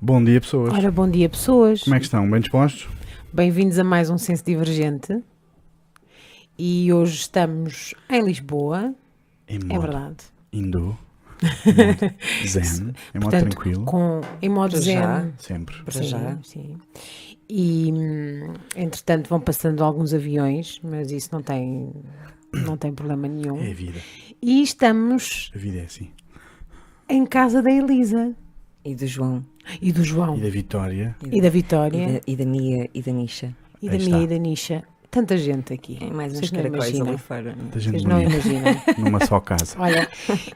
Bom 0.00 0.22
dia, 0.22 0.40
pessoas. 0.40 0.72
Ora, 0.74 0.90
bom 0.90 1.08
dia, 1.08 1.28
pessoas. 1.28 1.82
Como 1.82 1.94
é 1.96 1.98
que 1.98 2.04
estão? 2.04 2.28
Bem 2.30 2.40
dispostos? 2.40 2.88
Bem-vindos 3.32 3.78
a 3.78 3.84
mais 3.84 4.10
um 4.10 4.18
Senso 4.18 4.44
Divergente. 4.44 5.22
E 6.58 6.92
hoje 6.92 7.14
estamos 7.16 7.94
em 8.08 8.22
Lisboa, 8.22 8.94
Em 9.48 9.56
é 9.56 9.64
modo 9.64 9.80
verdade. 9.80 10.16
Hindu. 10.52 10.96
Em 11.66 11.74
modo 11.76 12.46
zen. 12.48 12.94
Em 13.14 13.18
modo 13.18 13.30
Portanto, 13.30 13.40
tranquilo. 13.50 13.84
Com, 13.84 14.20
em 14.40 14.48
modo 14.48 14.72
Para 14.72 14.80
já. 14.80 15.20
zen. 15.20 15.32
Sempre. 15.38 15.82
Para 15.82 15.92
sim, 15.92 16.02
já. 16.08 16.38
sim. 16.42 16.78
E, 17.48 17.92
hum, 17.92 18.54
entretanto, 18.74 19.28
vão 19.28 19.38
passando 19.40 19.84
alguns 19.84 20.14
aviões, 20.14 20.80
mas 20.82 21.10
isso 21.10 21.28
não 21.32 21.42
tem, 21.42 21.92
não 22.54 22.76
tem 22.76 22.92
problema 22.92 23.28
nenhum. 23.28 23.58
É 23.62 23.70
a 23.70 23.74
vida. 23.74 24.00
E 24.40 24.62
estamos 24.62 25.50
A 25.54 25.58
vida 25.58 25.78
é 25.80 25.84
assim. 25.84 26.10
em 27.08 27.26
casa 27.26 27.60
da 27.62 27.70
Elisa 27.70 28.34
E 28.86 28.94
do 28.94 29.06
João. 29.06 29.44
e 29.82 29.90
do 29.92 30.04
João 30.04 30.36
E 30.36 30.40
da 30.40 30.48
Vitória. 30.48 31.16
e 31.32 31.40
da 31.40 31.50
Vitória 31.50 31.98
E 31.98 32.12
da, 32.12 32.20
e 32.26 32.36
da 32.36 32.44
Mia 32.46 32.88
e 32.94 33.02
da 33.02 33.10
Nisha. 33.12 33.54
e 33.82 33.88
da 33.90 33.98
Mia 33.98 34.22
e 34.22 34.26
da 34.28 34.38
Nisha. 34.38 34.84
Tanta 35.10 35.36
gente 35.36 35.72
aqui. 35.72 35.98
É 36.00 36.10
mais 36.10 36.38
uns 36.38 36.50
caracóis 36.50 37.00
ali 37.00 37.18
fora. 37.18 37.56
Da 37.72 37.80
gente 37.80 37.92
Vocês 37.92 38.04
não 38.04 38.20
imaginam. 38.22 38.80
Numa 38.98 39.24
só 39.26 39.40
casa. 39.40 39.74
Olha, 39.78 40.08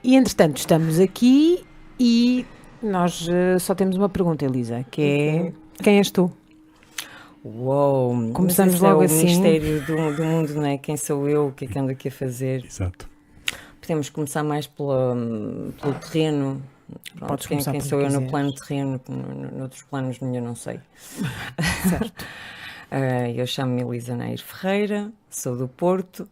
e 0.04 0.14
entretanto 0.14 0.58
estamos 0.58 1.00
aqui 1.00 1.64
e 1.98 2.44
nós 2.82 3.26
eh, 3.28 3.58
só 3.58 3.74
temos 3.74 3.96
uma 3.96 4.08
pergunta, 4.08 4.44
Elisa, 4.44 4.84
que 4.90 5.02
é 5.02 5.52
quem 5.82 5.98
és 5.98 6.10
tu? 6.10 6.30
Uou! 7.42 8.32
Começamos 8.32 8.80
logo 8.80 9.00
é 9.00 9.02
o 9.02 9.06
assim. 9.06 9.24
mistério 9.24 9.80
do, 9.86 10.14
do 10.16 10.24
mundo, 10.24 10.54
não 10.54 10.66
é? 10.66 10.76
Quem 10.78 10.96
sou 10.96 11.28
eu? 11.28 11.48
O 11.48 11.52
que 11.52 11.64
é 11.64 11.68
que 11.68 11.78
ando 11.78 11.90
aqui 11.90 12.08
a 12.08 12.12
fazer? 12.12 12.64
Exato. 12.64 13.08
Podemos 13.80 14.10
começar 14.10 14.44
mais 14.44 14.66
pela, 14.66 15.16
pelo 15.80 15.94
terreno. 15.94 16.62
Pronto, 17.14 17.28
Podes 17.28 17.46
quem, 17.46 17.58
quem 17.58 17.80
sou 17.80 18.00
eu 18.00 18.10
no 18.10 18.28
plano 18.28 18.52
terreno, 18.54 19.00
no, 19.08 19.58
noutros 19.58 19.82
planos 19.82 20.18
eu 20.20 20.42
não 20.42 20.54
sei. 20.54 20.80
Certo. 21.88 22.24
Ah, 22.90 23.28
eu 23.34 23.46
chamo-me 23.46 23.82
Elisa 23.82 24.16
Nair 24.16 24.42
Ferreira, 24.42 25.12
sou 25.28 25.56
do 25.56 25.68
Porto. 25.68 26.28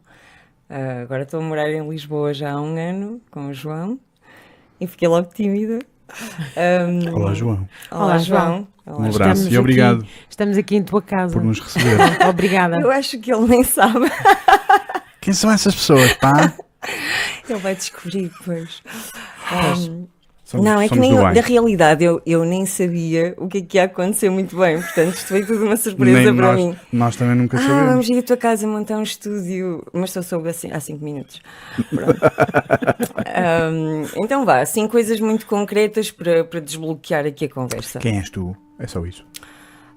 Ah, 0.68 1.02
agora 1.02 1.22
estou 1.22 1.40
a 1.40 1.42
morar 1.42 1.70
em 1.70 1.88
Lisboa 1.88 2.34
já 2.34 2.52
há 2.52 2.60
um 2.60 2.76
ano 2.76 3.20
com 3.30 3.48
o 3.48 3.54
João 3.54 3.98
e 4.80 4.86
fiquei 4.86 5.08
logo 5.08 5.28
tímida. 5.32 5.78
Ahm, 6.56 7.14
Olá, 7.14 7.34
João. 7.34 7.68
Olá, 7.90 8.04
Olá, 8.04 8.18
João. 8.18 8.68
Um 8.86 8.92
Olá, 8.92 9.08
abraço 9.08 9.32
estamos 9.32 9.52
e 9.52 9.58
obrigado 9.58 10.00
aqui. 10.00 10.10
Estamos 10.30 10.56
aqui 10.56 10.76
em 10.76 10.82
tua 10.82 11.02
casa. 11.02 11.34
por 11.34 11.44
nos 11.44 11.60
receber. 11.60 11.98
Obrigada. 12.26 12.80
Eu 12.80 12.90
acho 12.90 13.18
que 13.20 13.30
ele 13.30 13.46
nem 13.46 13.62
sabe. 13.62 14.10
Quem 15.20 15.34
são 15.34 15.50
essas 15.50 15.74
pessoas, 15.74 16.14
pá? 16.14 16.54
Ele 17.48 17.58
vai 17.58 17.74
descobrir 17.74 18.28
depois. 18.28 18.82
Ahm, 19.52 20.06
Somos, 20.50 20.64
não, 20.64 20.80
é 20.80 20.88
que 20.88 20.98
nem 20.98 21.12
eu, 21.14 21.22
bem. 21.26 21.34
na 21.34 21.40
realidade 21.42 22.02
eu, 22.02 22.22
eu 22.24 22.42
nem 22.42 22.64
sabia 22.64 23.34
o 23.36 23.46
que 23.48 23.58
é 23.58 23.60
que 23.60 23.76
ia 23.76 23.84
acontecer 23.84 24.30
muito 24.30 24.56
bem. 24.56 24.80
Portanto, 24.80 25.14
isto 25.14 25.26
foi 25.28 25.44
tudo 25.44 25.62
uma 25.66 25.76
surpresa 25.76 26.22
Nem 26.22 26.34
para 26.34 26.46
nós, 26.54 26.56
mim. 26.64 26.76
nós 26.90 27.16
também 27.16 27.34
nunca 27.36 27.58
Ah, 27.58 27.60
sabemos. 27.60 27.86
vamos 27.90 28.08
ir 28.08 28.18
à 28.18 28.22
tua 28.22 28.36
casa 28.38 28.66
montar 28.66 28.96
um 28.96 29.02
estúdio, 29.02 29.84
mas 29.92 30.10
só 30.10 30.22
soube 30.22 30.48
assim, 30.48 30.70
há 30.72 30.80
5 30.80 31.04
minutos. 31.04 31.42
Ahm, 33.34 34.04
então 34.16 34.44
vá, 34.46 34.60
assim 34.60 34.88
coisas 34.88 35.20
muito 35.20 35.46
concretas 35.46 36.10
para, 36.10 36.42
para 36.44 36.60
desbloquear 36.60 37.26
aqui 37.26 37.44
a 37.44 37.48
conversa. 37.50 37.98
Quem 37.98 38.16
és 38.18 38.30
tu? 38.30 38.56
É 38.78 38.86
só 38.86 39.04
isso. 39.04 39.26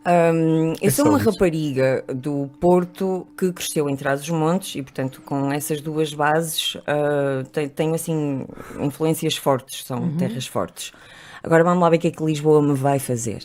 Ahm, 0.04 0.74
eu 0.82 0.88
É 0.88 0.90
sou 0.90 1.08
uma 1.10 1.20
rapariga 1.20 2.04
do 2.16 2.50
Porto 2.60 3.28
que 3.38 3.52
cresceu 3.54 3.88
em 3.90 3.96
Trás-os-Montes 3.96 4.76
e, 4.76 4.82
portanto, 4.82 5.22
com 5.24 5.52
essas 5.52 5.80
duas 5.80 6.14
bases 6.14 6.76
te- 7.52 7.70
tenho 7.70 7.94
assim 7.94 8.46
influências 8.80 9.38
fortes, 9.38 9.84
são 9.86 10.00
Uhum. 10.00 10.18
terras 10.18 10.48
fortes. 10.48 10.92
Agora 11.44 11.64
vamos 11.64 11.82
lá 11.82 11.90
ver 11.90 11.98
o 11.98 12.00
que 12.00 12.08
é 12.08 12.12
que 12.12 12.24
Lisboa 12.24 12.62
me 12.62 12.74
vai 12.74 12.98
fazer. 13.00 13.44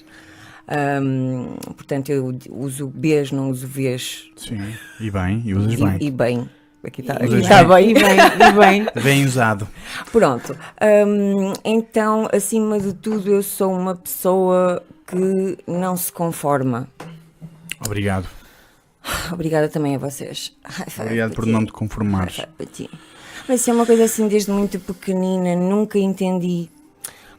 Ahm, 0.68 1.56
portanto, 1.76 2.10
eu 2.10 2.36
uso 2.50 2.88
Bs, 2.88 3.30
não 3.32 3.50
uso 3.50 3.66
Vs 3.68 4.30
Sim. 4.36 4.74
E 4.98 5.10
bem, 5.10 5.42
e 5.44 5.54
usas 5.54 5.72
e, 5.75 5.76
bem. 5.76 5.97
e 6.00 6.10
bem. 6.10 6.50
Aqui 6.84 7.00
está 7.00 7.19
Usas 7.25 7.41
está 7.42 7.64
bem. 7.64 7.91
E 7.91 7.94
bem, 7.94 8.16
e 8.48 8.52
bem. 8.52 8.86
Bem 9.02 9.25
usado. 9.25 9.66
Pronto. 10.12 10.56
Hum, 11.06 11.52
então, 11.64 12.28
acima 12.32 12.78
de 12.78 12.94
tudo, 12.94 13.28
eu 13.31 13.42
sou 13.42 13.72
uma 13.72 13.94
pessoa 13.97 14.82
que 15.06 15.59
não 15.67 15.97
se 15.97 16.12
conforma. 16.12 16.89
Obrigado. 17.84 18.28
Obrigada 19.33 19.69
também 19.69 19.94
a 19.94 19.99
vocês. 19.99 20.56
Obrigado 20.99 21.34
por 21.34 21.47
não 21.47 21.65
te 21.65 21.72
conformares. 21.72 22.44
Mas 23.49 23.61
isso 23.61 23.71
é 23.71 23.72
uma 23.72 23.87
coisa 23.87 24.05
assim 24.05 24.27
desde 24.27 24.50
muito 24.50 24.81
pequenina, 24.81 25.55
nunca 25.55 25.99
entendi 25.99 26.69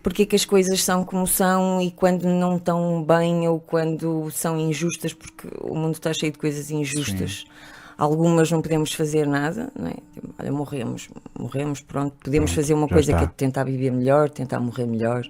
porque 0.07 0.23
é 0.23 0.25
que 0.25 0.37
as 0.37 0.45
coisas 0.45 0.81
são 0.81 1.03
como 1.03 1.27
são 1.27 1.81
e 1.81 1.91
quando 1.91 2.23
não 2.29 2.55
estão 2.55 3.03
bem 3.03 3.45
ou 3.45 3.59
quando 3.59 4.31
são 4.31 4.57
injustas, 4.57 5.13
porque 5.13 5.49
o 5.59 5.75
mundo 5.75 5.95
está 5.95 6.13
cheio 6.13 6.31
de 6.31 6.37
coisas 6.37 6.71
injustas. 6.71 7.43
Algumas 7.97 8.49
não 8.49 8.61
podemos 8.61 8.93
fazer 8.93 9.27
nada, 9.27 9.69
não 9.77 9.89
é? 9.89 9.95
Olha, 10.39 10.49
morremos, 10.49 11.09
morremos, 11.37 11.81
pronto. 11.81 12.15
Podemos 12.23 12.51
Pronto, 12.51 12.61
fazer 12.61 12.73
uma 12.73 12.87
coisa 12.87 13.11
que 13.11 13.17
está. 13.17 13.29
é 13.29 13.35
tentar 13.35 13.63
viver 13.65 13.91
melhor, 13.91 14.29
tentar 14.29 14.61
morrer 14.61 14.85
melhor. 14.85 15.27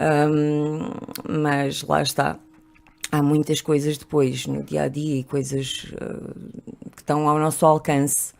Hum, 0.00 0.90
mas 1.28 1.82
lá 1.82 2.02
está. 2.02 2.38
Há 3.12 3.22
muitas 3.22 3.60
coisas 3.60 3.96
depois 3.96 4.46
no 4.46 4.62
dia 4.62 4.82
a 4.82 4.88
dia 4.88 5.20
e 5.20 5.24
coisas 5.24 5.84
uh, 5.92 6.90
que 6.90 7.02
estão 7.02 7.28
ao 7.28 7.38
nosso 7.38 7.64
alcance, 7.64 8.32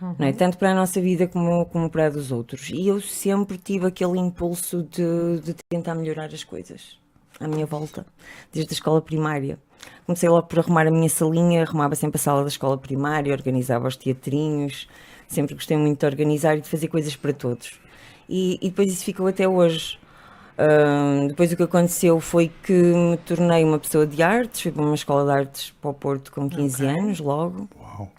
não 0.00 0.26
é? 0.26 0.32
tanto 0.32 0.58
para 0.58 0.72
a 0.72 0.74
nossa 0.74 1.00
vida 1.00 1.26
como, 1.26 1.64
como 1.66 1.88
para 1.88 2.06
a 2.06 2.10
dos 2.10 2.30
outros. 2.30 2.68
E 2.68 2.88
eu 2.88 3.00
sempre 3.00 3.56
tive 3.56 3.86
aquele 3.86 4.18
impulso 4.18 4.82
de, 4.82 5.40
de 5.40 5.54
tentar 5.70 5.94
melhorar 5.94 6.26
as 6.26 6.44
coisas 6.44 6.98
à 7.40 7.48
minha 7.48 7.64
volta, 7.64 8.04
desde 8.52 8.70
a 8.70 8.74
escola 8.74 9.00
primária. 9.00 9.58
Comecei 10.04 10.28
logo 10.28 10.46
por 10.46 10.58
arrumar 10.58 10.86
a 10.86 10.90
minha 10.90 11.08
salinha, 11.08 11.62
arrumava 11.62 11.94
sempre 11.94 12.16
a 12.16 12.20
sala 12.20 12.42
da 12.42 12.48
escola 12.48 12.76
primária, 12.76 13.32
organizava 13.32 13.88
os 13.88 13.96
teatrinhos, 13.96 14.88
sempre 15.26 15.54
gostei 15.54 15.76
muito 15.76 16.00
de 16.00 16.06
organizar 16.06 16.56
e 16.58 16.60
de 16.60 16.68
fazer 16.68 16.88
coisas 16.88 17.16
para 17.16 17.32
todos. 17.32 17.80
E, 18.28 18.58
e 18.60 18.68
depois 18.68 18.92
isso 18.92 19.04
ficou 19.04 19.26
até 19.26 19.48
hoje. 19.48 19.98
Depois 21.28 21.52
o 21.52 21.56
que 21.56 21.62
aconteceu 21.62 22.18
foi 22.20 22.50
que 22.62 22.72
me 22.72 23.16
tornei 23.18 23.62
uma 23.64 23.78
pessoa 23.78 24.06
de 24.06 24.22
artes, 24.22 24.62
fui 24.62 24.72
para 24.72 24.82
uma 24.82 24.94
escola 24.94 25.24
de 25.24 25.38
artes 25.38 25.74
para 25.80 25.90
o 25.90 25.94
Porto 25.94 26.32
com 26.32 26.48
15 26.48 26.84
anos, 26.84 27.20
logo. 27.20 27.68
Uau. 27.80 28.10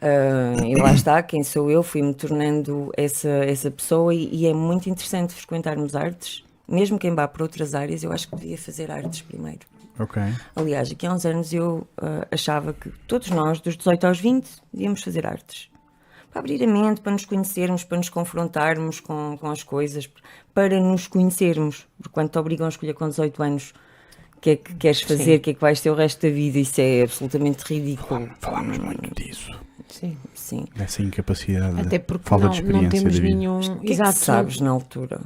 Ah, 0.00 0.64
e 0.64 0.74
lá 0.74 0.92
está, 0.92 1.22
quem 1.22 1.42
sou 1.42 1.70
eu, 1.70 1.82
fui-me 1.82 2.14
tornando 2.14 2.90
essa, 2.96 3.28
essa 3.28 3.70
pessoa 3.70 4.14
e, 4.14 4.34
e 4.34 4.46
é 4.46 4.54
muito 4.54 4.88
interessante 4.88 5.34
frequentarmos 5.34 5.94
artes. 5.94 6.42
Mesmo 6.66 6.98
quem 6.98 7.14
vá 7.14 7.28
para 7.28 7.42
outras 7.42 7.74
áreas, 7.74 8.02
eu 8.02 8.12
acho 8.12 8.28
que 8.28 8.36
devia 8.36 8.56
fazer 8.56 8.90
artes 8.90 9.22
primeiro. 9.22 9.60
Ok. 9.98 10.22
Aliás, 10.56 10.90
aqui 10.90 11.06
há 11.06 11.12
uns 11.12 11.26
anos 11.26 11.52
eu 11.52 11.86
ah, 11.98 12.26
achava 12.30 12.72
que 12.72 12.88
todos 13.06 13.28
nós, 13.30 13.60
dos 13.60 13.76
18 13.76 14.06
aos 14.06 14.18
20, 14.20 14.48
devíamos 14.72 15.02
fazer 15.02 15.26
artes. 15.26 15.68
Para 16.30 16.40
abrir 16.40 16.62
a 16.62 16.66
mente, 16.66 17.00
para 17.00 17.12
nos 17.12 17.24
conhecermos, 17.24 17.82
para 17.84 17.98
nos 17.98 18.08
confrontarmos 18.08 19.00
com, 19.00 19.36
com 19.40 19.50
as 19.50 19.62
coisas, 19.62 20.08
para 20.54 20.78
nos 20.80 21.06
conhecermos. 21.08 21.86
Porque 21.98 22.12
quando 22.12 22.28
te 22.30 22.38
obrigam 22.38 22.66
a 22.66 22.68
escolher 22.68 22.94
com 22.94 23.08
18 23.08 23.42
anos 23.42 23.74
o 24.36 24.40
que 24.40 24.50
é 24.50 24.56
que 24.56 24.74
queres 24.74 25.02
fazer, 25.02 25.36
o 25.36 25.40
que 25.40 25.50
é 25.50 25.54
que 25.54 25.60
vais 25.60 25.80
ter 25.80 25.90
o 25.90 25.94
resto 25.94 26.22
da 26.26 26.32
vida, 26.32 26.58
isso 26.58 26.80
é 26.80 27.02
absolutamente 27.02 27.62
ridículo. 27.64 28.30
Falámos 28.40 28.78
muito 28.78 29.14
disso. 29.14 29.50
Sim. 29.88 30.16
Sim. 30.32 30.64
Dessa 30.74 31.02
incapacidade. 31.02 31.80
Até 31.80 31.98
porque 31.98 32.28
falta 32.28 32.46
não, 32.46 32.52
de 32.52 32.62
não 32.62 32.68
experiência 32.70 32.98
temos 33.00 33.14
da 33.16 33.20
vida. 33.22 33.36
nenhum. 33.36 33.58
O 33.58 33.60
que 33.60 33.70
é 33.70 33.86
que 33.86 33.92
Exato. 33.92 34.18
sabes 34.18 34.60
na 34.60 34.70
altura? 34.70 35.20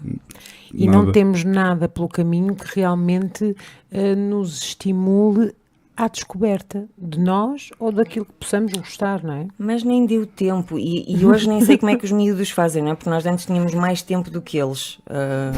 E 0.72 0.86
não 0.86 1.00
Nada. 1.00 1.12
temos 1.12 1.44
nada 1.44 1.88
pelo 1.88 2.08
caminho 2.08 2.54
que 2.56 2.66
realmente 2.74 3.54
eh, 3.92 4.14
nos 4.16 4.62
estimule 4.62 5.54
à 5.96 6.08
descoberta 6.08 6.86
de 6.98 7.18
nós 7.20 7.70
ou 7.78 7.92
daquilo 7.92 8.24
que 8.24 8.32
possamos 8.32 8.72
gostar, 8.72 9.22
não 9.22 9.34
é? 9.34 9.46
Mas 9.58 9.82
nem 9.82 10.06
deu 10.06 10.26
tempo 10.26 10.78
e, 10.78 11.04
e 11.08 11.24
hoje 11.24 11.48
nem 11.48 11.60
sei 11.60 11.78
como 11.78 11.90
é 11.90 11.96
que 11.96 12.04
os 12.04 12.12
miúdos 12.12 12.50
fazem, 12.50 12.82
não 12.82 12.92
é? 12.92 12.94
Porque 12.94 13.10
nós 13.10 13.24
antes 13.26 13.46
tínhamos 13.46 13.74
mais 13.74 14.02
tempo 14.02 14.30
do 14.30 14.40
que 14.42 14.58
eles. 14.58 14.98
Ah, 15.08 15.52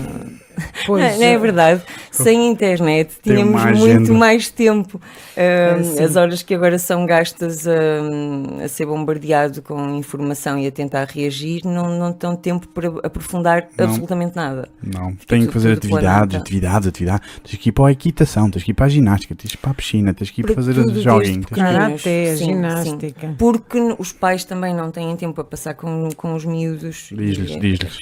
Pois, 0.86 1.02
não, 1.02 1.10
não 1.20 1.26
é 1.26 1.32
eh, 1.32 1.38
verdade? 1.38 1.82
Sem 2.10 2.48
internet 2.48 3.16
tínhamos 3.22 3.62
muito 3.78 4.12
mais 4.14 4.48
tempo. 4.48 5.00
Ah, 5.36 5.40
É, 5.40 6.04
as 6.04 6.16
horas 6.16 6.42
que 6.42 6.54
agora 6.54 6.78
são 6.78 7.04
gastas 7.06 7.66
a, 7.66 8.64
a 8.64 8.68
ser 8.68 8.86
bombardeado 8.86 9.62
com 9.62 9.96
informação 9.96 10.58
e 10.58 10.66
a 10.66 10.72
tentar 10.72 11.06
reagir 11.06 11.62
não, 11.64 11.98
não 11.98 12.10
estão 12.10 12.34
tempo 12.36 12.66
para 12.68 12.88
aprofundar 13.02 13.68
Não. 13.76 13.84
absolutamente 13.84 14.34
nada. 14.36 14.68
Não, 14.82 15.14
tenho 15.26 15.46
que 15.46 15.52
fazer 15.52 15.72
atividades, 15.72 16.36
atividades, 16.36 16.88
atividades. 16.88 17.28
Tens 17.42 17.58
que 17.58 17.68
ir 17.68 17.72
para 17.72 17.88
a 17.88 17.92
equitação, 17.92 18.50
tens 18.50 18.64
que 18.64 18.70
ir 18.70 18.74
para 18.74 18.86
a 18.86 18.88
ginástica, 18.88 19.34
tens 19.34 19.50
que 19.50 19.56
ir 19.56 19.60
para 19.60 19.70
a 19.70 19.74
piscina, 19.74 20.14
tens 20.26 20.30
que 20.30 20.40
ir 20.40 20.44
Para 20.44 20.54
fazer 20.54 20.74
tudo 20.74 20.86
desde 20.86 21.02
jogging. 21.04 21.40
pequeno. 21.42 21.66
Karaté, 21.68 22.36
Sim, 22.36 22.44
ginástica. 22.46 23.34
Porque 23.38 23.78
os 23.98 24.12
pais 24.12 24.44
também 24.44 24.74
não 24.74 24.90
têm 24.90 25.14
tempo 25.16 25.34
para 25.34 25.44
passar 25.44 25.74
com, 25.74 26.08
com 26.16 26.34
os 26.34 26.44
miúdos. 26.44 27.08
Diz-lhes, 27.12 27.50
E- 27.52 27.58
diz-lhes. 27.60 27.98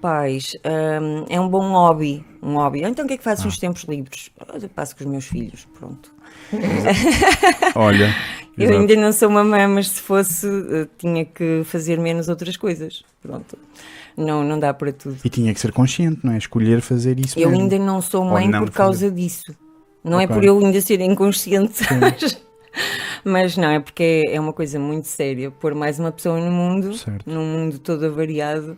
pais 0.00 0.52
hum, 1.02 1.24
é 1.28 1.40
um 1.40 1.48
bom 1.48 1.70
hobby. 1.72 2.24
Um 2.42 2.54
hobby. 2.56 2.82
Então 2.82 3.04
o 3.04 3.08
que 3.08 3.14
é 3.14 3.16
que 3.16 3.24
fazes 3.24 3.44
nos 3.44 3.58
tempos 3.58 3.84
livres? 3.84 4.30
Eu 4.60 4.68
passo 4.68 4.94
com 4.96 5.04
os 5.04 5.10
meus 5.10 5.24
filhos, 5.26 5.66
pronto. 5.78 6.12
Olha. 7.74 8.14
Eu 8.56 8.66
exato. 8.66 8.78
ainda 8.80 8.94
não 8.96 9.12
sou 9.12 9.28
mamãe, 9.28 9.66
mas 9.66 9.88
se 9.88 10.00
fosse, 10.00 10.46
eh, 10.46 10.86
tinha 10.96 11.24
que 11.24 11.62
fazer 11.64 11.98
menos 11.98 12.28
outras 12.28 12.56
coisas. 12.56 13.02
Pronto. 13.20 13.58
Não, 14.16 14.44
não 14.44 14.60
dá 14.60 14.72
para 14.72 14.92
tudo. 14.92 15.16
E 15.24 15.28
tinha 15.28 15.52
que 15.52 15.58
ser 15.58 15.72
consciente, 15.72 16.20
não 16.22 16.32
é? 16.34 16.38
Escolher 16.38 16.80
fazer 16.80 17.18
isso 17.18 17.36
Eu 17.36 17.48
mesmo. 17.50 17.64
ainda 17.64 17.78
não 17.80 18.00
sou 18.00 18.24
mãe 18.24 18.46
não 18.46 18.60
por 18.60 18.70
causa 18.70 19.10
disso. 19.10 19.52
Não 20.04 20.20
é 20.20 20.24
Ok. 20.24 20.36
por 20.36 20.44
eu 20.44 20.58
ainda 20.58 20.80
ser 20.80 21.00
inconsciente, 21.00 21.82
mas, 21.98 22.42
mas 23.24 23.56
não, 23.56 23.70
é 23.70 23.80
porque 23.80 24.22
é, 24.28 24.34
é 24.34 24.40
uma 24.40 24.52
coisa 24.52 24.78
muito 24.78 25.08
séria 25.08 25.50
pôr 25.50 25.74
mais 25.74 25.98
uma 25.98 26.12
pessoa 26.12 26.38
no 26.38 26.50
mundo, 26.52 26.94
Certo. 26.94 27.28
num 27.28 27.44
mundo 27.44 27.78
todo 27.78 28.04
avariado 28.04 28.76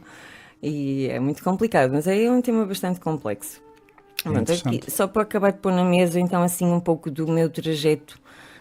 e 0.62 1.08
é 1.08 1.18
muito 1.18 1.42
complicado, 1.42 1.92
mas 1.92 2.06
é 2.06 2.30
um 2.30 2.40
tema 2.40 2.64
bastante 2.64 3.00
complexo. 3.00 3.60
Pronto, 4.22 4.38
interessante. 4.40 4.76
aqui, 4.78 4.90
só 4.90 5.06
para 5.06 5.22
acabar 5.22 5.52
de 5.52 5.58
pôr 5.58 5.72
na 5.72 5.84
mesa, 5.84 6.18
então, 6.18 6.42
assim, 6.42 6.66
um 6.66 6.80
pouco 6.80 7.10
do 7.10 7.28
meu 7.28 7.50
trajeto, 7.50 8.18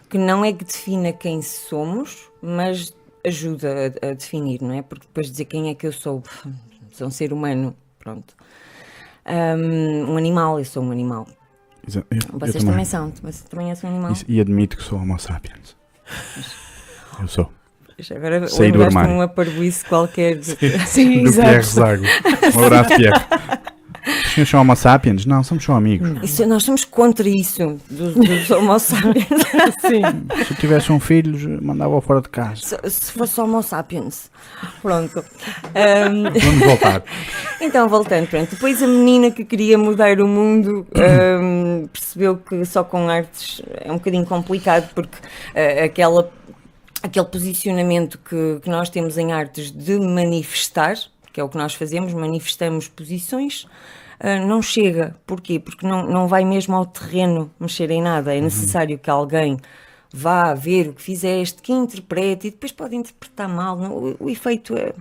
que 0.08 0.18
não 0.18 0.44
é 0.44 0.52
que 0.52 0.64
defina 0.64 1.12
quem 1.12 1.42
somos, 1.42 2.30
mas 2.40 2.94
ajuda 3.24 3.92
a, 4.02 4.10
a 4.10 4.14
definir, 4.14 4.62
não 4.62 4.72
é? 4.74 4.82
Porque 4.82 5.06
depois 5.06 5.30
dizer 5.30 5.46
quem 5.46 5.68
é 5.68 5.74
que 5.74 5.86
eu 5.86 5.92
sou, 5.92 6.22
sou 6.92 7.08
um 7.08 7.10
ser 7.10 7.32
humano, 7.32 7.74
pronto. 7.98 8.34
Um, 9.26 10.12
um 10.12 10.16
animal, 10.16 10.58
eu 10.60 10.64
sou 10.64 10.82
um 10.84 10.92
animal. 10.92 11.26
Exa- 11.86 12.04
eu- 12.10 12.18
eu 12.32 12.38
Vocês 12.38 12.64
também. 12.64 12.84
são, 12.84 13.12
você 13.22 13.44
também 13.48 13.70
és 13.70 13.82
um 13.84 13.88
animal. 13.88 14.12
Isso- 14.12 14.24
E 14.28 14.40
admito 14.40 14.76
que 14.76 14.82
sou 14.82 14.98
homo 14.98 15.18
sapiens. 15.18 15.76
Eu 17.20 17.28
sou. 17.28 17.50
Agora 18.14 18.46
Saí 18.46 18.70
do 18.70 18.82
armário. 18.82 19.14
uma 19.14 19.26
parvoíce 19.26 19.82
qualquer. 19.86 20.42
Sim, 20.86 21.24
Do 21.24 21.32
Pierre 21.32 21.56
exato. 21.60 21.66
Zago. 21.66 22.04
Um 22.54 22.64
abraço, 22.64 22.94
Pierre. 22.94 23.26
Os 24.06 24.32
senhores 24.32 24.48
são 24.48 24.60
homo 24.60 24.76
sapiens? 24.76 25.26
Não, 25.26 25.42
somos 25.42 25.64
só 25.64 25.72
amigos. 25.74 26.22
Isso, 26.22 26.46
nós 26.46 26.62
somos 26.62 26.84
contra 26.84 27.28
isso, 27.28 27.78
dos, 27.90 28.14
dos 28.14 28.50
homo 28.50 28.78
sapiens. 28.80 29.26
Sim. 29.80 30.44
Se 30.44 30.52
eu 30.52 30.56
tivesse 30.58 30.92
um 30.92 31.00
filho, 31.00 31.62
mandava-o 31.62 32.00
fora 32.00 32.20
de 32.20 32.28
casa. 32.28 32.60
se, 32.62 32.90
se 32.90 33.12
fosse 33.12 33.40
homo 33.40 33.62
sapiens. 33.62 34.30
Pronto. 34.80 35.24
Um, 35.74 36.22
Vamos 36.40 36.66
voltar. 36.66 37.02
Então, 37.58 37.88
voltando, 37.88 38.28
pronto. 38.28 38.50
Depois 38.50 38.82
a 38.82 38.86
menina 38.86 39.30
que 39.30 39.44
queria 39.44 39.78
mudar 39.78 40.20
o 40.20 40.28
mundo 40.28 40.86
hum, 41.40 41.88
percebeu 41.90 42.36
que 42.36 42.64
só 42.64 42.84
com 42.84 43.08
artes 43.08 43.62
é 43.80 43.90
um 43.90 43.94
bocadinho 43.94 44.26
complicado, 44.26 44.90
porque 44.94 45.16
ah, 45.54 45.84
aquela, 45.84 46.30
aquele 47.02 47.24
posicionamento 47.26 48.18
que, 48.18 48.60
que 48.62 48.68
nós 48.68 48.90
temos 48.90 49.16
em 49.16 49.32
artes 49.32 49.70
de 49.70 49.98
manifestar, 49.98 50.96
que 51.36 51.40
é 51.42 51.44
o 51.44 51.50
que 51.50 51.58
nós 51.58 51.74
fazemos, 51.74 52.14
manifestamos 52.14 52.88
posições, 52.88 53.66
ah, 54.18 54.40
não 54.40 54.62
chega. 54.62 55.14
Porquê? 55.26 55.60
Porque 55.60 55.86
não, 55.86 56.06
não 56.06 56.26
vai 56.26 56.46
mesmo 56.46 56.74
ao 56.74 56.86
terreno 56.86 57.50
mexer 57.60 57.90
em 57.90 58.00
nada. 58.00 58.34
É 58.34 58.40
necessário 58.40 58.98
que 58.98 59.10
alguém 59.10 59.58
vá 60.10 60.54
ver 60.54 60.88
o 60.88 60.94
que 60.94 61.02
fizeste, 61.02 61.60
que 61.60 61.74
interprete 61.74 62.46
e 62.46 62.50
depois 62.50 62.72
pode 62.72 62.96
interpretar 62.96 63.50
mal. 63.50 63.76
O, 63.78 64.16
o 64.18 64.30
efeito 64.30 64.74
é, 64.74 64.94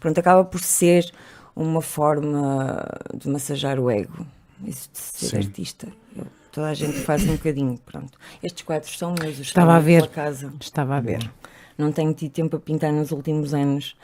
pronto, 0.00 0.18
acaba 0.18 0.44
por 0.44 0.58
ser 0.60 1.08
uma 1.54 1.80
forma 1.80 2.84
de 3.14 3.28
massajar 3.28 3.78
o 3.78 3.88
ego. 3.88 4.26
Isso 4.64 4.90
de 4.92 4.98
ser 4.98 5.26
Sim. 5.28 5.36
artista. 5.36 5.88
Eu- 6.16 6.26
toda 6.50 6.66
a 6.66 6.74
gente 6.74 6.98
faz 6.98 7.22
um 7.22 7.36
bocadinho, 7.36 7.78
pronto. 7.86 8.18
Estes 8.42 8.62
quadros 8.64 8.98
são 8.98 9.14
meus, 9.22 9.38
Estava 9.38 9.76
a 9.76 9.78
ver. 9.78 10.08
casa. 10.08 10.52
Estava 10.60 10.96
a 10.96 11.00
ver. 11.00 11.30
Não 11.78 11.92
tenho 11.92 12.12
tido 12.12 12.32
tempo 12.32 12.56
a 12.56 12.58
pintar 12.58 12.92
nos 12.92 13.12
últimos 13.12 13.54
anos, 13.54 13.94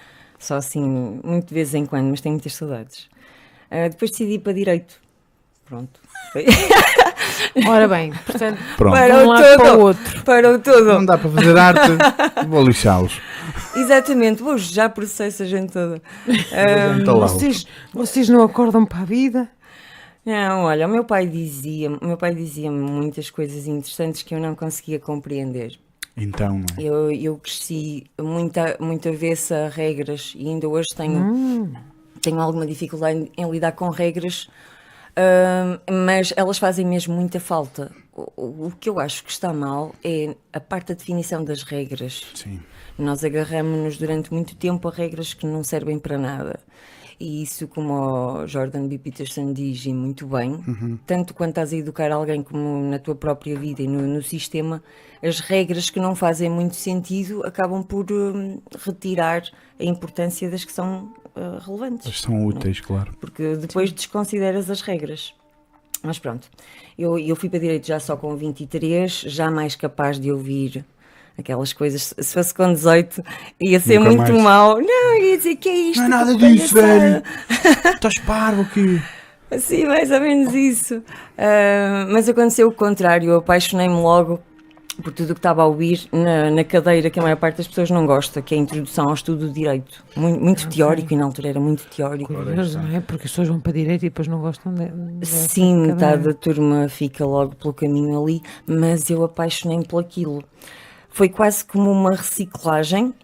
só 0.42 0.56
assim, 0.56 1.20
muito 1.24 1.48
de 1.48 1.54
vez 1.54 1.74
em 1.74 1.86
quando, 1.86 2.06
mas 2.10 2.20
tenho 2.20 2.34
muitas 2.34 2.54
saudades. 2.54 3.08
Ah, 3.70 3.88
depois 3.88 4.10
decidi 4.10 4.34
ir 4.34 4.38
para 4.40 4.52
direito. 4.52 5.00
Pronto. 5.64 6.00
Ora 7.66 7.88
bem, 7.88 8.12
portanto, 8.26 8.58
Pronto. 8.76 8.94
Para 8.94 9.14
um 9.18 9.24
o 9.26 9.28
lado 9.28 9.42
para 9.42 9.54
o 9.54 9.66
todo. 9.70 9.80
outro. 9.80 10.24
Parou 10.24 10.58
tudo. 10.58 10.84
Não 10.84 11.04
dá 11.04 11.18
para 11.18 11.30
fazer 11.30 11.56
arte, 11.58 11.90
vou 12.48 12.62
lixá-los. 12.64 13.20
Exatamente, 13.76 14.42
vou 14.42 14.56
já 14.58 14.88
processar 14.88 15.44
a 15.44 15.46
gente 15.46 15.72
toda. 15.72 16.00
Ah, 16.52 16.98
Então 17.00 17.18
lá. 17.18 17.26
Vocês, 17.28 17.66
vocês 17.92 18.28
não 18.28 18.42
acordam 18.42 18.84
para 18.84 19.00
a 19.00 19.04
vida? 19.04 19.48
Não, 20.24 20.64
olha, 20.64 20.86
o 20.86 20.90
meu 20.90 21.04
pai 21.04 21.26
dizia, 21.26 21.90
o 21.90 22.06
meu 22.06 22.16
pai 22.16 22.34
dizia 22.34 22.70
muitas 22.70 23.28
coisas 23.30 23.66
interessantes 23.66 24.22
que 24.22 24.34
eu 24.34 24.38
não 24.40 24.54
conseguia 24.54 25.00
compreender. 25.00 25.78
Então, 26.16 26.58
não 26.58 26.66
é? 26.78 26.82
Eu, 26.82 27.10
eu 27.10 27.38
cresci 27.38 28.04
muito, 28.20 28.58
a- 28.58 28.76
muito 28.78 29.08
avessa 29.08 29.66
a 29.66 29.68
regras 29.68 30.34
e 30.36 30.46
ainda 30.48 30.68
hoje 30.68 30.88
tenho, 30.96 31.24
tenho 32.20 32.38
alguma 32.40 32.66
dificuldade 32.66 33.30
em, 33.36 33.42
em 33.42 33.50
lidar 33.50 33.72
com 33.72 33.88
regras, 33.88 34.48
ahm, 35.16 35.78
mas 36.06 36.32
elas 36.36 36.58
fazem 36.58 36.84
mesmo 36.86 37.14
muita 37.14 37.40
falta. 37.40 37.90
O, 38.12 38.30
o- 38.36 38.66
o 38.66 38.72
que 38.78 38.88
eu 38.88 39.00
acho 39.00 39.24
que 39.24 39.30
está 39.30 39.52
mal 39.52 39.94
é 40.04 40.34
a 40.52 40.60
parte 40.60 40.88
da 40.88 40.94
definição 40.94 41.42
das 41.44 41.62
regras. 41.62 42.22
Sim. 42.34 42.60
Nós 42.98 43.24
agarramos-nos 43.24 43.96
durante 43.96 44.32
muito 44.32 44.54
tempo 44.54 44.86
a 44.88 44.90
regras 44.90 45.32
que 45.32 45.46
não 45.46 45.64
servem 45.64 45.98
para 45.98 46.18
nada. 46.18 46.60
E 47.22 47.40
isso, 47.40 47.68
como 47.68 47.92
o 47.94 48.46
Jordan 48.48 48.88
B. 48.88 48.98
Peterson 48.98 49.52
diz 49.52 49.86
e 49.86 49.94
muito 49.94 50.26
bem, 50.26 50.58
tanto 51.06 51.32
quando 51.32 51.50
estás 51.50 51.72
a 51.72 51.76
educar 51.76 52.10
alguém 52.10 52.42
como 52.42 52.82
na 52.90 52.98
tua 52.98 53.14
própria 53.14 53.56
vida 53.56 53.80
e 53.80 53.86
no, 53.86 54.02
no 54.02 54.20
sistema, 54.20 54.82
as 55.22 55.38
regras 55.38 55.88
que 55.88 56.00
não 56.00 56.16
fazem 56.16 56.50
muito 56.50 56.74
sentido 56.74 57.46
acabam 57.46 57.84
por 57.84 58.10
hum, 58.10 58.60
retirar 58.84 59.44
a 59.78 59.84
importância 59.84 60.50
das 60.50 60.64
que 60.64 60.72
são 60.72 61.14
ah, 61.36 61.62
relevantes 61.64 62.06
Eles 62.06 62.22
são 62.22 62.44
úteis, 62.44 62.80
claro. 62.80 63.12
porque 63.20 63.54
depois 63.54 63.92
desconsideras 63.92 64.68
as 64.68 64.80
regras. 64.80 65.32
Mas 66.02 66.18
pronto, 66.18 66.50
eu, 66.98 67.16
eu 67.20 67.36
fui 67.36 67.48
para 67.48 67.60
direito 67.60 67.86
já 67.86 68.00
só 68.00 68.16
com 68.16 68.34
23, 68.34 69.12
já 69.28 69.48
mais 69.48 69.76
capaz 69.76 70.18
de 70.18 70.32
ouvir 70.32 70.84
aquelas 71.38 71.72
coisas. 71.72 72.14
Se 72.18 72.34
fosse 72.34 72.54
com 72.54 72.72
18, 72.72 73.22
ia 73.60 73.80
ser 73.80 73.98
Nunca 73.98 74.10
muito 74.10 74.32
mais. 74.32 74.44
mau. 74.44 74.80
Não, 74.80 75.18
ia 75.18 75.36
dizer 75.36 75.56
que 75.56 75.68
é 75.68 75.74
isto. 75.74 75.98
Não 76.00 76.06
é 76.06 76.08
nada 76.08 76.34
disso, 76.36 76.74
palhaçada." 76.74 76.98
velho. 77.00 77.22
Estás 77.94 78.18
parvo 78.20 78.62
aqui. 78.62 79.02
Assim, 79.50 79.84
mais 79.84 80.10
ou 80.10 80.20
menos 80.20 80.54
isso. 80.54 81.02
Ah, 81.36 82.06
mas 82.10 82.28
aconteceu 82.28 82.68
o 82.68 82.72
contrário, 82.72 83.30
eu 83.30 83.36
apaixonei-me 83.36 83.94
logo 83.94 84.40
por 85.02 85.10
tudo 85.12 85.30
o 85.30 85.34
que 85.34 85.38
estava 85.38 85.62
a 85.62 85.66
ouvir 85.66 86.06
na, 86.12 86.50
na 86.50 86.64
cadeira 86.64 87.08
que 87.08 87.18
a 87.18 87.22
maior 87.22 87.36
parte 87.36 87.56
das 87.56 87.66
pessoas 87.66 87.90
não 87.90 88.06
gosta, 88.06 88.42
que 88.42 88.54
é 88.54 88.58
a 88.58 88.60
introdução 88.60 89.08
ao 89.08 89.14
estudo 89.14 89.48
de 89.48 89.54
direito. 89.54 90.04
Muito, 90.14 90.40
muito 90.40 90.68
teórico, 90.68 91.12
e 91.12 91.16
na 91.16 91.24
altura 91.24 91.48
era 91.48 91.60
muito 91.60 91.84
teórico. 91.86 92.32
Curioso, 92.32 92.78
não 92.78 92.96
é? 92.96 93.00
Porque 93.00 93.24
as 93.24 93.30
pessoas 93.30 93.48
vão 93.48 93.58
para 93.58 93.72
a 93.72 93.74
direita 93.74 94.06
e 94.06 94.10
depois 94.10 94.28
não 94.28 94.38
gostam 94.40 94.72
de. 94.74 94.86
dessa 95.18 95.48
Sim, 95.48 95.86
metade 95.86 96.22
da 96.24 96.34
turma 96.34 96.88
fica 96.88 97.24
logo 97.24 97.56
pelo 97.56 97.72
caminho 97.72 98.22
ali, 98.22 98.42
mas 98.66 99.08
eu 99.10 99.24
apaixonei-me 99.24 99.86
por 99.86 99.98
aquilo. 99.98 100.44
Foi 101.12 101.28
quase 101.28 101.64
como 101.64 101.90
uma 101.90 102.10
reciclagem 102.12 103.14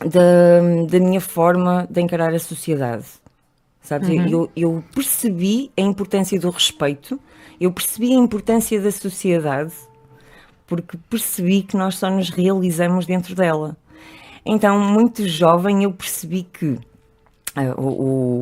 da, 0.00 0.86
da 0.88 0.98
minha 0.98 1.20
forma 1.20 1.86
de 1.88 2.00
encarar 2.00 2.34
a 2.34 2.38
sociedade. 2.38 3.06
Sabes? 3.80 4.08
Eu, 4.30 4.50
eu 4.56 4.82
percebi 4.92 5.70
a 5.76 5.80
importância 5.80 6.40
do 6.40 6.50
respeito, 6.50 7.20
eu 7.60 7.70
percebi 7.70 8.12
a 8.12 8.16
importância 8.16 8.80
da 8.80 8.90
sociedade, 8.90 9.72
porque 10.66 10.98
percebi 11.08 11.62
que 11.62 11.76
nós 11.76 11.94
só 11.94 12.10
nos 12.10 12.28
realizamos 12.28 13.06
dentro 13.06 13.34
dela. 13.34 13.76
Então, 14.44 14.78
muito 14.78 15.26
jovem, 15.28 15.84
eu 15.84 15.92
percebi 15.92 16.42
que 16.42 16.78
o, 17.78 17.82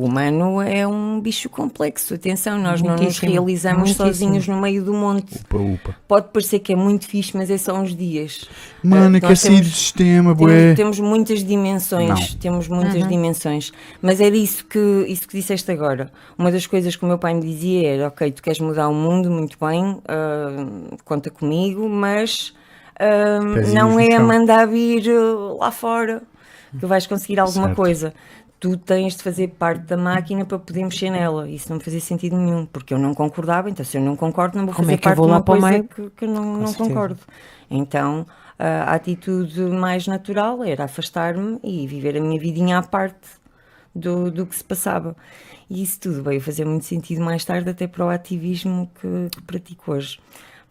o 0.01 0.03
humano 0.03 0.61
é 0.61 0.85
um 0.85 1.21
bicho 1.21 1.47
complexo. 1.49 2.13
Atenção, 2.13 2.57
nós 2.59 2.81
não 2.81 2.91
nos 2.91 2.99
Muitíssimo, 3.01 3.31
realizamos 3.31 3.79
muitíssimo. 3.83 4.07
sozinhos 4.07 4.47
no 4.47 4.59
meio 4.59 4.83
do 4.83 4.93
monte. 4.93 5.35
Upa, 5.35 5.57
upa. 5.57 5.95
Pode 6.07 6.27
parecer 6.33 6.59
que 6.59 6.73
é 6.73 6.75
muito 6.75 7.07
fixe, 7.07 7.35
mas 7.37 7.49
é 7.49 7.57
só 7.57 7.73
uns 7.75 7.95
dias. 7.95 8.49
Mano, 8.83 9.17
Ah, 9.17 9.19
que 9.21 9.25
assim 9.27 9.51
de 9.55 9.61
temos- 9.61 9.77
sistema, 9.77 10.35
bué. 10.35 10.73
Temos, 10.73 10.75
temos 10.75 10.99
muitas 10.99 11.43
dimensões, 11.43 12.09
Não. 12.33 12.39
temos 12.39 12.67
muitas 12.67 13.07
dimensões, 13.07 13.71
mas 14.01 14.19
era 14.19 14.35
isso 14.35 14.65
que, 14.65 15.05
isso 15.07 15.27
que 15.27 15.37
disseste 15.37 15.71
agora. 15.71 16.11
Uma 16.37 16.51
das 16.51 16.67
coisas 16.67 16.95
que 16.95 17.05
o 17.05 17.07
meu 17.07 17.17
pai 17.17 17.33
me 17.33 17.41
dizia 17.41 17.87
era: 17.87 18.07
Ok, 18.09 18.29
tu 18.31 18.43
queres 18.43 18.59
mudar 18.59 18.89
o 18.89 18.93
mundo, 18.93 19.31
muito 19.31 19.57
bem, 19.59 19.97
ah, 20.07 20.95
conta 21.05 21.29
comigo, 21.29 21.87
mas 21.87 22.53
ah, 22.99 23.39
Pezinhos 23.53 23.73
não 23.73 23.99
é 23.99 24.07
a 24.13 24.17
chão." 24.17 24.27
mandar 24.27 24.65
vir 24.67 25.09
ah, 25.09 25.55
lá 25.59 25.71
fora 25.71 26.21
que 26.77 26.85
vais 26.85 27.07
conseguir 27.07 27.39
alguma 27.39 27.67
Certo. 27.67 27.77
coisa. 27.77 28.13
Tu 28.59 28.77
tens 28.77 29.15
de 29.15 29.23
fazer 29.23 29.49
parte 29.49 29.83
da 29.85 29.97
máquina 29.97 30.45
para 30.45 30.57
poder 30.57 30.83
mexer 30.83 31.09
nela. 31.11 31.47
Isso 31.49 31.71
não 31.71 31.79
fazia 31.79 31.99
sentido 31.99 32.37
nenhum, 32.37 32.65
porque 32.65 32.93
eu 32.93 32.97
não 32.99 33.13
concordava. 33.13 33.69
Então, 33.69 33.85
se 33.85 33.97
eu 33.97 34.01
não 34.01 34.15
concordo, 34.15 34.57
não 34.57 34.65
vou 34.65 34.73
Como 34.73 34.85
fazer 34.85 34.95
é 34.95 34.97
que 34.97 35.07
eu 35.07 35.13
parte 35.13 35.17
vou 35.17 35.27
de 35.27 35.31
uma 35.33 35.43
coisa 35.43 35.83
que, 35.83 36.09
que 36.11 36.27
não, 36.27 36.57
não 36.57 36.73
concordo. 36.73 37.19
Então, 37.69 38.25
a 38.57 38.65
a 38.91 38.93
atitude 38.95 39.61
mais 39.61 40.07
natural 40.07 40.63
era 40.63 40.85
afastar-me 40.85 41.59
e 41.63 41.85
viver 41.87 42.17
a 42.17 42.21
minha 42.21 42.39
vidinha 42.39 42.77
à 42.77 42.83
parte 42.83 43.27
do, 43.93 44.31
do 44.31 44.45
que 44.45 44.55
se 44.55 44.63
passava. 44.63 45.15
E 45.69 45.81
isso 45.83 45.99
tudo 45.99 46.23
veio 46.23 46.39
fazer 46.41 46.65
muito 46.65 46.85
sentido 46.85 47.21
mais 47.21 47.43
tarde, 47.43 47.69
até 47.69 47.87
para 47.87 48.05
o 48.05 48.09
ativismo 48.09 48.89
que, 49.01 49.29
que 49.31 49.41
pratico 49.43 49.91
hoje. 49.93 50.19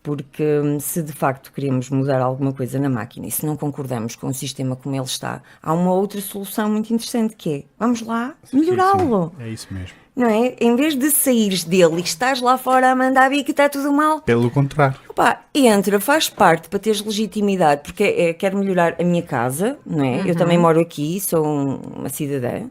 Porque 0.04 0.44
hum, 0.62 0.78
se 0.78 1.02
de 1.02 1.12
facto 1.12 1.50
queremos 1.50 1.88
mudar 1.88 2.20
alguma 2.20 2.52
coisa 2.52 2.78
na 2.78 2.90
máquina 2.90 3.26
e 3.26 3.30
se 3.30 3.44
não 3.46 3.56
concordamos 3.56 4.14
com 4.14 4.26
o 4.28 4.34
sistema 4.34 4.76
como 4.76 4.94
ele 4.94 5.02
está, 5.04 5.40
há 5.62 5.73
uma 5.73 5.92
outra 5.94 6.20
solução 6.20 6.68
muito 6.70 6.92
interessante 6.92 7.34
que 7.34 7.50
é 7.54 7.62
vamos 7.78 8.02
lá 8.02 8.34
melhorá-lo. 8.52 9.32
É 9.40 9.49
isso 9.49 9.66
mesmo. 9.73 9.96
não 10.14 10.28
é? 10.28 10.54
Em 10.61 10.76
vez 10.76 10.94
de 10.94 11.11
saíres 11.11 11.64
dele 11.64 11.96
e 11.96 12.00
estás 12.02 12.40
lá 12.42 12.58
fora 12.58 12.90
a 12.90 12.94
mandar 12.94 13.30
vir 13.30 13.42
que 13.44 13.50
está 13.52 13.66
tudo 13.68 13.90
mal, 13.92 14.20
Pelo 14.20 14.50
contrário. 14.50 14.96
Opa, 15.08 15.40
entra, 15.54 15.99
faz 15.99 16.28
parte 16.28 16.68
para 16.68 16.78
teres 16.78 17.00
legitimidade, 17.00 17.80
porque 17.82 18.04
é, 18.04 18.34
quero 18.34 18.58
melhorar 18.58 18.96
a 19.00 19.04
minha 19.04 19.23
casa, 19.23 19.78
não 19.87 20.04
é? 20.04 20.20
Eu 20.28 20.37
também 20.37 20.58
moro 20.58 20.80
aqui, 20.80 21.18
sou 21.18 21.46
um- 21.46 21.80
uma 21.96 22.08
cidadã. 22.11 22.66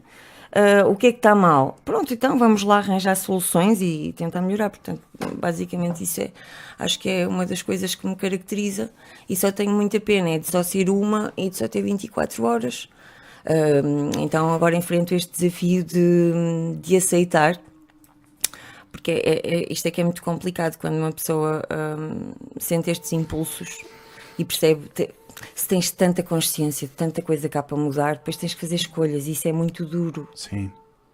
Ah, 0.54 0.86
o 0.86 0.94
que 0.96 1.08
é 1.08 1.12
que 1.12 1.18
está 1.18 1.34
mal? 1.34 1.76
Pronto, 1.84 2.14
então 2.14 2.38
vamos 2.38 2.62
lá 2.62 2.78
arranjar 2.78 3.16
soluções 3.16 3.80
e 3.82 4.14
tentar 4.16 4.40
melhorar. 4.40 4.70
Portanto, 4.70 5.02
basicamente 5.36 6.04
isso 6.04 6.20
é, 6.20 6.30
acho 6.78 6.98
que 7.00 7.08
é 7.10 7.26
uma 7.26 7.44
das 7.44 7.60
coisas 7.62 7.94
que 7.94 8.06
me 8.06 8.14
caracteriza 8.14 8.90
e 9.28 9.34
só 9.36 9.50
tenho 9.50 9.72
muita 9.72 9.98
pena, 10.00 10.30
é 10.30 10.38
de 10.38 10.46
só 10.48 10.62
ser 10.62 10.88
uma 10.90 11.32
e 11.36 11.50
de 11.50 11.56
só 11.56 11.66
ter 11.66 11.82
24 11.82 12.44
horas. 12.44 12.88
Ah, 13.44 13.50
então 14.20 14.52
agora 14.54 14.76
enfrento 14.76 15.14
este 15.14 15.32
desafio 15.32 15.82
de, 15.84 16.32
de 16.80 16.96
aceitar 16.96 17.60
porque 18.92 19.10
é, 19.10 19.40
é- 19.44 19.72
isto 19.72 19.86
é 19.86 19.90
que 19.90 20.00
é 20.00 20.04
muito 20.04 20.22
complicado 20.22 20.76
quando 20.78 20.94
uma 20.96 21.10
pessoa 21.10 21.62
hum, 21.98 22.32
sente 22.58 22.90
estes 22.90 23.12
impulsos 23.12 23.78
e 24.38 24.44
percebe 24.44 24.88
se 25.54 25.66
tens 25.68 25.90
tanta 25.90 26.22
consciência 26.22 26.86
de 26.88 26.94
tanta 26.94 27.20
coisa 27.22 27.48
cá 27.48 27.62
para 27.62 27.76
mudar, 27.76 28.14
depois 28.16 28.36
tens 28.36 28.54
que 28.54 28.60
fazer 28.60 28.76
escolhas 28.76 29.26
e 29.26 29.32
isso 29.32 29.46
é 29.48 29.52
muito 29.52 29.84
duro, 29.84 30.28
Sim. 30.34 30.70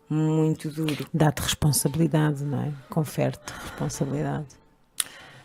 muito 0.08 0.68
duro. 0.70 1.06
Dá-te 1.12 1.40
responsabilidade, 1.40 2.44
não 2.44 2.60
é? 2.62 2.72
Confere-te 2.88 3.52
responsabilidade. 3.64 4.46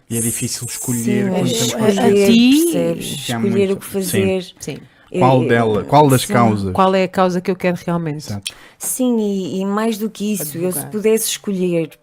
E 0.10 0.18
é 0.18 0.22
difícil 0.22 0.68
escolher 0.68 1.00
Sim, 1.00 1.32
temos 1.34 1.74
a- 1.74 1.78
a 1.78 1.80
consciência. 1.80 2.34
ti- 2.34 2.62
percebes? 2.64 3.26
Que 3.26 3.34
há 3.34 3.38
Escolher 3.38 3.50
muito- 3.68 3.74
o 3.74 3.78
que 3.78 3.86
fazer. 3.86 4.46
Sim. 4.60 4.78
Qual 5.18 5.44
Eh, 5.44 5.48
dela? 5.48 5.84
Qual 5.86 6.10
das 6.10 6.22
sim. 6.24 6.34
causas? 6.34 6.74
Qual 6.74 6.94
é 6.94 7.04
a 7.04 7.08
causa 7.08 7.40
que 7.40 7.50
eu 7.50 7.56
quero 7.56 7.78
realmente? 7.86 8.28
Exato. 8.28 8.54
Sim, 8.78 9.18
e, 9.20 9.62
e 9.62 9.66
mais 9.66 9.98
do 9.98 10.10
que 10.10 10.34
isso, 10.34 10.58
eu 10.58 10.72
se 10.72 10.86
pudesse 10.88 11.30
escolher, 11.30 11.98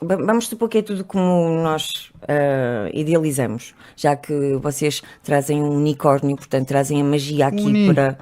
vamos 0.00 0.46
supor 0.48 0.68
que 0.68 0.78
é 0.78 0.82
tudo 0.82 1.04
como 1.04 1.62
nós 1.62 2.12
ah, 2.28 2.88
idealizamos, 2.92 3.74
já 3.96 4.16
que 4.16 4.54
vocês 4.60 5.02
trazem 5.22 5.62
um 5.62 5.76
unicórnio, 5.76 6.36
portanto 6.36 6.68
trazem 6.68 7.00
a 7.00 7.04
magia 7.04 7.46
aqui 7.46 7.62
Uni. 7.62 7.92
para. 7.92 8.18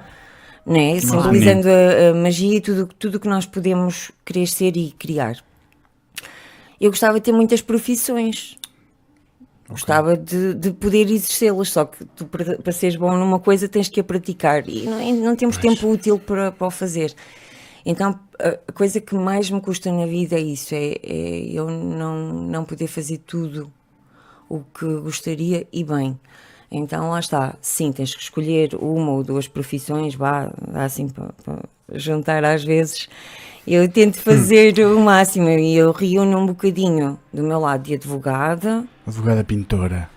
Né, 0.65 0.99
simbolizando 0.99 1.67
a, 1.69 2.09
a 2.09 2.13
magia 2.15 2.57
e 2.57 2.59
tudo 2.59 2.89
tudo 2.97 3.19
que 3.19 3.27
nós 3.27 3.45
podemos 3.45 4.11
querer 4.25 4.47
ser 4.47 4.75
e 4.75 4.89
criar. 4.97 5.35
Eu 6.81 6.89
gostava 6.89 7.19
de 7.19 7.25
ter 7.25 7.31
muitas 7.31 7.61
profissões. 7.61 8.57
Gostava 9.69 10.15
de, 10.15 10.53
de 10.53 10.71
poder 10.71 11.09
exercê-las, 11.09 11.69
só 11.69 11.85
que 11.85 12.05
tu, 12.05 12.25
para, 12.25 12.57
para 12.57 12.71
seres 12.71 12.95
bom 12.95 13.15
numa 13.17 13.39
coisa, 13.39 13.67
tens 13.67 13.89
que 13.89 13.99
a 13.99 14.03
praticar 14.03 14.67
e 14.67 14.85
não, 14.85 15.13
não 15.13 15.35
temos 15.35 15.57
tempo 15.57 15.87
útil 15.87 16.19
para, 16.19 16.51
para 16.51 16.67
o 16.67 16.71
fazer. 16.71 17.13
Então, 17.85 18.19
a 18.39 18.71
coisa 18.71 18.99
que 18.99 19.13
mais 19.13 19.49
me 19.49 19.61
custa 19.61 19.91
na 19.91 20.05
vida 20.05 20.35
é 20.35 20.41
isso: 20.41 20.73
é, 20.73 20.95
é 21.03 21.45
eu 21.51 21.69
não, 21.69 22.33
não 22.33 22.65
poder 22.65 22.87
fazer 22.87 23.19
tudo 23.19 23.71
o 24.49 24.61
que 24.61 24.85
gostaria 25.01 25.67
e 25.71 25.83
bem. 25.83 26.19
Então, 26.71 27.11
lá 27.11 27.19
está. 27.19 27.55
Sim, 27.61 27.91
tens 27.91 28.15
que 28.15 28.21
escolher 28.21 28.75
uma 28.75 29.11
ou 29.11 29.23
duas 29.23 29.47
profissões, 29.47 30.15
vá, 30.15 30.51
dá 30.67 30.83
assim 30.85 31.07
para, 31.07 31.31
para 31.43 31.63
juntar 31.93 32.43
às 32.43 32.63
vezes. 32.63 33.07
Eu 33.67 33.87
tento 33.89 34.17
fazer 34.17 34.77
o 34.85 34.99
máximo 34.99 35.49
e 35.49 35.75
eu 35.75 35.91
reúno 35.91 36.37
um 36.37 36.45
bocadinho 36.45 37.19
do 37.33 37.43
meu 37.43 37.59
lado 37.59 37.83
de 37.83 37.95
advogada, 37.95 38.85
Advogada 39.07 39.43
pintora. 39.43 40.09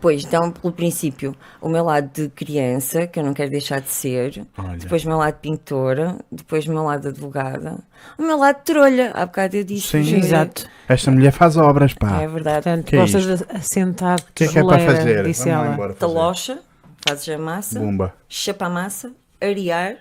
Pois, 0.00 0.24
então, 0.24 0.50
pelo 0.50 0.72
princípio, 0.72 1.36
o 1.60 1.68
meu 1.68 1.84
lado 1.84 2.08
de 2.12 2.28
criança, 2.30 3.06
que 3.06 3.18
eu 3.20 3.24
não 3.24 3.34
quero 3.34 3.50
deixar 3.50 3.80
de 3.80 3.88
ser, 3.90 4.46
Olha. 4.56 4.78
depois 4.78 5.04
o 5.04 5.08
meu 5.08 5.18
lado 5.18 5.34
de 5.34 5.40
pintora, 5.40 6.16
depois 6.32 6.66
o 6.66 6.72
meu 6.72 6.84
lado 6.84 7.02
de 7.02 7.08
advogada, 7.08 7.78
o 8.18 8.22
meu 8.22 8.38
lado 8.38 8.56
de 8.58 8.62
trolha. 8.64 9.10
Há 9.14 9.26
bocado 9.26 9.56
eu 9.56 9.64
disse. 9.64 9.88
Sim. 9.88 10.02
que- 10.04 10.14
Exato. 10.16 10.66
Esta 10.88 11.10
mulher 11.10 11.32
faz 11.32 11.56
obras, 11.56 11.92
pá. 11.94 12.22
É 12.22 12.26
verdade. 12.28 12.62
Portanto, 12.64 12.84
Que 12.86 12.96
é 12.96 12.98
gostas 13.00 13.24
de 13.24 13.32
assentar 13.54 14.18
O 14.20 14.32
que 14.34 14.44
é 14.44 14.48
que 14.48 14.58
é 14.58 14.64
para 14.64 14.78
fazer? 14.78 15.24
disse 15.24 15.44
Vamos 15.44 15.58
lá 15.58 15.64
ela. 15.66 15.74
embora 15.74 15.88
fazer. 15.94 16.00
Talocha, 16.00 16.58
fazes 17.06 17.28
a 17.28 17.38
massa, 17.38 17.78
Bumba. 17.80 18.14
chapa 18.28 18.66
a 18.66 18.70
massa, 18.70 19.12
arear, 19.40 19.96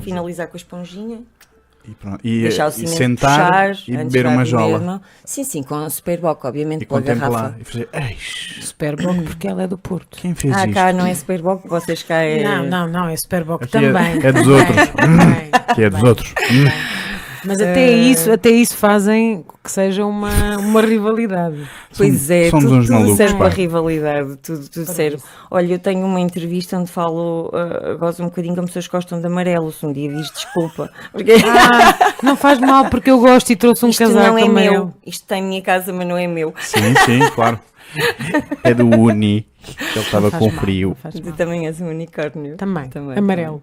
finalizar 0.00 0.46
com 0.46 0.56
a 0.56 0.58
esponjinha, 0.58 1.22
E, 1.86 1.90
pronto. 1.94 2.20
e, 2.22 2.42
deixar 2.42 2.66
o 2.66 2.68
e 2.68 2.72
cimento 2.72 2.96
sentar 2.96 3.68
puxar, 3.70 3.82
e 3.90 3.96
antes 3.96 4.12
beber 4.12 4.26
uma 4.28 4.44
jola. 4.44 4.78
mesmo. 4.78 5.00
Sim, 5.24 5.44
sim, 5.44 5.62
com 5.62 5.74
a 5.74 5.88
superboc, 5.88 6.44
obviamente, 6.44 6.82
E 6.82 6.86
pela 6.86 7.00
contemplar. 7.00 7.30
garrafa. 7.30 7.56
E 7.60 7.64
fazer. 7.64 7.88
Superboc 8.60 9.22
porque 9.24 9.48
ela 9.48 9.62
é 9.62 9.66
do 9.66 9.78
Porto. 9.78 10.18
quem 10.18 10.34
fez 10.34 10.54
Ah, 10.54 10.64
isto? 10.66 10.74
cá 10.74 10.92
não 10.92 11.06
é 11.06 11.14
superboc, 11.14 11.66
vocês 11.66 12.02
cá 12.02 12.16
é... 12.16 12.42
Não, 12.44 12.66
não, 12.66 12.86
não, 12.88 13.08
é 13.08 13.16
Superboc 13.16 13.62
é- 13.62 13.66
também. 13.66 14.20
é 14.22 14.32
dos 14.32 14.46
outros. 14.46 14.76
Que 15.74 15.84
é 15.84 15.90
dos 15.90 16.02
outros. 16.02 16.34
Mas 17.44 17.60
até 17.60 17.90
isso, 17.90 18.32
até 18.32 18.50
isso 18.50 18.76
fazem 18.76 19.44
que 19.62 19.70
seja 19.70 20.04
uma, 20.06 20.56
uma 20.58 20.80
rivalidade. 20.80 21.68
Pois 21.96 22.30
é, 22.30 22.50
somos 22.50 22.64
tudo, 22.64 22.76
uns 22.76 22.86
tudo 22.86 22.94
malucos, 22.94 23.16
serve 23.16 23.34
para 23.36 23.48
rivalidade, 23.48 24.36
tudo, 24.36 24.68
tudo 24.68 24.86
serve. 24.86 25.16
isso. 25.16 25.26
Olha, 25.50 25.74
eu 25.74 25.78
tenho 25.78 26.04
uma 26.06 26.20
entrevista 26.20 26.78
onde 26.78 26.90
falo, 26.90 27.48
uh, 27.48 27.98
gosto 27.98 28.22
um 28.22 28.26
bocadinho 28.26 28.54
como 28.54 28.66
pessoas 28.66 28.86
gostam 28.86 29.20
de 29.20 29.26
amarelo, 29.26 29.70
se 29.72 29.84
um 29.84 29.92
dia 29.92 30.10
vis, 30.10 30.30
desculpa. 30.30 30.90
Porque 31.12 31.32
Ah, 31.46 32.14
não 32.22 32.36
faz 32.36 32.58
mal 32.58 32.86
porque 32.86 33.10
eu 33.10 33.18
gosto 33.20 33.50
e 33.50 33.56
trouxe 33.56 33.84
um 33.84 33.88
isto 33.90 33.98
casaco 34.00 34.26
não 34.28 34.38
é 34.38 34.42
amarelo. 34.42 34.74
meu, 34.74 34.94
isto 35.06 35.22
está 35.22 35.36
em 35.36 35.42
minha 35.42 35.62
casa, 35.62 35.92
mas 35.92 36.06
não 36.06 36.16
é 36.16 36.26
meu. 36.26 36.54
Sim, 36.60 36.94
sim, 37.04 37.30
claro. 37.34 37.58
É 38.62 38.74
do 38.74 38.86
Uni. 38.86 39.46
que 39.62 39.98
Ele 39.98 40.04
estava 40.04 40.30
com 40.30 40.48
mal, 40.48 40.60
frio. 40.60 40.96
Tu 41.10 41.32
também 41.32 41.66
és 41.66 41.80
um 41.80 41.88
unicórnio. 41.88 42.56
Também, 42.56 42.88
Também, 42.88 43.18
amarelo. 43.18 43.62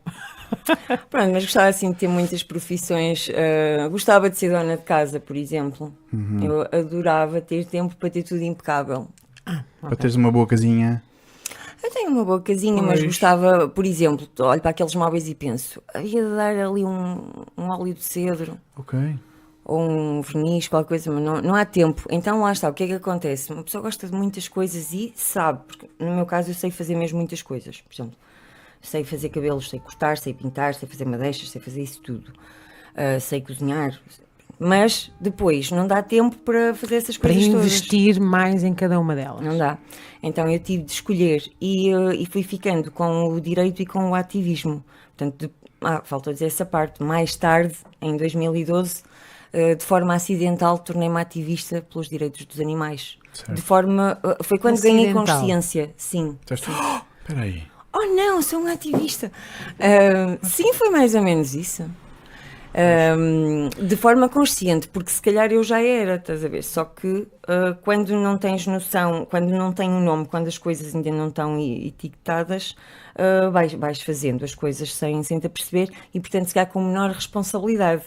Pronto, 1.10 1.32
mas 1.32 1.44
gostava 1.44 1.67
assim 1.67 1.91
de 1.91 1.98
ter 1.98 2.08
muitas 2.08 2.44
profissões. 2.44 3.27
uh, 3.29 3.89
gostava 3.89 4.29
de 4.29 4.38
ser 4.38 4.50
dona 4.51 4.77
de 4.77 4.84
casa, 4.84 5.20
por 5.20 5.36
exemplo. 5.36 5.94
Uhum. 6.13 6.39
Eu 6.44 6.62
adorava 6.79 7.41
ter 7.41 7.65
tempo 7.65 7.96
para 7.96 8.10
ter 8.10 8.24
tudo 8.24 8.41
impecável. 8.41 9.08
Para 9.82 9.96
teres 9.96 10.15
uma 10.15 10.32
boa 10.32 10.48
casinha. 10.48 11.03
Eu 11.84 11.91
tenho 11.91 12.10
uma 12.10 12.25
boa 12.25 12.41
casinha, 12.41 12.82
mas 12.82 13.03
gostava, 13.03 13.67
por 13.67 13.86
exemplo, 13.86 14.27
olho 14.39 14.62
para 14.62 14.72
aqueles 14.72 14.96
móveis 14.96 15.29
e 15.29 15.36
penso, 15.36 15.79
havia 15.94 16.24
de 16.24 16.36
dar 16.36 16.55
ali 16.58 16.84
um, 16.84 17.32
um 17.55 17.70
óleo 17.70 17.94
de 17.94 18.03
cedro 18.03 18.58
Ok. 18.75 18.98
Ou 19.66 19.82
um 19.82 20.22
verniz, 20.22 20.68
qualquer 20.68 20.88
coisa, 20.88 21.12
mas 21.12 21.24
não, 21.24 21.42
não 21.42 21.56
há 21.56 21.66
tempo. 21.66 22.04
Então 22.10 22.42
lá 22.42 22.52
está, 22.52 22.70
o 22.70 22.74
que 22.74 22.84
é 22.84 22.88
que 22.88 22.94
acontece? 22.94 23.52
Uma 23.52 23.64
pessoa 23.64 23.82
gosta 23.82 24.08
de 24.08 24.14
muitas 24.14 24.48
coisas 24.48 24.94
e 24.94 25.12
sabe, 25.16 25.62
porque 25.68 25.90
no 26.00 26.16
meu 26.16 26.26
caso 26.26 26.52
eu 26.52 26.56
sei 26.56 26.70
fazer 26.70 26.96
mesmo 26.96 27.18
muitas 27.18 27.42
coisas. 27.42 27.82
Por 27.82 27.94
exemplo, 27.94 28.16
sei 28.82 29.04
fazer 29.04 29.30
cabelos, 29.30 29.70
sei 29.70 29.80
cortar, 29.80 30.18
sei 30.18 30.34
pintar, 30.34 30.76
sei 30.76 30.88
fazer 30.88 31.06
madeixas, 31.06 31.50
sei 31.50 31.60
fazer 31.60 31.82
isso 31.82 32.00
tudo. 32.02 32.32
Ah, 32.96 33.20
sei 33.20 33.42
cozinhar. 33.42 34.00
Mas 34.58 35.12
depois 35.20 35.70
não 35.70 35.86
dá 35.86 36.02
tempo 36.02 36.38
para 36.38 36.74
fazer 36.74 36.96
essas 36.96 37.18
Para 37.18 37.34
coisas 37.34 37.50
todas. 37.50 37.66
investir 37.66 38.22
mais 38.22 38.64
em 38.64 38.74
cada 38.74 38.98
uma 39.00 39.14
delas. 39.14 39.42
Não 39.42 39.58
dá. 39.58 39.78
Então 40.24 40.50
eu 40.50 40.60
tive 40.60 40.84
de 40.84 40.92
escolher 40.94 41.44
e, 41.60 41.90
eh, 41.90 42.16
e 42.16 42.26
fui 42.26 42.42
ficando 42.42 42.90
com 42.90 43.28
o 43.28 43.42
direito 43.42 43.82
e 43.82 43.86
com 43.86 44.12
o 44.12 44.16
ativismo. 44.16 44.82
Portanto, 45.18 45.48
de, 45.48 45.54
ah, 45.82 46.02
falta 46.06 46.32
dizer 46.32 46.46
essa 46.46 46.66
parte. 46.66 47.04
Mais 47.04 47.36
tarde, 47.36 47.76
em 48.02 48.16
2012, 48.16 49.04
eh, 49.04 49.15
de 49.54 49.84
forma 49.86 50.14
acidental, 50.14 50.78
tornei-me 50.80 51.20
ativista 51.20 51.82
pelos 51.82 52.10
direitos 52.10 52.46
dos 52.46 52.60
animais. 52.60 53.18
Certo. 53.34 53.54
De 53.54 53.62
forma. 53.62 54.18
eh, 54.24 54.38
foi 54.44 54.58
quando 54.58 54.82
ganhei 54.82 55.06
Acidental. 55.10 55.38
consciência, 55.40 55.94
sim. 55.98 56.38
Disseste, 56.46 56.70
"Oh, 56.72 57.02
Espera 57.22 57.42
aí. 57.42 57.64
Oh 57.94 58.06
não, 58.16 58.42
sou 58.42 58.60
um 58.60 58.68
ativista. 58.68 59.32
Ah, 59.80 60.38
sim, 60.44 60.74
foi 60.74 60.90
mais 60.90 61.16
ou 61.16 61.22
menos 61.22 61.54
isso. 61.56 61.90
Ah, 62.74 63.16
de 63.82 63.96
forma 63.96 64.28
consciente, 64.28 64.88
porque 64.90 65.10
se 65.10 65.22
calhar 65.22 65.50
eu 65.52 65.64
já 65.64 65.82
era, 65.82 66.16
estás 66.16 66.44
a 66.44 66.48
ver? 66.50 66.62
Só 66.64 66.84
que 66.84 67.25
ah, 67.48 67.78
quando 67.82 68.10
não 68.16 68.38
tens 68.38 68.68
noção, 68.68 69.25
quando 69.30 69.50
não 69.50 69.72
tem 69.72 69.90
um 69.90 70.02
nome, 70.02 70.25
quando 70.25 70.48
as 70.48 70.58
coisas 70.58 70.94
ainda 70.94 71.10
não 71.12 71.30
estão 71.30 71.58
etiquetadas, 71.60 72.75
ah, 73.18 73.50
vais, 73.50 73.74
vais 73.74 74.02
fazendo 74.02 74.44
as 74.44 74.54
coisas 74.54 74.94
sem, 74.94 75.24
sem 75.24 75.40
te 75.40 75.48
aperceber 75.48 75.90
e, 76.14 76.20
portanto, 76.20 76.48
se 76.48 76.54
calhar 76.54 76.70
com 76.72 76.82
menor 76.84 77.12
responsabilidade. 77.12 78.04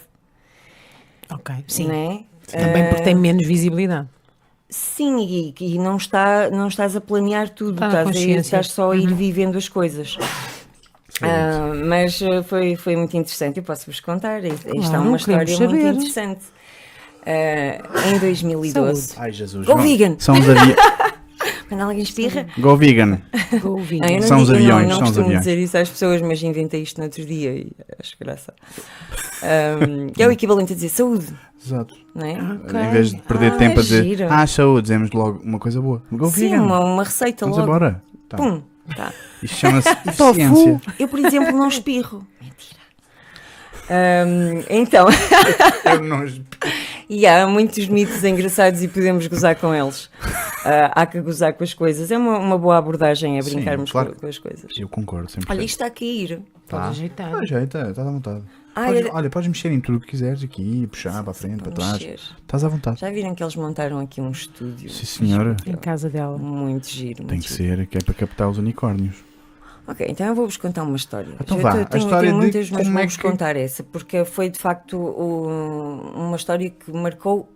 Ok, 1.31 1.55
sim. 1.67 1.87
Não 1.87 1.93
é? 1.95 2.23
Também 2.51 2.87
porque 2.89 3.03
tem 3.03 3.15
menos 3.15 3.45
visibilidade. 3.45 4.07
Sim, 4.69 5.19
e, 5.19 5.55
e 5.59 5.77
não, 5.79 5.97
está, 5.97 6.49
não 6.51 6.67
estás 6.67 6.95
a 6.95 7.01
planear 7.01 7.49
tudo, 7.49 7.73
Está 7.83 7.87
na 7.87 7.99
estás, 8.11 8.17
a 8.17 8.19
ir, 8.19 8.37
estás 8.37 8.67
só 8.71 8.91
a 8.91 8.95
ir 8.97 9.13
vivendo 9.13 9.57
as 9.57 9.67
coisas. 9.67 10.17
Ah, 11.21 11.71
mas 11.85 12.21
uh, 12.21 12.43
foi, 12.43 12.75
foi 12.75 12.95
muito 12.95 13.17
interessante, 13.17 13.57
eu 13.57 13.63
posso-vos 13.63 13.99
contar. 13.99 14.43
Isto 14.43 14.67
é 14.69 14.71
Claro, 14.71 15.01
uma 15.01 15.17
queremos 15.17 15.21
história 15.21 15.57
muito 15.57 15.81
saber. 15.81 15.93
interessante. 15.93 16.41
Ah, 17.25 18.09
em 18.15 18.19
2012, 18.19 19.13
Ai, 19.17 19.31
Jesus. 19.31 19.65
Go 19.65 19.75
Não, 19.75 19.83
vegan. 19.83 20.15
São 20.19 20.39
os 20.39 20.49
aviões. 20.49 20.75
quando 21.67 21.81
alguém 21.81 22.01
espirra, 22.01 22.47
Go 22.57 22.75
vegan. 22.77 23.19
Go 23.61 23.77
vegan. 23.77 24.05
Ah, 24.05 24.11
eu 24.11 24.19
não 24.21 24.27
São 24.27 24.37
os 24.41 24.47
digo- 24.47 24.59
eu 24.59 24.75
aviões, 24.75 24.81
não, 24.83 24.89
não 24.89 24.89
são 24.89 24.97
os 24.97 25.09
costumo 25.09 25.25
aviões. 25.25 25.45
dizer 25.45 25.57
isso 25.57 25.77
às 25.77 25.89
pessoas, 25.89 26.21
mas 26.21 26.41
inventei 26.43 26.81
isto 26.81 26.97
no 26.97 27.03
outro 27.05 27.25
dia 27.25 27.51
e 27.53 27.71
acho 27.99 28.15
graça. 28.19 28.53
Que 30.13 30.23
é 30.23 30.27
o 30.27 30.31
equivalente 30.31 30.73
a 30.73 30.75
dizer 30.75 30.89
saúde, 30.89 31.27
Exato. 31.65 31.95
não 32.15 32.25
é? 32.25 32.33
Ok. 32.33 32.79
Em 32.79 32.89
vez 32.91 33.11
de 33.11 33.17
perder 33.21 33.51
Ah, 33.53 33.57
tempo 33.57 33.77
a 33.77 33.79
é 33.79 33.83
dizer, 33.83 34.03
giro. 34.03 34.27
ah, 34.29 34.45
saúde, 34.47 34.81
dizemos 34.83 35.11
logo 35.11 35.39
uma 35.43 35.59
coisa 35.59 35.79
boa. 35.81 36.01
Go 36.11 36.29
Sim, 36.29 36.49
vegan. 36.49 36.61
uma, 36.63 36.79
uma 36.79 37.03
receita 37.03 37.45
Vamos 37.45 37.57
logo. 37.57 37.69
embora. 37.69 38.03
Tá. 38.27 38.37
Pum, 38.37 38.61
tá. 38.95 39.11
Isto 39.41 39.55
chama-se 39.57 39.89
eficiência. 40.07 40.81
Eu, 40.99 41.07
por 41.07 41.19
exemplo, 41.19 41.51
não 41.57 41.67
espirro. 41.67 42.25
Mentira. 42.41 42.79
Ahm, 43.89 44.63
então, 44.69 45.07
É 45.85 45.95
um 45.97 46.03
nojo. 46.03 46.43
E 47.09 47.25
há 47.25 47.47
muitos 47.47 47.87
mitos 47.87 48.23
engraçados 48.23 48.83
e 48.83 48.87
podemos 48.87 49.25
gozar 49.27 49.55
com 49.55 49.73
eles. 49.73 50.09
Ah, 50.63 50.91
há 51.01 51.05
que 51.05 51.19
gozar 51.21 51.53
com 51.53 51.63
as 51.63 51.73
coisas. 51.73 52.11
É 52.11 52.17
uma, 52.17 52.37
uma 52.37 52.57
boa 52.57 52.77
abordagem 52.77 53.39
a 53.39 53.41
Sim, 53.41 53.55
brincarmos 53.55 53.91
claro. 53.91 54.13
com, 54.13 54.19
com 54.21 54.27
as 54.27 54.37
coisas. 54.37 54.65
Eu 54.77 54.87
concordo 54.87 55.29
sempre. 55.31 55.51
Olha, 55.51 55.63
isto 55.63 55.75
está 55.75 55.85
a 55.87 55.89
cair. 55.89 56.41
Pode 56.67 56.83
Tá. 56.83 56.89
ajeitar. 56.89 57.33
Ah, 57.35 57.45
jeito, 57.45 57.77
estás 57.77 57.99
à 57.99 58.03
vontade. 58.03 58.43
Ah, 58.75 58.85
Podes- 58.85 59.09
Olha, 59.11 59.29
podes 59.29 59.47
mexer 59.47 59.71
em 59.71 59.79
tudo 59.81 59.97
o 59.97 60.01
que 60.01 60.07
quiseres 60.07 60.43
aqui, 60.43 60.85
puxar 60.87 61.21
para 61.23 61.31
a 61.31 61.33
frente, 61.33 61.63
para 61.63 61.71
trás. 61.71 61.93
Mexer. 61.93 62.19
Estás 62.41 62.63
à 62.63 62.67
vontade. 62.69 62.99
Já 62.99 63.09
viram 63.09 63.33
que 63.33 63.41
eles 63.43 63.55
montaram 63.55 63.99
aqui 63.99 64.21
um 64.21 64.29
estúdio? 64.29 64.89
Sim, 64.89 65.05
senhora. 65.05 65.57
Em 65.65 65.75
casa 65.75 66.09
dela. 66.09 66.37
Muito 66.37 66.87
giro. 66.87 67.15
Tem 67.17 67.25
muito 67.25 67.47
que 67.47 67.53
giro. 67.57 67.77
ser, 67.77 67.87
que 67.87 67.97
é 67.97 68.01
para 68.01 68.13
captar 68.13 68.47
os 68.49 68.57
unicórnios. 68.59 69.15
Ok, 69.89 70.05
então 70.07 70.27
eu 70.27 70.35
vou-vos 70.35 70.55
contar 70.57 70.83
uma 70.83 70.95
história. 70.95 71.33
Então 71.41 71.57
Eu 71.57 71.63
vá, 71.63 71.71
tenho- 71.71 71.87
a 71.91 71.97
história 71.97 72.19
tenho 72.29 72.33
de 72.33 72.37
muitas, 72.45 72.69
mas 72.69 72.83
como 72.85 72.99
é 72.99 73.01
vou-vos 73.01 73.17
que- 73.17 73.23
contar 73.23 73.55
essa, 73.55 73.83
porque 73.83 74.23
foi 74.23 74.49
de 74.49 74.59
facto 74.59 74.97
o- 74.97 76.11
uma 76.15 76.35
história 76.35 76.69
que 76.69 76.91
marcou. 76.91 77.49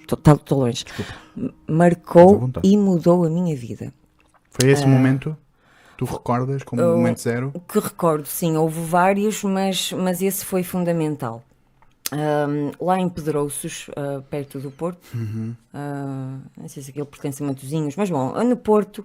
Estou 0.00 0.58
longe. 0.58 0.84
M- 1.36 1.46
Estás 1.46 1.58
à 1.68 1.72
Marcou 1.72 2.50
e 2.62 2.76
mudou 2.76 3.24
a 3.24 3.30
minha 3.30 3.56
vida. 3.56 3.92
Foi 4.50 4.68
esse 4.70 4.84
momento? 4.86 5.36
Tu 5.96 6.04
recordas 6.04 6.62
como 6.62 6.82
Eu- 6.82 6.96
momento 6.96 7.20
zero? 7.20 7.50
O 7.54 7.60
que 7.60 7.78
recordo, 7.78 8.26
sim, 8.26 8.56
houve 8.56 8.80
vários, 8.80 9.42
mas, 9.44 9.92
mas 9.92 10.20
esse 10.20 10.44
foi 10.44 10.62
fundamental. 10.62 11.42
Ahm, 12.12 12.72
lá 12.80 12.98
em 12.98 13.08
Pedrouços, 13.08 13.88
ah, 13.96 14.20
perto 14.28 14.58
do 14.58 14.70
Porto, 14.70 14.98
Uhum. 15.14 15.54
ah, 15.72 16.38
não 16.56 16.68
sei 16.68 16.82
se 16.82 16.90
aquilo 16.90 17.06
pertence 17.06 17.42
a 17.42 17.46
Matosinhos, 17.46 17.94
mas 17.96 18.10
bom, 18.10 18.32
no 18.44 18.56
Porto 18.56 19.04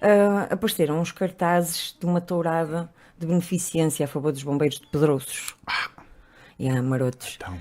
ah, 0.00 0.46
apareceram 0.50 1.00
uns 1.00 1.12
cartazes 1.12 1.94
de 1.98 2.06
uma 2.06 2.20
tourada 2.20 2.88
de 3.18 3.26
beneficência 3.26 4.04
a 4.04 4.08
favor 4.08 4.32
dos 4.32 4.42
bombeiros 4.42 4.78
de 4.80 4.86
Pedrouços. 4.86 5.54
E 6.58 6.68
há 6.68 6.82
marotos. 6.82 7.36
Então. 7.36 7.54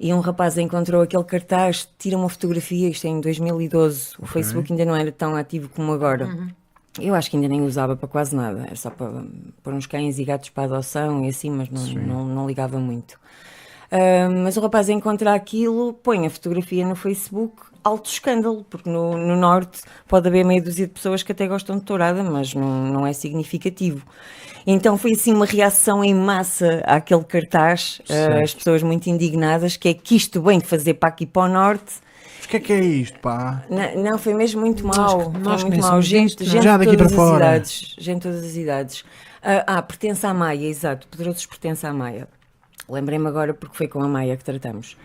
E 0.00 0.14
um 0.14 0.20
rapaz 0.20 0.56
encontrou 0.56 1.02
aquele 1.02 1.24
cartaz, 1.24 1.88
tira 1.98 2.16
uma 2.16 2.28
fotografia, 2.28 2.88
isto 2.88 3.06
é 3.06 3.10
em 3.10 3.20
2012. 3.20 4.12
O 4.18 4.26
Facebook 4.26 4.72
ainda 4.72 4.84
não 4.84 4.94
era 4.96 5.10
tão 5.10 5.34
ativo 5.36 5.68
como 5.68 5.92
agora. 5.92 6.26
Eu 7.00 7.14
acho 7.14 7.28
que 7.30 7.36
ainda 7.36 7.48
nem 7.48 7.62
usava 7.62 7.96
para 7.96 8.08
quase 8.08 8.34
nada, 8.34 8.64
era 8.66 8.76
só 8.76 8.90
para 8.90 9.24
pôr 9.62 9.72
uns 9.74 9.86
cães 9.86 10.18
e 10.18 10.24
gatos 10.24 10.48
para 10.50 10.64
adoção 10.64 11.24
e 11.24 11.28
assim, 11.28 11.50
mas 11.50 11.68
não, 11.68 11.82
não, 12.02 12.24
não 12.26 12.46
ligava 12.46 12.78
muito. 12.78 13.18
Mas 14.44 14.56
o 14.56 14.60
rapaz 14.60 14.88
encontra 14.88 15.32
aquilo, 15.34 15.94
põe 15.94 16.26
a 16.26 16.30
fotografia 16.30 16.86
no 16.86 16.94
Facebook, 16.94 17.62
alto 17.82 18.10
escândalo, 18.10 18.64
porque 18.68 18.88
no, 18.88 19.16
no 19.16 19.34
Norte 19.36 19.80
pode 20.06 20.28
haver 20.28 20.44
meia 20.44 20.60
dúzia 20.60 20.86
de 20.86 20.92
pessoas 20.92 21.22
que 21.22 21.32
até 21.32 21.46
gostam 21.46 21.78
de 21.78 21.84
tourada, 21.84 22.22
mas 22.22 22.52
não, 22.54 22.84
não 22.86 23.06
é 23.06 23.12
significativo. 23.12 24.04
Então 24.66 24.98
foi 24.98 25.12
assim 25.12 25.32
uma 25.32 25.46
reação 25.46 26.04
em 26.04 26.14
massa 26.14 26.82
àquele 26.84 27.24
cartaz, 27.24 28.02
Certo. 28.04 28.42
as 28.44 28.54
pessoas 28.54 28.82
muito 28.82 29.06
indignadas, 29.08 29.76
que 29.78 29.88
é 29.88 29.94
que 29.94 30.16
isto 30.16 30.42
vem 30.42 30.60
fazer 30.60 30.94
para 30.94 31.08
aqui 31.08 31.24
para 31.24 31.42
o 31.42 31.48
Norte. 31.48 31.94
Mas 32.36 32.44
o 32.44 32.48
que 32.50 32.56
é 32.58 32.60
que 32.60 32.72
é 32.74 32.80
isto, 32.80 33.18
pá? 33.20 33.64
Não, 33.70 34.02
não, 34.02 34.18
foi 34.18 34.34
mesmo 34.34 34.60
muito 34.60 34.86
mau. 34.86 35.32
nós 35.32 35.64
muito 35.64 35.82
somos 35.82 36.04
Gente, 36.06 36.40
não 36.40 36.46
é? 36.46 36.50
gente 36.50 36.62
Já 36.62 36.76
de 36.76 36.84
daqui 36.84 36.96
todas 36.98 37.12
para 37.12 37.22
as 37.22 37.28
fora. 37.30 37.46
idades. 37.46 37.94
Gente 37.98 38.16
de 38.16 38.22
todas 38.22 38.44
as 38.44 38.54
idades. 38.56 39.04
Ah, 39.42 39.64
ah, 39.78 39.82
pertence 39.82 40.26
à 40.26 40.34
Maia, 40.34 40.66
exato. 40.66 41.08
Pedrosos 41.08 41.46
pertence 41.46 41.86
à 41.86 41.92
Maia. 41.92 42.28
Lembrei-me 42.88 43.28
agora 43.28 43.54
porque 43.54 43.76
foi 43.76 43.88
com 43.88 44.02
a 44.02 44.08
Maia 44.08 44.36
que 44.36 44.44
tratamos. 44.44 44.96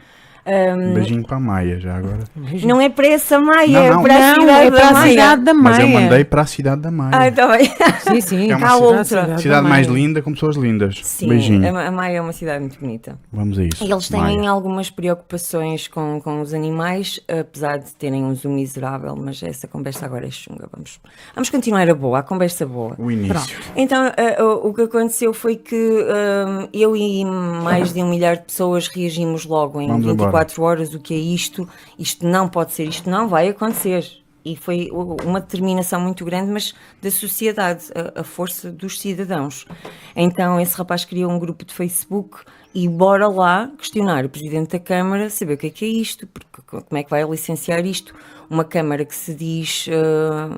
Um 0.45 0.93
beijinho 0.93 1.23
para 1.23 1.37
a 1.37 1.39
Maia, 1.39 1.79
já 1.79 1.95
agora. 1.95 2.19
não 2.65 2.81
é 2.81 2.89
para 2.89 3.07
essa 3.07 3.39
Maia, 3.39 3.67
Não, 3.67 3.79
é 3.85 3.89
não. 3.91 4.03
para 4.03 4.15
a 4.15 4.19
Não, 4.19 4.41
cidade 4.41 4.67
é 4.67 4.71
da 4.71 4.91
Maia. 4.93 5.09
cidade 5.11 5.43
da 5.43 5.53
Mas 5.53 5.79
eu 5.79 5.87
Maia. 5.87 5.99
mandei 6.01 6.23
para 6.25 6.41
a 6.41 6.45
cidade 6.45 6.81
da 6.81 6.91
Maia. 6.91 7.11
Ah, 7.13 7.27
está 7.29 7.47
bem. 7.47 7.71
Sim, 8.01 8.21
sim. 8.21 8.51
É 8.51 8.55
uma 8.55 8.67
cidade- 8.67 8.83
outra. 8.83 9.03
cidade 9.37 9.49
da 9.49 9.61
mais 9.61 9.87
Maia. 9.87 9.97
linda 9.99 10.21
com 10.21 10.33
pessoas 10.33 10.55
lindas. 10.57 10.99
Sim, 11.03 11.29
Beijinho. 11.29 11.77
a 11.77 11.91
Maia 11.91 12.17
é 12.17 12.21
uma 12.21 12.33
cidade 12.33 12.59
muito 12.59 12.79
bonita. 12.79 13.17
Vamos 13.31 13.57
a 13.57 13.63
isso. 13.63 13.83
E 13.83 13.91
eles 13.91 14.09
têm 14.09 14.19
Maia. 14.19 14.49
algumas 14.49 14.89
preocupações 14.89 15.87
com, 15.87 16.19
com 16.21 16.41
os 16.41 16.53
animais, 16.53 17.19
apesar 17.27 17.77
de 17.79 17.91
terem 17.93 18.23
um 18.25 18.35
zoom 18.35 18.53
miserável, 18.55 19.15
mas 19.15 19.41
essa 19.43 19.67
conversa 19.67 20.05
agora 20.05 20.27
é 20.27 20.31
chunga. 20.31 20.67
Vamos, 20.73 20.99
vamos 21.33 21.49
continuar 21.49 21.89
a 21.89 21.95
boa, 21.95 22.19
a 22.19 22.23
conversa 22.23 22.65
boa. 22.65 22.95
O 22.97 23.09
início. 23.09 23.57
Então, 23.75 24.05
ah, 24.07 24.43
o, 24.63 24.73
que 24.73 24.81
aconteceu 24.81 25.33
foi 25.33 25.55
que 25.55 26.05
ah, 26.09 26.67
eu 26.73 26.95
e 26.95 27.23
mais 27.23 27.93
de 27.93 28.03
um 28.03 28.09
milhar 28.09 28.35
de 28.37 28.43
pessoas 28.43 28.87
reagimos 28.87 29.45
logo 29.45 29.79
em 29.79 29.87
Vamos 29.87 30.05
24 30.05 30.32
horas. 30.61 30.93
O 30.93 30.99
que 30.99 31.13
é 31.13 31.17
isto? 31.17 31.67
Isto 31.97 32.25
não 32.27 32.47
pode 32.47 32.73
ser, 32.73 32.87
isto 32.87 33.09
não 33.09 33.27
vai 33.27 33.47
acontecer. 33.49 34.05
E 34.45 34.57
foi 34.57 34.89
uma 34.91 35.39
determinação 35.39 36.01
muito 36.01 36.25
grande, 36.25 36.51
mas 36.51 36.73
da 37.01 37.09
sociedade, 37.09 37.85
a, 37.95 38.19
a 38.19 38.23
força 38.25 38.69
dos 38.69 38.99
cidadãos. 38.99 39.65
Então, 40.13 40.59
esse 40.59 40.75
rapaz 40.75 41.05
criou 41.05 41.31
um 41.31 41.39
grupo 41.39 41.63
de 41.63 41.73
Facebook 41.73 42.39
e 42.75 42.89
bora 42.89 43.29
lá 43.29 43.71
questionar 43.77 44.25
o 44.25 44.29
Presidente 44.29 44.71
da 44.71 44.79
Câmara, 44.79 45.29
saber 45.29 45.53
o 45.53 45.57
que 45.57 45.67
é 45.67 45.69
que 45.69 45.85
é 45.85 45.87
isto, 45.87 46.27
porque 46.27 46.61
co- 46.67 46.81
como 46.81 46.99
é 46.99 47.03
que 47.03 47.09
vai 47.09 47.23
licenciar 47.23 47.85
isto. 47.85 48.13
Uma 48.49 48.65
Câmara 48.65 49.05
que 49.05 49.15
se 49.15 49.33
diz 49.33 49.87
ah, 49.89 50.49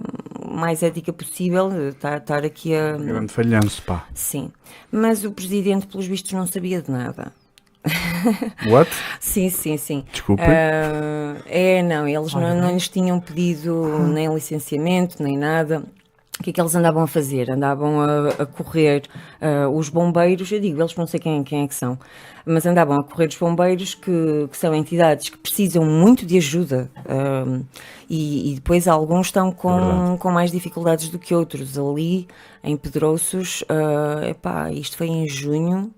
mais 0.52 0.82
ética 0.82 1.14
possível, 1.14 1.90
estar, 1.90 2.18
estar 2.18 2.44
aqui 2.44 2.74
a, 2.74 2.94
Grande 2.98 3.32
falhanço, 3.32 3.84
pá. 3.84 4.08
Sim, 4.16 4.52
mas 4.92 5.24
o 5.24 5.32
presidente, 5.32 5.86
pelos 5.86 6.08
vistos, 6.08 6.32
não 6.32 6.48
sabia 6.48 6.82
de 6.82 6.90
nada. 6.90 7.32
What? 8.67 8.89
Sim, 9.19 9.50
sim, 9.50 9.78
sim. 9.78 10.04
Desculpe. 10.12 10.41
Ah, 10.43 11.36
é, 11.45 11.82
não, 11.82 12.08
eles 12.08 12.34
não, 12.34 12.56
não 12.56 12.71
lhes 12.71 12.88
tinham 12.88 13.19
pedido 13.19 14.00
nem 14.00 14.34
licenciamento, 14.34 15.21
nem 15.21 15.38
nada. 15.38 15.84
O 16.38 16.43
que 16.43 16.50
é 16.50 16.54
que 16.54 16.60
eles 16.60 16.76
andavam 16.76 17.02
a 17.02 17.08
fazer? 17.08 17.50
Andavam 17.50 18.02
a, 18.02 18.28
a 18.43 18.45
correr 18.45 19.04
ah, 19.39 19.69
os 19.69 19.88
bombeiros, 19.88 20.52
eu 20.52 20.60
digo, 20.60 20.82
eles 20.82 20.93
não 20.95 21.08
sei 21.08 21.19
quem, 21.19 21.43
quem 21.43 21.63
é 21.63 21.67
que 21.67 21.74
são, 21.74 21.98
mas 22.45 22.65
andavam 22.65 23.00
a 23.00 23.04
correr 23.04 23.28
os 23.28 23.38
bombeiros 23.38 23.95
que, 23.95 24.48
que 24.52 24.58
são 24.58 24.76
entidades 24.76 25.30
que 25.30 25.38
precisam 25.38 25.86
muito 25.86 26.26
de 26.26 26.38
ajuda 26.38 26.91
ah, 27.08 27.62
e, 28.10 28.52
e 28.52 28.56
depois 28.56 28.86
alguns 28.86 29.28
estão 29.28 29.50
com, 29.50 29.80
verdade. 29.80 30.17
com 30.17 30.32
mais 30.32 30.52
dificuldades 30.52 31.08
do 31.08 31.17
que 31.17 31.34
outros. 31.34 31.78
Ali 31.78 32.28
em 32.62 32.76
Pedrouços, 32.76 33.63
ah, 33.69 34.28
epá, 34.28 34.71
isto 34.71 34.98
foi 34.98 35.08
em 35.08 35.28
junho, 35.30 35.89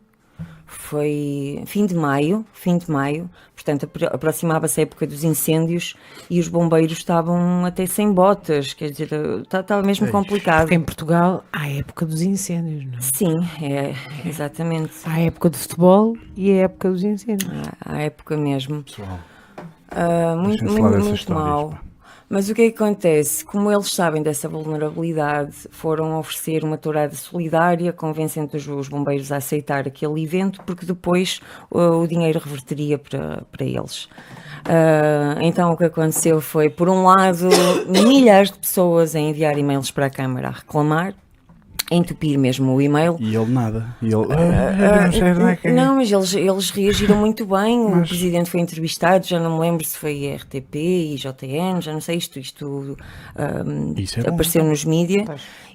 foi 0.68 1.64
fim 1.66 1.86
de 1.86 1.96
maio, 1.96 2.46
fim 2.54 2.78
de 2.78 2.92
maio, 2.92 3.30
portanto 3.56 3.86
apro- 3.86 4.08
aproximava-se 4.14 4.80
a 4.80 4.84
época 4.84 5.08
dos 5.08 5.24
incêndios 5.24 5.96
e 6.30 6.40
os 6.40 6.48
bombeiros 6.48 6.98
estavam 6.98 7.66
até 7.66 7.86
sem 7.86 8.12
botas, 8.12 8.74
quer 8.74 8.92
dizer, 8.92 9.10
estava 9.42 9.82
mesmo 9.82 10.06
Eish. 10.06 10.12
complicado. 10.12 10.62
Porque 10.64 10.76
em 10.76 10.82
Portugal 10.84 11.44
há 11.52 11.62
a 11.62 11.70
época 11.72 12.06
dos 12.06 12.22
incêndios, 12.22 12.86
não 12.86 12.98
é? 12.98 13.02
Sim, 13.02 13.34
é, 13.62 13.94
exatamente, 14.28 14.94
Há 15.06 15.14
a 15.14 15.20
época 15.22 15.50
do 15.50 15.58
futebol 15.58 16.16
e 16.36 16.52
a 16.52 16.64
época 16.64 16.92
dos 16.92 17.04
incêndios. 17.04 17.50
à 17.86 17.94
à 17.94 18.02
época 18.02 18.36
mesmo. 18.38 18.84
Pessoal, 18.84 19.20
Ah, 19.90 20.36
muito 20.38 20.64
muito, 20.66 20.84
muito 21.00 21.34
mal. 21.34 21.78
Mas 22.30 22.50
o 22.50 22.54
que 22.54 22.64
é 22.64 22.72
que 22.72 22.84
acontece? 22.84 23.46
Como 23.46 23.72
eles 23.72 23.94
sabem 23.94 24.22
dessa 24.22 24.50
vulnerabilidade, 24.50 25.56
foram 25.72 26.20
oferecer 26.20 26.64
uma 26.64 26.78
tourada 26.78 27.16
solidária, 27.16 27.94
convencendo 27.94 28.58
os, 28.58 28.68
os 28.68 28.90
bombeiros 28.90 29.32
a 29.32 29.38
aceitar 29.38 29.88
aquele 29.88 30.24
evento, 30.24 30.62
porque 30.66 30.86
depois 30.86 31.40
uh, 31.72 32.02
o 32.02 32.08
dinheiro 32.08 32.40
reverteria 32.40 32.98
para, 32.98 33.44
para 33.52 33.66
eles. 33.66 34.10
Ah, 34.66 35.38
então 35.42 35.72
o 35.72 35.78
que 35.78 35.86
aconteceu 35.86 36.42
foi, 36.42 36.70
por 36.70 36.90
um 36.90 37.04
lado, 37.04 37.48
milhares 37.88 38.52
de 38.52 38.60
pessoas 38.60 39.16
a 39.16 39.20
enviar 39.20 39.58
e-mails 39.58 39.92
para 39.92 40.08
a 40.08 40.10
Câmara 40.10 40.50
a 40.50 40.52
reclamar, 40.52 41.16
entupir 41.92 42.38
mesmo 42.38 42.74
o 42.74 42.82
e-mail. 42.82 43.16
E 43.20 43.36
ele 43.36 43.52
nada. 43.52 43.86
E 44.02 44.06
ele. 44.08 44.28
"Ah, 44.34 45.06
não 45.06 45.12
sei 45.12 45.32
onde 45.32 45.42
é 45.44 45.56
que 45.56 45.68
é." 45.68 45.72
Não, 45.74 45.96
mas 45.96 46.12
eles, 46.12 46.34
eles 46.36 46.70
reagiram 46.70 47.18
muito 47.18 47.46
bem. 47.46 47.80
O 47.80 47.96
Mas- 47.98 48.10
presidente 48.10 48.50
foi 48.50 48.60
entrevistado, 48.60 49.26
já 49.26 49.40
não 49.40 49.56
me 49.56 49.62
lembro 49.62 49.84
se 49.86 49.98
foi 49.98 50.28
RTP 50.36 50.76
e 50.76 51.16
JN, 51.16 51.82
já 51.82 51.94
não 51.94 52.02
sei 52.02 52.18
isto, 52.18 52.40
isto 52.40 52.98
Isso 53.98 54.20
é 54.20 54.24
bom. 54.24 54.30
apareceu 54.30 54.64
nos 54.64 54.84
mídias. 54.86 55.28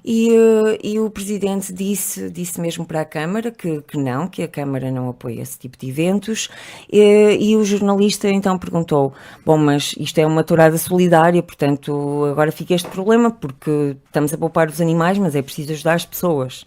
E, 0.04 0.30
eh, 0.30 0.78
e 0.82 1.00
o 1.00 1.08
presidente 1.10 1.72
disse, 1.72 2.28
disse 2.30 2.60
mesmo 2.60 2.84
para 2.84 3.02
a 3.02 3.04
Câmara 3.04 3.50
que, 3.50 3.82
que 3.82 3.96
não, 3.96 4.26
que 4.26 4.42
a 4.42 4.48
Câmara 4.48 4.90
não 4.90 5.08
apoia 5.08 5.40
esse 5.40 5.58
tipo 5.58 5.78
de 5.78 5.88
eventos. 5.88 6.48
E, 6.92 7.36
e 7.40 7.56
o 7.56 7.64
jornalista 7.64 8.28
então 8.28 8.58
perguntou: 8.58 9.12
Bom, 9.44 9.56
mas 9.56 9.94
isto 9.98 10.18
é 10.18 10.26
uma 10.26 10.42
tourada 10.42 10.76
solidária, 10.76 11.42
portanto 11.42 12.24
agora 12.30 12.50
fica 12.50 12.74
este 12.74 12.88
problema, 12.88 13.30
porque 13.30 13.96
estamos 14.06 14.34
a 14.34 14.38
poupar 14.38 14.68
os 14.68 14.80
animais, 14.80 15.18
mas 15.18 15.34
é 15.36 15.42
preciso 15.42 15.72
ajudar 15.72 15.94
as 15.94 16.04
pessoas. 16.04 16.66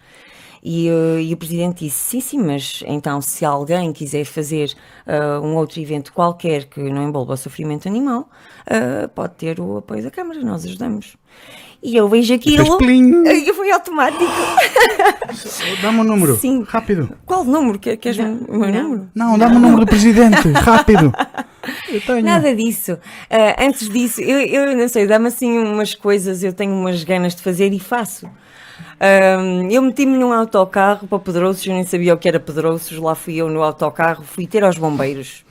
E, 0.63 0.87
eh, 0.89 1.21
e 1.21 1.33
o 1.33 1.37
presidente 1.37 1.85
disse: 1.85 1.97
sim, 1.97 2.21
sim, 2.21 2.39
mas 2.39 2.83
então 2.87 3.21
se 3.21 3.45
alguém 3.45 3.93
quiser 3.93 4.25
fazer 4.25 4.73
ah, 5.05 5.39
um 5.41 5.55
outro 5.55 5.79
evento 5.79 6.11
qualquer 6.13 6.65
que 6.65 6.79
não 6.81 7.07
envolva 7.07 7.37
sofrimento 7.37 7.87
animal, 7.87 8.29
ah, 8.65 9.07
pode 9.13 9.35
ter 9.35 9.59
o 9.59 9.77
apoio 9.77 10.03
da 10.03 10.09
Câmara, 10.11 10.41
nós 10.41 10.65
ajudamos. 10.65 11.17
E 11.87 11.95
eu 11.95 12.09
vejo 12.09 12.33
aquilo. 12.33 12.63
E 13.27 13.53
foi 13.53 13.71
automático. 13.71 14.23
Dá-me 15.83 15.99
o 15.99 16.03
número. 16.03 16.35
Sim. 16.35 16.63
Rápido. 16.67 17.09
Qual 17.27 17.43
número? 17.43 17.77
Quer- 17.77 17.97
Queres 17.97 18.17
o 18.17 18.23
meu 18.23 18.71
número? 18.71 19.09
Não, 19.13 19.37
dá-me 19.37 19.57
o 19.57 19.59
número 19.59 19.81
do 19.81 19.85
presidente. 19.85 20.47
Rápido. 20.49 21.13
Eu 21.87 22.01
tenho. 22.01 22.23
Nada 22.23 22.55
disso. 22.55 22.97
Ah, 23.29 23.63
antes 23.63 23.87
disso, 23.87 24.19
eu, 24.21 24.39
eu 24.39 24.75
não 24.75 24.87
sei, 24.87 25.05
dá-me 25.05 25.27
assim 25.27 25.57
umas 25.59 25.93
coisas, 25.93 26.43
eu 26.43 26.53
tenho 26.53 26.73
umas 26.73 27.03
ganas 27.03 27.35
de 27.35 27.43
fazer 27.43 27.71
e 27.71 27.79
faço. 27.79 28.27
Ahm, 28.99 29.69
eu 29.69 29.81
meti-me 29.83 30.17
num 30.17 30.31
autocarro 30.33 31.07
para 31.07 31.19
Pedrouços, 31.19 31.65
eu 31.67 31.73
nem 31.73 31.83
sabia 31.83 32.13
o 32.13 32.17
que 32.17 32.27
era 32.27 32.39
Pedrouços, 32.39 32.97
lá 32.97 33.13
fui 33.13 33.35
eu 33.35 33.47
no 33.49 33.61
autocarro, 33.61 34.23
fui 34.23 34.47
ter 34.47 34.63
aos 34.63 34.77
bombeiros. 34.77 35.45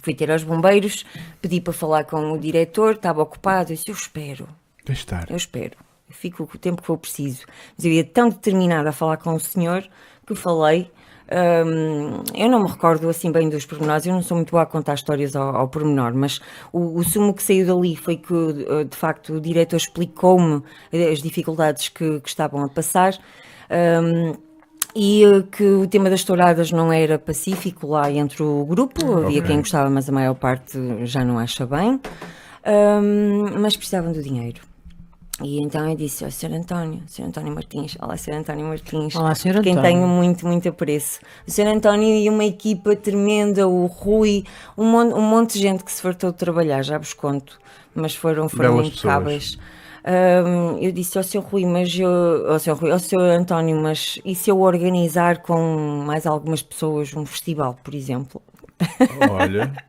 Fui 0.00 0.14
ter 0.14 0.30
aos 0.30 0.42
bombeiros, 0.44 1.04
pedi 1.40 1.60
para 1.60 1.72
falar 1.72 2.04
com 2.04 2.32
o 2.32 2.38
diretor, 2.38 2.94
estava 2.94 3.22
ocupado, 3.22 3.72
eu 3.72 3.76
disse, 3.76 3.88
eu 3.88 3.94
espero, 3.94 4.48
Deixa 4.84 5.02
estar. 5.02 5.26
eu 5.30 5.36
espero, 5.36 5.76
fico 6.10 6.42
o 6.42 6.58
tempo 6.58 6.80
que 6.82 6.86
for 6.86 6.98
preciso. 6.98 7.44
Mas 7.76 7.84
eu 7.84 7.92
ia 7.92 8.04
tão 8.04 8.28
determinada 8.28 8.90
a 8.90 8.92
falar 8.92 9.16
com 9.16 9.34
o 9.34 9.40
senhor 9.40 9.84
que 10.26 10.34
falei. 10.34 10.90
Hum, 11.34 12.22
eu 12.34 12.48
não 12.50 12.62
me 12.64 12.68
recordo 12.68 13.08
assim 13.08 13.32
bem 13.32 13.48
dos 13.48 13.64
pormenores, 13.64 14.04
eu 14.04 14.12
não 14.12 14.22
sou 14.22 14.36
muito 14.36 14.50
boa 14.50 14.64
a 14.64 14.66
contar 14.66 14.94
histórias 14.94 15.34
ao, 15.34 15.56
ao 15.56 15.68
pormenor, 15.68 16.12
mas 16.14 16.40
o, 16.72 16.98
o 16.98 17.02
sumo 17.04 17.32
que 17.32 17.42
saiu 17.42 17.66
dali 17.66 17.96
foi 17.96 18.16
que, 18.18 18.34
eh, 18.68 18.84
de 18.84 18.94
facto, 18.96 19.34
o 19.34 19.40
diretor 19.40 19.76
explicou-me 19.76 20.62
as 21.10 21.22
dificuldades 21.22 21.88
que, 21.88 22.20
que 22.20 22.28
estavam 22.28 22.62
a 22.64 22.68
passar. 22.68 23.14
hum, 23.70 24.34
e 24.94 25.24
eh, 25.24 25.42
que 25.50 25.64
o 25.64 25.86
tema 25.86 26.10
das 26.10 26.22
touradas 26.22 26.70
não 26.70 26.92
era 26.92 27.18
pacífico 27.18 27.86
lá 27.86 28.10
entre 28.10 28.42
o 28.42 28.66
grupo, 28.66 29.00
havia 29.20 29.38
Ok. 29.38 29.42
quem 29.42 29.56
gostava, 29.58 29.88
mas 29.88 30.06
a 30.10 30.12
maior 30.12 30.34
parte 30.34 30.78
já 31.06 31.24
não 31.24 31.38
acha 31.38 31.64
bem. 31.64 31.98
Hum, 32.66 33.58
mas 33.58 33.74
precisavam 33.76 34.12
do 34.12 34.22
dinheiro. 34.22 34.60
E 35.40 35.58
então 35.60 35.88
eu 35.88 35.96
disse 35.96 36.24
ao 36.24 36.30
Sr. 36.30 36.52
António, 36.54 37.02
Sr. 37.06 37.22
António 37.24 37.54
Martins, 37.54 37.96
olá 38.00 38.16
Sr. 38.16 38.34
António 38.34 38.66
Martins, 38.66 39.16
Olá, 39.16 39.34
Sr. 39.34 39.60
quem 39.62 39.72
António. 39.72 39.82
tenho 39.82 40.06
muito, 40.06 40.46
muito 40.46 40.68
apreço. 40.68 41.20
O 41.46 41.50
Sr. 41.50 41.66
António 41.68 42.16
e 42.16 42.28
uma 42.28 42.44
equipa 42.44 42.94
tremenda, 42.94 43.66
o 43.66 43.86
Rui, 43.86 44.44
um 44.76 44.84
monte, 44.84 45.14
um 45.14 45.22
monte 45.22 45.54
de 45.54 45.60
gente 45.60 45.84
que 45.84 45.90
se 45.90 46.02
fartou 46.02 46.30
de 46.32 46.38
trabalhar, 46.38 46.82
já 46.82 46.98
vos 46.98 47.14
conto, 47.14 47.58
mas 47.94 48.14
foram, 48.14 48.48
foram 48.48 48.72
Belas 48.74 48.88
impecáveis. 48.88 49.58
Hum, 50.04 50.78
eu 50.80 50.92
disse 50.92 51.16
ao 51.16 51.24
Sr. 51.24 51.38
Rui, 51.40 51.64
mas 51.64 51.92
eu, 51.98 52.08
ao 52.52 52.58
Sr. 52.58 52.72
Rui, 52.74 52.90
ao 52.92 52.98
Sr. 52.98 53.18
António, 53.20 53.80
mas 53.80 54.18
e 54.24 54.34
se 54.34 54.50
eu 54.50 54.60
organizar 54.60 55.38
com 55.38 56.04
mais 56.06 56.26
algumas 56.26 56.60
pessoas 56.62 57.14
um 57.14 57.24
festival, 57.24 57.76
por 57.82 57.94
exemplo? 57.94 58.40
Olha. 59.30 59.72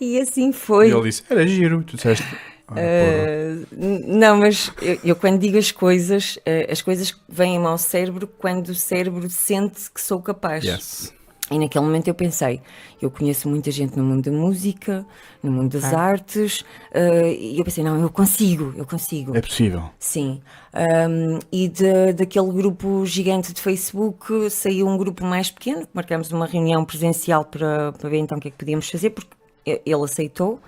E 0.00 0.20
assim 0.20 0.50
E 0.50 0.52
foi. 0.52 0.90
ele 0.90 1.02
disse, 1.02 1.22
era 1.30 1.46
giro. 1.46 1.82
Tu 1.84 1.94
disseste. 1.96 2.26
Ah, 2.68 2.74
Uh, 2.74 3.66
não, 4.06 4.38
mas 4.38 4.72
eu, 4.80 4.98
eu 5.04 5.16
quando 5.16 5.38
digo 5.38 5.58
as 5.58 5.70
coisas, 5.70 6.36
uh, 6.36 6.72
as 6.72 6.80
coisas 6.80 7.14
vêm 7.28 7.56
ao 7.58 7.76
cérebro 7.78 8.26
quando 8.26 8.68
o 8.68 8.74
cérebro 8.74 9.28
sente 9.28 9.90
que 9.92 10.00
sou 10.00 10.20
capaz. 10.20 10.64
Yes. 10.64 11.12
E 11.50 11.58
naquele 11.58 11.84
momento 11.84 12.08
eu 12.08 12.14
pensei, 12.14 12.62
eu 13.02 13.10
conheço 13.10 13.50
muita 13.50 13.70
gente 13.70 13.98
no 13.98 14.02
mundo 14.02 14.30
da 14.30 14.32
música, 14.34 15.04
no 15.42 15.52
mundo 15.52 15.78
das 15.78 15.92
artes, 15.92 16.60
uh, 16.90 17.26
e 17.38 17.58
eu 17.58 17.64
pensei, 17.64 17.84
não, 17.84 18.00
eu 18.00 18.08
consigo, 18.08 18.72
eu 18.78 18.86
consigo. 18.86 19.36
É 19.36 19.42
possível. 19.42 19.90
Sim. 19.98 20.40
Um, 20.74 21.38
e 21.52 21.68
de- 21.68 22.14
daquele 22.14 22.50
grupo 22.50 23.04
gigante 23.04 23.52
de 23.52 23.60
Facebook 23.60 24.48
saiu 24.50 24.88
um 24.88 24.96
grupo 24.96 25.22
mais 25.22 25.50
pequeno, 25.50 25.86
marcamos 25.92 26.32
uma 26.32 26.46
reunião 26.46 26.82
presencial 26.82 27.44
para, 27.44 27.92
para 27.92 28.08
ver 28.08 28.18
então 28.18 28.38
o 28.38 28.40
que 28.40 28.48
é 28.48 28.50
que 28.50 28.56
podíamos 28.56 28.88
fazer, 28.88 29.10
porque 29.10 29.36
ele 29.66 30.02
aceitou. 30.02 30.58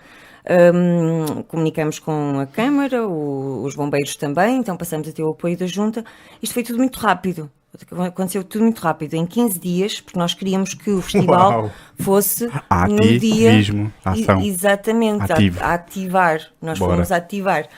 Um, 0.49 1.43
comunicamos 1.43 1.99
com 1.99 2.39
a 2.39 2.47
Câmara, 2.47 3.07
o- 3.07 3.65
os 3.65 3.75
bombeiros 3.75 4.15
também, 4.17 4.59
então 4.59 4.77
passamos 4.77 5.09
a 5.09 5.13
ter 5.13 5.23
o 5.23 5.31
apoio 5.31 5.57
da 5.57 5.67
Junta. 5.67 6.05
Isto 6.41 6.53
foi 6.55 6.63
tudo 6.63 6.79
muito 6.79 6.99
rápido. 7.01 7.51
Aconteceu 8.07 8.43
tudo 8.43 8.63
muito 8.63 8.79
rápido, 8.81 9.15
em 9.15 9.27
15 9.27 9.59
dias, 9.59 10.01
porque 10.01 10.19
nós 10.19 10.33
queríamos 10.33 10.73
que 10.73 10.91
o 10.91 11.03
festival 11.03 11.51
Uau. 11.63 11.71
fosse 12.01 12.47
no 12.89 13.19
dia. 13.19 13.51
Ativismo, 13.51 13.93
ação. 14.05 14.41
E- 14.41 14.49
Exatamente, 14.49 15.31
a- 15.31 15.35
Ativo. 15.35 15.59
a 15.63 15.75
ativar. 15.75 16.41
Nós 16.63 16.79
Bora. 16.79 16.93
fomos 16.95 17.13
a 17.13 17.17
ativar. 17.17 17.69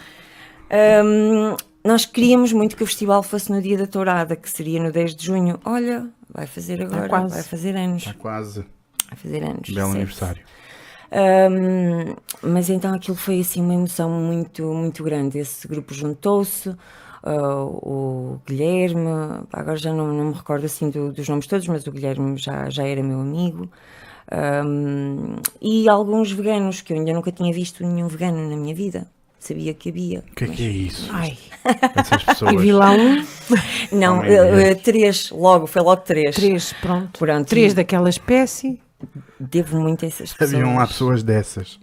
Hum, 0.71 1.57
nós 1.85 2.05
queríamos 2.05 2.53
muito 2.53 2.77
que 2.77 2.83
o 2.85 2.87
festival 2.87 3.23
fosse 3.23 3.51
no 3.51 3.61
dia 3.63 3.77
da 3.79 3.87
tourada, 3.87 4.37
que 4.37 4.49
seria 4.49 4.81
no 4.81 4.93
10 4.93 5.15
de 5.17 5.27
junho. 5.27 5.59
Olha, 5.65 6.07
vai 6.33 6.47
fazer 6.47 6.83
agora, 6.83 7.09
quase. 7.09 7.35
vai 7.35 7.43
fazer 7.43 7.77
anos. 7.77 8.03
Está 8.03 8.15
quase. 8.15 8.61
Vai 9.09 9.19
fazer 9.19 9.43
anos. 9.43 9.69
Belo 9.71 9.81
certo. 9.87 9.97
aniversário. 9.97 10.43
Hum, 11.11 12.15
mas 12.43 12.69
então 12.69 12.95
aquilo 12.95 13.17
foi 13.17 13.41
assim 13.41 13.61
uma 13.63 13.75
emoção 13.75 14.11
muito, 14.11 14.63
muito 14.75 15.03
grande. 15.03 15.39
Esse 15.39 15.67
grupo 15.67 15.95
juntou-se, 15.95 16.75
ah, 17.23 17.65
o 17.65 18.39
Guilherme, 18.47 19.09
agora 19.53 19.77
já 19.77 19.93
não, 19.93 20.07
não 20.13 20.27
me 20.27 20.35
recordo 20.35 20.67
assim 20.67 20.91
do- 20.91 21.13
dos 21.13 21.29
nomes 21.29 21.47
todos, 21.47 21.67
mas 21.69 21.87
o 21.87 21.93
Guilherme 21.93 22.37
já, 22.37 22.69
já 22.71 22.87
era 22.87 23.03
meu 23.03 23.21
amigo. 23.21 23.69
Hum, 24.31 25.37
e 25.61 25.89
alguns 25.89 26.31
veganos 26.33 26.81
que 26.83 26.93
eu 26.93 26.99
ainda 26.99 27.13
nunca 27.15 27.33
tinha 27.33 27.53
visto 27.53 27.85
nenhum 27.87 28.09
vegano 28.09 28.49
na 28.49 28.57
minha 28.57 28.75
vida. 28.75 29.07
Sabia 29.39 29.73
que 29.73 29.89
havia. 29.89 30.19
O 30.31 30.35
que 30.35 30.45
é 30.45 30.49
que 30.49 30.63
é 30.65 30.69
isso? 30.71 31.09
Ai, 31.13 31.39
Essas 31.95 32.25
pessoas. 32.25 32.53
e 32.53 32.57
vi 32.57 32.73
lá 32.73 32.91
um, 32.91 33.25
Não, 33.93 34.19
Oh, 34.19 34.25
eh, 34.25 34.75
três, 34.75 35.31
logo, 35.31 35.67
foi 35.67 35.81
logo 35.81 36.03
três. 36.03 36.35
três, 36.35 36.73
pronto. 36.75 37.19
Pronto, 37.19 37.49
Três 37.49 37.73
e 37.73 37.77
daquela 37.77 38.09
espécie. 38.11 38.81
Devo 39.39 39.79
muito 39.81 40.05
a 40.05 40.09
essas 40.09 40.33
pessoas. 40.33 40.53
Haviam 40.55 40.77
lá 40.77 40.87
pessoas 40.87 41.23
dessas. 41.23 41.79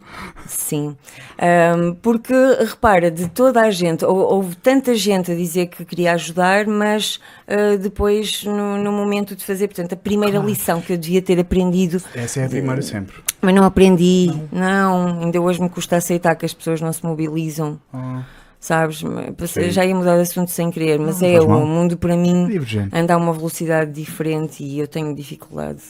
Sim, 0.45 0.97
Ahm, 1.38 1.93
porque 2.01 2.34
repara, 2.67 3.10
de 3.10 3.30
toda 3.30 3.62
a 3.62 3.71
gente, 3.71 4.04
hou- 4.04 4.34
houve 4.34 4.56
tanta 4.58 4.93
gente 4.95 5.32
a 5.32 5.36
dizer 5.36 5.67
que 5.67 5.86
queria 5.86 6.12
ajudar, 6.13 6.67
mas 6.67 7.19
ah, 7.47 7.78
depois, 7.78 8.43
no, 8.43 8.78
no 8.78 8.91
momento 8.91 9.34
de 9.36 9.45
fazer, 9.45 9.67
portanto, 9.69 9.93
a 9.93 9.95
primeira 9.95 10.38
lição 10.39 10.82
que 10.82 10.91
eu 10.91 10.97
devia 10.97 11.21
ter 11.21 11.39
aprendido, 11.39 12.01
Essa 12.13 12.41
é 12.41 12.45
a 12.45 12.49
primeira 12.49 12.82
sempre. 12.82 13.15
mas 13.41 13.56
não 13.56 13.63
aprendi, 13.63 14.30
não, 14.51 15.21
ainda 15.21 15.39
hoje 15.39 15.62
me 15.62 15.69
custa 15.69 15.95
aceitar 15.95 16.36
que 16.36 16.45
as 16.45 16.54
pessoas 16.54 16.82
não 16.82 16.91
se 16.91 17.06
mobilizam. 17.06 17.80
Oh, 17.93 18.19
Sabes, 18.60 18.97
Sim. 18.99 19.69
já 19.69 19.86
ia 19.86 19.93
mudar 19.95 20.15
de 20.15 20.21
assunto 20.23 20.49
sem 20.49 20.71
querer, 20.71 20.99
mas 20.99 21.21
é 21.21 21.34
faz 21.34 21.43
o 21.45 21.49
mal. 21.49 21.65
mundo 21.65 21.97
para 21.97 22.17
mim 22.17 22.47
divergente. 22.47 22.89
anda 22.97 23.13
a 23.13 23.17
uma 23.17 23.32
velocidade 23.32 23.91
diferente 23.91 24.63
e 24.63 24.80
eu 24.80 24.88
tenho 24.88 25.13
dificuldade, 25.15 25.82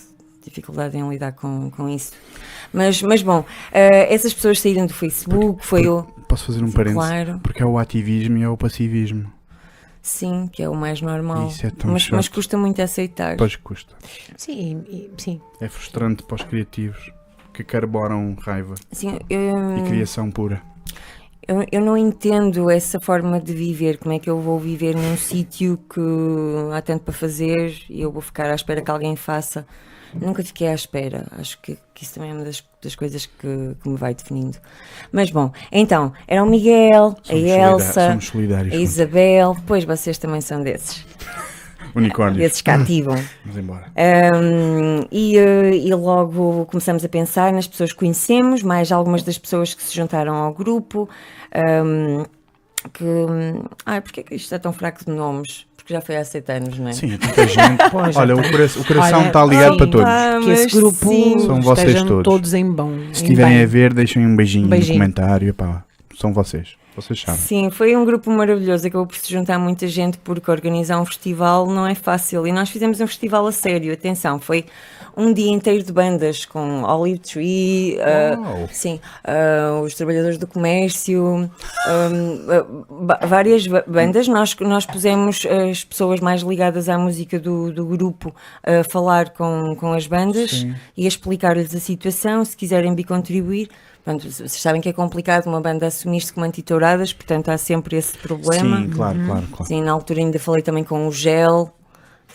dificuldade 0.45 0.97
em 0.97 1.09
lidar 1.09 1.33
com, 1.33 1.69
com 1.71 1.89
isso. 1.89 2.13
Mas, 2.73 3.01
mas 3.01 3.21
bom, 3.21 3.43
eh, 3.71 4.13
essas 4.13 4.33
pessoas 4.33 4.59
saíram 4.61 4.85
do 4.85 4.93
Facebook, 4.93 5.65
foi 5.65 5.87
o. 5.87 6.03
Posso 6.27 6.45
fazer 6.45 6.63
um 6.63 6.71
parênteses? 6.71 7.07
Claro, 7.09 7.39
Porque 7.43 7.61
é 7.61 7.65
o 7.65 7.77
ativismo 7.77 8.37
e 8.37 8.43
é 8.43 8.49
o 8.49 8.55
passivismo. 8.57 9.31
sim, 10.01 10.47
que 10.51 10.61
é 10.63 10.69
o 10.69 10.75
mais 10.75 11.01
normal. 11.01 11.47
Isso 11.47 11.65
é 11.65 11.69
tão 11.69 11.91
mas, 11.91 12.09
mas 12.09 12.27
custa 12.27 12.57
muito 12.57 12.81
aceitar. 12.81 13.35
Pois 13.37 13.55
custa. 13.55 13.93
Sim, 14.37 14.83
e- 14.89 15.09
sim. 15.17 15.41
É 15.59 15.67
frustrante 15.67 16.23
para 16.23 16.35
os 16.35 16.43
criativos 16.43 17.11
que 17.53 17.63
carboram 17.63 18.35
raiva 18.41 18.75
Assim, 18.91 19.17
eu, 19.29 19.77
e 19.77 19.81
criação 19.83 20.29
pura. 20.29 20.61
eu, 21.47 21.65
eu 21.71 21.79
não 21.81 21.95
entendo 21.95 22.69
essa 22.69 22.99
forma 22.99 23.39
de 23.39 23.53
viver. 23.53 23.97
Como 23.97 24.13
é 24.13 24.19
que 24.19 24.29
eu 24.29 24.39
vou 24.41 24.59
viver 24.59 24.93
num 24.95 25.15
sítio 25.15 25.77
que 25.89 26.01
há 26.73 26.81
tanto 26.81 27.03
para 27.03 27.13
fazer 27.13 27.73
e 27.89 28.01
eu 28.01 28.11
vou 28.11 28.21
ficar 28.21 28.49
à 28.49 28.55
espera 28.55 28.81
que 28.81 28.91
alguém 28.91 29.15
faça? 29.15 29.65
Nunca 30.13 30.43
fiquei 30.43 30.67
à 30.67 30.73
espera. 30.73 31.25
Acho 31.37 31.59
que, 31.61 31.77
que 31.93 32.03
isso 32.03 32.15
também 32.15 32.31
é 32.31 32.33
uma 32.33 32.43
das, 32.45 32.63
das 32.81 32.95
coisas 32.95 33.25
que, 33.25 33.75
que 33.81 33.89
me 33.89 33.97
vai 33.97 34.13
definindo. 34.13 34.57
Mas 35.11 35.29
bom, 35.31 35.51
então, 35.71 36.13
era 36.27 36.43
o 36.43 36.45
Miguel, 36.45 37.17
a 37.21 37.25
Somos, 37.25 38.27
solida- 38.27 38.61
Elsa, 38.61 38.71
a 38.71 38.75
Isabel, 38.75 39.57
pois 39.67 39.83
vocês 39.83 40.17
também 40.17 40.41
são 40.41 40.61
desses. 40.63 41.05
Unicórnios. 41.95 42.39
Desses 42.39 42.61
que 42.61 42.69
ativam. 42.69 43.15
Vamos 43.45 43.57
embora. 43.57 43.85
Um, 43.95 45.05
e, 45.09 45.37
eh, 45.37 45.75
e 45.77 45.93
logo 45.93 46.65
começamos 46.65 47.05
a 47.05 47.09
pensar 47.09 47.53
nas 47.53 47.67
pessoas 47.67 47.93
que 47.93 47.99
conhecemos, 47.99 48.61
mais 48.63 48.91
algumas 48.91 49.23
das 49.23 49.37
pessoas 49.37 49.73
que 49.73 49.81
se 49.81 49.95
juntaram 49.95 50.35
ao 50.35 50.53
grupo. 50.53 51.09
um, 51.55 52.25
que. 52.93 53.05
Ai, 53.85 54.01
porquê 54.01 54.23
que 54.23 54.35
isto 54.35 54.53
é 54.53 54.59
tão 54.59 54.73
fraco 54.73 55.05
de 55.05 55.11
nomes? 55.11 55.65
Porque 55.85 55.93
já 55.93 56.01
foi 56.01 56.17
há 56.17 56.25
sete 56.25 56.51
anos, 56.51 56.79
não 56.79 56.87
é? 56.87 56.93
Sim, 56.93 57.13
é 57.13 57.17
tanta 57.19 57.47
gente. 57.47 57.77
Pois, 57.91 58.15
Olha, 58.15 58.33
o, 58.35 58.41
cora- 58.41 58.65
o 58.65 58.85
coração 58.85 59.27
está 59.27 59.45
ligado 59.45 59.73
sim. 59.73 59.77
para 59.77 59.87
todos. 59.87 60.07
Ah, 60.07 60.39
Que 60.43 60.49
esse 60.49 60.75
grupo 60.75 61.07
sim. 61.09 61.39
São 61.45 61.61
vocês 61.61 61.89
estejam 61.95 62.23
todos. 62.23 62.53
em 62.55 62.71
bom. 62.71 62.89
Se 63.13 63.21
em 63.21 63.25
estiverem 63.25 63.61
a 63.61 63.65
ver, 63.67 63.93
deixem 63.93 64.25
um 64.25 64.35
beijinho, 64.35 64.67
Beijinho. 64.67 64.97
no 64.97 65.05
comentário. 65.05 65.49
Epá, 65.49 65.83
são 66.19 66.33
vocês. 66.33 66.69
Vocês 66.95 67.21
sabem. 67.21 67.39
Sim, 67.39 67.69
foi 67.69 67.95
um 67.95 68.03
grupo 68.03 68.31
maravilhoso. 68.31 68.87
Acabou 68.87 69.05
por 69.05 69.15
se 69.15 69.31
juntar 69.31 69.59
muita 69.59 69.87
gente 69.87 70.17
porque 70.17 70.49
organizar 70.49 70.99
um 70.99 71.05
festival 71.05 71.67
não 71.69 71.85
é 71.85 71.93
fácil. 71.93 72.47
E 72.47 72.51
nós 72.51 72.69
fizemos 72.71 72.99
um 72.99 73.05
festival 73.05 73.45
a 73.45 73.51
sério. 73.51 73.93
Atenção, 73.93 74.39
foi 74.39 74.65
um 75.17 75.31
dia 75.33 75.51
inteiro 75.51 75.83
de 75.83 75.91
bandas 75.91 76.45
com 76.45 76.83
Olive 76.83 77.19
Tree, 77.19 77.97
ah, 78.01 78.37
Uau. 78.39 78.69
sim, 78.71 78.99
ah, 79.23 79.81
os 79.83 79.93
trabalhadores 79.95 80.37
do 80.37 80.45
comércio, 80.47 81.49
ah, 81.85 82.09
ah, 82.49 82.83
ba- 82.89 83.19
várias 83.25 83.65
ba- 83.67 83.83
bandas. 83.87 84.27
Nós, 84.27 84.55
nós 84.59 84.85
pusemos 84.85 85.45
as 85.71 85.83
pessoas 85.83 86.19
mais 86.19 86.41
ligadas 86.41 86.89
à 86.89 86.97
música 86.97 87.39
do, 87.39 87.71
do 87.71 87.85
grupo 87.85 88.33
a 88.63 88.83
falar 88.83 89.29
com, 89.31 89.75
com 89.79 89.93
as 89.93 90.07
bandas 90.07 90.51
Sim. 90.51 90.75
e 90.97 91.05
a 91.05 91.07
explicar-lhes 91.07 91.73
a 91.73 91.79
situação, 91.79 92.43
se 92.43 92.55
quiserem 92.55 92.93
bicontribuir. 92.93 93.69
Pronto, 94.03 94.29
vocês 94.29 94.51
sabem 94.61 94.81
que 94.81 94.89
é 94.89 94.93
complicado 94.93 95.47
uma 95.47 95.59
banda 95.59 95.87
assumir-se 95.87 96.31
como 96.31 96.45
antitouradas, 96.45 97.11
portanto 97.11 97.49
há 97.49 97.57
sempre 97.57 97.95
esse 97.97 98.15
problema. 98.15 98.77
Sim, 98.81 98.89
claro, 98.91 99.17
claro, 99.25 99.47
claro. 99.47 99.65
Sim, 99.65 99.81
na 99.81 99.91
altura 99.91 100.19
ainda 100.19 100.37
falei 100.37 100.61
também 100.61 100.83
com 100.83 101.07
o 101.07 101.11
Gel, 101.11 101.73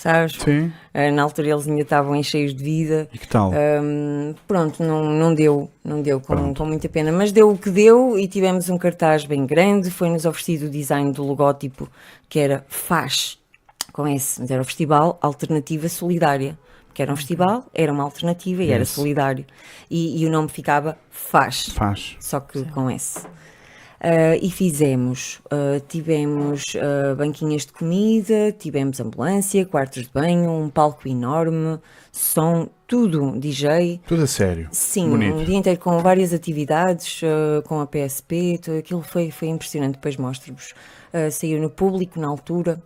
sabes? 0.00 0.36
Sim. 0.40 0.72
Uh, 0.94 1.12
na 1.12 1.22
altura 1.22 1.48
eles 1.48 1.68
ainda 1.68 1.82
estavam 1.82 2.16
em 2.16 2.22
cheios 2.22 2.54
de 2.54 2.64
vida. 2.64 3.08
E 3.12 3.18
que 3.18 3.28
tal? 3.28 3.52
Um, 3.52 4.34
pronto, 4.48 4.82
não, 4.82 5.04
não 5.04 5.34
deu, 5.34 5.70
não 5.84 6.00
deu 6.00 6.20
com, 6.20 6.54
com, 6.54 6.64
muita 6.64 6.88
pena, 6.88 7.12
mas 7.12 7.30
deu 7.32 7.50
o 7.50 7.58
que 7.58 7.70
deu 7.70 8.18
e 8.18 8.26
tivemos 8.26 8.70
um 8.70 8.78
cartaz 8.78 9.26
bem 9.26 9.46
grande. 9.46 9.90
Foi-nos 9.90 10.24
oferecido 10.24 10.66
o 10.66 10.70
design 10.70 11.12
do 11.12 11.22
logótipo 11.22 11.88
que 12.28 12.38
era 12.38 12.64
FAS, 12.68 13.38
com 13.92 14.06
S, 14.06 14.40
mas 14.40 14.50
era 14.50 14.62
o 14.62 14.64
Festival 14.64 15.18
Alternativa 15.20 15.88
Solidária. 15.88 16.58
Que 16.92 17.02
era 17.02 17.12
um 17.12 17.16
festival, 17.16 17.64
era 17.72 17.92
uma 17.92 18.02
alternativa 18.02 18.62
e 18.62 18.66
yes. 18.66 18.74
era 18.74 18.84
solidário. 18.84 19.44
E, 19.88 20.20
e, 20.20 20.26
o 20.26 20.30
nome 20.30 20.48
ficava 20.48 20.98
FAS. 21.08 21.68
FAS. 21.68 22.16
Só 22.18 22.40
que 22.40 22.58
Sim. 22.58 22.64
com 22.64 22.90
S. 22.90 23.24
Uh, 24.02 24.32
e 24.40 24.50
fizemos, 24.50 25.42
uh, 25.52 25.78
tivemos 25.86 26.74
uh, 26.74 27.14
banquinhas 27.14 27.66
de 27.66 27.72
comida, 27.72 28.50
tivemos 28.50 28.98
ambulância, 28.98 29.66
quartos 29.66 30.04
de 30.04 30.10
banho, 30.10 30.50
um 30.50 30.70
palco 30.70 31.06
enorme, 31.06 31.78
som, 32.10 32.70
tudo, 32.86 33.38
DJ. 33.38 34.00
Tudo 34.06 34.22
a 34.22 34.26
sério. 34.26 34.68
Sim, 34.72 35.10
Bonito. 35.10 35.36
um 35.36 35.44
dia 35.44 35.56
inteiro 35.58 35.78
com 35.78 35.98
várias 35.98 36.32
atividades, 36.32 37.20
com 37.66 37.78
a 37.78 37.86
PSP, 37.86 38.58
tudo 38.62 38.78
aquilo 38.78 39.02
foi, 39.02 39.30
foi 39.30 39.48
impressionante. 39.48 39.96
Depois 39.96 40.16
mostro-vos. 40.16 40.74
saiu 41.30 41.60
no 41.60 41.68
público 41.68 42.18
na 42.18 42.26
altura. 42.26 42.82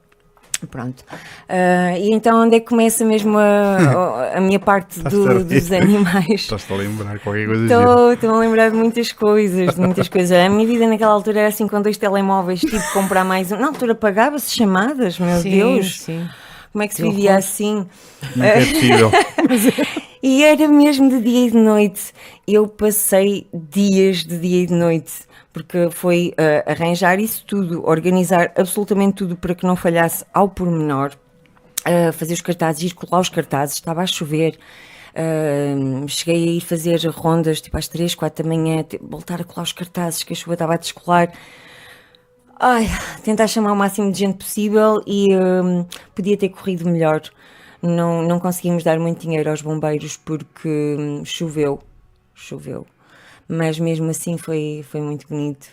Pronto. 0.66 1.04
Uh, 1.48 1.96
e 1.98 2.12
então 2.12 2.42
onde 2.42 2.56
é 2.56 2.60
que 2.60 2.66
começa 2.66 3.04
mesmo 3.04 3.38
a, 3.38 4.32
a 4.36 4.40
minha 4.40 4.58
parte 4.58 5.00
do, 5.04 5.44
dos 5.44 5.72
animais? 5.72 6.28
Estás-te 6.28 6.72
a 6.72 6.76
lembrar 6.76 7.18
qualquer 7.20 7.46
coisa 7.46 7.64
Estou, 7.64 8.12
estou 8.12 8.34
a 8.34 8.38
lembrar 8.38 8.70
de 8.70 8.76
muitas 8.76 9.12
coisas, 9.12 9.74
de 9.74 9.80
muitas 9.80 10.08
coisas. 10.10 10.36
A 10.36 10.48
minha 10.48 10.66
vida 10.66 10.86
naquela 10.86 11.12
altura 11.12 11.40
era 11.40 11.48
assim 11.48 11.66
com 11.66 11.80
dois 11.80 11.96
telemóveis, 11.96 12.60
tipo 12.60 12.92
comprar 12.92 13.24
mais 13.24 13.50
um. 13.52 13.56
Na 13.56 13.68
altura 13.68 13.94
pagava-se 13.94 14.54
chamadas, 14.54 15.18
meu 15.18 15.40
sim, 15.40 15.50
Deus. 15.50 16.00
Sim. 16.00 16.28
Como 16.72 16.82
é 16.82 16.88
que 16.88 16.94
se 16.94 17.02
vivia 17.02 17.36
assim? 17.36 17.86
Não 18.34 18.44
é, 18.44 18.60
é 18.60 18.66
possível. 18.66 19.10
e 20.20 20.42
era 20.42 20.66
mesmo 20.66 21.08
de 21.08 21.20
dia 21.20 21.46
e 21.46 21.50
de 21.52 21.56
noite. 21.56 22.12
Eu 22.48 22.66
passei 22.66 23.46
dias 23.54 24.24
de 24.24 24.36
dia 24.38 24.62
e 24.62 24.66
de 24.66 24.74
noite 24.74 25.12
porque 25.54 25.88
foi 25.88 26.34
uh, 26.36 26.68
arranjar 26.70 27.20
isso 27.20 27.44
tudo, 27.46 27.88
organizar 27.88 28.52
absolutamente 28.56 29.14
tudo 29.14 29.36
para 29.36 29.54
que 29.54 29.64
não 29.64 29.76
falhasse 29.76 30.26
ao 30.34 30.48
pormenor, 30.48 31.12
uh, 31.86 32.12
fazer 32.12 32.34
os 32.34 32.40
cartazes, 32.40 32.82
ir 32.82 32.94
colar 32.94 33.20
os 33.20 33.28
cartazes, 33.28 33.76
estava 33.76 34.02
a 34.02 34.06
chover. 34.06 34.58
Uh, 35.14 36.08
cheguei 36.08 36.42
a 36.42 36.52
ir 36.54 36.60
fazer 36.60 37.06
rondas 37.06 37.60
tipo 37.60 37.78
às 37.78 37.86
3, 37.86 38.16
4 38.16 38.42
da 38.42 38.48
manhã, 38.50 38.84
voltar 39.00 39.40
a 39.40 39.44
colar 39.44 39.62
os 39.62 39.72
cartazes, 39.72 40.24
que 40.24 40.32
a 40.32 40.36
chuva 40.36 40.54
estava 40.54 40.74
a 40.74 40.76
descolar. 40.76 41.32
Ai, 42.58 42.88
tentar 43.22 43.46
chamar 43.46 43.72
o 43.72 43.76
máximo 43.76 44.10
de 44.10 44.18
gente 44.18 44.38
possível 44.38 45.02
e 45.06 45.28
podia 46.14 46.36
ter 46.36 46.48
corrido 46.48 46.84
melhor. 46.88 47.22
Não, 47.80 48.22
não 48.22 48.40
conseguimos 48.40 48.82
dar 48.82 48.98
muito 48.98 49.20
dinheiro 49.20 49.50
aos 49.50 49.62
bombeiros 49.62 50.16
porque 50.16 50.96
um, 50.98 51.24
choveu. 51.24 51.80
Choveu 52.32 52.86
mas 53.48 53.78
mesmo 53.78 54.10
assim 54.10 54.36
foi, 54.36 54.84
foi 54.88 55.00
muito 55.00 55.28
bonito. 55.28 55.66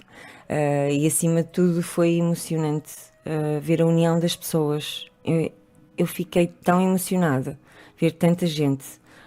Uh, 0.49 0.91
e 0.91 1.07
acima 1.07 1.43
de 1.43 1.49
tudo 1.49 1.81
foi 1.81 2.15
emocionante 2.15 2.93
uh, 3.25 3.61
ver 3.61 3.81
a 3.81 3.85
união 3.85 4.19
das 4.19 4.35
pessoas. 4.35 5.05
Eu, 5.23 5.51
eu 5.97 6.07
fiquei 6.07 6.47
tão 6.47 6.81
emocionada 6.81 7.57
ver 7.97 8.11
tanta 8.11 8.47
gente 8.47 8.83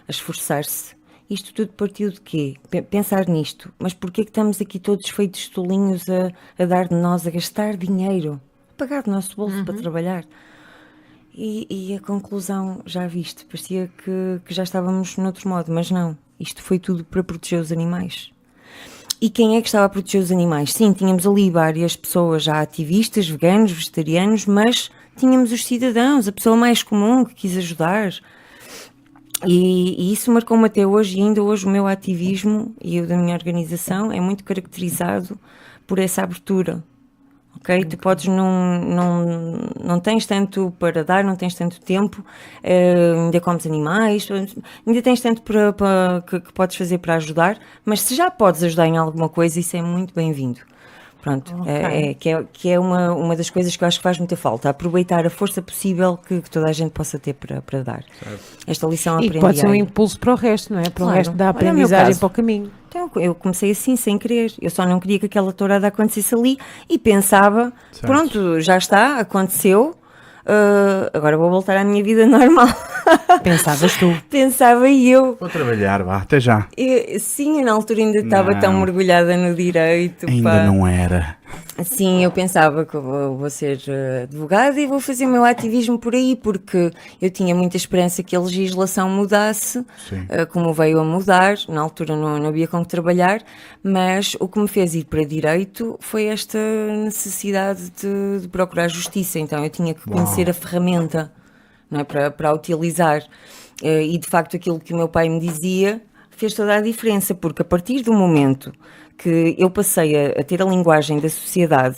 a 0.09 0.11
esforçar-se. 0.11 0.97
Isto 1.31 1.55
tudo 1.55 1.73
partiu 1.73 2.11
de 2.11 2.21
quê? 2.21 2.57
P 2.69 2.83
pensar 2.83 3.27
nisto. 3.29 3.73
Mas 3.79 3.95
porquê 3.95 4.25
que 4.25 4.31
estamos 4.31 4.61
aqui 4.61 4.79
todos 4.79 5.09
feitos 5.09 5.49
tolinhos 5.49 6.05
a, 6.09 6.31
a 6.63 6.67
dar 6.67 6.89
de 6.89 6.95
nós, 6.95 7.27
a 7.27 7.31
gastar 7.31 7.77
dinheiro, 7.77 8.41
a 8.71 8.75
pagar 8.77 9.05
do 9.05 9.11
nosso 9.11 9.35
bolso 9.37 9.57
uhum. 9.57 9.65
para 9.65 9.77
trabalhar? 9.77 10.25
E, 11.33 11.67
e, 11.69 11.97
a 11.97 12.01
conclusão, 12.01 12.83
já 12.87 13.07
viste, 13.09 13.45
parecia 13.47 13.91
que, 14.05 14.41
que 14.45 14.55
já 14.55 14.63
estávamos 14.63 15.17
noutro 15.17 15.49
modo, 15.49 15.73
mas 15.73 15.91
não. 15.91 16.17
Isto 16.39 16.63
foi 16.63 16.79
tudo 16.79 17.05
para 17.05 17.25
proteger 17.25 17.61
os 17.61 17.73
animais. 17.73 18.34
E 19.21 19.31
quem 19.31 19.57
é 19.57 19.61
que 19.61 19.69
estava 19.69 19.87
a 19.87 19.89
proteger 19.89 20.23
os 20.23 20.31
animais? 20.31 20.73
Sim, 20.73 20.93
tínhamos 20.93 21.27
ali 21.27 21.51
várias 21.51 21.97
pessoas 21.97 22.43
já 22.43 22.61
ativistas, 22.61 23.29
veganos, 23.29 23.73
vegetarianos, 23.73 24.47
mas 24.47 24.91
tínhamos 25.17 25.53
os 25.53 25.65
cidadãos, 25.65 26.29
a 26.29 26.33
pessoa 26.33 26.57
mais 26.57 26.83
comum 26.83 27.25
que 27.25 27.35
quis 27.35 27.57
ajudar. 27.57 28.13
E, 29.47 30.11
e 30.11 30.13
isso 30.13 30.31
marcou-me 30.33 30.67
até 30.67 30.87
hoje, 30.87 31.19
e 31.19 31.23
ainda 31.23 31.43
hoje 31.43 31.67
o 31.67 31.71
meu 31.71 31.87
ativismo 31.87 32.75
e 32.83 33.01
o 33.01 33.07
da 33.07 33.17
minha 33.17 33.35
organização 33.35 34.11
é 34.13 34.21
muito 34.21 34.45
caracterizado 34.45 35.39
por 35.87 35.99
essa 35.99 36.23
abertura 36.23 36.83
ok? 37.65 37.85
Tu 37.87 37.97
podes 37.97 38.27
não, 38.27 38.79
não, 38.79 39.27
não 39.83 40.01
tens 40.01 40.27
tanto 40.27 40.73
para 40.79 41.03
dar, 41.03 41.25
não 41.25 41.35
tens 41.35 41.55
tanto 41.55 41.81
tempo, 41.81 42.21
uh, 42.63 43.25
ainda 43.25 43.41
comes 43.41 43.67
animais, 43.67 44.29
ainda 44.87 45.03
tens 45.03 45.21
tanto 45.21 45.41
para, 45.41 45.73
para 45.73 46.23
que, 46.27 46.41
que, 46.41 46.53
podes 46.53 46.77
fazer 46.77 46.99
para 46.99 47.15
ajudar, 47.15 47.59
mas 47.85 48.03
se 48.03 48.15
já 48.15 48.31
podes 48.31 48.63
ajudar 48.63 48.87
em 48.87 48.99
alguma 48.99 49.29
coisa, 49.29 49.59
isso 49.59 49.77
é 49.77 49.83
muito 49.83 50.15
bem-vindo. 50.15 50.61
Pronto, 51.23 51.57
okay. 51.63 51.73
é, 51.73 52.11
é, 52.11 52.15
que 52.15 52.29
é, 52.29 52.45
que 52.53 52.69
é 52.69 52.79
uma, 52.79 53.15
uma 53.15 53.35
das 53.35 53.49
coisas 53.49 53.75
que 53.75 53.83
eu 53.83 53.89
acho 53.89 53.99
que 53.99 54.03
faz 54.03 54.19
muita 54.19 54.37
falta, 54.37 54.69
aproveitar 54.69 55.25
a 55.25 55.31
força 55.31 55.63
possível 55.63 56.19
que, 56.19 56.43
que 56.43 56.51
toda 56.51 56.69
a 56.69 56.73
gente 56.73 56.91
possa 56.91 57.19
ter 57.19 57.33
para, 57.33 57.63
para 57.63 57.83
dar. 57.83 58.05
Certo. 58.23 58.43
Esta 58.67 58.87
lição 58.87 59.15
e 59.15 59.29
aprendi. 59.29 59.41
pode 59.41 59.59
ser 59.59 59.67
um 59.67 59.75
impulso 59.75 60.21
para 60.21 60.35
o 60.35 60.37
resto, 60.37 60.75
não 60.75 60.81
é? 60.81 60.83
Para 60.83 60.93
claro. 60.93 61.13
o 61.13 61.17
resto 61.17 61.33
da 61.33 61.49
aprendizagem 61.49 62.17
para 62.17 62.27
o 62.27 62.31
caminho. 62.31 62.71
Então, 62.95 63.11
eu 63.17 63.35
comecei 63.35 63.73
assim, 63.73 63.97
sem 63.97 64.17
querer. 64.17 64.53
Eu 64.63 64.71
só 64.71 64.87
não 64.87 65.01
queria 65.01 65.19
que 65.19 65.27
aquela 65.27 65.53
tourada 65.53 65.89
acontecesse 65.89 66.33
ali 66.33 66.57
e 66.89 66.97
pensava, 66.97 67.73
certo. 67.91 68.07
pronto, 68.07 68.61
já 68.61 68.79
está, 68.79 69.19
aconteceu, 69.19 69.97
Uh, 70.47 71.09
agora 71.15 71.39
vou 71.39 71.49
voltar 71.49 71.75
à 71.79 71.83
minha 71.83 72.05
vida 72.05 72.27
normal. 72.29 72.69
Pensavas 73.43 73.97
tu? 73.97 74.15
Pensava 74.29 74.91
eu. 74.91 75.39
Vou 75.41 75.49
trabalhar, 75.49 76.03
vá, 76.03 76.19
até 76.19 76.39
já. 76.39 76.69
Eu, 76.77 77.19
sim, 77.19 77.61
eu 77.61 77.65
na 77.65 77.73
altura 77.73 78.01
ainda 78.01 78.19
estava 78.19 78.55
tão 78.57 78.75
mergulhada 78.75 79.39
no 79.39 79.55
direito. 79.55 80.29
Ainda 80.29 80.51
pá. 80.51 80.65
não 80.65 80.87
era. 80.87 81.39
Sim, 81.85 82.23
eu 82.23 82.31
pensava 82.31 82.85
que 82.85 82.95
eu 82.95 83.03
vou, 83.37 83.51
ser 83.51 83.83
eh, 83.89 84.23
advogada 84.25 84.81
e 84.81 84.87
vou 84.87 85.01
fazer 85.01 85.27
o 85.27 85.29
meu 85.29 85.45
ativismo 85.45 85.99
por 85.99 86.15
aí, 86.15 86.37
porque 86.37 86.93
eu 87.21 87.31
tinha 87.31 87.55
muita 87.55 87.77
esperança 87.77 88.23
que 88.23 88.37
a 88.37 88.41
legislação 88.41 89.11
mudasse, 89.11 89.79
uh, 89.79 89.87
como 90.51 90.73
veio 90.73 91.01
a 91.01 91.05
mudar. 91.05 91.57
Na 91.69 91.81
altura 91.81 92.15
não, 92.17 92.39
não 92.39 92.49
havia 92.49 92.69
com 92.69 92.83
que 92.83 92.89
trabalhar, 92.89 93.43
mas 93.83 94.37
o 94.39 94.47
que 94.47 94.59
me 94.59 94.69
fez 94.69 94.95
ir 94.95 95.05
para 95.05 95.25
direito 95.25 95.97
foi 96.01 96.27
esta 96.27 96.59
necessidade 97.05 97.91
de, 97.91 98.43
de 98.43 98.49
procurar 98.49 98.89
justiça. 98.89 99.39
Então 99.39 99.63
eu 99.65 99.71
tinha 99.71 99.95
que 99.95 100.03
conhecer 100.03 100.43
Uau. 100.43 100.51
a 100.51 100.55
ferramenta 100.55 101.33
não 101.91 102.01
é, 102.01 102.05
para, 102.05 102.31
para 102.31 102.51
a 102.51 102.53
utilizar. 102.53 103.23
Uh, 103.83 104.01
e 104.01 104.17
de 104.17 104.29
facto 104.29 104.57
aquilo 104.57 104.79
que 104.79 104.95
o 104.95 104.97
meu 104.97 105.09
pai 105.09 105.29
me 105.29 105.41
dizia 105.41 106.01
fez 106.31 106.55
toda 106.55 106.77
a 106.77 106.81
diferença, 106.81 107.35
porque 107.35 107.63
a 107.63 107.65
partir 107.65 108.03
do 108.03 108.13
momento 108.13 108.73
que 109.17 109.55
eu 109.59 109.71
passei 109.71 110.15
a, 110.17 110.41
a 110.41 110.43
ter 110.43 110.61
a 110.63 110.65
linguagem 110.65 111.19
da 111.19 111.29
sociedade, 111.29 111.97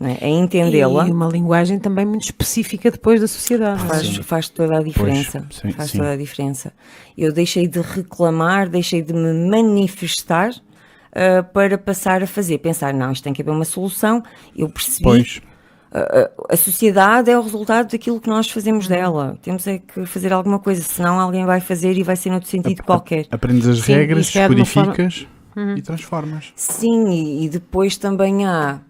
né, 0.00 0.18
a 0.20 0.26
entendê-la. 0.26 1.06
E 1.06 1.10
uma 1.10 1.28
linguagem 1.28 1.78
também 1.78 2.04
muito 2.04 2.24
específica 2.24 2.90
depois 2.90 3.20
da 3.20 3.28
sociedade. 3.28 3.82
Faz, 3.84 4.16
faz 4.18 4.48
toda 4.48 4.78
a 4.78 4.82
diferença. 4.82 5.46
Pois, 5.48 5.60
sim, 5.60 5.72
faz 5.72 5.90
sim. 5.90 5.98
toda 5.98 6.10
a 6.10 6.16
diferença. 6.16 6.72
Eu 7.16 7.32
deixei 7.32 7.68
de 7.68 7.80
reclamar, 7.80 8.68
deixei 8.68 9.02
de 9.02 9.12
me 9.12 9.32
manifestar 9.48 10.50
uh, 10.50 11.44
para 11.52 11.78
passar 11.78 12.22
a 12.22 12.26
fazer. 12.26 12.58
Pensar, 12.58 12.92
não, 12.92 13.12
isto 13.12 13.22
tem 13.22 13.32
que 13.32 13.42
haver 13.42 13.52
uma 13.52 13.64
solução. 13.64 14.22
Eu 14.56 14.68
percebi. 14.68 15.04
Pois. 15.04 15.40
Uh, 15.94 16.46
a 16.48 16.56
sociedade 16.56 17.30
é 17.30 17.38
o 17.38 17.42
resultado 17.42 17.92
daquilo 17.92 18.18
que 18.18 18.28
nós 18.28 18.50
fazemos 18.50 18.88
dela. 18.88 19.38
Temos 19.42 19.66
é 19.66 19.78
que 19.78 20.06
fazer 20.06 20.32
alguma 20.32 20.58
coisa, 20.58 20.80
senão 20.80 21.20
alguém 21.20 21.44
vai 21.44 21.60
fazer 21.60 21.98
e 21.98 22.02
vai 22.02 22.16
ser 22.16 22.30
noutro 22.30 22.48
sentido 22.48 22.80
a, 22.80 22.82
qualquer. 22.82 23.26
Aprendes 23.30 23.68
as 23.68 23.80
Sim, 23.80 23.92
regras, 23.92 24.30
codificas 24.30 25.26
uhum. 25.56 25.76
e 25.76 25.82
transformas. 25.82 26.52
Sim, 26.56 27.42
e, 27.42 27.48
depois 27.48 27.96
também 27.96 28.46
há 28.46 28.80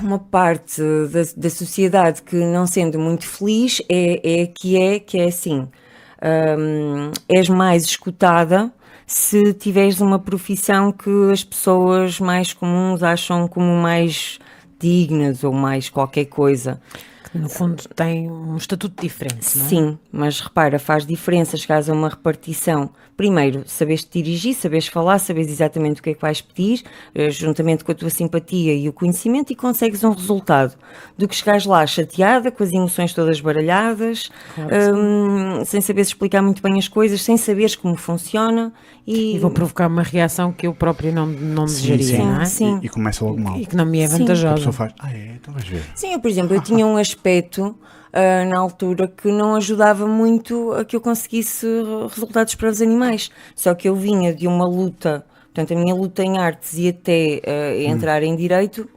uma 0.00 0.18
parte 0.18 0.80
da, 1.10 1.20
da 1.36 1.50
sociedade 1.50 2.22
que, 2.22 2.36
não 2.36 2.66
sendo 2.66 2.98
muito 2.98 3.26
feliz, 3.26 3.80
é, 3.88 4.42
é 4.42 4.46
que 4.46 4.76
é 4.76 4.98
que 4.98 5.18
é 5.18 5.26
assim: 5.26 5.68
um, 6.22 7.10
és 7.28 7.48
mais 7.48 7.84
escutada 7.84 8.72
se 9.06 9.52
tiveres 9.52 10.00
uma 10.00 10.18
profissão 10.18 10.90
que 10.90 11.10
as 11.30 11.44
pessoas 11.44 12.18
mais 12.18 12.52
comuns 12.52 13.02
acham 13.02 13.46
como 13.46 13.76
mais 13.76 14.38
dignas 14.78 15.44
ou 15.44 15.52
mais 15.52 15.90
qualquer 15.90 16.24
coisa 16.24 16.80
no 17.34 17.48
fundo 17.48 17.82
tem 17.94 18.30
um 18.30 18.56
estatuto 18.56 19.02
diferente, 19.02 19.58
não 19.58 19.64
é? 19.64 19.68
Sim, 19.68 19.98
mas 20.12 20.40
repara, 20.40 20.78
faz 20.78 21.04
diferença 21.04 21.56
chegares 21.56 21.88
a 21.88 21.92
uma 21.92 22.08
repartição. 22.08 22.90
Primeiro, 23.16 23.62
sabes 23.66 24.02
te 24.02 24.22
dirigir, 24.22 24.54
sabes 24.54 24.86
falar, 24.88 25.18
sabes 25.18 25.48
exatamente 25.48 26.00
o 26.00 26.02
que 26.02 26.10
é 26.10 26.14
que 26.14 26.20
vais 26.20 26.40
pedir, 26.40 26.82
eh, 27.14 27.30
juntamente 27.30 27.84
com 27.84 27.92
a 27.92 27.94
tua 27.94 28.10
simpatia 28.10 28.74
e 28.74 28.88
o 28.88 28.92
conhecimento, 28.92 29.52
e 29.52 29.56
consegues 29.56 30.02
um 30.02 30.10
resultado. 30.10 30.74
Do 31.16 31.28
que 31.28 31.34
chegares 31.34 31.64
lá 31.64 31.86
chateada, 31.86 32.50
com 32.50 32.62
as 32.62 32.72
emoções 32.72 33.12
todas 33.12 33.40
baralhadas, 33.40 34.30
claro, 34.54 34.96
um, 34.96 35.64
sem 35.64 35.80
saberes 35.80 36.08
explicar 36.08 36.42
muito 36.42 36.62
bem 36.62 36.78
as 36.78 36.88
coisas, 36.88 37.22
sem 37.22 37.36
saberes 37.36 37.76
como 37.76 37.96
funciona, 37.96 38.72
E, 39.06 39.36
E 39.36 39.38
vou 39.38 39.50
provocar 39.50 39.86
uma 39.86 40.02
reação 40.02 40.50
que 40.52 40.66
eu 40.66 40.74
própria 40.74 41.12
não, 41.12 41.26
não 41.26 41.64
desejaria, 41.66 42.16
sim, 42.16 42.18
não 42.24 42.40
é? 42.40 42.44
sim. 42.46 42.78
E, 42.82 42.86
e 42.86 42.88
começa 42.88 43.24
logo 43.24 43.38
mal. 43.40 43.58
E 43.60 43.66
que 43.66 43.76
não 43.76 43.84
me 43.84 44.00
é 44.00 44.06
Sim. 44.08 44.14
A 44.14 44.18
vantajosa. 44.18 44.54
pessoa 44.54 44.72
faz, 44.72 44.92
ah 44.98 45.12
é, 45.12 45.34
então 45.36 45.52
vais 45.52 45.66
ver. 45.68 45.82
Sim, 45.94 46.12
eu, 46.14 46.20
por 46.20 46.30
exemplo, 46.30 46.54
eu 46.54 46.60
tinha 46.62 46.86
um 46.86 46.96
aspecto 46.96 47.76
ah, 48.12 48.44
na 48.46 48.58
altura 48.58 49.06
que 49.06 49.30
não 49.30 49.56
ajudava 49.56 50.06
muito 50.06 50.72
a 50.72 50.84
que 50.86 50.96
eu 50.96 51.00
conseguisse 51.02 51.66
resultados 52.10 52.54
para 52.54 52.70
os 52.70 52.80
animais. 52.80 53.30
Só 53.54 53.74
que 53.74 53.86
eu 53.88 53.94
vinha 53.94 54.34
de 54.34 54.46
uma 54.46 54.66
luta, 54.66 55.26
portanto, 55.52 55.74
a 55.78 55.80
minha 55.82 55.94
luta 55.94 56.22
em 56.22 56.38
artes 56.38 56.78
e 56.78 56.88
até 56.88 57.42
ah, 57.46 57.76
entrar 57.82 58.22
em 58.22 58.34
direito 58.34 58.88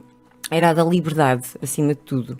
era 0.50 0.70
a 0.70 0.72
da 0.72 0.84
liberdade, 0.84 1.48
acima 1.62 1.88
de 1.88 2.00
tudo. 2.00 2.38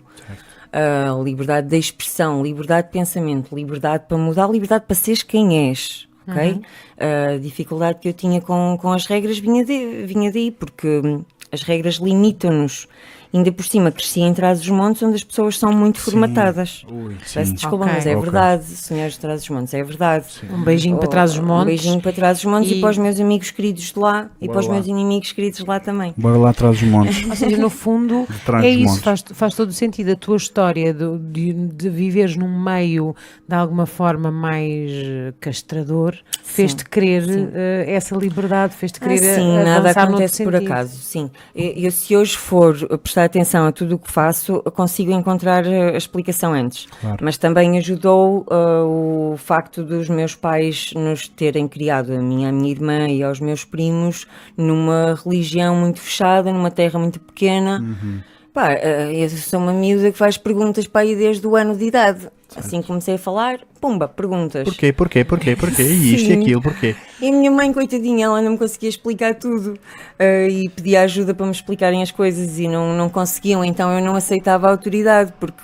Ah, 0.73 1.15
liberdade 1.23 1.67
de 1.67 1.77
expressão, 1.77 2.41
liberdade 2.41 2.87
de 2.87 2.93
pensamento, 2.93 3.55
liberdade 3.55 4.05
para 4.07 4.17
mudar, 4.17 4.49
liberdade 4.49 4.85
para 4.87 4.95
seres 4.95 5.21
quem 5.23 5.69
és. 5.69 6.07
ok? 6.27 6.61
A 6.99 7.37
dificuldade 7.37 7.99
que 7.99 8.09
eu 8.09 8.13
tinha 8.13 8.41
com, 8.41 8.77
com 8.79 8.91
as 8.91 9.05
regras 9.05 9.39
vinha, 9.39 9.63
de, 9.63 10.05
vinha 10.05 10.31
daí, 10.31 10.51
porque 10.51 11.01
hum, 11.03 11.23
as 11.51 11.63
regras 11.63 11.95
limitam-nos. 11.95 12.87
Ainda 13.31 13.51
por 13.51 13.63
cima, 13.63 13.91
cresci 13.91 14.21
em 14.21 14.33
Trás-os-Montes, 14.33 15.03
onde 15.03 15.15
as 15.15 15.23
pessoas 15.23 15.57
são 15.59 15.71
muito 15.71 15.99
formatadas. 15.99 16.83
Ui, 16.91 17.13
Peço 17.31 17.45
sim. 17.49 17.53
desculpa, 17.53 17.83
Ok. 17.85 17.93
mas 17.93 18.05
é 18.07 18.15
Ok. 18.15 18.21
verdade, 18.23 18.63
senhores 18.63 19.13
de 19.13 19.19
Trás-os-Montes, 19.19 19.73
é 19.75 19.83
verdade. 19.83 20.25
Um 20.49 20.63
beijinho 20.63 20.97
para 20.97 21.05
Oh, 21.05 21.09
trás 21.11 21.33
dos 21.33 21.39
montes. 21.39 21.61
Um 21.63 21.65
beijinho 21.67 22.01
para 22.01 22.11
trás 22.11 22.37
dos 22.39 22.45
montes 22.45 22.71
e, 22.71 22.75
E- 22.75 22.81
para 22.81 22.89
os 22.89 22.97
meus 22.97 23.19
amigos 23.19 23.51
queridos 23.51 23.83
de 23.93 23.99
lá 23.99 24.31
e 24.41 24.47
para 24.47 24.59
os 24.59 24.67
lá. 24.67 24.73
meus 24.73 24.87
inimigos 24.87 25.31
queridos 25.31 25.59
de 25.59 25.65
lá 25.67 25.79
também. 25.79 26.11
Bora 26.17 26.37
lá 26.39 26.49
atrás 26.49 26.79
dos 26.79 26.89
montes. 26.89 27.23
Ou 27.29 27.35
seja, 27.35 27.57
no 27.57 27.69
fundo, 27.69 28.27
é 28.63 28.69
isso, 28.69 28.99
faz, 29.01 29.23
faz 29.31 29.53
todo 29.53 29.69
o 29.69 29.73
sentido. 29.73 30.11
A 30.11 30.15
tua 30.15 30.37
história 30.37 30.91
de, 30.91 31.19
de, 31.19 31.53
de 31.53 31.89
viveres 31.89 32.35
num 32.35 32.59
meio 32.59 33.15
de 33.47 33.53
alguma 33.55 33.85
forma 33.85 34.31
mais 34.31 34.89
eh, 34.91 35.33
castrador 35.39 36.15
fez-te 36.43 36.83
querer 36.83 37.23
eh, 37.53 37.85
essa 37.93 38.15
liberdade, 38.15 38.73
fez-te 38.75 38.99
querer 38.99 39.19
Ah, 39.19 39.35
sim, 39.35 39.57
nada 39.63 39.91
acontece 39.91 40.43
por 40.43 40.55
acaso, 40.55 40.97
sim. 40.97 41.29
Eu, 41.53 41.73
eu, 41.75 41.91
se 41.91 42.15
hoje 42.17 42.35
for 42.35 42.75
prestar 42.97 43.18
atenção 43.23 43.65
a 43.65 43.71
tudo 43.71 43.95
o 43.95 43.99
que 43.99 44.11
faço, 44.11 44.61
consigo 44.73 45.11
encontrar 45.11 45.65
eh, 45.65 45.93
a 45.93 45.97
explicação 45.97 46.53
antes. 46.53 46.87
Claro. 47.01 47.17
Mas 47.21 47.37
também 47.37 47.77
ajudou 47.77 48.45
ah, 48.49 48.83
o 48.83 49.35
facto 49.37 49.83
dos 49.83 50.09
meus 50.09 50.35
pais 50.35 50.93
nos 50.95 51.27
terem 51.27 51.67
criado, 51.67 52.13
a 52.13 52.21
minha, 52.21 52.49
a 52.49 52.51
minha 52.51 52.71
irmã 52.71 53.07
e 53.07 53.23
aos 53.23 53.39
meus 53.39 53.63
primos, 53.63 54.27
numa 54.57 55.19
religião 55.23 55.75
muito 55.75 55.99
fechada, 55.99 56.51
numa 56.51 56.71
terra 56.71 56.99
muito 56.99 57.19
pequena. 57.19 57.79
Uhum. 57.79 58.19
Pá, 58.53 58.69
ah, 58.69 59.13
eu 59.13 59.29
sou 59.29 59.59
uma 59.59 59.73
miúda 59.73 60.11
que 60.11 60.17
faz 60.17 60.37
perguntas 60.37 60.87
para 60.87 61.01
aí 61.01 61.15
desde 61.15 61.45
o 61.45 61.55
ano 61.55 61.75
de 61.75 61.85
idade. 61.85 62.29
Assim 62.55 62.81
que 62.81 62.87
comecei 62.87 63.15
a 63.15 63.17
falar, 63.17 63.59
pumba, 63.79 64.07
perguntas. 64.07 64.63
Porquê, 64.63 64.91
porquê, 64.91 65.23
porquê, 65.23 65.55
porquê? 65.55 65.83
E 65.83 66.15
isto 66.15 66.31
e 66.31 66.33
Sim. 66.33 66.41
aquilo, 66.41 66.61
porquê? 66.61 66.95
E 67.21 67.29
a 67.29 67.31
minha 67.31 67.51
mãe, 67.51 67.71
coitadinha, 67.71 68.25
ela 68.25 68.41
não 68.41 68.53
me 68.53 68.57
conseguia 68.57 68.89
explicar 68.89 69.35
tudo 69.35 69.77
eh, 70.17 70.47
e 70.49 70.69
pedia 70.69 71.01
ajuda 71.01 71.33
para 71.33 71.45
me 71.45 71.51
explicarem 71.51 72.01
as 72.01 72.11
coisas 72.11 72.57
e 72.57 72.67
não, 72.67 72.95
não 72.97 73.07
conseguiam, 73.07 73.63
então 73.63 73.91
eu 73.91 74.03
não 74.03 74.15
aceitava 74.15 74.67
a 74.67 74.71
autoridade, 74.71 75.31
porque 75.39 75.61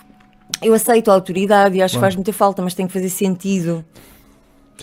eu 0.61 0.73
aceito 0.73 1.09
a 1.09 1.13
autoridade 1.15 1.75
e 1.75 1.81
acho 1.81 1.95
que 1.95 2.01
faz 2.01 2.15
muita 2.15 2.31
falta, 2.31 2.61
mas 2.61 2.75
tem 2.75 2.85
que 2.85 2.93
fazer 2.93 3.09
sentido. 3.09 3.83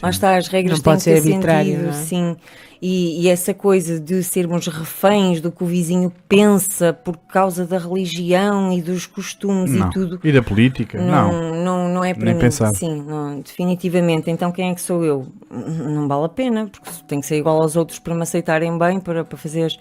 Lá 0.02 0.10
está, 0.10 0.36
as 0.36 0.48
regras 0.48 0.78
Não 0.78 0.82
têm 0.82 0.92
pode 0.94 1.04
que 1.04 1.10
ter 1.10 1.20
ser 1.20 1.28
arbitrário, 1.32 1.70
sentido, 1.70 1.84
não 1.84 1.90
é? 1.90 2.04
sim. 2.04 2.36
E, 2.84 3.22
e 3.22 3.28
essa 3.28 3.54
coisa 3.54 4.00
de 4.00 4.24
sermos 4.24 4.66
reféns 4.66 5.40
do 5.40 5.52
que 5.52 5.62
o 5.62 5.66
vizinho 5.68 6.12
pensa 6.28 6.92
por 6.92 7.16
causa 7.16 7.64
da 7.64 7.78
religião 7.78 8.72
e 8.72 8.82
dos 8.82 9.06
costumes 9.06 9.70
Não. 9.70 9.88
e 9.88 9.90
tudo. 9.92 10.20
E 10.24 10.32
da 10.32 10.42
política? 10.42 11.00
Não. 11.00 11.32
Não, 11.32 11.64
não, 11.64 11.88
não 11.88 12.04
é 12.04 12.12
para 12.12 12.24
Nem 12.24 12.34
mim. 12.34 12.40
pensar. 12.40 12.74
Sim, 12.74 13.00
não, 13.02 13.38
definitivamente. 13.38 14.28
Então 14.32 14.50
quem 14.50 14.72
é 14.72 14.74
que 14.74 14.80
sou 14.80 15.04
eu? 15.04 15.28
Não 15.48 16.08
vale 16.08 16.24
a 16.24 16.28
pena, 16.28 16.66
porque 16.66 16.90
tenho 17.06 17.20
que 17.20 17.26
ser 17.28 17.36
igual 17.36 17.62
aos 17.62 17.76
outros 17.76 18.00
para 18.00 18.16
me 18.16 18.22
aceitarem 18.22 18.76
bem, 18.76 18.98
para, 18.98 19.24
para 19.24 19.38
fazer 19.38 19.72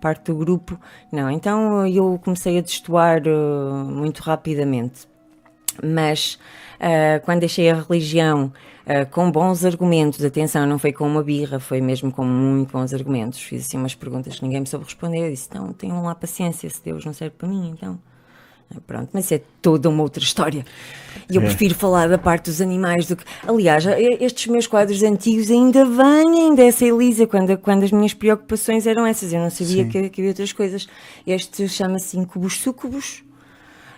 parte 0.00 0.24
do 0.24 0.34
grupo. 0.34 0.76
Não, 1.12 1.30
então 1.30 1.86
eu 1.86 2.18
comecei 2.24 2.58
a 2.58 2.60
destoar 2.60 3.22
eh, 3.24 3.84
muito 3.84 4.20
rapidamente. 4.20 5.06
Mas 5.80 6.40
ah, 6.80 7.20
quando 7.24 7.40
deixei 7.40 7.70
a 7.70 7.74
religião 7.74 8.52
ah, 8.88 9.04
com 9.04 9.30
bons 9.30 9.64
argumentos, 9.64 10.24
atenção, 10.24 10.66
não 10.66 10.78
foi 10.78 10.92
com 10.92 11.06
uma 11.06 11.22
birra, 11.22 11.60
foi 11.60 11.80
mesmo 11.80 12.10
com 12.10 12.24
muito 12.24 12.72
bons 12.72 12.94
argumentos. 12.94 13.40
Fiz 13.40 13.66
assim 13.66 13.76
umas 13.76 13.94
perguntas 13.94 14.36
que 14.36 14.42
ninguém 14.44 14.60
me 14.60 14.66
soube 14.66 14.84
responder. 14.86 15.26
Eu 15.26 15.30
disse: 15.30 15.48
não, 15.54 15.72
tenham 15.72 16.02
lá 16.02 16.14
paciência, 16.14 16.68
se 16.70 16.82
Deus 16.82 17.04
não 17.04 17.12
serve 17.12 17.34
para 17.36 17.48
mim, 17.48 17.70
então. 17.76 17.98
Ah, 18.74 18.80
Pronto, 18.86 19.08
mas 19.14 19.32
é 19.32 19.40
toda 19.62 19.88
uma 19.88 20.02
outra 20.02 20.22
história. 20.22 20.62
E 21.30 21.36
eu 21.36 21.40
É. 21.42 21.44
prefiro 21.46 21.74
falar 21.74 22.06
da 22.08 22.18
parte 22.18 22.46
dos 22.46 22.60
animais 22.60 23.06
do 23.06 23.16
que. 23.16 23.24
Aliás, 23.46 23.84
estes 24.20 24.46
meus 24.46 24.66
quadros 24.66 25.02
antigos 25.02 25.50
ainda 25.50 25.84
vêm 25.86 26.54
dessa 26.54 26.84
Elisa, 26.84 27.26
quando, 27.26 27.56
quando 27.58 27.84
as 27.84 27.92
minhas 27.92 28.12
preocupações 28.14 28.86
eram 28.86 29.06
essas. 29.06 29.32
Eu 29.32 29.40
não 29.40 29.50
sabia 29.50 29.84
que, 29.86 30.10
que 30.10 30.20
havia 30.20 30.30
outras 30.30 30.52
coisas. 30.52 30.86
Este 31.26 31.66
chama-se 31.68 32.18
Incubus 32.18 32.58
Sucubus. 32.60 33.22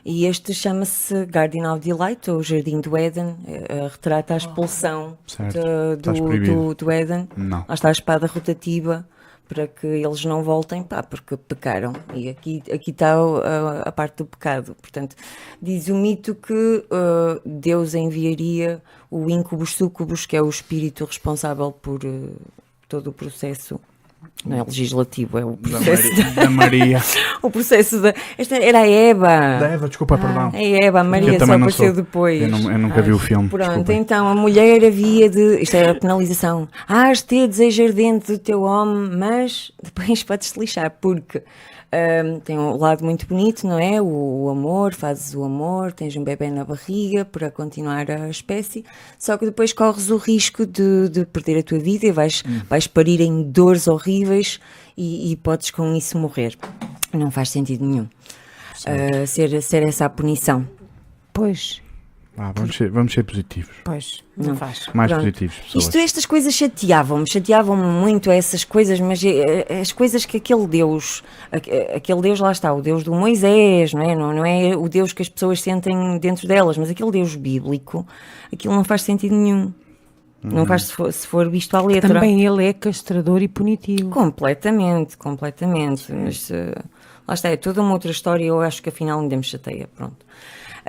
E 0.05 0.25
este 0.27 0.55
chama-se 0.55 1.27
Garden 1.27 1.67
of 1.67 1.81
Delight, 1.81 2.31
ou 2.31 2.43
Jardim 2.43 2.81
do 2.81 2.97
Éden, 2.97 3.37
eh, 3.47 3.89
retrata 3.91 4.35
a 4.35 4.37
expulsão 4.37 5.19
de- 5.53 5.97
do, 5.97 6.13
do, 6.55 6.75
do 6.75 6.91
Éden. 6.91 7.29
Não. 7.37 7.65
Lá 7.69 7.75
está 7.75 7.89
a 7.89 7.93
espada 7.93 8.27
rotativa 8.27 9.07
para 9.47 9.67
que 9.67 9.87
eles 9.87 10.25
não 10.25 10.45
voltem, 10.45 10.83
pá, 10.83 11.03
porque 11.03 11.37
pecaram. 11.37 11.93
E 12.15 12.29
aqui, 12.29 12.63
aqui 12.73 12.93
está 12.93 13.15
a, 13.17 13.81
a 13.85 13.93
parte 13.93 14.19
do 14.19 14.27
pecado. 14.27 14.77
Portanto, 14.81 15.17
diz 15.61 15.89
o 15.89 15.95
mito 15.97 16.35
que 16.37 16.85
eh, 16.91 17.41
Deus 17.45 17.95
enviaria 17.95 18.81
o 19.11 19.29
Incubus 19.29 19.75
Sucubus, 19.75 20.25
que 20.25 20.37
é 20.37 20.41
o 20.43 20.49
espírito 20.49 21.05
responsável 21.05 21.73
por 21.73 22.01
eh, 22.05 22.31
todo 22.89 23.09
o 23.09 23.13
processo. 23.13 23.81
Não 24.45 24.59
é 24.59 24.65
legislativo, 24.65 25.39
é 25.39 25.45
o 25.45 25.51
Da 25.53 25.69
processo 25.79 26.09
Maria. 26.09 26.33
Da 26.35 26.51
Maria. 26.51 27.03
o 27.43 27.51
processo 27.51 28.01
da. 28.01 28.15
Esta 28.39 28.57
era 28.57 28.79
a 28.79 28.89
Eva. 28.89 29.29
Da 29.61 29.67
Eva, 29.69 29.87
desculpa, 29.89 30.17
perdão. 30.17 30.51
A 30.55 30.63
Eva, 30.63 31.01
a 31.01 31.05
Maria 31.05 31.39
só 31.39 31.45
apareceu 31.53 31.87
sou- 31.87 31.95
depois. 31.97 32.41
Eu, 32.43 32.49
não- 32.49 32.71
eu 32.73 32.79
nunca 32.79 33.03
vi 33.03 33.13
o 33.13 33.19
filme. 33.19 33.49
Pronto, 33.51 33.67
desculpem. 33.67 33.99
então 33.99 34.27
a 34.27 34.35
mulher 34.35 34.83
havia 34.85 35.29
de. 35.29 35.61
Isto 35.63 35.75
era 35.77 35.93
a 35.93 35.95
penalização. 35.95 36.67
Hás 36.89 37.19
de 37.19 37.25
ter 37.25 37.49
desejo 37.49 37.85
ardente 37.85 38.33
do 38.33 38.39
teu 38.39 38.63
homem, 38.63 39.11
mas 39.19 39.71
depois 39.83 40.23
podes-te 40.25 40.59
lixar, 40.59 40.91
porque 41.01 41.43
hum, 41.93 42.41
tem 42.41 42.59
um 42.59 42.77
lado 42.77 43.05
muito 43.05 43.27
bonito, 43.27 43.67
não 43.67 43.79
é? 43.79 44.01
O, 44.01 44.07
o 44.45 44.49
amor, 44.49 44.95
fazes 44.95 45.35
o 45.35 45.43
amor, 45.45 45.93
tens 45.93 46.17
um 46.17 46.25
bebê 46.25 46.51
na 46.51 46.65
barriga 46.65 47.25
para 47.25 47.51
continuar 47.51 48.11
a 48.11 48.29
espécie, 48.29 48.85
só 49.19 49.37
que 49.37 49.45
depois 49.47 49.73
corres 49.73 50.11
o 50.11 50.17
risco 50.17 50.65
de, 50.67 51.09
de 51.09 51.27
perder 51.27 51.59
a 51.59 51.63
tua 51.63 51.79
vida 51.79 52.07
e 52.07 52.13
vais, 52.13 52.43
Hum. 52.47 52.61
vais 52.69 52.87
parir 52.87 53.21
em 53.21 53.43
dores 53.43 53.87
horríveis 53.87 54.61
e, 54.97 55.33
e 55.33 55.37
podes 55.37 55.71
com 55.71 55.95
isso 55.95 56.19
morrer. 56.19 56.57
Não 57.13 57.31
faz 57.31 57.51
sentido 57.51 57.85
nenhum. 57.85 58.07
Uh, 58.87 59.27
ser, 59.27 59.61
ser 59.61 59.83
essa 59.83 60.07
a 60.07 60.09
punição. 60.09 60.67
Pois, 61.33 61.83
Vá, 62.37 62.53
vamos, 62.53 62.77
ser, 62.77 62.91
vamos 62.91 63.13
ser 63.13 63.25
positivos. 63.25 63.75
pois, 63.85 64.23
não, 64.37 64.57
faz. 64.57 64.89
Mais 64.95 65.11
Pronto. 65.11 65.23
positivos, 65.23 65.57
pessoas. 65.57 65.85
Isto, 65.85 65.99
estas 65.99 66.27
coisas 66.27 66.55
chateavam-me, 66.55 67.29
chateavam-me 67.29 67.85
muito 67.85 68.31
essas 68.31 68.65
coisas, 68.65 68.99
mas 69.01 69.23
eh, 69.23 69.67
eh, 69.69 69.81
as 69.81 69.93
coisas 69.93 70.25
que 70.25 70.37
aquele 70.37 70.67
Deus, 70.67 71.23
eh, 71.53 71.97
aquele 71.97 72.21
Deus 72.23 72.41
lá 72.41 72.53
está, 72.53 72.73
o 72.73 72.81
Deus 72.81 73.03
do 73.03 73.13
Moisés, 73.13 73.93
não 73.93 74.03
é? 74.03 74.15
Não, 74.15 74.33
não 74.33 74.47
é 74.47 74.77
o 74.77 74.89
Deus 74.89 75.13
que 75.13 75.23
as 75.23 75.29
pessoas 75.29 75.61
sentem 75.61 76.19
dentro 76.19 76.47
delas, 76.47 76.79
mas 76.79 76.89
aquele 76.89 77.11
Deus 77.11 77.35
bíblico, 77.35 78.07
aquilo 78.53 78.75
não 78.75 78.85
faz 78.85 79.03
sentido 79.03 79.35
nenhum. 79.35 79.73
Não 80.43 80.65
faz 80.65 80.85
se 80.85 80.93
for, 80.93 81.13
se 81.13 81.27
for 81.27 81.51
visto 81.51 81.77
à 81.77 81.83
letra. 81.83 82.15
Também 82.15 82.45
ele 82.45 82.65
é 82.65 82.73
castrador 82.73 83.43
e 83.43 83.49
punitivo. 83.49 84.09
Completamente, 84.11 85.17
completamente. 85.17 86.11
Mas 86.13 86.51
eh, 86.51 86.75
lá 87.29 87.35
está, 87.35 87.51
é 87.51 87.57
toda 87.57 87.83
uma 87.83 87.93
outra 87.93 88.11
história. 88.11 88.45
Eu 88.45 88.61
acho 88.61 88.83
que 88.83 88.89
afinal 88.89 89.21
ninguém 89.21 89.39
me 89.39 89.45
chateia. 89.45 89.89
Pronto. 89.95 90.25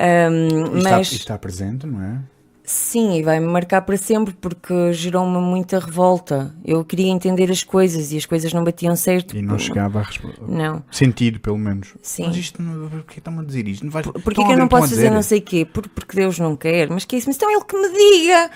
E 0.02 0.78
está, 0.80 0.98
mas 0.98 1.12
está 1.12 1.38
presente, 1.38 1.86
não 1.86 2.02
é? 2.02 2.20
sim, 2.64 3.18
e 3.18 3.24
vai-me 3.24 3.48
marcar 3.48 3.82
para 3.82 3.98
sempre 3.98 4.34
porque 4.34 4.94
gerou-me 4.94 5.38
muita 5.40 5.78
revolta. 5.78 6.56
Eu 6.64 6.86
queria 6.86 7.10
entender 7.12 7.52
as 7.52 7.64
coisas 7.64 8.14
e 8.14 8.18
as 8.18 8.26
coisas 8.26 8.54
não 8.54 8.64
batiam 8.64 8.96
certo. 8.96 9.36
E 9.36 9.42
não 9.42 9.60
chegava 9.60 10.00
a 10.00 10.04
responder. 10.04 10.38
Não. 10.48 10.82
Sentido, 10.90 11.40
pelo 11.42 11.58
menos. 11.58 11.94
Sim. 12.02 12.28
Mas 12.28 12.38
isto, 12.38 12.62
não- 12.62 12.88
porquê 12.90 13.20
estão 13.20 13.38
a 13.40 13.44
dizer 13.44 13.68
isto? 13.68 13.84
Não 13.84 13.92
vai, 13.92 14.04
Porquê 14.04 14.30
estão 14.30 14.46
que 14.48 14.54
eu 14.54 14.58
não 14.58 14.68
posso 14.70 14.90
fazer 14.90 15.08
a 15.08 15.12
não 15.12 15.22
sei 15.22 15.40
o 15.40 15.42
quê? 15.42 15.66
Por- 15.66 15.90
porque 15.90 16.16
Deus 16.16 16.40
não 16.40 16.56
quer. 16.56 16.90
Mas 16.90 17.04
que 17.04 17.16
é 17.16 17.20
isso? 17.20 17.28
Mas 17.28 17.36
então 17.36 17.52
ele 17.52 17.66
que 17.66 17.76
me 17.76 17.90
diga. 17.92 18.50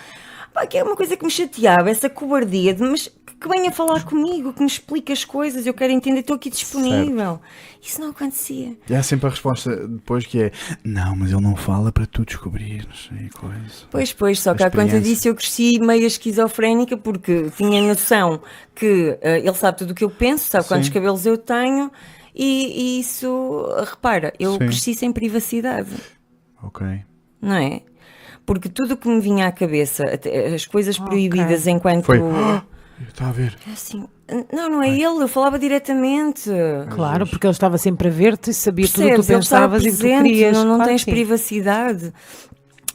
Pá, 0.54 0.66
que 0.66 0.78
é 0.78 0.84
uma 0.84 0.96
coisa 0.96 1.18
que 1.18 1.26
me 1.26 1.32
chateava, 1.32 1.90
essa 1.90 2.10
cobardia 2.10 2.74
de 2.74 2.82
mas 2.82 3.12
que 3.40 3.50
venha 3.50 3.72
falar 3.72 4.04
comigo, 4.04 4.54
que 4.54 4.62
me 4.62 4.68
explique 4.68 5.12
as 5.12 5.26
coisas, 5.26 5.66
eu 5.66 5.74
quero 5.74 5.92
entender, 5.92 6.22
estou 6.22 6.36
aqui 6.36 6.50
disponível. 6.50 7.40
Isso 7.82 8.02
não 8.02 8.10
acontecia. 8.10 8.78
E 8.90 8.96
há 8.96 9.04
sempre 9.04 9.28
a 9.28 9.30
resposta 9.30 9.88
depois 9.88 10.26
que 10.26 10.44
é 10.44 10.52
não, 10.84 11.16
mas 11.16 11.32
ele 11.32 11.42
não 11.42 11.56
fala 11.56 11.92
para 11.92 12.06
tu 12.06 12.26
descobrir, 12.26 12.88
não 12.88 12.96
sei, 12.96 13.30
coisa. 13.30 13.88
Pois, 13.92 14.14
pois, 14.14 14.40
só 14.40 14.54
que 14.54 14.64
à 14.64 14.72
conta 14.72 15.00
disso 15.00 15.28
eu 15.28 15.36
cresci 15.36 15.80
meio 15.80 16.06
esquizofrénica 16.06 16.98
porque 16.98 17.52
tinha 17.56 17.82
noção 17.82 18.42
que 18.74 19.18
eh, 19.22 19.40
ele 19.40 19.54
sabe 19.54 19.80
tudo 19.80 19.92
o 19.92 19.96
que 19.96 20.04
eu 20.04 20.10
penso, 20.10 20.50
sabe 20.50 20.68
quantos 20.68 20.88
Sim. 20.88 20.94
cabelos 20.94 21.26
eu 21.26 21.38
tenho 21.38 21.92
e, 22.34 22.98
e 22.98 23.00
isso, 23.02 23.68
repara, 23.86 24.34
eu 24.40 24.54
Sim. 24.54 24.60
cresci 24.60 24.94
sem 24.96 25.12
privacidade. 25.12 25.92
Ok. 26.64 26.86
não 27.42 27.56
é? 27.56 27.82
Porque 28.44 28.70
tudo 28.70 28.94
o 28.94 28.98
que 28.98 29.08
me 29.08 29.20
vinha 29.20 29.48
à 29.48 29.52
cabeça, 29.52 30.04
as 30.54 30.66
coisas 30.66 30.98
proibidas 30.98 31.68
enquanto. 31.68 32.06
Foi. 32.06 32.20
Está 33.08 33.28
a 33.30 33.32
ver. 33.32 33.56
É 33.68 33.72
Assim, 33.74 34.08
não, 34.54 34.70
não 34.70 34.84
é 34.84 34.90
ele, 34.90 35.04
eu 35.24 35.28
falava 35.28 35.60
diretamente. 35.60 36.50
Claro, 36.92 37.28
porque 37.28 37.46
ele 37.46 37.52
estava 37.52 37.78
sempre 37.78 38.08
a 38.08 38.12
ver-te 38.12 38.52
e 38.52 38.54
sabia 38.54 38.88
tudo 38.88 39.02
o 39.06 39.10
que 39.10 39.16
Percebes? 39.16 39.28
tu 39.28 39.34
pensavas 39.34 39.84
e 39.84 39.88
o 39.88 39.92
que 39.92 39.98
tu 39.98 40.00
presente, 40.02 40.24
querias. 40.30 40.58
não, 40.58 40.64
não 40.66 40.76
Claro 40.78 40.90
tens 40.92 41.02
sim. 41.04 41.12
privacidade. 41.12 42.14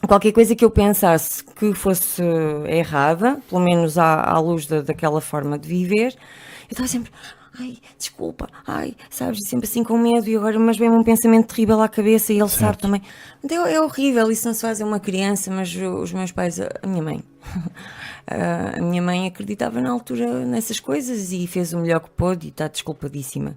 Qualquer 0.09 0.33
coisa 0.33 0.57
que 0.57 0.65
eu 0.65 0.71
pensasse 0.71 1.45
que 1.45 1.75
fosse 1.75 2.23
errada, 2.67 3.39
pelo 3.49 3.61
menos 3.61 3.99
à, 3.99 4.23
à 4.23 4.39
luz 4.41 4.65
da, 4.67 4.81
daquela 4.81 5.21
forma 5.21 5.59
de 5.59 5.69
viver, 5.69 6.15
eu 6.15 6.73
estava 6.73 6.89
sempre, 6.89 7.13
ai, 7.59 7.79
desculpa, 7.99 8.49
ai, 8.67 8.95
sabes, 9.09 9.41
sempre 9.49 9.67
assim 9.67 9.83
com 9.83 9.99
medo 9.99 10.29
e 10.29 10.37
agora, 10.37 10.59
mas 10.59 10.77
vem-me 10.77 10.97
um 10.97 11.03
pensamento 11.03 11.49
terrível 11.49 11.81
à 11.83 11.89
cabeça 11.89 12.33
e 12.33 12.39
ele 12.39 12.49
sabe 12.49 12.65
Certo. 12.65 12.81
também. 12.83 13.03
Então, 13.43 13.67
é 13.67 13.81
horrível, 13.81 14.31
isso 14.31 14.47
não 14.47 14.55
se 14.55 14.61
faz 14.61 14.81
a 14.81 14.85
uma 14.85 15.01
criança, 15.01 15.51
mas 15.51 15.75
os 15.75 16.13
meus 16.13 16.33
pais, 16.33 16.61
a 16.61 16.87
minha 16.87 17.03
mãe, 17.03 17.23
a 18.27 18.81
minha 18.81 19.03
mãe 19.03 19.27
acreditava 19.27 19.81
na 19.81 19.91
altura 19.91 20.45
nessas 20.45 20.79
coisas 20.79 21.33
e 21.33 21.47
fez 21.47 21.73
o 21.73 21.79
melhor 21.79 22.01
que 22.01 22.11
pôde 22.11 22.47
e 22.47 22.51
está 22.51 22.69
desculpadíssima. 22.69 23.57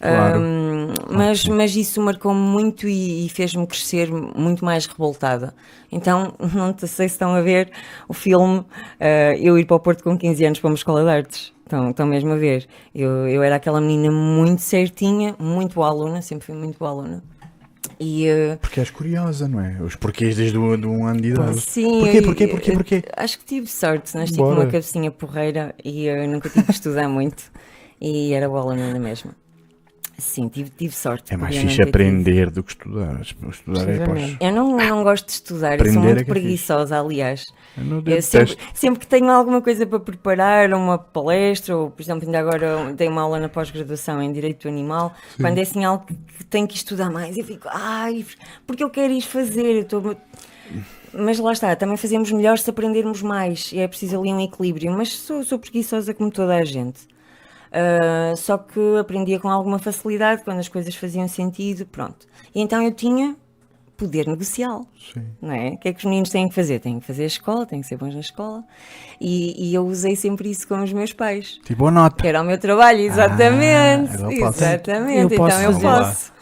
Claro. 0.00 0.40
Hum, 0.40 0.94
mas, 1.08 1.44
mas 1.46 1.76
isso 1.76 2.02
marcou-me 2.02 2.40
muito 2.40 2.88
e, 2.88 3.24
e 3.24 3.28
fez-me 3.28 3.64
crescer 3.68 4.10
muito 4.10 4.64
mais 4.64 4.84
revoltada. 4.86 5.54
Então, 5.92 6.34
não 6.52 6.72
te 6.72 6.88
sei 6.88 7.08
se 7.08 7.14
estão 7.14 7.32
a 7.34 7.40
ver 7.40 7.70
o 8.08 8.12
filme 8.12 8.64
ah, 8.98 9.36
Eu 9.38 9.56
ir 9.56 9.64
para 9.64 9.76
o 9.76 9.80
Porto 9.80 10.02
com 10.02 10.18
15 10.18 10.44
anos 10.44 10.58
para 10.58 10.68
uma 10.68 10.74
escola 10.74 11.04
de 11.04 11.08
artes. 11.08 11.52
Estão, 11.72 11.88
estão 11.88 12.06
mesmo 12.06 12.30
a 12.32 12.36
ver. 12.36 12.66
Eu, 12.94 13.26
eu 13.26 13.42
era 13.42 13.56
aquela 13.56 13.80
menina 13.80 14.10
muito 14.10 14.60
certinha, 14.60 15.34
muito 15.38 15.74
boa 15.74 15.88
aluna, 15.88 16.20
sempre 16.20 16.44
fui 16.44 16.54
muito 16.54 16.78
boa 16.78 16.90
aluna. 16.90 17.24
E, 17.98 18.28
ah, 18.28 18.58
Porque 18.60 18.78
és 18.78 18.90
curiosa, 18.90 19.48
não 19.48 19.58
é? 19.58 19.80
Os 19.80 19.96
porquês 19.96 20.36
desde 20.36 20.58
o, 20.58 20.76
de 20.76 20.86
um 20.86 21.06
ano 21.06 21.22
de 21.22 21.30
idade. 21.30 21.58
Sim, 21.60 22.00
Porquê, 22.00 22.20
porquê, 22.22 22.48
porquê, 22.48 22.72
porquê? 22.72 23.02
Acho 23.16 23.38
que 23.38 23.46
tive 23.46 23.66
sorte, 23.68 24.14
nasci 24.14 24.36
com 24.36 24.52
uma 24.52 24.66
cabecinha 24.66 25.10
porreira 25.10 25.74
e 25.82 26.04
eu 26.04 26.28
nunca 26.28 26.50
tive 26.50 26.66
que 26.66 26.72
estudar 26.72 27.08
muito 27.08 27.50
e 27.98 28.34
era 28.34 28.50
boa 28.50 28.60
aluna 28.60 28.92
na 28.92 28.98
mesma. 28.98 29.34
Sim, 30.18 30.48
tive, 30.48 30.68
tive 30.68 30.94
sorte. 30.94 31.32
É 31.32 31.38
mais 31.38 31.56
fixe 31.56 31.80
aprender 31.80 32.50
do 32.50 32.62
que 32.62 32.72
estudar. 32.72 33.22
Estudar 33.22 33.88
é 33.88 34.04
pós. 34.04 34.36
Eu 34.38 34.52
não, 34.52 34.76
não 34.76 35.02
gosto 35.02 35.24
de 35.24 35.32
estudar, 35.32 35.80
eu 35.80 35.86
sou 35.86 36.02
é 36.02 36.04
muito 36.04 36.10
é 36.10 36.18
fixe. 36.18 36.30
preguiçosa, 36.30 37.00
aliás. 37.00 37.46
Eu 38.06 38.22
sempre, 38.22 38.56
sempre 38.74 39.00
que 39.00 39.06
tenho 39.06 39.30
alguma 39.30 39.62
coisa 39.62 39.86
para 39.86 39.98
preparar, 39.98 40.72
uma 40.74 40.98
palestra, 40.98 41.76
ou 41.76 41.90
por 41.90 42.02
exemplo, 42.02 42.24
ainda 42.24 42.38
agora 42.38 42.92
dei 42.94 43.08
uma 43.08 43.22
aula 43.22 43.40
na 43.40 43.48
pós-graduação 43.48 44.22
em 44.22 44.32
Direito 44.32 44.68
Animal, 44.68 45.14
quando 45.40 45.58
é 45.58 45.62
assim 45.62 45.84
algo 45.84 46.04
que, 46.06 46.44
tenho 46.44 46.68
que 46.68 46.76
estudar 46.76 47.10
mais, 47.10 47.36
eu 47.36 47.44
fico, 47.44 47.68
ai, 47.70 48.26
porque 48.66 48.84
eu 48.84 48.90
quero 48.90 49.12
ir 49.12 49.22
fazer, 49.22 49.76
eu 49.76 49.82
estou. 49.82 50.16
Mas 51.14 51.38
lá 51.38 51.52
está, 51.52 51.74
também 51.76 51.96
fazemos 51.96 52.30
melhor 52.30 52.58
se 52.58 52.68
aprendermos 52.68 53.22
mais, 53.22 53.72
e 53.72 53.78
é 53.78 53.88
preciso 53.88 54.20
ali 54.20 54.32
um 54.32 54.40
equilíbrio. 54.40 54.92
Mas 54.92 55.12
sou, 55.12 55.42
sou 55.44 55.58
preguiçosa 55.58 56.14
como 56.14 56.30
toda 56.30 56.54
a 56.56 56.64
gente. 56.64 57.12
Ah, 57.72 58.34
só 58.36 58.58
que 58.58 58.80
aprendia 59.00 59.40
com 59.40 59.48
alguma 59.48 59.78
facilidade 59.78 60.44
quando 60.44 60.58
as 60.58 60.68
coisas 60.68 60.94
faziam 60.94 61.26
sentido, 61.26 61.86
pronto. 61.86 62.26
E 62.54 62.60
então 62.60 62.82
eu 62.82 62.92
tinha 62.92 63.34
poder 64.02 64.26
negocial 64.26 64.84
Sim. 65.14 65.24
não 65.40 65.52
é? 65.52 65.68
O 65.70 65.78
que 65.78 65.88
é 65.88 65.92
que 65.92 65.98
os 65.98 66.04
meninos 66.04 66.30
têm 66.30 66.48
que 66.48 66.54
fazer? 66.54 66.80
Têm 66.80 66.98
que 66.98 67.06
fazer 67.06 67.22
a 67.22 67.26
escola, 67.26 67.64
têm 67.64 67.80
que 67.80 67.86
ser 67.86 67.96
bons 67.96 68.12
na 68.14 68.20
escola. 68.20 68.64
E, 69.20 69.68
e 69.68 69.74
eu 69.74 69.86
usei 69.86 70.16
sempre 70.16 70.50
isso 70.50 70.66
com 70.66 70.82
os 70.82 70.92
meus 70.92 71.12
pais. 71.12 71.60
Tipo, 71.64 71.76
boa 71.76 71.90
nota. 71.92 72.20
Que 72.20 72.26
era 72.26 72.40
o 72.40 72.44
meu 72.44 72.58
trabalho, 72.58 72.98
exatamente. 73.00 74.14
agora 74.14 74.36
posso. 74.40 74.64
exatamente. 74.64 75.34
Eu 75.34 75.38
posso 75.38 75.56
então 75.56 75.72
eu 75.72 75.80
fazer. 75.80 76.04
posso. 76.04 76.32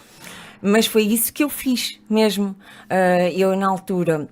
Mas 0.63 0.87
foi 0.87 1.03
isso 1.03 1.33
que 1.33 1.45
eu 1.45 1.49
fiz 1.51 2.01
mesmo. 2.09 2.57
Ah, 2.89 3.31
eu, 3.31 3.55
na 3.55 3.69
altura, 3.69 4.29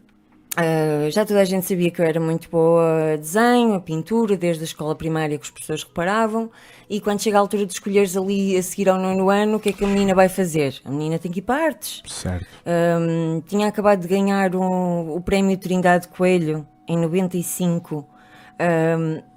ah, 0.56 1.10
já 1.10 1.24
toda 1.26 1.40
a 1.40 1.44
gente 1.44 1.66
sabia 1.66 1.90
que 1.90 2.00
eu 2.00 2.06
era 2.06 2.18
muito 2.18 2.48
boa 2.48 3.12
a 3.12 3.16
desenho, 3.16 3.74
a 3.74 3.80
pintura, 3.80 4.36
desde 4.36 4.62
a 4.62 4.64
escola 4.64 4.94
primária 4.94 5.36
que 5.36 5.44
os 5.44 5.50
professores 5.50 5.84
reparavam. 5.84 6.50
E 6.90 7.00
quando 7.00 7.20
chega 7.20 7.36
a 7.36 7.40
altura 7.40 7.66
de 7.66 7.72
escolheres 7.72 8.16
ali 8.16 8.56
a 8.56 8.62
seguir 8.62 8.88
ao 8.88 8.98
nono 8.98 9.28
ano, 9.28 9.56
o 9.56 9.60
que 9.60 9.68
é 9.68 9.72
que 9.72 9.84
a 9.84 9.86
menina 9.88 10.14
vai 10.14 10.28
fazer? 10.28 10.74
A 10.84 10.90
menina 10.90 11.18
tem 11.18 11.30
que 11.30 11.40
ir 11.40 11.42
para 11.42 11.66
artes. 11.66 12.02
Certo. 12.06 12.46
Um, 12.66 13.42
tinha 13.42 13.66
acabado 13.68 14.00
de 14.00 14.08
ganhar 14.08 14.56
um- 14.56 15.14
o 15.14 15.20
prémio 15.20 15.56
Trindade 15.58 16.08
Coelho 16.08 16.66
em 16.88 16.96
95 16.96 18.08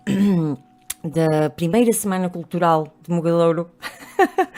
um, 0.07 0.57
da 1.03 1.49
primeira 1.49 1.91
Semana 1.91 2.29
Cultural 2.29 2.87
de 3.05 3.11
Mogalouro. 3.13 3.69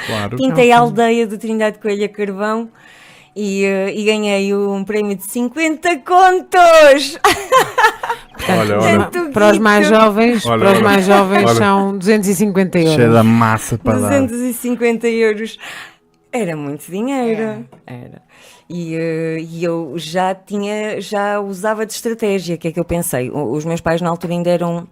Claro. 0.06 0.38
Pintei 0.38 0.72
a 0.72 0.80
aldeia 0.80 1.26
do 1.26 1.38
Trindade 1.38 1.80
Coelho 1.80 2.06
a 2.06 2.10
carvão 2.10 2.70
e, 3.36 3.64
eh, 3.66 3.94
e 3.96 4.04
ganhei 4.04 4.54
um 4.54 4.84
prémio 4.84 5.16
de 5.16 5.24
50 5.24 5.98
contos! 6.00 7.20
Olha, 8.50 8.80
olha. 8.80 9.32
Para 9.32 9.52
os 9.52 9.58
mais 9.58 9.88
jovens, 9.88 10.46
Olha, 10.46 10.60
para 10.60 10.72
os 10.72 10.78
olha. 10.78 10.84
mais 10.84 11.06
jovens 11.06 11.46
Olha. 11.46 11.56
são 11.56 11.98
250 11.98 12.78
euros. 12.80 12.94
Cheia 12.96 13.10
da 13.10 13.24
massa 13.24 13.78
para 13.78 14.00
dar. 14.00 14.22
250 14.22 15.08
euros. 15.08 15.58
Era 16.32 16.56
muito 16.56 16.92
dinheiro. 16.92 17.66
Era. 17.86 18.22
E, 18.70 18.96
eh, 18.96 19.38
e 19.40 19.64
eu 19.64 19.94
já 19.98 20.34
tinha, 20.34 21.00
já 21.00 21.40
usava 21.40 21.86
de 21.86 21.94
estratégia. 21.94 22.56
O 22.56 22.58
que 22.58 22.68
é 22.68 22.72
que 22.72 22.80
eu 22.80 22.86
pensei? 22.86 23.32
Os 23.32 23.64
meus 23.66 23.82
pais 23.82 24.02
na 24.02 24.10
altura 24.10 24.34
ainda 24.34 24.50
eram 24.50 24.88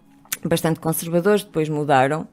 bastante 0.45 0.79
conservadores, 0.79 1.43
depois 1.43 1.67
mudaram, 1.69 2.27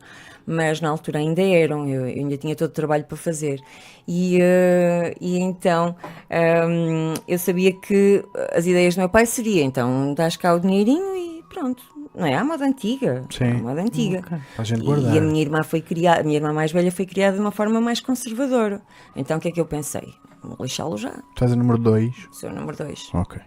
mas 0.48 0.80
na 0.80 0.88
altura 0.88 1.18
ainda 1.18 1.42
eram. 1.42 1.86
Eu, 1.86 2.08
eu 2.08 2.22
ainda 2.22 2.36
tinha 2.38 2.56
todo 2.56 2.70
o 2.70 2.72
trabalho 2.72 3.04
para 3.04 3.16
fazer. 3.16 3.60
E, 4.06 4.38
eh, 4.40 5.14
e 5.20 5.38
então 5.38 5.94
ehm, 6.30 7.14
eu 7.28 7.38
sabia 7.38 7.72
que 7.72 8.24
as 8.54 8.66
ideias 8.66 8.94
do 8.94 9.00
meu 9.00 9.08
pai 9.08 9.26
seria 9.26 9.62
então 9.62 10.14
dás 10.14 10.36
cá 10.36 10.54
o 10.54 10.58
dinheirinho 10.58 11.14
e 11.14 11.42
pronto. 11.52 11.82
Não 12.14 12.26
é? 12.26 12.34
À 12.34 12.42
moda 12.42 12.64
antiga. 12.64 13.24
Sim. 13.30 13.50
À 13.50 13.54
moda 13.54 13.82
antiga. 13.82 14.18
Ok. 14.20 14.38
Para 14.54 14.62
a 14.62 14.64
gente 14.64 14.82
E 14.82 14.84
guardar. 14.86 15.16
a 15.18 15.20
minha 15.20 15.40
irmã 15.40 15.62
foi 15.62 15.80
criada, 15.82 16.20
a 16.20 16.24
minha 16.24 16.36
irmã 16.36 16.52
mais 16.52 16.72
velha 16.72 16.90
foi 16.90 17.04
criada 17.06 17.36
de 17.36 17.40
uma 17.40 17.50
forma 17.52 17.80
mais 17.80 18.00
conservadora. 18.00 18.80
Então 19.14 19.36
o 19.36 19.40
que 19.40 19.48
é 19.48 19.52
que 19.52 19.60
eu 19.60 19.66
pensei? 19.66 20.14
Vou 20.42 20.56
lixá-lo 20.60 20.96
já. 20.96 21.12
Tu 21.36 21.44
és 21.44 21.52
a 21.52 21.56
número 21.56 21.78
2. 21.78 22.10
Sou 22.32 22.48
o 22.50 22.52
número 22.54 22.76
2. 22.76 23.10
Ok. 23.12 23.40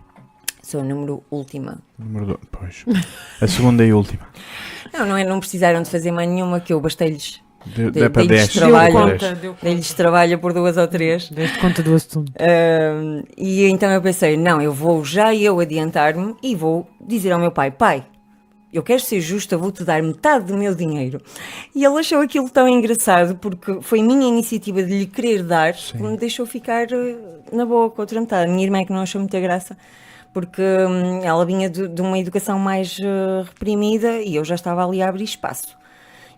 Sou 0.62 0.82
o 0.82 0.84
número 0.84 1.24
última. 1.32 1.80
Número 1.98 2.28
2. 2.28 2.40
Pois. 2.52 2.86
A 3.42 3.48
segunda 3.48 3.84
e 3.84 3.92
última. 3.92 4.28
Não, 4.94 5.06
não, 5.06 5.18
é, 5.18 5.24
não 5.24 5.40
precisaram 5.40 5.82
de 5.82 5.90
fazer 5.90 6.12
mais 6.12 6.30
nenhuma 6.30 6.60
que 6.60 6.74
eu 6.74 6.80
bastei-lhes. 6.80 7.42
De, 7.66 7.86
De- 7.86 7.92
de, 7.92 8.10
para 8.10 8.24
dei-lhes 8.26 8.48
10. 8.48 8.54
trabalho. 8.54 8.94
Deu 8.94 9.02
conta, 9.12 9.36
deu 9.36 9.52
conta. 9.54 9.66
Dei-lhes 9.66 9.94
trabalho 9.94 10.40
por 10.40 10.52
duas 10.54 10.78
ou 10.78 10.88
três. 10.88 11.30
Deste 11.30 11.60
conta 11.60 11.84
do 11.84 11.94
assunto. 11.94 12.32
Ahm, 12.40 13.22
e 13.38 13.66
então 13.66 13.90
eu 13.92 14.02
pensei, 14.02 14.36
não, 14.36 14.60
eu 14.62 14.74
vou 14.74 15.04
já 15.06 15.34
eu 15.36 15.60
adiantar-me 15.60 16.36
e 16.42 16.56
vou 16.56 16.88
dizer 17.00 17.32
ao 17.32 17.40
meu 17.40 17.52
pai, 17.52 17.70
pai, 17.70 18.04
eu 18.74 18.82
quero 18.82 19.00
ser 19.02 19.22
justa, 19.22 19.58
vou-te 19.58 19.84
dar 19.84 20.02
metade 20.02 20.46
do 20.46 20.58
meu 20.58 20.74
dinheiro. 20.74 21.22
E 21.76 21.84
ele 21.86 22.00
achou 22.00 22.20
aquilo 22.22 22.50
tão 22.50 22.68
engraçado, 22.68 23.36
porque 23.36 23.80
foi 23.82 24.02
minha 24.02 24.28
iniciativa 24.28 24.82
de 24.82 24.98
lhe 24.98 25.06
querer 25.06 25.44
dar, 25.44 25.74
que 25.74 26.02
me 26.02 26.18
deixou 26.18 26.46
ficar 26.48 26.88
eh, 26.92 27.16
na 27.52 27.66
boa 27.66 27.90
com 27.92 28.02
outra 28.02 28.20
metade. 28.20 28.50
A 28.50 28.52
minha 28.54 28.64
irmã 28.66 28.80
é 28.80 28.86
que 28.86 28.94
não 28.94 29.02
achou 29.02 29.20
muita 29.22 29.40
graça, 29.40 29.78
porque 30.34 30.62
hum, 30.62 31.22
ela 31.24 31.46
vinha 31.46 31.70
de, 31.70 31.88
de 31.88 32.02
uma 32.02 32.18
educação 32.18 32.58
mais 32.58 32.98
eh, 33.02 33.44
reprimida 33.46 34.22
e 34.22 34.36
eu 34.36 34.46
já 34.46 34.56
estava 34.56 34.86
ali 34.86 35.02
a 35.02 35.10
abrir 35.10 35.24
espaço. 35.24 35.78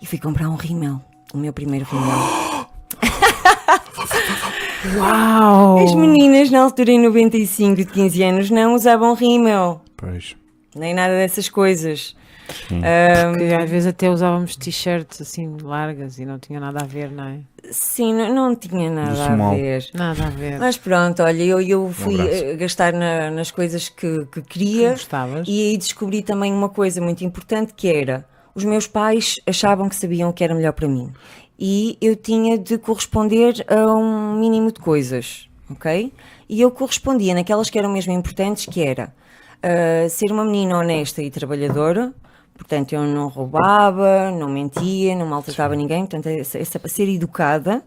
E 0.02 0.06
fui 0.06 0.20
comprar 0.20 0.50
um 0.50 0.56
rímel, 0.56 1.00
o 1.34 1.38
meu 1.38 1.54
primeiro 1.54 1.86
rímel. 1.86 2.68
Uau! 4.98 5.84
As 5.84 5.96
meninas 5.96 6.50
na 6.52 6.62
altura 6.62 6.92
em 6.92 7.00
95 7.00 7.76
de 7.78 7.86
15 7.86 8.24
anos 8.24 8.50
não 8.50 8.74
usavam 8.76 9.14
rímel, 9.14 9.82
Pois. 9.96 10.36
nem 10.76 10.94
nada 10.94 11.14
dessas 11.14 11.48
coisas. 11.50 12.16
Porque 12.48 13.54
às 13.54 13.70
vezes 13.70 13.88
até 13.88 14.10
usávamos 14.10 14.56
t-shirts 14.56 15.22
assim 15.22 15.56
largas 15.62 16.20
e 16.20 16.26
não 16.26 16.38
tinha 16.40 16.60
nada 16.60 16.82
a 16.82 16.86
ver, 16.86 17.10
não 17.12 17.24
é? 17.24 17.40
sim, 17.72 18.14
não, 18.14 18.34
não 18.34 18.56
tinha 18.56 18.90
nada 18.90 19.26
a 19.26 19.56
ver. 19.56 19.90
Nada 19.94 20.26
a 20.28 20.30
ver. 20.30 20.60
Mas 20.60 20.78
pronto, 20.78 21.24
olha, 21.24 21.44
eu, 21.44 21.62
eu 21.62 21.92
fui 21.92 22.14
abraço. 22.20 22.44
eh, 22.44 22.56
gastar 22.56 22.94
na- 22.94 23.32
nas 23.32 23.52
coisas 23.52 23.88
que, 23.90 24.26
que 24.32 24.42
queria 24.42 24.92
gostavas? 24.92 25.48
e 25.48 25.70
aí 25.70 25.78
descobri 25.78 26.22
também 26.22 26.52
uma 26.54 26.70
coisa 26.70 27.00
muito 27.02 27.24
importante 27.24 27.74
que 27.74 27.88
era 27.88 28.26
os 28.54 28.64
meus 28.66 28.86
pais 28.86 29.40
achavam 29.48 29.88
que 29.90 29.96
sabiam 29.96 30.30
o 30.30 30.34
que 30.34 30.44
era 30.44 30.54
melhor 30.54 30.74
para 30.74 30.88
mim 30.88 31.12
e 31.58 31.98
eu 32.02 32.16
tinha 32.16 32.58
de 32.58 32.78
corresponder 32.78 33.66
a 33.70 33.94
um 33.96 34.38
mínimo 34.38 34.72
de 34.72 34.80
coisas, 34.82 35.48
ok? 35.70 36.12
E 36.50 36.60
eu 36.62 36.70
correspondia 36.70 37.34
naquelas 37.34 37.70
que 37.70 37.80
eram 37.80 37.92
mesmo 37.92 38.12
importantes, 38.12 38.66
que 38.66 38.82
era 38.84 39.14
ah, 39.62 40.10
ser 40.10 40.32
uma 40.32 40.44
menina 40.44 40.78
honesta 40.78 41.22
e 41.24 41.32
trabalhadora, 41.32 42.14
portanto 42.56 42.94
eu 42.94 43.04
não 43.04 43.28
roubava, 43.28 44.32
não 44.32 44.50
mentia, 44.50 45.16
não 45.16 45.26
maltratava 45.26 45.76
ninguém, 45.76 46.06
portanto 46.06 46.28
essa, 46.28 46.58
essa, 46.58 46.80
ser 46.88 47.10
educada, 47.10 47.84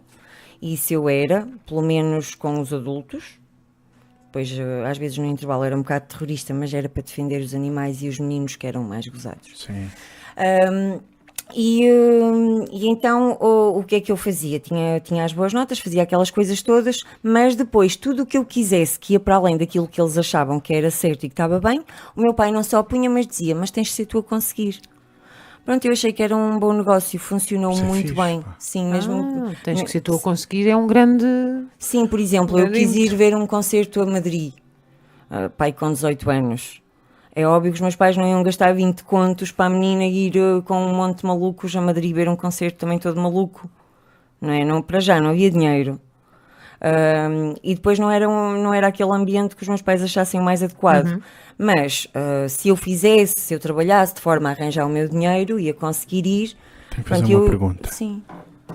e 0.61 0.75
isso 0.75 0.93
eu 0.93 1.09
era, 1.09 1.47
pelo 1.67 1.83
menos 1.83 2.35
com 2.35 2.61
os 2.61 2.73
adultos, 2.73 3.39
Pois 4.37 4.53
eh, 4.53 4.87
às 4.87 4.99
vezes 4.99 5.17
no 5.17 5.25
intervalo 5.25 5.65
era 5.65 5.75
um 5.75 5.81
bocado 5.81 6.09
terrorista, 6.09 6.53
mas 6.53 6.75
era 6.75 6.91
para 6.91 7.03
defender 7.03 7.41
os 7.41 7.55
animais 7.55 8.03
e 8.03 8.09
os 8.09 8.19
meninos 8.19 8.55
que 8.55 8.67
eram 8.67 8.85
mais 8.85 9.07
gozados. 9.07 9.51
Sim. 9.59 9.91
Ahm, 10.37 11.01
e, 11.55 11.91
hum, 11.91 12.65
e 12.73 12.89
então 12.89 13.37
o, 13.41 13.79
o 13.79 13.85
que 13.85 13.97
é 13.97 14.01
que 14.01 14.11
eu 14.11 14.17
fazia? 14.17 14.59
Tinha, 14.59 15.01
tinha 15.01 15.25
as 15.25 15.33
boas 15.33 15.53
notas, 15.53 15.79
fazia 15.79 16.03
aquelas 16.03 16.31
coisas 16.31 16.61
todas, 16.63 17.05
mas 17.23 17.55
depois 17.55 17.97
tudo 17.97 18.23
o 18.23 18.27
que 18.27 18.37
eu 18.37 18.45
quisesse 18.45 18.99
que 18.99 19.13
ia 19.13 19.21
para 19.21 19.37
além 19.37 19.57
daquilo 19.57 19.87
que 19.87 20.01
eles 20.01 20.19
achavam 20.19 20.59
que 20.59 20.75
era 20.75 20.91
certo 20.91 21.25
e 21.25 21.29
que 21.29 21.33
estava 21.33 21.61
bem, 21.61 21.81
o 22.17 22.21
meu 22.21 22.35
pai 22.35 22.51
não 22.51 22.63
só 22.63 22.83
punha, 22.83 23.09
mas 23.09 23.27
dizia: 23.27 23.55
Mas 23.55 23.71
tens 23.71 23.89
de 23.89 23.93
ser 23.93 24.07
tu 24.07 24.19
a 24.19 24.23
conseguir. 24.23 24.81
Pronto, 25.65 25.85
eu 25.85 25.93
achei 25.93 26.13
que 26.13 26.23
era 26.23 26.37
um 26.37 26.61
bom 26.61 26.73
negócio, 26.73 27.19
funcionou 27.19 27.73
Isso 27.73 27.83
é 27.83 27.87
muito 27.87 28.09
fixe, 28.09 28.23
bem. 28.23 28.41
pá. 28.41 28.55
Sim, 28.57 28.91
mesmo. 28.91 29.49
Ah, 29.49 29.53
tens 29.65 29.83
que 29.83 29.91
ser 29.91 30.01
tu 30.01 30.15
a 30.15 30.21
conseguir, 30.21 30.69
é 30.69 30.77
um 30.77 30.87
grande. 30.87 31.27
Sim, 31.77 32.07
por 32.07 32.21
exemplo, 32.21 32.57
eu 32.57 32.67
Grande 32.67 32.79
quis 32.79 32.95
ir 32.95 33.17
ver 33.17 33.35
um 33.35 33.47
concerto 33.49 34.01
a 34.01 34.07
Madrid, 34.07 34.53
ah, 35.29 35.51
pai 35.57 35.73
com 35.73 35.93
18 35.93 36.31
anos. 36.31 36.86
É 37.39 37.47
óbvio 37.47 37.71
que 37.71 37.77
os 37.77 37.81
meus 37.83 37.95
pais 37.95 38.17
não 38.17 38.27
iam 38.27 38.43
gastar 38.43 38.73
20 38.75 39.05
contos 39.05 39.53
para 39.53 39.67
a 39.67 39.69
menina 39.69 40.05
ir 40.07 40.33
ah, 40.39 40.63
com 40.63 40.75
um 40.75 40.95
monte 40.95 41.19
de 41.21 41.27
malucos 41.27 41.77
a 41.77 41.81
Madrid 41.83 42.15
ver 42.15 42.29
um 42.31 42.35
concerto 42.35 42.79
também 42.79 42.99
todo 42.99 43.21
maluco. 43.21 43.69
Não 44.41 44.51
é? 44.53 44.65
Não, 44.65 44.81
para 44.81 44.99
já, 45.01 45.21
não 45.21 45.31
havia 45.31 45.51
dinheiro. 45.51 46.01
Ahm, 46.81 47.55
e 47.63 47.75
depois 47.75 47.99
não 47.99 48.11
era, 48.11 48.29
um- 48.29 48.63
não 48.63 48.73
era 48.73 48.87
aquele 48.87 49.11
ambiente 49.11 49.55
que 49.57 49.63
os 49.63 49.69
meus 49.69 49.83
pais 49.83 50.03
achassem 50.03 50.41
mais 50.41 50.63
adequado. 50.63 51.23
Mas 51.59 52.07
ah, 52.15 52.49
se 52.49 52.69
eu 52.69 52.77
fizesse, 52.77 53.35
se 53.39 53.53
eu 53.55 53.61
trabalhasse 53.61 54.15
de 54.15 54.21
forma 54.23 54.49
a 54.49 54.53
arranjar 54.53 54.87
o 54.87 54.89
meu 54.89 55.07
dinheiro, 55.09 55.59
ia 55.61 55.75
conseguir 55.75 56.27
ir. 56.27 56.57
Tenho 56.91 57.03
que 57.03 57.09
fazer 57.09 57.25
uma 57.27 57.45
eu- 57.45 57.49
pergunta. 57.49 57.91
Sim, 57.93 58.23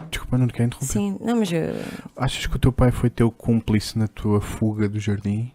Desculpa, 0.10 0.38
não 0.38 0.48
te 0.48 0.54
quero 0.54 0.66
interromper. 0.68 0.88
sim. 0.94 1.18
Não, 1.20 1.38
mas 1.38 1.50
ah, 1.54 2.24
Achas 2.26 2.46
que 2.46 2.56
o 2.56 2.60
teu 2.60 2.72
pai 2.72 2.92
foi 2.92 3.10
teu 3.10 3.30
cúmplice 3.32 3.98
na 3.98 4.08
tua 4.08 4.40
fuga 4.42 4.88
do 4.90 5.00
jardim? 5.00 5.52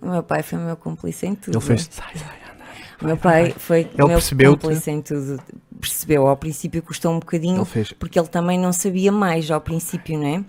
O 0.00 0.08
meu 0.10 0.22
pai 0.22 0.42
foi 0.42 0.58
o 0.58 0.62
meu 0.62 0.76
cúmplice 0.76 1.26
em 1.26 1.34
tudo. 1.34 1.56
Ele 1.58 1.64
fez. 1.64 1.88
Sai, 1.90 2.14
sai, 2.16 2.36
anda. 2.52 2.64
O 3.02 3.06
meu 3.06 3.16
pai 3.16 3.54
foi 3.56 3.80
Ele 3.80 3.90
o 3.94 4.06
meu 4.06 4.08
percebeu-te? 4.08 4.60
cúmplice 4.60 4.90
em 4.90 5.00
tudo. 5.02 5.40
Percebeu, 5.80 6.26
ao 6.26 6.36
princípio 6.36 6.82
custou 6.82 7.12
um 7.12 7.18
bocadinho, 7.18 7.58
Ele 7.58 7.64
fez. 7.64 7.92
porque 7.92 8.18
ele 8.18 8.28
também 8.28 8.58
não 8.58 8.72
sabia 8.72 9.10
mais 9.10 9.50
ao 9.50 9.60
princípio, 9.60 10.18
não 10.18 10.26
é? 10.26 10.44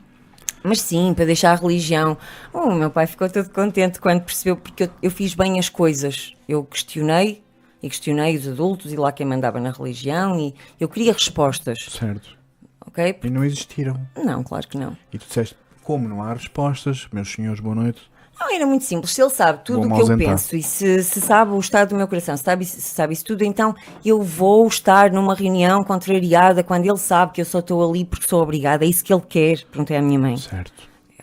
Mas 0.63 0.81
sim, 0.81 1.13
para 1.15 1.25
deixar 1.25 1.53
a 1.53 1.55
religião. 1.55 2.17
Oh, 2.53 2.59
O 2.69 2.75
meu 2.75 2.91
pai 2.91 3.07
ficou 3.07 3.29
todo 3.29 3.49
contente 3.49 3.99
quando 3.99 4.21
percebeu, 4.23 4.57
porque 4.57 4.83
eu, 4.83 4.89
eu 5.01 5.09
fiz 5.09 5.33
bem 5.33 5.57
as 5.57 5.69
coisas. 5.69 6.33
Eu 6.47 6.63
questionei, 6.65 7.41
e 7.81 7.87
questionei 7.89 8.35
os 8.37 8.47
adultos 8.47 8.91
e 8.93 8.95
lá 8.97 9.11
quem 9.11 9.25
mandava 9.25 9.59
na 9.59 9.71
religião, 9.71 10.37
e 10.39 10.53
eu 10.79 10.87
queria 10.89 11.13
respostas, 11.13 11.79
Certo. 11.97 12.37
ok? 12.85 13.17
E 13.23 13.29
não 13.29 13.43
existiram. 13.43 13.99
Não, 14.15 14.43
claro 14.43 14.67
que 14.67 14.77
não. 14.77 14.95
E 15.11 15.17
tu 15.17 15.25
disseste, 15.25 15.55
como 15.81 16.07
não 16.07 16.21
há 16.21 16.33
respostas, 16.33 17.07
meus 17.11 17.31
senhores, 17.31 17.59
boa 17.61 17.73
noite. 17.73 18.01
Não, 18.41 18.55
era 18.55 18.65
muito 18.65 18.83
simples. 18.85 19.11
Se 19.13 19.21
ele 19.21 19.29
sabe 19.29 19.63
tudo 19.63 19.81
o 19.81 19.87
que 19.87 19.93
eu 19.93 19.97
ausentar. 19.97 20.17
penso 20.29 20.55
e 20.55 20.63
se, 20.63 21.03
se 21.03 21.21
sabe 21.21 21.51
o 21.51 21.59
estado 21.59 21.89
do 21.89 21.95
meu 21.95 22.07
coração, 22.07 22.35
se 22.35 22.43
sabe, 22.43 22.65
se 22.65 22.81
sabe 22.81 23.13
isso 23.13 23.23
tudo, 23.23 23.43
então 23.43 23.75
eu 24.03 24.21
vou 24.21 24.67
estar 24.67 25.11
numa 25.11 25.35
reunião 25.35 25.83
contrariada 25.83 26.63
quando 26.63 26.85
ele 26.85 26.97
sabe 26.97 27.33
que 27.33 27.41
eu 27.41 27.45
só 27.45 27.59
estou 27.59 27.87
ali 27.87 28.03
porque 28.03 28.27
sou 28.27 28.41
obrigada. 28.41 28.83
É 28.83 28.87
isso 28.87 29.03
que 29.03 29.13
ele 29.13 29.21
quer. 29.27 29.63
Perguntei 29.65 29.95
à 29.97 30.01
minha 30.01 30.19
mãe. 30.19 30.37
Certo. 30.37 30.73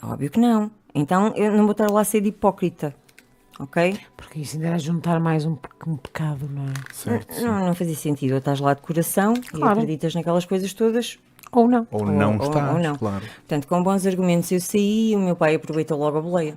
É 0.00 0.06
óbvio 0.06 0.30
que 0.30 0.38
não. 0.38 0.70
Então 0.94 1.32
eu 1.36 1.50
não 1.52 1.64
vou 1.64 1.72
estar 1.72 1.90
lá 1.90 2.00
a 2.00 2.04
ser 2.04 2.20
de 2.20 2.28
hipócrita. 2.28 2.94
Ok? 3.60 3.98
Porque 4.16 4.38
isso 4.38 4.54
ainda 4.54 4.68
era 4.68 4.78
juntar 4.78 5.18
mais 5.18 5.44
um, 5.44 5.56
um 5.84 5.96
pecado, 5.96 6.48
não 6.48 6.62
é? 6.62 6.74
Certo. 6.94 7.42
Não, 7.42 7.66
não 7.66 7.74
fazia 7.74 7.96
sentido. 7.96 8.30
Ou 8.32 8.38
estás 8.38 8.60
lá 8.60 8.72
de 8.72 8.80
coração 8.82 9.34
e 9.34 9.40
Claro. 9.58 9.72
acreditas 9.80 10.14
naquelas 10.14 10.44
coisas 10.44 10.72
todas. 10.72 11.18
Ou 11.50 11.66
não. 11.66 11.84
Ou 11.90 12.02
Ou- 12.02 12.06
não 12.12 12.36
ou- 12.38 12.44
estás, 12.44 12.72
ou 12.74 12.78
não. 12.80 12.94
claro. 12.96 13.24
Portanto, 13.38 13.66
com 13.66 13.82
bons 13.82 14.06
argumentos 14.06 14.52
eu 14.52 14.60
saí 14.60 15.10
e 15.10 15.16
o 15.16 15.18
meu 15.18 15.34
pai 15.34 15.56
aproveitou 15.56 15.98
logo 15.98 16.18
a 16.18 16.20
boleia. 16.20 16.56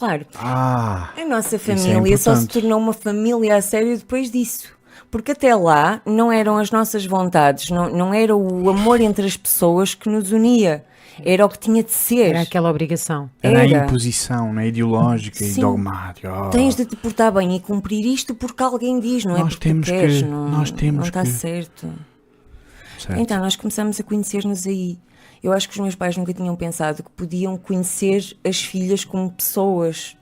Claro. 0.00 0.26
Ah, 0.36 1.10
A 1.16 1.24
nossa 1.26 1.54
é 1.56 1.58
família 1.58 2.18
só 2.18 2.34
se 2.34 2.48
tornou 2.48 2.78
uma 2.80 2.92
família 2.92 3.54
a 3.56 3.62
sério 3.62 3.96
depois 3.96 4.30
disso. 4.30 4.68
Porque 5.10 5.32
até 5.32 5.54
lá 5.54 6.00
não 6.06 6.32
eram 6.32 6.56
as 6.56 6.70
nossas 6.70 7.04
vontades, 7.06 7.70
não, 7.70 7.88
não 7.90 8.14
era 8.14 8.34
o 8.34 8.68
amor 8.70 9.00
entre 9.00 9.26
as 9.26 9.36
pessoas 9.36 9.94
que 9.94 10.08
nos 10.08 10.32
unia. 10.32 10.84
Era 11.22 11.44
o 11.44 11.48
que 11.50 11.58
tinha 11.58 11.82
de 11.84 11.92
ser. 11.92 12.28
Era 12.30 12.40
aquela 12.42 12.70
obrigação. 12.70 13.28
era, 13.42 13.66
Era. 13.66 13.82
a 13.82 13.84
imposição, 13.86 14.54
né? 14.54 14.68
ideológica 14.68 15.44
e 15.44 15.48
Sim. 15.50 15.60
dogmática. 15.60 16.32
Oh. 16.46 16.48
Tens 16.50 16.74
de 16.76 16.86
te 16.86 16.96
portar 16.96 17.30
bem 17.30 17.56
e 17.56 17.60
cumprir 17.60 18.06
isto 18.06 18.34
porque 18.34 18.62
alguém 18.62 18.98
diz, 18.98 19.24
não 19.26 19.36
é? 19.36 19.40
Nós 19.40 19.54
porque 19.54 19.68
temos 19.68 19.86
queres, 19.88 20.22
que- 20.22 20.28
não, 20.28 20.48
nós 20.48 20.70
temos 20.70 20.96
não 21.00 21.04
está 21.08 21.22
que- 21.22 21.28
certo. 21.28 21.92
Certo. 22.98 23.20
Então, 23.20 23.38
nós 23.40 23.56
começamos 23.56 23.98
a 24.00 24.02
conhecer-nos 24.02 24.66
aí. 24.66 24.98
Eu 25.42 25.52
acho 25.52 25.68
que 25.68 25.74
os 25.74 25.80
meus 25.80 25.94
pais 25.94 26.16
nunca 26.16 26.32
tinham 26.34 26.54
pensado 26.56 27.02
que 27.02 27.10
podiam 27.10 27.56
conhecer 27.56 28.36
as 28.44 28.60
filhas 28.62 29.04
como 29.04 29.30
pessoas 29.32 30.16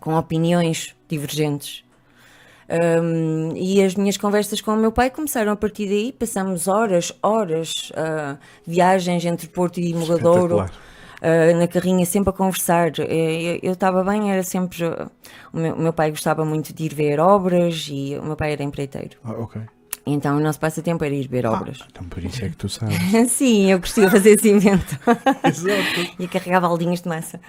com 0.00 0.14
opiniões 0.16 0.94
divergentes. 1.08 1.84
Hum, 2.70 3.54
e 3.56 3.82
as 3.82 3.94
minhas 3.94 4.18
conversas 4.18 4.60
com 4.60 4.72
o 4.72 4.76
meu 4.76 4.92
pai 4.92 5.08
começaram 5.10 5.52
a 5.52 5.56
partir 5.56 5.86
daí. 5.88 6.12
Passamos 6.12 6.68
horas, 6.68 7.12
horas, 7.22 7.90
ah, 7.96 8.36
viagens 8.66 9.24
entre 9.24 9.48
Porto 9.48 9.80
e 9.80 9.94
Mogadouro, 9.94 10.60
Espetacular. 10.60 10.72
ah, 11.22 11.54
na 11.58 11.66
carrinha, 11.66 12.04
sempre 12.04 12.28
a 12.28 12.32
conversar. 12.34 12.92
Eh, 12.98 13.58
Eu 13.62 13.72
estava 13.72 14.04
bem, 14.04 14.30
era 14.30 14.42
sempre. 14.42 14.84
O 15.50 15.56
meu, 15.56 15.74
o 15.76 15.78
meu 15.80 15.92
pai 15.94 16.10
gostava 16.10 16.44
muito 16.44 16.74
de 16.74 16.84
ir 16.84 16.94
ver 16.94 17.18
obras 17.20 17.88
e 17.90 18.18
o 18.18 18.22
meu 18.22 18.36
pai 18.36 18.52
era 18.52 18.62
empreiteiro. 18.62 19.16
Ah, 19.24 19.32
ok. 19.32 19.62
Então 20.12 20.36
o 20.36 20.40
nosso 20.40 20.58
passatempo 20.60 21.04
era 21.04 21.14
ir 21.14 21.28
ver 21.28 21.46
obras. 21.46 21.78
Então 21.90 22.04
por 22.04 22.22
isso 22.24 22.44
é 22.44 22.48
que 22.48 22.56
tu 22.56 22.68
sabes. 22.68 22.96
Sim, 23.30 23.70
eu 23.70 23.78
gostei 23.78 24.04
de 24.06 24.10
fazer 24.10 24.30
esse 24.30 24.48
invento. 24.50 24.98
Exato. 25.44 26.14
e 26.18 26.24
a 26.24 26.28
carregar 26.28 26.60
baldinhos 26.60 27.00
de 27.00 27.08
massa. 27.08 27.40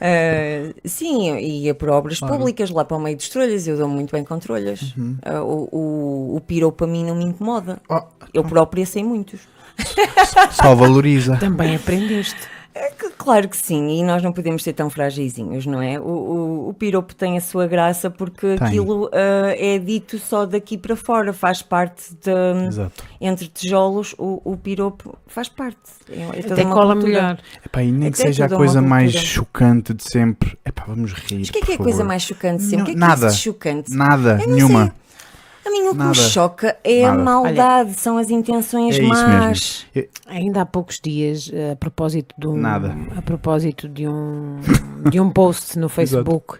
Ah, 0.00 0.74
sim, 0.84 1.34
ia 1.38 1.74
por 1.74 1.88
obras 1.88 2.20
públicas, 2.20 2.70
lá 2.70 2.84
para 2.84 2.96
o 2.98 3.00
meio 3.00 3.16
dos 3.16 3.30
trolhas, 3.30 3.66
eu 3.66 3.78
dou 3.78 3.88
muito 3.88 4.12
bem 4.12 4.22
com 4.24 4.38
trolhas. 4.38 4.94
Uhum. 4.96 5.16
Ah, 5.22 5.42
o, 5.42 5.68
o, 5.72 6.36
o 6.36 6.40
pirou 6.40 6.70
para 6.70 6.86
mim 6.86 7.04
não 7.04 7.14
me 7.14 7.24
incomoda. 7.24 7.80
Oh, 7.88 8.02
Eu 8.34 8.44
própria 8.44 8.84
sei 8.84 9.02
muitos. 9.02 9.40
só 10.50 10.74
valoriza. 10.74 11.36
Também 11.38 11.76
aprendeste. 11.76 12.36
É 12.78 12.90
que, 12.90 13.08
claro 13.16 13.48
que 13.48 13.56
sim, 13.56 13.88
e 13.88 14.02
nós 14.02 14.22
não 14.22 14.32
podemos 14.34 14.62
ser 14.62 14.74
tão 14.74 14.90
fragilzinhos, 14.90 15.64
não 15.64 15.80
é? 15.80 15.98
O, 15.98 16.04
o, 16.04 16.68
o 16.68 16.74
piropo 16.74 17.14
tem 17.14 17.38
a 17.38 17.40
sua 17.40 17.66
graça 17.66 18.10
porque 18.10 18.56
Tem. 18.56 18.68
aquilo 18.68 19.08
ah, 19.14 19.54
é 19.56 19.78
dito 19.78 20.18
só 20.18 20.44
daqui 20.44 20.76
para 20.76 20.94
fora, 20.94 21.32
faz 21.32 21.62
parte 21.62 22.14
de. 22.14 22.66
Exato. 22.66 23.02
Entre 23.18 23.48
tijolos, 23.48 24.14
o, 24.18 24.42
o 24.44 24.58
piropo 24.58 25.16
faz 25.26 25.48
parte. 25.48 25.78
É, 26.10 26.38
é 26.38 26.42
toda 26.42 26.52
Até 26.54 26.64
uma 26.64 26.74
cola 26.74 26.94
cultura. 26.94 27.12
melhor. 27.12 27.38
Epá, 27.64 27.82
e 27.82 27.90
nem 27.90 28.10
que 28.12 28.20
Até 28.20 28.26
seja 28.26 28.44
a 28.44 28.48
coisa 28.50 28.82
mais 28.82 29.12
chocante 29.14 29.94
de 29.94 30.04
sempre. 30.04 30.58
Epá, 30.62 30.84
vamos 30.86 31.14
rir. 31.14 31.38
Mas 31.38 31.48
o 31.48 31.52
que 31.52 31.58
é 31.58 31.62
que 31.62 31.72
é 31.72 31.74
a 31.76 31.78
coisa 31.78 32.04
mais 32.04 32.22
chocante 32.22 32.62
sempre? 32.62 32.76
Não, 32.76 32.82
o 32.82 32.84
que 32.84 32.90
é 32.90 32.94
que 32.94 33.00
nada. 33.00 33.24
é 33.24 33.28
isso 33.28 33.36
de 33.36 33.42
chocante? 33.42 33.90
Nada, 33.90 34.36
nenhuma. 34.46 34.94
A 35.66 35.70
mim 35.70 35.88
o 35.88 35.90
que 35.92 35.96
Nada. 35.96 36.10
me 36.10 36.14
choca 36.14 36.76
é 36.84 37.04
a 37.04 37.10
Nada. 37.10 37.22
maldade, 37.24 37.94
são 37.94 38.18
as 38.18 38.30
intenções 38.30 38.98
É 38.98 39.02
más. 39.02 39.84
mesmo. 39.94 40.08
Ainda 40.26 40.60
há 40.62 40.66
poucos 40.66 41.00
dias, 41.02 41.50
a 41.72 41.74
propósito 41.76 42.34
de 42.38 42.46
um, 42.46 42.56
Nada. 42.56 42.94
a 43.16 43.22
propósito 43.22 43.88
de 43.88 44.06
um, 44.06 44.58
de 45.10 45.18
um 45.20 45.28
post 45.30 45.76
no 45.78 45.88
Facebook, 45.90 46.58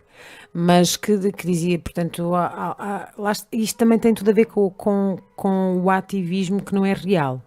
mas 0.53 0.97
que, 0.97 1.31
que 1.33 1.47
dizia, 1.47 1.79
portanto, 1.79 2.35
há- 2.35 2.75
há- 2.79 3.09
há- 3.17 3.33
isto 3.53 3.77
também 3.79 3.99
tem 3.99 4.13
tudo 4.13 4.31
a 4.31 4.35
ver 4.35 4.47
com, 4.47 4.71
com, 4.71 5.19
com 5.37 5.81
o 5.83 5.89
ativismo 5.91 6.61
que 6.63 6.75
não 6.75 6.85
é 6.85 6.93
real. 6.95 7.41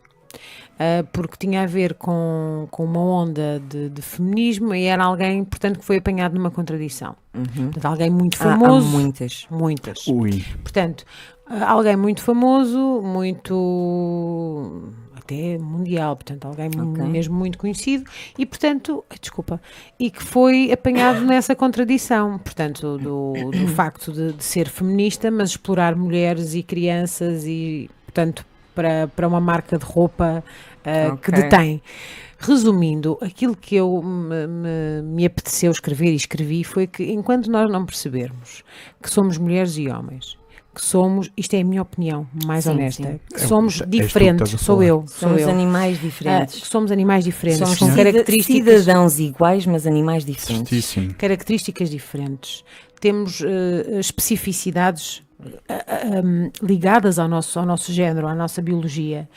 Ah, 0.81 1.03
porque 1.11 1.35
tinha 1.37 1.63
a 1.63 1.65
ver 1.65 1.95
com, 1.95 2.65
com 2.71 2.85
uma 2.85 3.01
onda 3.01 3.61
de, 3.67 3.89
de 3.89 4.01
feminismo 4.01 4.73
e 4.73 4.85
era 4.85 5.03
alguém, 5.03 5.43
portanto, 5.43 5.79
que 5.79 5.83
foi 5.83 5.97
apanhado 5.97 6.35
numa 6.35 6.49
contradição. 6.49 7.17
Portanto, 7.33 7.85
alguém 7.85 8.09
muito 8.09 8.41
Há- 8.41 8.53
Há, 8.53 8.59
famoso. 8.59 8.87
muitas. 8.87 9.45
muitas. 9.51 10.07
Ui. 10.07 10.41
Portanto, 10.63 11.03
alguém 11.49 11.95
muito 11.95 12.21
famoso, 12.21 13.01
muito 13.03 14.83
até 15.15 15.57
mundial, 15.57 16.15
portanto, 16.15 16.45
alguém 16.45 16.69
mu- 16.75 16.91
Ok. 16.93 17.05
mesmo 17.05 17.35
muito 17.35 17.57
conhecido 17.57 18.03
e, 18.37 18.45
portanto, 18.45 19.03
desculpa, 19.21 19.61
e 19.99 20.09
que 20.09 20.23
foi 20.23 20.71
apanhado 20.71 21.21
nessa 21.25 21.55
contradição, 21.55 22.39
portanto, 22.39 22.97
do, 22.97 23.51
do 23.51 23.67
facto 23.75 24.11
de, 24.11 24.33
de 24.33 24.43
ser 24.43 24.67
feminista, 24.69 25.29
mas 25.29 25.49
explorar 25.51 25.95
mulheres 25.95 26.53
e 26.55 26.63
crianças 26.63 27.45
e, 27.45 27.89
portanto, 28.05 28.45
para, 28.73 29.07
para 29.07 29.27
uma 29.27 29.41
marca 29.41 29.77
de 29.77 29.85
roupa 29.85 30.43
ah, 30.85 31.17
que 31.21 31.29
Ok. 31.31 31.33
detém. 31.33 31.81
Resumindo, 32.41 33.17
aquilo 33.21 33.53
que 33.53 33.75
eu 33.75 34.01
me, 34.01 34.47
me- 34.47 35.01
me 35.03 35.25
apeteceu 35.25 35.69
escrever 35.71 36.13
e 36.13 36.15
escrevi 36.15 36.63
foi 36.63 36.87
que 36.87 37.03
enquanto 37.11 37.51
nós 37.51 37.69
não 37.69 37.85
percebermos 37.85 38.63
que 39.03 39.09
somos 39.09 39.37
mulheres 39.37 39.77
e 39.77 39.89
homens, 39.89 40.37
que 40.73 40.83
somos, 40.85 41.29
isto 41.35 41.53
é 41.55 41.61
a 41.61 41.63
minha 41.63 41.81
opinião 41.81 42.27
mais 42.45 42.63
Sim, 42.65 42.71
honesta, 42.71 43.03
sim. 43.11 43.19
que 43.33 43.41
somos 43.41 43.77
tu 43.79 43.83
que 43.85 43.89
diferentes, 43.89 44.49
sou 44.61 44.83
eu, 44.83 45.03
sou 45.07 45.29
Somos 45.29 45.41
eu. 45.41 45.49
animais 45.49 45.97
Ah, 45.97 46.01
diferentes. 46.01 46.59
que 46.61 46.67
somos 46.67 46.91
animais 46.91 47.23
diferentes, 47.23 47.59
Somos 47.59 47.79
com 47.79 47.95
características, 47.95 48.81
cidadãos 48.83 49.19
iguais, 49.19 49.65
mas 49.65 49.85
animais 49.87 50.23
diferentes. 50.23 50.69
Certíssimo. 50.69 51.13
características 51.15 51.89
diferentes. 51.89 52.63
Temos 53.01 53.41
eh, 53.41 53.99
especificidades 53.99 55.21
ah, 55.69 55.85
ah, 55.87 56.21
hum, 56.23 56.51
ligadas 56.61 57.17
ao 57.17 57.27
nosso, 57.27 57.57
ao 57.57 57.65
nosso 57.65 57.93
género, 57.93 58.27
à 58.27 58.35
nossa 58.35 58.61
biologia. 58.61 59.27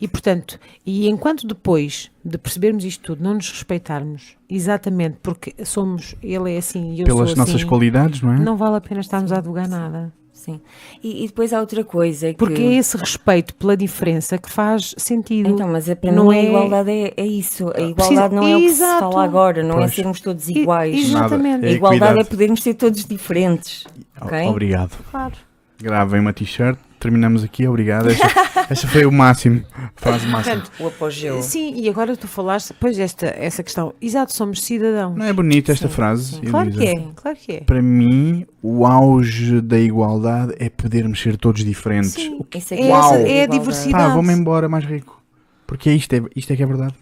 E, 0.00 0.08
portanto, 0.08 0.58
e 0.86 1.06
enquanto 1.08 1.46
depois 1.46 2.10
de 2.24 2.38
percebermos 2.38 2.82
isto 2.84 3.02
tudo, 3.14 3.22
não 3.22 3.34
nos 3.34 3.50
respeitarmos, 3.50 4.36
exatamente 4.48 5.18
porque 5.22 5.54
somos, 5.64 6.14
ele 6.22 6.54
é 6.54 6.58
assim 6.58 6.94
e 6.94 7.00
eu 7.00 7.06
Pelas 7.06 7.30
sou 7.30 7.38
nossas 7.38 7.56
assim, 7.56 7.66
qualidades, 7.66 8.22
não 8.22 8.32
é? 8.32 8.38
não 8.38 8.56
vale 8.56 8.76
a 8.76 8.80
pena 8.80 9.00
estarmos 9.02 9.32
a 9.32 9.36
advogar 9.38 9.68
nada. 9.68 10.12
Sim. 10.40 10.58
E, 11.02 11.24
e 11.24 11.26
depois 11.26 11.52
há 11.52 11.60
outra 11.60 11.84
coisa 11.84 12.28
que... 12.28 12.34
Porque 12.38 12.62
é 12.62 12.74
esse 12.74 12.96
respeito 12.96 13.54
pela 13.54 13.76
diferença 13.76 14.38
que 14.38 14.50
faz 14.50 14.94
sentido. 14.96 15.50
Então, 15.50 15.68
mas 15.68 15.86
é, 15.88 15.94
para 15.94 16.10
Não 16.10 16.28
mim 16.28 16.34
a 16.34 16.38
é- 16.38 16.44
igualdade 16.46 16.90
é, 16.90 17.12
é 17.16 17.26
isso. 17.26 17.70
A 17.74 17.80
igualdade 17.80 18.34
não 18.34 18.46
é 18.46 18.56
o 18.56 18.60
que 18.60 18.68
se 18.68 18.74
Exato. 18.82 19.00
fala 19.00 19.24
agora, 19.24 19.62
não 19.62 19.74
Pois. 19.76 19.90
é 19.90 19.94
sermos 19.94 20.20
todos 20.20 20.48
E- 20.48 20.58
iguais. 20.60 20.96
Exatamente. 20.96 21.52
Nada. 21.56 21.66
A 21.66 21.70
É 21.70 21.72
igualdade 21.74 22.18
é 22.20 22.24
podermos 22.24 22.62
ser 22.62 22.74
todos 22.74 23.04
diferentes. 23.04 23.84
O- 24.20 24.24
ok? 24.24 24.46
Obrigado. 24.48 24.96
Claro. 25.10 25.34
Gravem 25.82 26.20
uma 26.20 26.32
t-shirt. 26.32 26.78
Terminamos 27.00 27.42
aqui, 27.42 27.66
obrigado. 27.66 28.10
Esta, 28.10 28.26
esta 28.70 28.86
foi 28.86 29.04
o 29.04 29.10
máximo. 29.10 29.64
Frase 29.96 30.26
máxima. 30.28 30.56
Portanto, 30.60 30.72
O 30.78 30.86
apogeu. 30.86 31.42
sim, 31.42 31.72
e 31.74 31.88
agora 31.88 32.16
tu 32.16 32.28
falaste, 32.28 32.72
pois, 32.78 32.96
esta, 32.98 33.26
essa 33.26 33.62
questão. 33.64 33.92
Exato, 34.00 34.32
somos 34.32 34.62
cidadãos. 34.62 35.16
Não 35.16 35.24
é 35.24 35.32
bonita 35.32 35.72
esta 35.72 35.88
Sim, 35.88 35.94
frase? 35.94 36.34
sim. 36.36 36.42
Claro 36.42 36.70
que 36.70 36.86
é, 36.86 37.04
claro 37.16 37.36
que 37.36 37.52
é. 37.52 37.60
Para 37.62 37.82
mim, 37.82 38.46
o 38.62 38.86
auge 38.86 39.60
da 39.60 39.78
igualdade 39.80 40.54
é 40.58 40.68
podermos 40.68 41.20
ser 41.20 41.36
todos 41.36 41.64
diferentes. 41.64 42.12
Sim. 42.12 42.36
O 42.38 42.44
que- 42.44 42.58
É, 42.70 42.84
Uau. 42.88 43.14
essa, 43.14 43.28
é 43.28 43.42
a 43.42 43.46
diversidade. 43.46 44.04
Pá, 44.04 44.14
vou-me 44.14 44.32
embora 44.32 44.68
mais 44.68 44.84
rico. 44.84 45.20
Porque 45.66 45.88
é 45.90 45.94
isto, 45.94 46.12
é, 46.12 46.22
isto 46.36 46.52
é 46.52 46.56
que 46.56 46.62
é 46.62 46.66
verdade. 46.66 46.94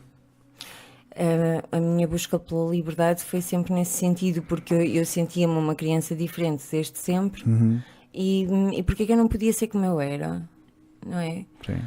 Uh, 1.12 1.66
a 1.72 1.80
minha 1.80 2.06
busca 2.06 2.38
pela 2.38 2.70
liberdade 2.70 3.24
foi 3.24 3.40
sempre 3.40 3.72
nesse 3.74 3.92
sentido, 3.98 4.40
porque 4.42 4.72
eu, 4.72 4.82
eu 4.84 5.04
sentia-me 5.04 5.54
uma 5.54 5.74
criança 5.74 6.14
diferente 6.14 6.62
desde 6.70 6.96
sempre. 6.96 7.42
Uhum. 7.44 7.80
E, 8.12 8.46
e 8.74 8.82
porquê 8.82 9.06
que 9.06 9.12
eu 9.12 9.16
não 9.16 9.28
podia 9.28 9.52
ser 9.52 9.68
como 9.68 9.84
eu 9.84 10.00
era? 10.00 10.42
Não 11.06 11.18
é? 11.18 11.44
Sim. 11.64 11.80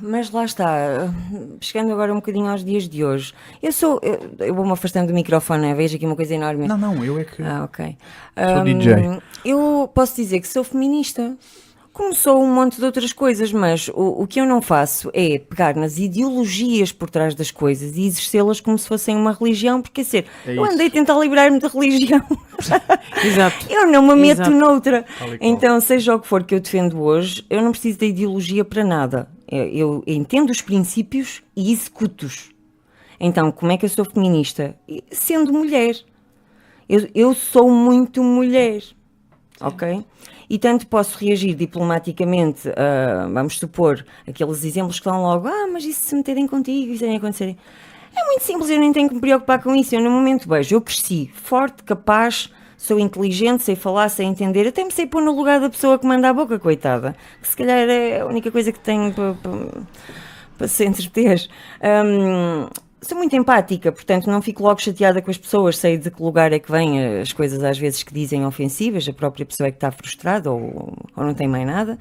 Mas 0.00 0.30
lá 0.30 0.44
está, 0.44 1.12
chegando 1.60 1.92
agora 1.92 2.12
um 2.12 2.16
bocadinho 2.16 2.46
aos 2.46 2.64
dias 2.64 2.88
de 2.88 3.04
hoje. 3.04 3.34
Eu 3.62 3.70
sou. 3.70 4.00
Eu, 4.02 4.46
eu 4.46 4.54
vou-me 4.54 4.72
afastando 4.72 5.08
do 5.08 5.14
microfone, 5.14 5.60
né? 5.60 5.74
vejo 5.74 5.96
aqui 5.96 6.06
uma 6.06 6.16
coisa 6.16 6.34
enorme. 6.34 6.66
Não, 6.66 6.78
não, 6.78 7.04
eu 7.04 7.18
é 7.18 7.24
que. 7.24 7.42
Ah, 7.42 7.64
ok. 7.64 7.96
Sou 8.34 8.44
Ahm, 8.44 8.64
DJ. 8.64 9.20
Eu 9.44 9.90
posso 9.94 10.16
dizer 10.16 10.40
que 10.40 10.48
sou 10.48 10.64
feminista. 10.64 11.36
Como 11.96 12.14
sou 12.14 12.42
um 12.42 12.54
monte 12.54 12.76
de 12.76 12.84
outras 12.84 13.10
coisas, 13.10 13.50
mas 13.50 13.88
o, 13.88 14.22
o 14.22 14.26
que 14.26 14.38
eu 14.38 14.44
não 14.44 14.60
faço 14.60 15.10
é 15.14 15.38
pegar 15.38 15.74
nas 15.74 15.96
ideologias 15.96 16.92
por 16.92 17.08
trás 17.08 17.34
das 17.34 17.50
coisas 17.50 17.96
e 17.96 18.06
exercê-las 18.06 18.60
como 18.60 18.78
se 18.78 18.86
fossem 18.86 19.16
uma 19.16 19.32
religião, 19.32 19.80
porque 19.80 20.02
dizer, 20.02 20.26
É 20.46 20.58
eu 20.58 20.62
andei 20.62 20.88
a 20.88 20.90
tentar 20.90 21.18
livrar-me 21.18 21.58
da 21.58 21.68
religião, 21.68 22.20
Exato. 23.24 23.66
eu 23.70 23.86
não 23.86 24.02
me 24.02 24.14
meto 24.14 24.42
Exato. 24.42 24.50
noutra. 24.50 25.06
Então, 25.40 25.80
seja 25.80 26.14
o 26.14 26.20
que 26.20 26.28
for 26.28 26.44
que 26.44 26.54
eu 26.54 26.60
defendo 26.60 27.00
hoje, 27.00 27.46
eu 27.48 27.62
não 27.62 27.70
preciso 27.70 27.98
da 28.00 28.04
ideologia 28.04 28.62
para 28.62 28.84
nada. 28.84 29.30
Eu, 29.50 30.04
eu 30.06 30.14
entendo 30.14 30.50
os 30.50 30.60
princípios 30.60 31.42
e 31.56 31.72
executo-os. 31.72 32.50
Então, 33.18 33.50
como 33.50 33.72
é 33.72 33.78
que 33.78 33.86
eu 33.86 33.88
sou 33.88 34.04
feminista? 34.04 34.76
Sendo 35.10 35.50
mulher. 35.50 35.96
Eu, 36.86 37.08
eu 37.14 37.32
sou 37.34 37.70
muito 37.70 38.22
mulher. 38.22 38.82
Ok? 39.62 40.04
E 40.48 40.58
tanto 40.58 40.86
posso 40.86 41.18
reagir 41.18 41.54
diplomaticamente, 41.54 42.68
a, 42.68 43.26
vamos 43.26 43.58
supor, 43.58 44.04
aqueles 44.26 44.64
exemplos 44.64 44.98
que 44.98 45.06
dão 45.06 45.22
logo, 45.22 45.48
ah, 45.48 45.68
mas 45.72 45.84
e 45.84 45.92
se 45.92 46.14
meterem 46.14 46.46
contigo 46.46 46.92
e 46.92 46.98
se 46.98 47.04
acontecerem? 47.04 47.56
É 48.16 48.24
muito 48.24 48.44
simples, 48.44 48.70
eu 48.70 48.78
nem 48.78 48.92
tenho 48.92 49.08
que 49.08 49.14
me 49.14 49.20
preocupar 49.20 49.62
com 49.62 49.74
isso. 49.74 49.94
Eu, 49.94 50.00
no 50.00 50.10
momento, 50.10 50.48
vejo, 50.48 50.74
eu 50.74 50.80
cresci 50.80 51.30
forte, 51.34 51.82
capaz, 51.82 52.50
sou 52.78 52.98
inteligente, 52.98 53.62
sei 53.62 53.76
falar, 53.76 54.08
sei 54.08 54.26
entender, 54.26 54.66
até 54.66 54.82
me 54.84 54.90
sei 54.90 55.06
pôr 55.06 55.22
no 55.22 55.34
lugar 55.36 55.60
da 55.60 55.68
pessoa 55.68 55.98
que 55.98 56.06
manda 56.06 56.28
a 56.28 56.32
boca, 56.32 56.58
coitada. 56.58 57.14
Que 57.42 57.48
se 57.48 57.56
calhar 57.56 57.88
é 57.88 58.20
a 58.20 58.26
única 58.26 58.50
coisa 58.50 58.72
que 58.72 58.78
tenho 58.78 59.12
para, 59.12 59.34
para, 59.34 59.52
para 60.56 60.68
se 60.68 60.84
entreter. 60.84 61.46
Hum, 61.82 62.68
sou 63.02 63.16
muito 63.18 63.36
empática, 63.36 63.92
portanto 63.92 64.30
não 64.30 64.40
fico 64.42 64.62
logo 64.62 64.80
chateada 64.80 65.20
com 65.22 65.30
as 65.30 65.38
pessoas, 65.38 65.78
sei 65.78 65.98
de 65.98 66.10
que 66.10 66.22
lugar 66.22 66.52
é 66.52 66.58
que 66.58 66.70
vêm 66.70 67.20
as 67.20 67.32
coisas 67.32 67.62
às 67.62 67.78
vezes 67.78 68.02
que 68.02 68.12
dizem 68.12 68.44
ofensivas, 68.44 69.08
a 69.08 69.12
própria 69.12 69.46
pessoa 69.46 69.68
é 69.68 69.70
que 69.70 69.76
está 69.76 69.90
frustrada 69.90 70.50
ou, 70.50 70.96
ou 71.14 71.24
não 71.24 71.34
tem 71.34 71.46
mais 71.48 71.66
nada. 71.66 71.98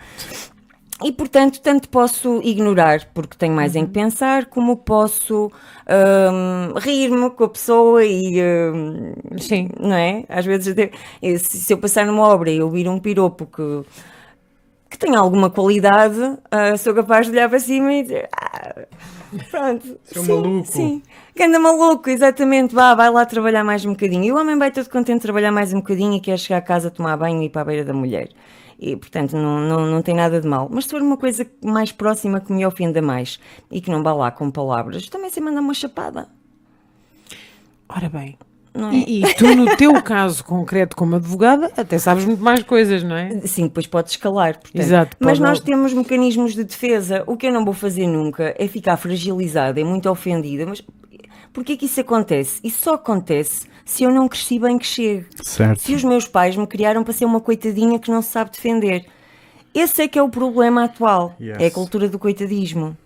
E 1.03 1.11
portanto, 1.11 1.59
tanto 1.61 1.89
posso 1.89 2.39
ignorar 2.41 3.05
porque 3.13 3.35
tenho 3.37 3.53
mais 3.53 3.75
em 3.75 3.85
que 3.85 3.91
pensar, 3.91 4.45
como 4.45 4.77
posso 4.77 5.51
hum, 5.51 6.73
rir-me 6.79 7.29
com 7.31 7.43
a 7.43 7.49
pessoa 7.49 8.05
e 8.05 8.41
hum, 8.41 9.13
Sim. 9.37 9.69
não 9.77 9.93
é? 9.93 10.23
Às 10.29 10.45
vezes 10.45 10.73
eh, 10.77 11.37
se 11.37 11.73
eu 11.73 11.77
passar 11.77 12.05
numa 12.05 12.23
obra 12.23 12.49
e 12.49 12.57
eu 12.59 12.69
vir 12.69 12.87
um 12.87 12.97
piropo 12.97 13.45
que, 13.45 13.83
que 14.97 15.05
tem 15.05 15.15
alguma 15.15 15.49
qualidade, 15.49 16.37
ah, 16.49 16.77
sou 16.77 16.93
capaz 16.93 17.27
de 17.27 17.33
olhar 17.33 17.49
para 17.49 17.59
cima 17.59 17.93
e 17.93 18.03
dizer 18.03 18.29
ah, 18.31 18.85
pronto. 19.51 19.99
Seu 20.03 20.23
sim, 20.23 20.41
maluco." 20.41 20.67
Sim. 20.67 21.01
Ganda 21.35 21.59
maluco, 21.59 22.09
exatamente. 22.09 22.73
Vá, 22.73 22.95
vai 22.95 23.09
lá 23.09 23.25
trabalhar 23.25 23.63
mais 23.63 23.85
um 23.85 23.91
bocadinho. 23.91 24.23
E 24.23 24.31
o 24.31 24.37
homem 24.37 24.57
vai 24.57 24.71
todo 24.71 24.89
contente 24.89 25.17
de 25.17 25.23
trabalhar 25.23 25.51
mais 25.51 25.73
um 25.73 25.77
bocadinho 25.77 26.13
e 26.13 26.21
quer 26.21 26.39
chegar 26.39 26.59
a 26.59 26.61
casa, 26.61 26.89
tomar 26.89 27.17
banho 27.17 27.41
e 27.41 27.45
ir 27.45 27.49
para 27.49 27.61
a 27.61 27.65
beira 27.65 27.83
da 27.83 27.93
mulher. 27.93 28.29
E, 28.79 28.95
portanto, 28.95 29.35
não, 29.35 29.59
não, 29.59 29.85
não 29.85 30.01
tem 30.01 30.15
nada 30.15 30.39
de 30.39 30.47
mal. 30.47 30.69
Mas 30.71 30.85
se 30.85 30.91
for 30.91 31.01
uma 31.01 31.17
coisa 31.17 31.45
mais 31.63 31.91
próxima 31.91 32.39
que 32.39 32.53
me 32.53 32.65
ofenda 32.65 33.01
mais 33.01 33.39
e 33.69 33.81
que 33.81 33.91
não 33.91 34.01
vá 34.01 34.13
lá 34.13 34.31
com 34.31 34.49
palavras, 34.49 35.09
também 35.09 35.29
se 35.29 35.41
manda 35.41 35.59
uma 35.59 35.73
chapada. 35.73 36.29
Ora 37.89 38.09
bem. 38.09 38.37
Não 38.75 38.89
é? 38.89 38.95
E, 38.95 39.23
e 39.23 39.33
tu, 39.35 39.55
no 39.55 39.75
teu 39.77 39.93
caso 40.03 40.43
concreto 40.43 40.95
como 40.95 41.15
advogada, 41.15 41.71
até 41.77 41.97
sabes 41.97 42.25
muito 42.25 42.43
mais 42.43 42.61
coisas, 42.63 43.03
não 43.03 43.15
é? 43.15 43.39
Sim, 43.45 43.63
depois 43.63 43.87
pode 43.87 44.09
escalar. 44.09 44.59
portanto. 44.59 44.81
Exato, 44.81 45.17
Mas 45.19 45.39
nós 45.39 45.59
temos 45.59 45.93
mecanismos 45.93 46.53
de 46.53 46.63
defesa. 46.63 47.23
O 47.25 47.37
que 47.37 47.47
eu 47.47 47.53
não 47.53 47.63
vou 47.63 47.73
fazer 47.73 48.05
nunca 48.07 48.53
é 48.57 48.67
ficar 48.67 48.97
fragilizada 48.97 49.79
e 49.79 49.83
muito 49.83 50.09
ofendida. 50.09 50.65
Mas 50.65 50.83
porquê 51.53 51.77
que 51.77 51.85
isso 51.85 52.01
acontece? 52.01 52.59
Isso 52.63 52.83
só 52.83 52.95
acontece 52.95 53.67
se 53.85 54.03
eu 54.03 54.11
não 54.11 54.27
cresci 54.27 54.59
bem 54.59 54.77
que 54.77 54.85
chegue. 54.85 55.25
Certo. 55.41 55.79
Se 55.79 55.93
os 55.93 56.03
meus 56.03 56.27
pais 56.27 56.57
me 56.57 56.67
criaram 56.67 57.03
para 57.03 57.13
ser 57.13 57.25
uma 57.25 57.39
coitadinha 57.39 57.97
que 57.97 58.11
não 58.11 58.21
se 58.21 58.29
sabe 58.29 58.51
defender. 58.51 59.05
Esse 59.73 60.03
é 60.03 60.07
que 60.07 60.17
é 60.17 60.23
o 60.23 60.29
problema 60.29 60.85
atual. 60.85 61.35
Yes. 61.39 61.57
É 61.59 61.67
a 61.67 61.71
cultura 61.71 62.09
do 62.09 62.17
coitadismo. 62.17 62.97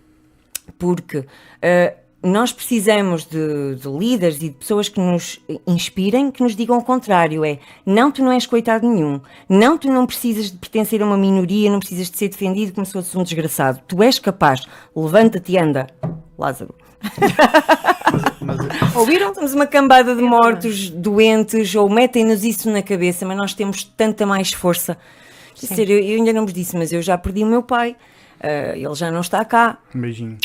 Porque 0.78 1.26
ah, 1.62 1.94
nós 2.22 2.52
precisamos 2.52 3.24
de, 3.24 3.76
de 3.76 3.88
líderes 3.88 4.36
e 4.36 4.50
de 4.50 4.50
pessoas 4.50 4.88
que 4.88 5.00
nos 5.00 5.40
inspirem, 5.66 6.30
que 6.30 6.42
nos 6.42 6.54
digam 6.54 6.76
o 6.78 6.82
contrário. 6.82 7.44
É, 7.44 7.58
não, 7.84 8.10
tu 8.10 8.22
não 8.22 8.32
és 8.32 8.46
coitado 8.46 8.86
nenhum. 8.88 9.20
Não, 9.48 9.78
tu 9.78 9.88
não 9.88 10.06
precisas 10.06 10.50
de 10.50 10.58
pertencer 10.58 11.02
a 11.02 11.06
uma 11.06 11.16
minoria, 11.16 11.70
não 11.70 11.78
precisas 11.78 12.10
de 12.10 12.18
ser 12.18 12.28
defendido 12.28 12.72
como 12.72 12.84
se 12.84 12.92
fosse 12.92 13.16
um 13.16 13.22
desgraçado. 13.22 13.80
Tu 13.88 14.02
és 14.02 14.18
capaz. 14.18 14.62
Levanta-te 14.94 15.52
e 15.52 15.58
anda. 15.58 15.86
Lázaro. 16.38 16.74
Ouviram? 18.94 19.34
Somos 19.34 19.54
uma 19.54 19.66
cambada 19.66 20.14
de 20.14 20.22
mortos, 20.22 20.90
doentes, 20.90 21.74
ou 21.74 21.88
metem-nos 21.88 22.44
isso 22.44 22.70
na 22.70 22.82
cabeça, 22.82 23.24
mas 23.24 23.36
nós 23.36 23.54
temos 23.54 23.82
tanta 23.84 24.26
mais 24.26 24.52
força. 24.52 24.98
Quer 25.54 25.66
dizer, 25.66 25.90
eu, 25.90 25.98
eu 25.98 26.16
ainda 26.16 26.32
não 26.32 26.44
vos 26.44 26.52
disse, 26.52 26.76
mas 26.76 26.92
eu 26.92 27.00
já 27.00 27.16
perdi 27.16 27.42
o 27.42 27.46
meu 27.46 27.62
pai. 27.62 27.96
Ah, 28.42 28.72
ele 28.74 28.94
já 28.94 29.10
não 29.10 29.20
está 29.20 29.44
cá. 29.44 29.78
Um 29.94 30.00
beijinho. 30.00 30.38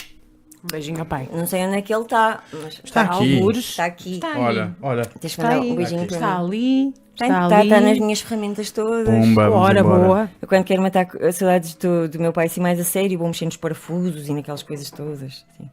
Um 0.65 0.71
beijinho 0.71 0.99
ao 0.99 1.05
pai. 1.05 1.29
Não 1.31 1.45
sei 1.45 1.63
onde 1.65 1.77
é 1.77 1.81
que 1.81 1.93
ele 1.93 2.01
está. 2.03 2.39
Mas 2.51 2.81
Está 2.83 3.01
aqui. 3.01 3.35
Algures. 3.37 3.59
Está 3.69 3.85
aqui. 3.85 4.15
Está 4.15 4.33
aí. 4.33 4.41
Olha, 4.41 4.75
olha. 4.81 5.05
Tens 5.05 5.35
que 5.35 5.41
mandar 5.43 5.59
um 5.59 5.75
beijinho 5.75 6.05
para 6.07 6.15
Está 6.15 6.39
mim. 6.39 6.45
ali. 6.45 6.93
Está, 7.13 7.25
Está 7.27 7.57
ali. 7.59 7.67
está 7.69 7.81
nas 7.81 7.99
minhas 7.99 8.21
ferramentas 8.21 8.71
todas. 8.71 9.07
Pumba, 9.07 9.49
Ora, 9.51 9.83
boa. 9.83 10.29
Eu 10.41 10.47
quando 10.47 10.63
quero 10.65 10.81
matar 10.81 11.07
as 11.21 11.35
saudades 11.37 11.75
do, 11.75 12.09
do 12.09 12.19
meu 12.19 12.33
pai 12.33 12.47
assim 12.47 12.59
mais 12.59 12.79
a 12.79 12.83
sério, 12.83 13.17
vou 13.17 13.27
mexer 13.27 13.45
nos 13.45 13.55
parafusos 13.57 14.27
e 14.27 14.33
naquelas 14.33 14.63
coisas 14.63 14.89
todas. 14.91 15.21
assim. 15.21 15.69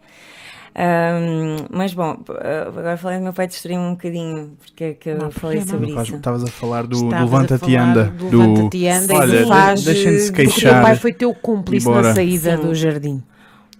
Ahm, 0.74 1.66
mas 1.70 1.92
bom, 1.92 2.16
ah, 2.30 2.68
agora 2.68 2.96
falei 2.96 3.18
do 3.18 3.24
meu 3.24 3.32
pai 3.34 3.46
distraí-me 3.46 3.82
um 3.82 3.90
bocadinho, 3.90 4.56
porque 4.58 4.84
é 4.84 4.92
que 4.94 5.10
eu 5.10 5.18
Não 5.18 5.26
há 5.26 5.30
falei 5.30 5.60
sobre 5.62 5.92
Faz- 5.92 6.08
isso. 6.08 6.16
Estavas 6.16 6.44
a 6.44 6.46
falar 6.46 6.86
do, 6.86 6.96
do 7.00 7.08
levanta-te 7.08 7.70
e 7.70 7.76
anda. 7.76 8.04
Do 8.04 8.24
levanta-te 8.38 8.78
e 8.78 8.88
anda 8.88 9.14
Olha, 9.14 9.74
e 9.78 9.82
deixem-se 9.84 10.26
de 10.26 10.32
que 10.32 10.42
o 10.42 10.44
teu 10.46 10.52
queixar. 10.54 10.82
pai 10.82 10.96
foi 10.96 11.12
teu 11.12 11.34
cúmplice 11.34 11.88
na 11.90 12.14
saída 12.14 12.56
Sim. 12.56 12.62
do 12.62 12.74
jardim. 12.74 13.22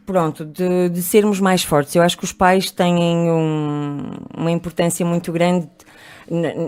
Pronto, 0.05 0.45
de, 0.45 0.89
de 0.89 1.03
sermos 1.03 1.39
mais 1.41 1.63
fortes. 1.63 1.95
Eu 1.95 2.03
acho 2.03 2.19
que 2.19 2.25
os 2.25 2.33
pais 2.33 2.71
têm 2.71 2.97
um- 3.31 4.11
uma 4.37 4.51
importância 4.51 5.07
muito 5.07 5.31
grande 5.33 5.69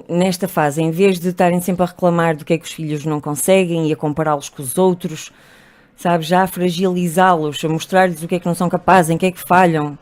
nesta 0.08 0.46
fase, 0.48 0.82
em 0.82 0.90
vez 0.90 1.18
de 1.18 1.28
estarem 1.28 1.60
sempre 1.60 1.82
a 1.82 1.86
reclamar 1.86 2.36
do 2.36 2.44
que 2.44 2.52
é 2.54 2.58
que 2.58 2.64
os 2.64 2.72
filhos 2.72 3.04
não 3.04 3.20
conseguem 3.20 3.88
e 3.88 3.92
a 3.92 3.96
compará-los 3.96 4.48
com 4.48 4.62
os 4.62 4.76
outros, 4.76 5.32
sabe, 5.96 6.24
já 6.24 6.42
a 6.42 6.46
fragilizá-los, 6.46 7.64
a 7.64 7.68
mostrar-lhes 7.68 8.22
o 8.22 8.28
que 8.28 8.34
é 8.34 8.40
que 8.40 8.46
não 8.46 8.54
são 8.54 8.68
capazes, 8.68 9.10
em 9.10 9.16
que 9.18 9.26
é 9.26 9.30
que 9.32 9.40
falham. 9.40 9.98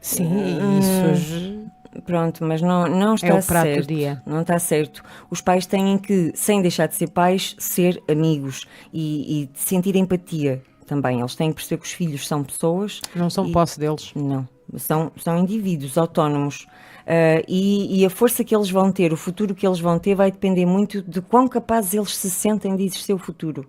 Sim, 0.00 0.26
Hum. 0.26 0.78
isso 0.78 1.06
hoje 1.10 1.60
Pronto, 2.06 2.44
mas 2.44 2.62
não, 2.62 2.86
não 2.86 3.14
está 3.16 3.26
é 3.28 3.34
o 3.34 3.42
prato 3.42 3.66
certo. 3.66 3.86
dia. 3.88 4.22
Não 4.24 4.42
está 4.42 4.58
certo. 4.60 5.02
Os 5.28 5.40
pais 5.40 5.66
têm 5.66 5.98
que, 5.98 6.30
sem 6.36 6.62
deixar 6.62 6.86
de 6.86 6.94
ser 6.94 7.08
pais, 7.10 7.56
ser 7.58 8.00
amigos 8.08 8.64
e, 8.92 9.42
e 9.42 9.50
sentir 9.54 9.96
empatia 9.96 10.62
também. 10.90 11.20
Eles 11.20 11.34
têm 11.36 11.48
que 11.50 11.54
perceber 11.54 11.80
que 11.80 11.86
os 11.86 11.92
filhos 11.92 12.26
são 12.26 12.42
pessoas 12.44 13.00
Não 13.14 13.30
são 13.30 13.46
E- 13.46 13.52
posse 13.52 13.78
deles. 13.78 14.12
Não, 14.14 14.46
são, 14.76 15.10
são 15.16 15.38
indivíduos 15.38 15.96
autónomos 15.96 16.66
Ah, 17.06 17.42
e, 17.48 18.00
e 18.00 18.04
a 18.06 18.10
força 18.10 18.44
que 18.44 18.54
eles 18.54 18.70
vão 18.70 18.92
ter, 18.92 19.12
o 19.12 19.16
futuro 19.16 19.54
que 19.54 19.66
eles 19.66 19.80
vão 19.80 19.98
ter, 19.98 20.14
vai 20.14 20.30
depender 20.30 20.66
muito 20.66 21.00
de 21.02 21.20
quão 21.20 21.48
capazes 21.48 21.94
eles 21.94 22.14
se 22.16 22.30
sentem 22.30 22.76
de 22.76 22.84
exercer 22.84 23.14
o 23.14 23.18
futuro. 23.18 23.66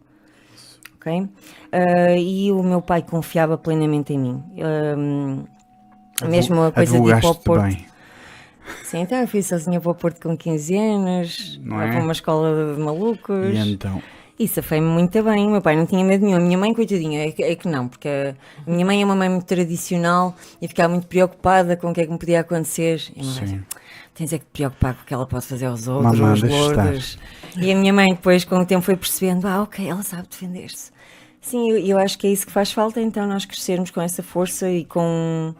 Ok? 0.96 1.28
Ah, 1.72 2.16
e 2.18 2.52
o 2.52 2.62
meu 2.62 2.82
pai 2.82 3.02
confiava 3.02 3.58
plenamente 3.58 4.14
em 4.14 4.20
mim. 4.20 4.44
Ah, 4.62 6.28
mesmo 6.28 6.62
a 6.62 6.72
coisa 6.72 7.00
de 7.00 7.10
ir 7.10 7.20
para 7.20 7.30
o 7.30 7.36
Porto. 7.36 7.62
bem. 7.64 7.86
Sim, 8.84 9.00
então 9.00 9.18
eu 9.18 9.28
fui 9.28 9.42
sozinha 9.42 9.80
para 9.82 9.92
o 9.92 9.96
Porto 9.96 10.22
com 10.22 10.38
15 10.38 10.76
anos, 10.78 11.60
Não 11.64 11.82
é? 11.82 11.90
para 11.92 12.00
uma 12.04 12.12
escola 12.12 12.76
de 12.76 12.80
malucos. 12.82 13.56
E 13.56 13.72
então? 13.72 14.02
Isso 14.42 14.64
foi-me 14.64 14.88
muito 14.88 15.22
bem. 15.22 15.46
O 15.46 15.52
meu 15.52 15.62
pai 15.62 15.76
não 15.76 15.86
tinha 15.86 16.04
medo 16.04 16.26
nenhum. 16.26 16.38
A 16.38 16.40
minha 16.40 16.58
mãe, 16.58 16.74
coitadinha, 16.74 17.28
é 17.28 17.32
que, 17.32 17.44
é 17.44 17.56
que 17.56 17.68
não, 17.68 17.88
porque 17.88 18.08
a 18.66 18.70
minha 18.70 18.84
mãe 18.84 19.00
é 19.00 19.06
uma 19.06 19.16
mãe 19.16 19.30
muito 19.30 19.46
tradicional 19.46 20.36
e 20.60 20.68
ficava 20.68 20.92
muito 20.92 21.06
preocupada 21.06 21.78
com 21.78 21.92
o 21.92 21.94
que 21.94 22.02
é 22.02 22.06
que 22.06 22.12
me 22.12 22.18
podia 22.18 22.40
acontecer. 22.40 23.04
E 23.16 23.24
mãe, 23.24 23.48
Sim. 23.48 23.64
tens 24.16 24.34
é 24.34 24.40
que 24.40 24.46
te 24.46 24.52
preocupar 24.52 24.96
com 24.96 25.04
o 25.04 25.06
que 25.06 25.14
ela 25.14 25.28
pode 25.28 25.46
fazer 25.46 25.68
aos 25.68 25.88
outros, 25.88 26.20
Mamãe, 26.20 26.32
aos 26.32 26.44
estar. 26.44 26.84
gordos. 26.86 27.20
E 27.56 27.72
a 27.72 27.76
minha 27.76 27.94
mãe 27.94 28.16
depois, 28.16 28.44
com 28.44 28.56
o 28.56 28.66
tempo, 28.66 28.82
foi 28.82 28.96
percebendo, 28.96 29.48
ah, 29.48 29.62
ok, 29.62 29.88
ela 29.88 30.02
sabe 30.02 30.28
defender-se. 30.28 30.92
Sim, 31.40 31.70
eu, 31.70 31.78
eu 31.78 31.98
acho 32.00 32.18
que 32.18 32.26
é 32.26 32.32
isso 32.32 32.48
que 32.48 32.52
faz 32.52 32.72
falta, 32.72 33.00
então, 33.00 33.28
nós 33.28 33.46
crescermos 33.46 33.92
com 33.92 34.02
essa 34.02 34.24
força 34.24 34.72
e 34.72 34.86
com, 34.86 35.54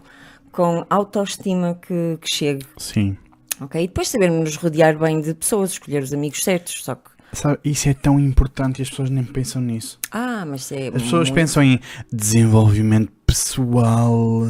com 0.52 0.84
autoestima 0.90 1.78
que, 1.80 2.18
que 2.20 2.36
chegue, 2.36 2.66
Sim. 2.78 3.16
ok? 3.60 3.84
E 3.84 3.88
depois 3.88 4.08
sabermos 4.08 4.40
nos 4.40 4.56
rodear 4.56 4.98
bem 4.98 5.22
de 5.22 5.36
pessoas, 5.36 5.72
escolher 5.72 6.02
os 6.02 6.14
amigos 6.14 6.44
certos, 6.44 6.84
só 6.84 6.96
que, 6.96 7.11
Sabe, 7.34 7.60
isso 7.64 7.88
é 7.90 7.94
tão 7.94 8.20
importante 8.20 8.80
e 8.80 8.82
as 8.82 8.90
pessoas 8.90 9.10
nem 9.10 9.24
pensam 9.24 9.62
nisso. 9.62 9.98
ah, 10.12 10.46
mas 10.46 10.72
é 10.72 10.88
As 10.88 11.02
pessoas 11.04 11.30
muito- 11.30 11.34
pensam 11.34 11.64
em 11.64 11.80
desenvolvimento 12.12 13.12
pessoal 13.26 14.48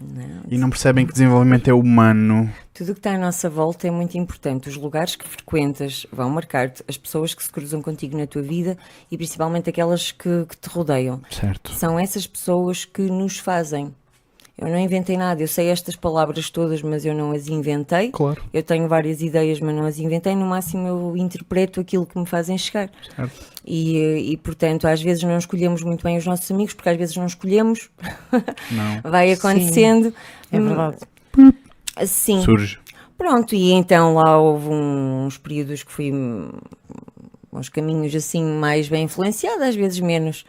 Não, 0.00 0.42
e 0.50 0.58
não 0.58 0.68
percebem 0.70 1.06
que 1.06 1.12
desenvolvimento 1.12 1.68
é 1.68 1.74
humano. 1.74 2.50
Tudo 2.74 2.90
o 2.90 2.94
que 2.94 3.00
está 3.00 3.14
à 3.14 3.18
nossa 3.18 3.48
volta 3.50 3.86
é 3.86 3.90
muito 3.90 4.16
importante. 4.18 4.68
Os 4.68 4.76
lugares 4.76 5.14
que 5.14 5.28
frequentas 5.28 6.06
vão 6.10 6.28
marcar-te, 6.30 6.82
as 6.88 6.96
pessoas 6.96 7.34
que 7.34 7.42
se 7.44 7.50
cruzam 7.50 7.80
contigo 7.82 8.16
na 8.16 8.26
tua 8.26 8.42
vida 8.42 8.76
e 9.10 9.16
principalmente 9.16 9.68
aquelas 9.70 10.10
que, 10.10 10.46
que 10.48 10.56
te 10.56 10.68
rodeiam. 10.68 11.20
Certo. 11.30 11.70
São 11.72 11.98
essas 11.98 12.26
pessoas 12.26 12.84
que 12.84 13.02
nos 13.02 13.38
fazem. 13.38 13.94
Eu 14.58 14.68
não 14.68 14.78
inventei 14.78 15.16
nada, 15.16 15.42
eu 15.42 15.48
sei 15.48 15.68
estas 15.68 15.96
palavras 15.96 16.50
todas, 16.50 16.82
mas 16.82 17.04
eu 17.04 17.14
não 17.14 17.32
as 17.32 17.48
inventei. 17.48 18.10
Claro. 18.10 18.42
Eu 18.52 18.62
tenho 18.62 18.86
várias 18.86 19.22
ideias, 19.22 19.58
mas 19.60 19.74
não 19.74 19.86
as 19.86 19.98
inventei. 19.98 20.36
No 20.36 20.46
máximo, 20.46 20.86
eu 20.86 21.16
interpreto 21.16 21.80
aquilo 21.80 22.06
que 22.06 22.18
me 22.18 22.26
fazem 22.26 22.56
chegar. 22.58 22.90
Certo. 23.16 23.52
E, 23.64 24.32
e, 24.32 24.36
portanto, 24.36 24.86
às 24.86 25.00
vezes 25.00 25.22
não 25.22 25.38
escolhemos 25.38 25.82
muito 25.82 26.04
bem 26.04 26.18
os 26.18 26.26
nossos 26.26 26.50
amigos, 26.50 26.74
porque 26.74 26.88
às 26.88 26.96
vezes 26.96 27.16
não 27.16 27.26
escolhemos, 27.26 27.88
Não. 28.70 29.00
vai 29.10 29.32
acontecendo. 29.32 30.12
É 30.50 30.60
verdade. 30.60 30.98
Sim. 32.06 32.42
Surge. 32.42 32.78
Pronto, 33.16 33.54
e 33.54 33.70
então 33.72 34.14
lá 34.14 34.36
houve 34.38 34.68
uns 34.68 35.38
períodos 35.38 35.82
que 35.82 35.92
fui 35.92 36.12
uns 37.52 37.68
caminhos 37.68 38.14
assim 38.14 38.44
mais 38.44 38.88
bem 38.88 39.04
influenciada, 39.04 39.66
às 39.66 39.76
vezes 39.76 40.00
menos. 40.00 40.44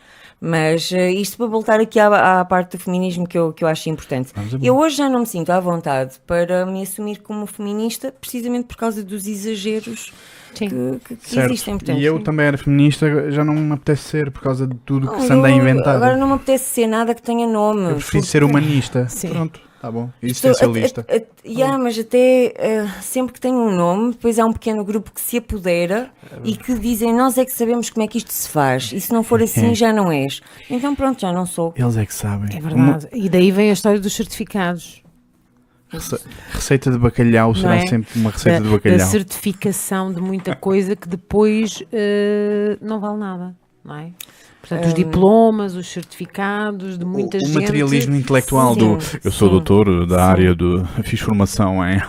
Mas 0.46 0.91
eh, 0.91 1.10
isto 1.14 1.38
para 1.38 1.46
voltar 1.46 1.80
aqui 1.80 1.98
à, 1.98 2.41
à 2.41 2.44
parte 2.44 2.76
do 2.76 2.84
feminismo 2.84 3.26
que 3.26 3.38
eu, 3.38 3.54
que 3.54 3.64
eu 3.64 3.68
acho 3.70 3.89
importante. 3.89 4.34
Eu 4.62 4.76
hoje 4.78 4.98
já 4.98 5.08
não 5.08 5.22
me 5.22 5.26
sinto 5.26 5.50
à 5.52 5.60
vontade 5.62 6.16
para 6.28 6.66
me 6.66 6.82
assumir 6.84 7.22
como 7.22 7.46
feminista, 7.46 8.14
precisamente 8.20 8.66
por 8.66 8.76
causa 8.76 9.02
dos 9.02 9.26
exageros 9.26 10.12
Sim. 10.54 10.68
que, 10.68 11.00
que- 11.08 11.16
que 11.16 11.30
Certo. 11.30 11.46
existem. 11.50 11.78
Portanto, 11.78 11.98
e 11.98 12.04
eu 12.04 12.20
também 12.22 12.46
era 12.46 12.58
feminista, 12.58 13.32
já 13.32 13.41
não 13.41 13.54
me 13.54 13.72
apetece 13.74 14.02
ser 14.04 14.32
por 14.32 14.41
causa 14.41 14.68
de 14.68 14.76
tudo 14.86 15.08
que 15.08 15.16
não, 15.18 15.22
se 15.26 15.32
anda 15.32 15.48
a 15.48 15.52
inventar. 15.52 15.96
Agora 15.96 16.18
não 16.18 16.28
me 16.28 16.34
apetece 16.34 16.66
ser 16.66 16.88
nada 16.88 17.16
que 17.16 17.22
tenha 17.22 17.48
nome. 17.48 17.84
Eu 17.84 17.96
prefiro 17.96 18.12
porque- 18.12 18.22
ser 18.24 18.44
humanista. 18.44 19.08
Sim. 19.08 19.30
Pronto, 19.30 19.62
tá 19.84 19.92
bom. 19.92 20.10
Estou- 20.22 20.50
Existencialista. 20.52 21.06
a- 21.10 21.14
a- 21.14 21.18
a- 21.18 21.22
yeah, 21.46 21.78
mas 21.78 22.00
até 22.00 22.54
eh, 22.56 22.88
sempre 23.02 23.34
que 23.34 23.40
tem 23.42 23.54
um 23.54 23.70
nome, 23.76 24.14
depois 24.14 24.40
há 24.40 24.46
um 24.46 24.54
pequeno 24.54 24.84
grupo 24.86 25.12
que 25.12 25.20
se 25.20 25.38
apodera 25.38 26.10
e 26.44 26.56
que 26.56 26.74
dizem 26.80 27.14
nós 27.14 27.38
é 27.38 27.44
que 27.44 27.52
sabemos 27.52 27.90
como 27.90 28.04
é 28.06 28.08
que 28.08 28.18
isto 28.18 28.32
se 28.32 28.48
faz. 28.48 28.92
E 28.94 29.02
se 29.02 29.12
não 29.12 29.24
for 29.24 29.42
assim, 29.44 29.72
É. 29.72 29.76
já 29.76 29.92
não 29.92 30.10
és. 30.12 30.42
Então 30.70 30.96
pronto, 30.96 31.20
já 31.20 31.34
não 31.34 31.46
sou. 31.46 31.74
Eles 31.76 31.98
é 31.98 32.06
que 32.06 32.14
sabem. 32.14 32.58
É 32.58 32.62
verdade. 32.62 33.08
E 33.14 33.28
daí 33.28 33.52
vem 33.52 33.70
a 33.70 33.74
história 33.74 34.00
dos 34.00 34.14
certificados. 34.16 35.04
Uma 35.92 36.00
rece- 36.00 36.20
receita 36.52 36.90
de 36.90 36.98
bacalhau 36.98 37.54
será 37.54 37.76
é? 37.76 37.86
sempre 37.86 38.20
uma 38.20 38.32
receita 38.32 38.58
da, 38.60 38.64
de 38.64 38.70
da 38.70 38.76
bacalhau. 38.78 39.08
certificação 39.10 40.12
de 40.14 40.22
muita 40.22 40.56
coisa 40.56 40.96
que 40.96 41.08
depois 41.08 41.84
eh, 41.92 42.78
não 42.82 43.00
vale 43.00 43.20
nada, 43.20 43.56
não 43.86 43.96
é? 43.98 44.12
Portanto, 44.64 44.86
os 44.86 44.93
diplomas, 44.93 45.76
os 45.76 45.91
certificados 45.91 46.97
de 46.97 47.03
muita 47.03 47.36
o, 47.38 47.41
o 47.41 47.45
gente. 47.45 47.59
materialismo 47.59 48.16
intelectual 48.16 48.74
Sim, 48.74 48.80
do 48.80 48.97
eu 49.22 49.30
sou 49.30 49.49
sim, 49.49 49.55
doutor 49.55 50.07
da 50.07 50.16
sim. 50.16 50.22
área 50.22 50.55
do 50.55 50.86
fiz 51.03 51.20
formação 51.20 51.86
em 51.86 51.99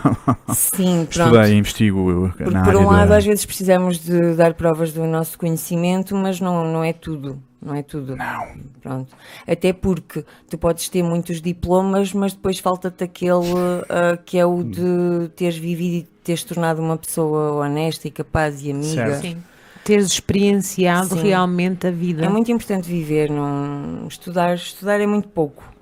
Sim, 0.55 1.05
pronto. 1.13 1.35
estudei 1.35 1.53
e 1.53 1.59
investigo 1.59 2.33
Porque 2.37 2.45
na 2.45 2.63
por 2.63 2.69
área 2.69 2.79
um 2.79 2.87
lado, 2.87 3.09
da... 3.09 3.17
às 3.17 3.25
vezes 3.25 3.45
precisamos 3.45 3.99
de 3.99 4.37
dar 4.37 4.55
provas 4.55 4.93
do 4.93 5.05
nosso 5.05 5.37
conhecimento, 5.37 6.15
mas 6.15 6.41
não, 6.41 6.65
não 6.65 6.85
é 6.85 6.93
tudo. 6.93 7.43
Não 7.61 7.75
é 7.75 7.83
tudo. 7.83 8.15
Não. 8.15 8.47
Pronto. 8.81 9.13
Até 9.49 9.73
porque 9.73 10.25
tu 10.49 10.57
podes 10.57 10.89
ter 10.89 11.03
muitos 11.03 11.43
diplomas, 11.43 12.13
mas 12.13 12.35
depois 12.35 12.61
falta-te 12.61 13.03
aquele 13.03 13.51
ah, 13.89 14.17
que 14.25 14.39
é 14.39 14.47
o 14.47 14.63
de 14.63 15.29
teres 15.35 15.57
vivido 15.57 15.97
e 15.97 16.03
teres 16.23 16.45
tornado 16.45 16.81
uma 16.81 16.97
pessoa 16.97 17.53
honesta 17.65 18.07
e 18.07 18.13
capaz 18.13 18.63
e 18.63 18.71
amiga. 18.71 18.95
Certo. 18.95 19.23
Sim. 19.23 19.37
Teres 19.85 20.07
experienciado 20.07 21.15
Sim. 21.15 21.23
realmente 21.23 21.87
a 21.87 21.91
vida. 21.91 22.25
É 22.25 22.29
muito 22.29 22.51
importante 22.51 22.89
viver, 22.89 23.31
não 23.31 24.07
estudar, 24.09 24.55
estudar 24.55 25.01
é 25.01 25.07
muito 25.07 25.29
pouco. 25.29 25.75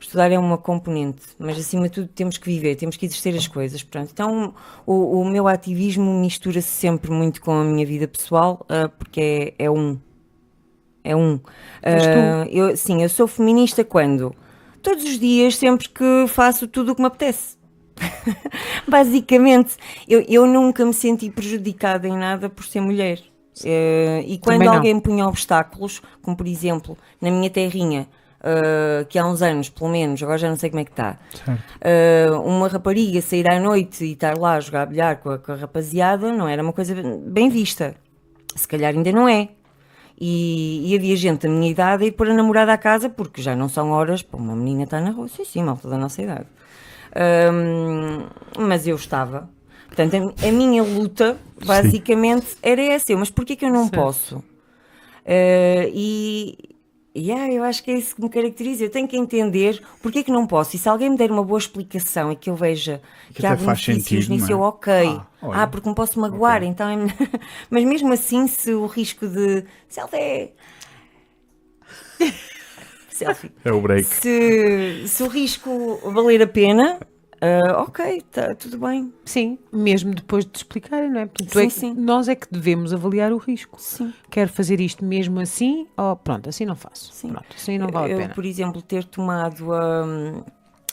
Estudar 0.00 0.30
é 0.30 0.38
uma 0.38 0.56
componente, 0.56 1.22
mas 1.38 1.58
acima 1.58 1.88
de 1.88 1.94
tudo 1.94 2.08
temos 2.08 2.38
que 2.38 2.46
viver, 2.46 2.76
temos 2.76 2.96
que 2.96 3.06
exercer 3.06 3.34
as 3.34 3.48
coisas. 3.48 3.82
Pronto. 3.82 4.10
Então 4.12 4.54
o, 4.86 5.20
o 5.20 5.24
meu 5.24 5.48
ativismo 5.48 6.20
mistura-se 6.20 6.68
sempre 6.68 7.10
muito 7.10 7.40
com 7.40 7.52
a 7.52 7.64
minha 7.64 7.84
vida 7.84 8.06
pessoal, 8.06 8.64
ah, 8.68 8.88
porque 8.88 9.54
é, 9.58 9.64
é 9.64 9.70
um. 9.70 9.98
É 11.02 11.16
um. 11.16 11.40
Ah, 11.82 12.46
eu, 12.50 12.76
sim, 12.76 13.02
eu 13.02 13.08
sou 13.08 13.26
feminista 13.26 13.82
quando? 13.82 14.34
Todos 14.82 15.04
os 15.04 15.18
dias, 15.18 15.56
sempre 15.56 15.88
que 15.88 16.26
faço 16.28 16.68
tudo 16.68 16.92
o 16.92 16.94
que 16.94 17.00
me 17.00 17.08
apetece. 17.08 17.56
Basicamente, 18.86 19.76
eu, 20.06 20.24
eu 20.28 20.46
nunca 20.46 20.84
me 20.84 20.94
senti 20.94 21.30
prejudicada 21.30 22.06
em 22.06 22.16
nada 22.16 22.48
por 22.48 22.64
ser 22.64 22.80
mulher. 22.80 23.20
Eh, 23.64 24.24
e 24.26 24.38
quando 24.38 24.66
alguém 24.68 24.94
me 24.94 25.00
punha 25.00 25.26
obstáculos, 25.26 26.02
como 26.22 26.36
por 26.36 26.46
exemplo, 26.46 26.96
na 27.20 27.30
minha 27.30 27.50
terrinha, 27.50 28.06
eh, 28.42 29.04
que 29.08 29.18
há 29.18 29.26
uns 29.26 29.42
anos, 29.42 29.68
pelo 29.68 29.90
menos, 29.90 30.22
agora 30.22 30.38
já 30.38 30.48
não 30.48 30.56
sei 30.56 30.70
como 30.70 30.80
é 30.80 30.84
que 30.84 30.92
está, 30.92 31.18
eh, 31.80 32.28
uma 32.44 32.68
rapariga 32.68 33.20
sair 33.20 33.50
à 33.50 33.58
noite 33.58 34.04
e 34.04 34.12
estar 34.12 34.38
lá 34.38 34.54
a 34.54 34.60
jogar 34.60 34.86
bilhar 34.86 35.16
com 35.16 35.30
a, 35.30 35.38
com 35.38 35.52
a 35.52 35.56
rapaziada 35.56 36.32
não 36.32 36.46
era 36.48 36.62
uma 36.62 36.72
coisa 36.72 36.94
bem 37.26 37.48
vista. 37.48 37.94
Se 38.54 38.66
calhar 38.66 38.94
ainda 38.94 39.12
não 39.12 39.28
é. 39.28 39.48
E, 40.20 40.92
e 40.92 40.96
havia 40.96 41.14
gente 41.16 41.46
da 41.46 41.52
minha 41.52 41.70
idade 41.70 42.02
a 42.02 42.06
ir 42.06 42.12
pôr 42.12 42.28
a 42.28 42.34
namorada 42.34 42.72
à 42.72 42.78
casa 42.78 43.08
porque 43.08 43.40
já 43.40 43.54
não 43.54 43.68
são 43.68 43.90
horas 43.90 44.20
para 44.20 44.38
uma 44.38 44.56
menina 44.56 44.84
estar 44.84 45.00
na 45.00 45.10
rua. 45.10 45.28
Sim, 45.28 45.44
sim, 45.44 45.62
malta 45.62 45.88
da 45.88 45.96
nossa 45.96 46.20
idade. 46.20 46.46
Ahm, 47.14 48.26
mas 48.58 48.86
eu 48.86 48.96
estava. 48.96 49.48
Portanto, 49.88 50.14
a, 50.42 50.48
a 50.48 50.52
minha 50.52 50.82
luta 50.82 51.36
basicamente 51.64 52.46
era 52.62 52.80
essa. 52.80 53.10
Eu, 53.12 53.18
mas 53.18 53.30
porquê 53.30 53.56
que 53.56 53.64
eu 53.64 53.72
não 53.72 53.88
posso? 53.88 54.42
Ah, 55.26 55.88
e 55.92 56.56
e, 57.14 57.32
ah, 57.32 57.50
eu 57.50 57.64
acho 57.64 57.82
que 57.82 57.90
é 57.90 57.94
isso 57.94 58.14
que 58.14 58.22
me 58.22 58.28
caracteriza. 58.28 58.84
Eu 58.84 58.90
tenho 58.90 59.08
que 59.08 59.16
entender 59.16 59.82
porque 60.00 60.20
é 60.20 60.22
que 60.22 60.30
não 60.30 60.46
posso. 60.46 60.76
E 60.76 60.78
se 60.78 60.88
alguém 60.88 61.10
me 61.10 61.16
der 61.16 61.32
uma 61.32 61.42
boa 61.42 61.58
explicação 61.58 62.30
e 62.30 62.36
que 62.36 62.48
eu 62.48 62.54
veja 62.54 63.02
que, 63.28 63.40
Que 63.40 63.46
há 63.46 63.56
benefícios 63.56 64.04
sentido, 64.04 64.28
nisso, 64.30 64.44
não 64.46 64.50
é? 64.50 64.52
eu 64.52 64.60
ok. 64.60 64.92
Ah. 65.42 65.62
Ah, 65.62 65.66
porque 65.66 65.88
me 65.88 65.96
posso 65.96 66.20
magoar, 66.20 66.58
Ok. 66.58 66.68
então 66.68 66.88
é. 66.88 66.96
Mas 67.68 67.82
mesmo 67.82 68.12
assim, 68.12 68.46
se 68.46 68.72
o 68.72 68.86
risco 68.86 69.26
de 69.26 69.64
selfie. 69.88 70.52
selfie. 73.10 73.50
É 73.64 73.72
o 73.72 73.80
break. 73.80 74.04
Se, 74.04 75.08
se 75.08 75.22
o 75.24 75.26
risco 75.28 75.98
valer 76.12 76.40
a 76.42 76.46
pena, 76.46 77.00
ah, 77.40 77.82
ok, 77.82 78.22
tá, 78.32 78.54
tudo 78.54 78.78
bem. 78.78 79.12
Sim, 79.24 79.58
mesmo 79.72 80.14
depois 80.14 80.44
de 80.44 80.50
te 80.50 80.56
explicarem, 80.56 81.10
não 81.10 81.20
é? 81.20 81.26
Portanto, 81.26 81.48
tu 81.50 81.58
Sim, 81.58 81.64
é 81.64 81.66
que- 81.66 81.72
sim. 81.72 81.94
Nós 81.94 82.28
é 82.28 82.34
que 82.34 82.46
devemos 82.50 82.92
avaliar 82.92 83.32
o 83.32 83.36
risco. 83.38 83.80
Sim. 83.80 84.12
Quero 84.30 84.50
fazer 84.50 84.80
isto 84.80 85.04
mesmo 85.04 85.38
assim, 85.40 85.86
ou 85.96 86.16
pronto, 86.16 86.48
assim 86.48 86.64
não 86.64 86.76
faço. 86.76 87.12
Sim. 87.12 87.28
Pronto, 87.30 87.46
assim 87.56 87.78
não 87.78 87.88
vale 87.88 88.12
eu, 88.12 88.16
a 88.18 88.20
pena. 88.22 88.34
por 88.34 88.44
exemplo, 88.44 88.82
ter 88.82 89.04
tomado 89.04 89.70
hum, 89.72 90.42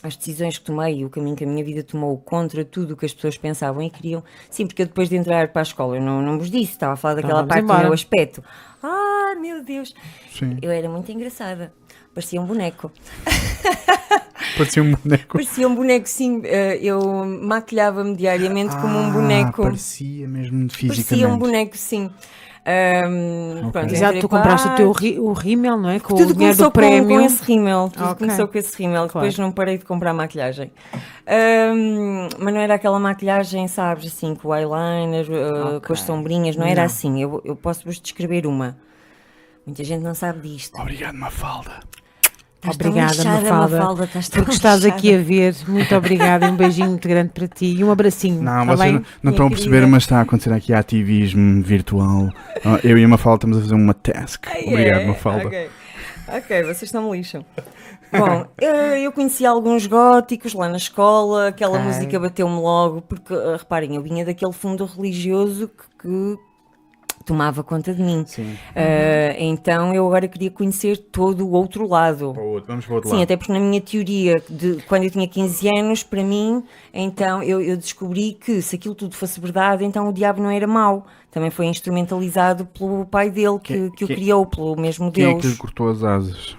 as 0.03 0.15
decisões 0.15 0.57
que 0.59 0.65
tomei 0.65 0.99
e 0.99 1.05
o 1.05 1.09
caminho 1.09 1.35
que 1.35 1.43
a 1.43 1.47
minha 1.47 1.63
vida 1.63 1.81
tomou 1.83 2.15
contra 2.19 2.63
tudo 2.63 2.93
o 2.93 2.97
que 2.97 3.05
as 3.07 3.13
pessoas 3.13 3.37
pensavam 3.37 3.81
e 3.81 3.89
queriam. 3.89 4.23
Sim, 4.51 4.67
porque 4.67 4.83
eu 4.83 4.85
depois 4.85 5.09
de 5.09 5.15
entrar 5.15 5.47
para 5.47 5.61
a 5.61 5.63
escola, 5.63 5.95
eu 5.97 6.01
não, 6.01 6.21
não 6.21 6.37
vos 6.37 6.51
disse, 6.51 6.73
estava 6.73 6.93
a 6.93 6.95
falar 6.95 7.15
daquela 7.15 7.35
vamos 7.41 7.47
parte 7.49 7.63
embora. 7.63 7.79
do 7.79 7.83
meu 7.85 7.93
aspecto. 7.93 8.43
Ah, 8.83 9.33
meu 9.41 9.63
Deus! 9.63 9.95
Sim. 10.29 10.57
Eu 10.61 10.69
era 10.69 10.87
muito 10.87 11.11
engraçada. 11.11 11.73
Parecia 12.15 12.41
um 12.41 12.45
boneco. 12.45 12.91
Parecia 14.57 14.81
um 14.81 14.93
boneco. 14.95 15.33
Parecia 15.33 15.67
um 15.67 15.75
boneco, 15.75 16.07
sim. 16.07 16.41
eh, 16.45 16.79
Eu 16.81 17.25
maquilhava-me 17.25 18.15
diariamente 18.15 18.75
como 18.77 18.97
um 18.97 19.09
Ah, 19.09 19.11
boneco. 19.11 19.63
Parecia 19.63 20.27
mesmo 20.27 20.69
fisicamente. 20.71 21.03
Parecia 21.09 21.27
um 21.27 21.37
boneco, 21.37 21.77
sim. 21.77 22.09
Ahm, 22.67 23.59
Ok. 23.67 23.71
pronto, 23.73 23.93
Exato, 23.93 24.19
tu 24.21 24.29
compraste 24.29 24.67
o 24.69 24.75
teu 24.75 24.91
ri- 24.91 25.19
o 25.19 25.33
rímel, 25.33 25.77
não 25.77 25.89
é? 25.89 25.99
Com 25.99 26.13
o 26.13 26.17
Tudo 26.17 26.33
dinheiro 26.33 26.55
começou 26.57 26.65
do 26.65 26.71
prémio. 26.71 27.07
com, 27.09 27.15
com 27.15 27.21
esse 27.21 27.43
rímel. 27.43 27.89
Tudo 27.93 28.05
Ok. 28.05 28.15
começou 28.25 28.47
com 28.47 28.57
esse 28.57 28.75
rímel. 28.77 29.07
Claro. 29.07 29.27
Depois 29.27 29.37
não 29.37 29.51
parei 29.51 29.77
de 29.77 29.85
comprar 29.85 30.13
maquilhagem. 30.13 30.71
Ahm, 31.27 32.29
mas 32.39 32.53
não 32.53 32.59
era 32.61 32.75
aquela 32.75 32.99
maquilhagem, 32.99 33.67
sabes, 33.67 34.07
assim, 34.07 34.33
com 34.35 34.47
o 34.47 34.55
eyeliner, 34.55 35.27
uh, 35.29 35.81
com 35.85 35.93
as 35.93 36.01
sombrinhas. 36.01 36.55
Não 36.55 36.65
era 36.65 36.81
Não. 36.81 36.85
assim. 36.85 37.21
Eu, 37.21 37.41
eu 37.45 37.55
posso-vos 37.55 37.99
descrever 37.99 38.47
uma. 38.47 38.77
Muita 39.65 39.83
gente 39.83 40.01
não 40.01 40.15
sabe 40.15 40.47
disto. 40.49 40.79
Obrigado, 40.79 41.15
Mafalda. 41.15 41.81
Estás 42.71 42.75
Obrigada, 42.75 43.13
lixada, 43.13 43.41
Mafalda, 43.41 43.77
Mafalda, 43.77 44.03
estás 44.05 44.29
Porque 44.29 44.51
estás 44.51 44.75
lixada. 44.83 44.95
aqui 44.97 45.15
a 45.15 45.17
ver. 45.21 45.55
Muito 45.67 45.95
obrigada 45.95 46.45
e 46.47 46.49
um 46.49 46.55
beijinho 46.55 46.89
muito 46.89 47.07
grande 47.07 47.29
para 47.29 47.47
ti 47.47 47.75
e 47.77 47.83
um 47.83 47.91
abracinho. 47.91 48.41
Não, 48.41 48.65
tá 48.65 48.75
vocês 48.75 49.01
não, 49.21 49.31
estão 49.31 49.47
a 49.47 49.49
perceber, 49.49 49.87
mas 49.87 50.03
está 50.03 50.19
a 50.19 50.21
acontecer 50.21 50.51
aqui 50.53 50.73
ativismo 50.73 51.61
virtual. 51.61 52.29
Ah, 52.63 52.79
Eu 52.83 52.97
e 52.97 53.03
a 53.03 53.07
Mafalda 53.07 53.37
estamos 53.37 53.57
a 53.57 53.61
fazer 53.61 53.75
uma 53.75 53.93
task. 53.93 54.45
Obrigado, 54.65 55.01
é? 55.01 55.05
Mafalda. 55.07 55.47
Ok. 55.47 55.69
Ok, 56.27 56.63
vocês 56.63 56.83
estão 56.83 57.09
me 57.09 57.17
lixam. 57.17 57.45
Bom, 58.11 58.45
eu 58.97 59.11
conheci 59.11 59.45
alguns 59.45 59.85
góticos 59.85 60.53
lá 60.53 60.67
na 60.69 60.77
escola, 60.77 61.49
aquela 61.49 61.77
Ok. 61.77 61.85
música 61.85 62.19
bateu-me 62.19 62.55
logo, 62.59 63.01
porque 63.01 63.33
eh, 63.33 63.57
reparem, 63.57 63.95
eu 63.95 64.01
vinha 64.01 64.25
daquele 64.25 64.53
fundo 64.53 64.85
religioso 64.85 65.67
que, 65.67 65.83
que 66.07 66.37
tomava 67.25 67.63
conta 67.63 67.93
de 67.93 68.01
mim. 68.03 68.23
Eh, 68.75 69.35
então 69.39 69.93
eu 69.93 70.05
agora 70.05 70.27
queria 70.27 70.51
conhecer 70.51 70.97
todo 70.97 71.45
o 71.45 71.51
outro 71.51 71.87
lado. 71.87 72.33
Para 72.33 72.43
o 72.43 72.47
outro. 72.47 72.67
Vamos 72.67 72.85
para 72.85 72.91
o 72.91 72.95
outro 72.95 73.09
Sim, 73.09 73.15
lado. 73.17 73.23
até 73.23 73.35
porque 73.37 73.51
na 73.51 73.59
minha 73.59 73.81
teoria, 73.81 74.35
de 74.49 74.81
quando 74.87 75.03
eu 75.03 75.11
tinha 75.11 75.27
15 75.27 75.67
anos, 75.77 76.03
para 76.03 76.23
mim, 76.23 76.63
então 76.93 77.41
eu, 77.43 77.59
eu 77.61 77.75
descobri 77.75 78.33
que 78.33 78.61
se 78.61 78.75
aquilo 78.75 78.95
tudo 78.95 79.15
fosse 79.15 79.39
verdade, 79.39 79.83
então 79.83 80.07
o 80.07 80.13
diabo 80.13 80.41
não 80.41 80.49
era 80.49 80.67
mau. 80.67 81.05
Também 81.31 81.49
foi 81.49 81.65
instrumentalizado 81.65 82.65
pelo 82.65 83.05
pai 83.05 83.29
dele, 83.29 83.59
que, 83.59 83.73
Quem- 83.73 83.91
que 83.91 84.03
o 84.05 84.07
quem- 84.07 84.15
criou, 84.15 84.45
pelo 84.45 84.75
mesmo 84.79 85.11
Quem 85.11 85.25
é 85.25 85.27
Deus. 85.31 85.41
que 85.41 85.47
lhe 85.49 85.55
cortou 85.57 85.89
as 85.89 86.03
asas? 86.03 86.55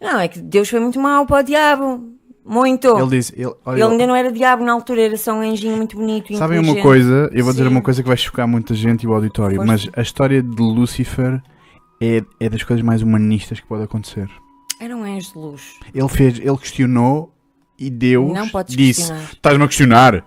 Não, 0.00 0.18
é 0.18 0.28
que 0.28 0.40
Deus 0.40 0.68
foi 0.68 0.80
muito 0.80 0.98
mau 1.00 1.24
para 1.26 1.40
o 1.40 1.42
diabo. 1.44 2.10
Muito. 2.46 2.88
Ele 2.88 3.02
Ele, 3.02 3.10
disse. 3.10 3.32
Ele, 3.36 3.52
olha, 3.64 3.86
ainda 3.88 4.06
não 4.06 4.14
era 4.14 4.30
diabo 4.30 4.64
na 4.64 4.72
altura, 4.72 5.02
era 5.02 5.16
só 5.16 5.32
um 5.32 5.40
anjinho 5.40 5.76
muito 5.76 5.96
bonito. 5.96 6.34
Sabem 6.36 6.60
uma 6.60 6.80
coisa? 6.80 7.28
Eu 7.32 7.44
vou 7.44 7.52
dizer 7.52 7.64
Sim. 7.64 7.70
uma 7.70 7.82
coisa 7.82 8.02
que 8.02 8.08
vai 8.08 8.16
chocar 8.16 8.46
muita 8.46 8.74
gente 8.74 9.02
e 9.02 9.06
o 9.06 9.12
auditório, 9.12 9.56
Força. 9.56 9.72
mas 9.72 9.88
a 9.96 10.00
história 10.00 10.42
de 10.42 10.62
Lúcifer 10.62 11.42
é, 12.00 12.22
é 12.38 12.48
das 12.48 12.62
coisas 12.62 12.84
mais 12.84 13.02
humanistas 13.02 13.58
que 13.58 13.66
pode 13.66 13.82
acontecer. 13.82 14.28
Era 14.80 14.96
um 14.96 15.02
anjo 15.02 15.32
de 15.32 15.38
luz. 15.38 15.62
Ele 15.94 16.08
fez, 16.08 16.38
ele 16.38 16.56
questionou 16.58 17.32
e 17.78 17.90
Deus 17.90 18.32
disse. 18.68 19.12
Estás-me 19.32 19.64
a 19.64 19.66
questionar? 19.66 20.24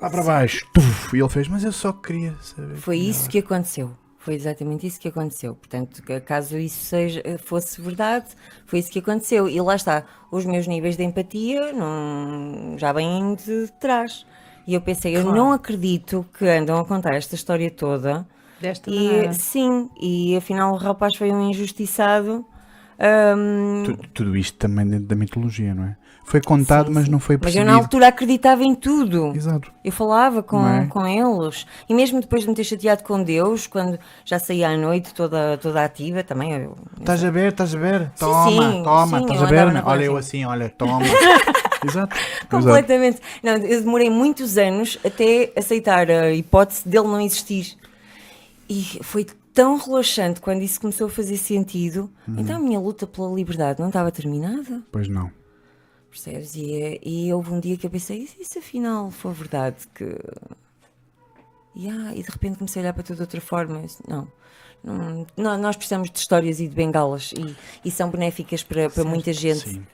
Lá 0.00 0.10
para 0.10 0.22
baixo. 0.22 0.66
Tuf, 0.72 1.16
e 1.16 1.20
ele 1.20 1.28
fez, 1.28 1.48
mas 1.48 1.64
eu 1.64 1.72
só 1.72 1.92
queria 1.92 2.34
saber. 2.40 2.76
Foi 2.76 2.96
isso 2.96 3.28
que 3.28 3.38
aconteceu. 3.38 3.92
Foi 4.18 4.34
exatamente 4.34 4.86
isso 4.86 5.00
que 5.00 5.08
aconteceu. 5.08 5.54
Portanto, 5.54 6.02
caso 6.24 6.58
isso 6.58 6.84
seja, 6.84 7.22
fosse 7.38 7.80
verdade, 7.80 8.26
foi 8.66 8.80
isso 8.80 8.90
que 8.90 8.98
aconteceu. 8.98 9.48
E 9.48 9.60
lá 9.60 9.74
está, 9.76 10.04
os 10.30 10.44
meus 10.44 10.66
níveis 10.66 10.96
de 10.96 11.04
empatia 11.04 11.72
não, 11.72 12.76
já 12.76 12.92
vêm 12.92 13.34
de 13.36 13.68
trás. 13.80 14.26
E 14.66 14.74
eu 14.74 14.80
pensei, 14.80 15.16
eu 15.16 15.22
Claro. 15.22 15.36
não 15.36 15.52
acredito 15.52 16.26
que 16.36 16.46
andam 16.46 16.78
a 16.78 16.84
contar 16.84 17.14
esta 17.14 17.34
história 17.34 17.70
toda. 17.70 18.26
Desta 18.60 18.90
E 18.90 18.94
maneira. 18.96 19.32
sim, 19.32 19.88
e 20.00 20.36
afinal 20.36 20.74
o 20.74 20.76
rapaz 20.76 21.14
foi 21.16 21.30
um 21.30 21.48
injustiçado. 21.48 22.44
Tu- 23.84 24.08
Tudo 24.12 24.36
isto 24.36 24.58
também 24.58 24.86
dentro 24.86 25.06
da 25.06 25.14
mitologia, 25.14 25.72
não 25.74 25.84
é? 25.84 25.96
Foi 26.28 26.42
contado, 26.42 26.88
Sim, 26.88 26.92
mas 26.92 27.04
sim. 27.06 27.10
não 27.10 27.18
foi 27.18 27.36
mas 27.36 27.54
eu 27.54 27.62
percebido. 27.62 27.72
na 27.72 27.74
altura 27.78 28.08
acreditava 28.08 28.62
em 28.62 28.74
tudo. 28.74 29.32
Exato. 29.34 29.72
Eu 29.82 29.90
falava 29.90 30.42
com, 30.42 30.66
é? 30.68 30.86
com 30.86 31.06
eles. 31.06 31.66
E 31.88 31.94
mesmo 31.94 32.20
depois 32.20 32.42
de 32.42 32.48
me 32.50 32.54
ter 32.54 32.64
chateado 32.64 33.02
com 33.02 33.22
Deus, 33.22 33.66
quando 33.66 33.98
já 34.26 34.38
saía 34.38 34.68
à 34.68 34.76
noite 34.76 35.14
toda, 35.14 35.56
toda 35.56 35.82
ativa, 35.82 36.22
também 36.22 36.52
eu, 36.52 36.76
Estás 37.00 37.24
a 37.24 37.30
ver? 37.30 37.52
Estás 37.52 37.74
a 37.74 37.78
ver? 37.78 38.10
Toma, 38.18 38.50
sim, 38.50 38.82
toma, 38.82 39.20
estás 39.20 39.42
a 39.42 39.46
ver? 39.46 39.82
Olha 39.86 40.04
eu 40.04 40.16
assim. 40.18 40.44
olha, 40.44 40.68
toma. 40.68 41.00
Exato. 41.82 42.14
Completamente. 42.50 43.20
Não, 43.42 43.52
eu 43.56 43.80
demorei 43.80 44.10
muitos 44.10 44.58
anos 44.58 44.98
até 45.02 45.50
aceitar 45.56 46.10
a 46.10 46.30
hipótese 46.32 46.86
dele 46.86 47.06
não 47.06 47.20
existir. 47.22 47.74
E 48.68 48.82
foi 49.02 49.26
tão 49.54 49.78
relaxante 49.78 50.40
quando 50.40 50.60
isso 50.62 50.80
começou 50.80 51.06
a 51.06 51.10
fazer 51.10 51.36
sentido. 51.38 52.10
Uhum. 52.28 52.34
Então 52.38 52.56
a 52.56 52.60
minha 52.60 52.78
luta 52.78 53.06
pela 53.06 53.32
liberdade 53.34 53.80
não 53.80 53.88
estava 53.88 54.12
terminada, 54.12 54.82
Pois 54.92 55.08
não. 55.08 55.30
Percebes? 56.10 56.54
E, 56.54 56.74
é- 56.82 56.98
e 57.02 57.32
houve 57.32 57.52
um 57.52 57.60
dia 57.60 57.76
que 57.76 57.86
eu 57.86 57.90
pensei, 57.90 58.28
e 58.38 58.44
se 58.44 58.58
afinal 58.58 59.10
for 59.10 59.32
verdade 59.32 59.86
que. 59.94 60.04
E, 61.74 61.88
ah, 61.88 62.12
e 62.14 62.22
de 62.22 62.30
repente 62.30 62.58
comecei 62.58 62.80
a 62.80 62.84
olhar 62.84 62.92
para 62.92 63.02
tudo 63.02 63.16
de 63.16 63.22
outra 63.22 63.40
forma. 63.40 63.80
Disse, 63.82 64.02
não. 64.08 64.26
não, 64.82 65.26
nó- 65.36 65.56
nós 65.58 65.76
precisamos 65.76 66.10
de 66.10 66.18
histórias 66.18 66.58
e 66.60 66.66
de 66.68 66.74
bengalas 66.74 67.32
e, 67.32 67.56
e 67.84 67.90
são 67.90 68.10
benéficas 68.10 68.62
para, 68.62 68.90
para 68.90 69.04
muita 69.04 69.32
gente 69.32 69.68
Sim. 69.68 69.86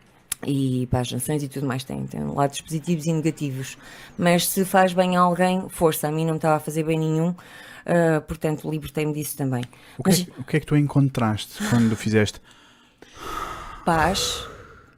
e 0.47 0.87
para 0.87 1.01
as 1.01 1.13
nações 1.13 1.43
e 1.43 1.49
tudo 1.49 1.67
mais 1.67 1.85
tem, 1.85 2.07
tem 2.07 2.23
lados 2.25 2.61
positivos 2.61 3.05
e 3.07 3.13
negativos. 3.13 3.77
Mas 4.17 4.49
se 4.49 4.65
faz 4.65 4.93
bem 4.95 5.17
a 5.17 5.21
alguém, 5.21 5.69
força, 5.69 6.09
a 6.09 6.13
mim 6.13 6.25
não 6.25 6.33
me 6.33 6.39
estava 6.39 6.57
a 6.57 6.61
fazer 6.61 6.85
bem 6.85 6.99
nenhum, 6.99 7.35
ah, 7.85 8.21
portanto 8.23 8.71
libertei-me 8.71 9.13
disso 9.13 9.37
também. 9.37 9.65
O 9.99 10.03
que, 10.03 10.11
Mas 10.11 10.21
é, 10.21 10.41
o 10.41 10.45
que 10.45 10.57
é 10.57 10.61
que 10.61 10.67
tu 10.67 10.77
encontraste 10.77 11.63
quando 11.69 11.95
fizeste? 11.97 12.41
paz, 13.85 14.47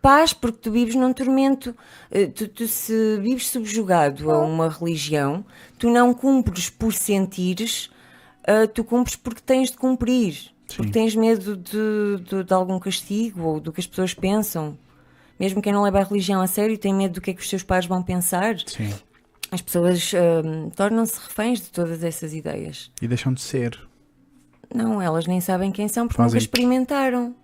paz, 0.03 0.33
porque 0.33 0.59
tu 0.59 0.71
vives 0.73 0.95
num 0.95 1.13
tormento. 1.13 1.75
Eh, 2.11 2.27
Tu, 2.27 2.49
tu 2.49 2.67
se 2.69 3.19
vives 3.21 3.49
subjugado 3.49 4.31
a 4.31 4.39
uma 4.39 4.69
religião, 4.69 5.45
tu 5.79 5.91
não 5.91 6.13
cumpres 6.15 6.69
por 6.71 6.93
sentires, 6.93 7.91
ah, 8.47 8.67
tu 8.67 8.85
cumpres 8.85 9.17
porque 9.17 9.41
tens 9.41 9.71
de 9.71 9.77
cumprir. 9.77 10.35
Sim. 10.69 10.77
Porque 10.79 10.91
tens 10.93 11.15
medo 11.15 11.57
de, 11.57 12.23
de, 12.25 12.43
de 12.45 12.53
algum 12.55 12.79
castigo 12.79 13.43
ou 13.43 13.61
do 13.61 13.73
que 13.73 13.81
as 13.81 13.87
pessoas 13.87 14.13
pensam. 14.15 14.77
Mesmo 15.39 15.61
quem 15.63 15.73
não 15.73 15.83
leva 15.83 16.01
a 16.01 16.05
religião 16.05 16.41
a 16.41 16.47
sério 16.47 16.77
tem 16.79 16.95
medo 16.95 17.15
do 17.15 17.21
que 17.21 17.31
é 17.31 17.35
que 17.35 17.41
os 17.43 17.49
seus 17.49 17.63
pais 17.63 17.87
vão 17.87 18.03
pensar. 18.03 18.57
Sim. 18.67 18.93
As 19.53 19.61
pessoas 19.61 20.13
ah, 20.15 20.71
tornam-se 20.75 21.19
reféns 21.21 21.61
de 21.61 21.71
todas 21.71 22.03
essas 22.03 22.35
ideias. 22.35 22.91
E 23.01 23.07
deixam 23.07 23.33
de 23.33 23.41
ser. 23.41 23.79
Não, 24.75 25.01
elas 25.01 25.27
nem 25.29 25.41
sabem 25.41 25.71
quem 25.71 25.87
são 25.87 26.09
porque 26.09 26.17
Fazem- 26.21 26.35
nunca 26.35 26.45
experimentaram. 26.45 27.35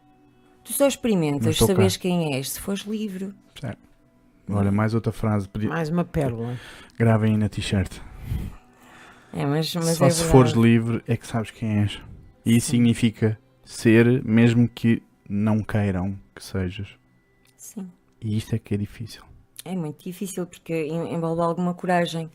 Tu 0.64 0.72
só 0.72 0.84
Não 0.84 0.88
experimentas 0.88 1.58
cá. 1.58 1.66
saberes 1.66 1.96
quem 1.96 2.34
és 2.34 2.50
se 2.52 2.60
fores 2.60 2.82
livre. 2.82 3.34
Certo. 3.60 3.78
Olha, 4.50 4.70
mais 4.70 4.94
outra 4.94 5.12
frase. 5.12 5.48
Mais 5.68 5.88
uma 5.88 6.04
pérola. 6.04 6.58
Gravem 6.98 7.32
aí 7.32 7.38
na 7.38 7.48
t-shirt. 7.48 7.98
É, 9.32 9.46
mas, 9.46 9.74
mas 9.74 9.96
Só 9.96 10.06
é 10.06 10.10
se 10.10 10.24
fores 10.24 10.52
livre 10.52 11.02
é 11.06 11.16
que 11.16 11.26
sabes 11.26 11.50
quem 11.50 11.78
és. 11.80 12.00
E 12.44 12.56
isso 12.56 12.66
Sim. 12.66 12.78
significa 12.78 13.38
ser, 13.64 14.22
mesmo 14.24 14.68
que 14.68 15.02
não 15.28 15.62
queiram 15.62 16.18
que 16.34 16.44
sejas. 16.44 16.88
Sim. 17.56 17.90
E 18.20 18.36
isto 18.36 18.54
é 18.54 18.58
que 18.58 18.74
é 18.74 18.76
difícil. 18.76 19.22
É 19.64 19.74
muito 19.76 20.02
difícil 20.04 20.46
porque 20.46 20.72
en- 20.86 21.14
envolve 21.14 21.40
alguma 21.40 21.72
coragem. 21.74 22.28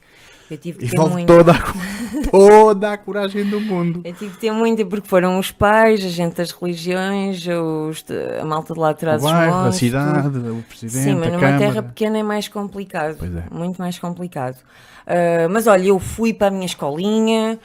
Eu 0.49 0.57
tive 0.57 0.79
que 0.79 0.87
ter 0.87 0.95
Envolve 0.95 1.13
muito. 1.13 1.27
toda 1.27 1.51
a, 1.51 1.57
toda 2.31 2.91
a 2.93 2.97
coragem 2.97 3.43
do 3.49 3.59
mundo. 3.59 4.01
Eu 4.05 4.13
tive 4.13 4.33
que 4.33 4.39
ter 4.39 4.51
muita 4.51 4.85
porque 4.85 5.05
foram 5.07 5.37
os 5.37 5.51
pais, 5.51 6.03
a 6.05 6.07
gente 6.07 6.35
das 6.35 6.51
religiões, 6.51 7.45
os 7.45 8.05
a 8.41 8.45
malta 8.45 8.73
de 8.73 8.79
lá 8.79 8.91
atrás. 8.91 9.21
O 9.21 9.27
a 9.27 9.71
cidade, 9.73 10.37
o 10.37 10.63
presidente, 10.63 11.03
Sim, 11.03 11.15
mas 11.15 11.27
numa 11.33 11.39
câmara. 11.41 11.57
terra 11.57 11.83
pequena 11.83 12.17
é 12.19 12.23
mais 12.23 12.47
complicado. 12.47 13.17
Pois 13.19 13.35
é. 13.35 13.43
Muito 13.51 13.77
mais 13.81 13.99
complicado. 13.99 14.57
Ah, 15.05 15.47
mas 15.49 15.67
olha, 15.67 15.87
eu 15.89 15.99
fui 15.99 16.33
para 16.33 16.47
a 16.47 16.51
minha 16.51 16.65
escolinha. 16.65 17.59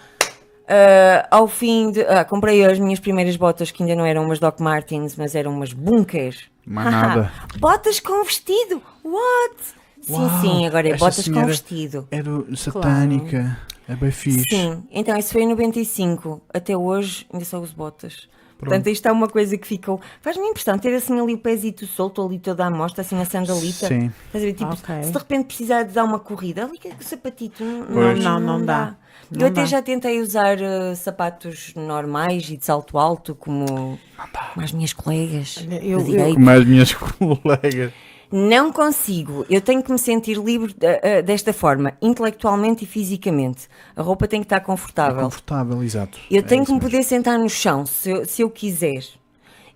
ah, 0.67 1.29
ao 1.31 1.47
fim 1.47 1.93
de. 1.93 2.01
ah, 2.03 2.25
comprei 2.25 2.65
as 2.65 2.81
minhas 2.81 2.99
primeiras 2.99 3.37
botas 3.37 3.71
que 3.71 3.83
ainda 3.85 3.95
não 3.95 4.05
eram 4.05 4.25
umas 4.25 4.41
Doc 4.41 4.59
Martens, 4.59 5.15
mas 5.17 5.37
eram 5.37 5.53
umas 5.53 5.73
Bunkers. 5.73 6.51
Mais 6.67 6.91
nada. 6.91 7.33
botas 7.59 8.01
com 8.01 8.23
vestido! 8.25 8.83
What? 9.05 9.57
Sim, 10.01 10.13
Uau, 10.15 10.41
sim, 10.41 10.67
agora 10.67 10.89
é 10.89 10.97
botas 10.97 11.29
com 11.29 11.47
vestido. 11.47 12.09
É 12.11 12.23
do 12.23 12.57
satânica. 12.57 13.59
É 13.89 13.95
bem 13.95 14.11
fixe. 14.11 14.45
Sim, 14.49 14.83
então 14.91 15.17
isso 15.17 15.33
foi 15.33 15.43
em 15.43 15.49
95. 15.49 16.41
Até 16.53 16.77
hoje 16.77 17.27
ainda 17.33 17.45
só 17.45 17.59
uso 17.61 17.75
botas. 17.75 18.29
Portanto, 18.59 18.87
isto 18.87 19.07
é 19.09 19.11
uma 19.13 19.29
coisa 19.29 19.59
que 19.59 19.67
ficou. 19.67 20.01
Faz-me 20.21 20.47
impressão 20.47 20.79
ter 20.79 20.95
assim 20.95 21.19
ali 21.21 21.35
o 21.35 21.39
pezito 21.39 21.85
solto, 21.85 22.25
ali 22.25 22.39
toda 22.39 22.65
a 22.65 22.71
mostra, 22.71 23.01
assim 23.03 23.17
na 23.17 23.25
sandalita. 23.25 23.89
Sim. 23.89 24.13
Estás 24.27 24.45
a 24.45 24.47
ver? 24.47 24.53
Tipo, 24.53 24.73
Ok. 24.73 25.03
se 25.03 25.11
de 25.11 25.19
repente 25.19 25.47
precisar 25.47 25.83
de 25.83 25.93
dar 25.93 26.05
uma 26.05 26.21
corrida, 26.21 26.65
ali 26.65 26.79
que 26.79 26.87
o 26.89 26.95
sapatito 27.01 27.65
não, 27.65 27.87
Pois. 27.87 28.23
Não, 28.23 28.39
não 28.39 28.65
dá. 28.65 28.95
Eu 29.41 29.47
até 29.47 29.61
dá. 29.63 29.65
já 29.67 29.83
tentei 29.83 30.21
usar 30.21 30.61
eh, 30.61 30.95
sapatos 30.95 31.73
normais 31.75 32.49
e 32.51 32.57
de 32.57 32.65
salto 32.65 32.99
alto, 32.99 33.35
como, 33.35 33.67
como 33.67 34.65
as 34.65 34.73
minhas 34.73 34.93
colegas. 34.93 35.57
Eu- 35.83 36.01
eu-. 36.01 36.35
Como 36.35 36.51
as 36.51 36.65
minhas 36.65 36.93
colegas. 36.95 37.93
Não 38.31 38.73
consigo. 38.73 39.45
Eu 39.51 39.61
tenho 39.61 39.83
que 39.83 39.93
me 39.93 39.99
sentir 39.99 40.39
livre 40.39 40.75
eh, 40.81 41.01
eh, 41.19 41.23
desta 41.23 41.53
forma, 41.53 41.93
intelectualmente 42.01 42.85
e 42.85 42.87
fisicamente. 42.87 43.69
A 43.95 44.03
roupa 44.03 44.27
tem 44.27 44.41
que 44.41 44.47
estar 44.47 44.61
confortável. 44.61 45.25
Confortável, 45.25 45.83
exato. 45.83 46.19
Eu 46.31 46.39
É 46.39 46.43
tenho 46.43 46.65
que 46.65 46.71
me 46.73 46.79
mesmo. 46.79 46.91
poder 46.91 47.03
sentar 47.03 47.39
no 47.39 47.49
chão 47.51 47.85
se 47.85 48.11
eu, 48.11 48.25
se 48.25 48.41
eu 48.43 48.49
quiser. 48.49 49.05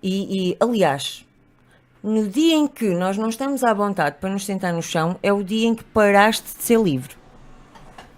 E, 0.01 0.49
e, 0.51 0.57
aliás, 0.59 1.23
no 2.03 2.27
dia 2.27 2.55
em 2.55 2.67
que 2.67 2.89
nós 2.95 3.15
não 3.17 3.29
estamos 3.29 3.63
à 3.63 3.73
vontade 3.73 4.17
para 4.19 4.29
nos 4.31 4.43
sentar 4.45 4.73
no 4.73 4.81
chão, 4.81 5.17
é 5.21 5.31
o 5.31 5.43
dia 5.43 5.67
em 5.67 5.75
que 5.75 5.83
paraste 5.83 6.55
de 6.57 6.63
ser 6.63 6.79
livre. 6.79 7.15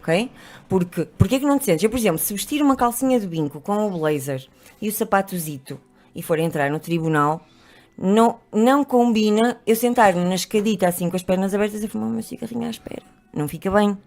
Ok? 0.01 0.31
Porque, 0.69 1.05
porque 1.17 1.35
é 1.35 1.39
que 1.39 1.45
não 1.45 1.57
te 1.57 1.65
sentes? 1.65 1.83
Eu, 1.83 1.89
por 1.89 1.97
exemplo, 1.97 2.19
se 2.19 2.31
vestir 2.31 2.61
uma 2.61 2.75
calcinha 2.75 3.19
de 3.19 3.27
binco 3.27 3.59
com 3.59 3.87
o 3.87 3.97
blazer 3.97 4.47
e 4.79 4.87
o 4.87 4.91
sapatozito 4.91 5.79
e 6.15 6.21
for 6.21 6.37
entrar 6.39 6.69
no 6.69 6.79
tribunal, 6.79 7.43
não, 7.97 8.39
não 8.53 8.83
combina 8.85 9.59
eu 9.65 9.75
sentar-me 9.75 10.23
na 10.23 10.35
escadita 10.35 10.87
assim 10.87 11.09
com 11.09 11.15
as 11.15 11.23
pernas 11.23 11.53
abertas 11.55 11.83
e 11.83 11.87
fumar 11.87 12.07
o 12.07 12.11
meu 12.11 12.21
cigarrinho 12.23 12.67
à 12.67 12.69
espera. 12.69 13.01
Não 13.33 13.47
fica 13.47 13.69
bem. 13.71 13.97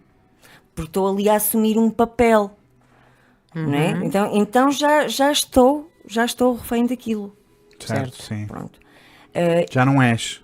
Porque 0.74 0.88
estou 0.88 1.08
ali 1.08 1.28
a 1.28 1.34
assumir 1.34 1.76
um 1.76 1.90
papel. 1.90 2.56
Não 3.54 3.74
é? 3.74 3.90
Então, 4.06 4.30
então 4.32 4.70
já, 4.70 5.06
já 5.08 5.30
estou, 5.30 5.90
já 6.06 6.24
estou 6.24 6.54
refém 6.54 6.86
daquilo. 6.86 7.36
Certo, 7.78 8.16
Certo. 8.16 8.22
sim. 8.22 8.46
Pronto. 8.46 8.78
Já 9.70 9.84
não 9.84 10.00
és. 10.00 10.41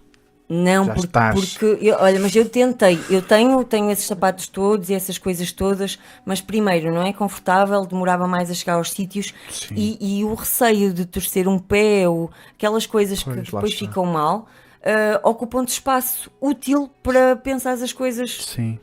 Não, 0.49 0.87
Já 0.87 0.95
por- 0.95 1.05
estás. 1.05 1.35
porque, 1.57 1.79
eu- 1.87 1.97
olha, 2.01 2.19
mas 2.19 2.35
eu 2.35 2.49
tentei, 2.49 2.99
eu 3.11 3.21
tenho, 3.21 3.63
tenho 3.65 3.91
esses 3.91 4.07
sapatos 4.07 4.49
todos 4.49 4.89
e 4.89 4.95
essas 4.95 5.19
coisas 5.19 5.53
todas, 5.53 5.99
mas 6.25 6.41
primeiro 6.41 6.91
não 6.93 7.03
é 7.03 7.13
confortável, 7.13 7.85
demorava 7.85 8.27
mais 8.27 8.51
a 8.51 8.55
chegar 8.55 8.75
aos 8.77 8.91
sítios 8.93 9.35
Sim. 9.51 9.75
e, 9.77 10.21
e 10.21 10.25
o 10.25 10.33
receio 10.33 10.95
de 10.95 11.05
torcer 11.05 11.47
um 11.47 11.59
pé 11.59 12.09
ou 12.09 12.31
aquelas 12.55 12.87
coisas 12.87 13.23
Pois, 13.23 13.37
que 13.37 13.43
depois 13.45 13.73
está. 13.75 13.87
ficam 13.87 14.07
mal, 14.07 14.47
ah, 14.83 15.21
ocupam 15.23 15.63
de 15.65 15.73
espaço 15.73 16.31
útil 16.41 16.89
para 17.03 17.37
pensar 17.37 17.73
as 17.73 17.93
coisas. 17.93 18.45
Sim. 18.47 18.79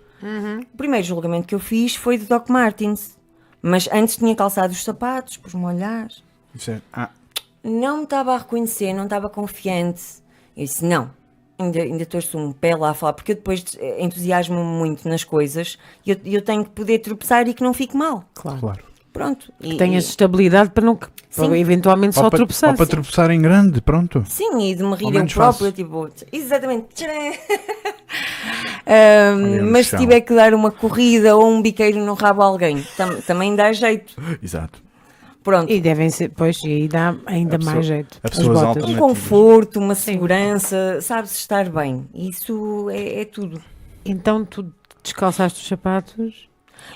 O 0.71 0.77
primeiro 0.77 1.05
julgamento 1.05 1.47
que 1.47 1.55
eu 1.55 1.59
fiz 1.59 1.95
foi 1.95 2.17
de 2.17 2.25
Doc 2.25 2.47
Martens, 2.49 3.17
mas 3.61 3.89
antes 3.91 4.15
tinha 4.17 4.35
calçado 4.35 4.71
os 4.71 4.83
sapatos, 4.83 5.37
pus-me 5.37 5.63
a 5.63 5.67
olhar, 5.69 6.07
é- 6.67 6.79
ah, 6.93 7.09
não 7.63 7.97
me 7.97 8.03
estava 8.03 8.35
a 8.35 8.37
reconhecer, 8.37 8.93
não 8.93 9.05
estava 9.05 9.29
confiante. 9.29 10.03
Eu 10.55 10.63
disse, 10.65 10.85
não, 10.85 11.09
ainda, 11.57 11.81
ainda 11.81 12.05
torço 12.05 12.37
um 12.37 12.51
pé 12.51 12.75
lá 12.75 12.91
a 12.91 12.93
falar, 12.93 13.13
porque 13.13 13.31
eu 13.31 13.35
depois 13.35 13.63
entusiasmo-me 13.99 14.63
muito 14.63 15.07
nas 15.07 15.23
coisas 15.23 15.77
e 16.05 16.11
eu, 16.11 16.17
eu 16.25 16.41
tenho 16.41 16.63
que 16.63 16.71
poder 16.71 16.99
tropeçar 16.99 17.47
e 17.47 17.53
que 17.53 17.63
não 17.63 17.73
fique 17.73 17.95
mal. 17.95 18.23
Claro. 18.33 18.59
claro. 18.59 18.95
Pronto. 19.15 19.49
E, 19.61 19.77
Tenhas 19.77 20.03
e- 20.03 20.09
estabilidade 20.09 20.71
para, 20.71 20.83
não, 20.83 20.97
para 20.97 21.57
eventualmente 21.57 22.15
só 22.15 22.25
ou, 22.25 22.29
para, 22.29 22.39
tropeçar. 22.39 22.71
ou 22.71 22.75
para 22.75 22.85
tropeçar 22.85 23.31
em 23.31 23.41
grande, 23.41 23.79
pronto. 23.79 24.21
Sim, 24.27 24.59
e 24.69 24.75
de 24.75 24.83
me 24.83 24.93
rir 24.93 25.15
eu 25.15 25.29
fácil. 25.29 25.71
tipo, 25.71 26.09
exatamente. 26.33 26.87
no 29.37 29.71
mas 29.71 29.87
se 29.87 29.97
tiver 29.97 30.19
que 30.19 30.35
dar 30.35 30.53
uma 30.53 30.69
corrida 30.69 31.33
ou 31.35 31.49
um 31.49 31.61
biqueiro 31.61 31.97
no 32.03 32.13
rabo 32.13 32.41
a 32.41 32.45
alguém, 32.45 32.85
tam- 32.97 33.21
também 33.21 33.55
dá 33.55 33.71
jeito. 33.71 34.13
Exato. 34.43 34.83
Pronto. 35.45 35.71
E 35.71 35.79
devem 35.79 36.09
ser, 36.09 36.29
pois, 36.29 36.61
e 36.63 36.67
aí 36.67 36.87
dá 36.89 37.15
ainda 37.25 37.57
pessoa- 37.57 37.75
mais 37.75 37.85
jeito. 37.85 38.19
Um 38.91 38.97
conforto, 38.97 39.79
uma 39.79 39.95
segurança, 39.95 40.99
sabe-se 41.01 41.37
estar 41.37 41.69
bem. 41.69 42.09
Isso 42.13 42.89
é, 42.89 43.21
é 43.21 43.25
tudo. 43.25 43.61
Então 44.03 44.43
tu 44.43 44.73
descalçaste 45.01 45.61
os 45.61 45.67
sapatos. 45.67 46.49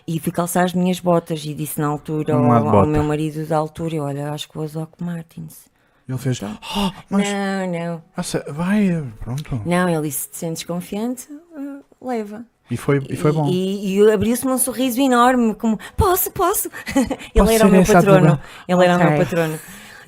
E 0.05 0.19
fui 0.19 0.31
calçar 0.31 0.65
as 0.65 0.73
minhas 0.73 0.99
botas 0.99 1.43
e 1.45 1.53
disse 1.53 1.79
na 1.79 1.87
altura 1.87 2.33
ao, 2.33 2.41
ao 2.79 2.85
meu 2.85 3.03
marido 3.03 3.45
da 3.47 3.57
altura, 3.57 4.03
olha, 4.03 4.31
acho 4.31 4.47
que 4.49 4.55
vou 4.57 4.67
Doc 4.67 4.89
Martins. 4.99 5.67
Ele 6.07 6.17
fez. 6.17 6.41
"Oh, 6.43 6.91
mas. 7.09 7.27
Não, 7.31 7.67
não. 7.71 8.03
Nossa, 8.17 8.43
vai, 8.49 9.03
pronto. 9.19 9.61
Não, 9.65 9.87
ele 9.89 10.01
disse, 10.07 10.29
te 10.29 10.37
sentes 10.37 10.63
confiante, 10.63 11.27
uh, 11.31 11.83
leva. 12.01 12.43
E 12.69 12.77
foi, 12.77 13.01
e 13.09 13.15
foi 13.15 13.31
bom. 13.31 13.47
E, 13.47 13.97
e 13.97 14.11
abriu-se-me 14.11 14.51
um 14.51 14.57
sorriso 14.57 15.01
enorme, 15.01 15.55
como, 15.55 15.79
posso, 15.97 16.31
posso. 16.31 16.69
ele 16.95 17.09
Posso 17.35 17.51
era 17.51 17.67
o 17.67 17.71
meu 17.71 17.83
patrono. 17.83 18.39
Ele 18.67 18.83
era 18.83 18.95
o 18.95 18.99
meu 18.99 19.17
patrono. 19.17 19.59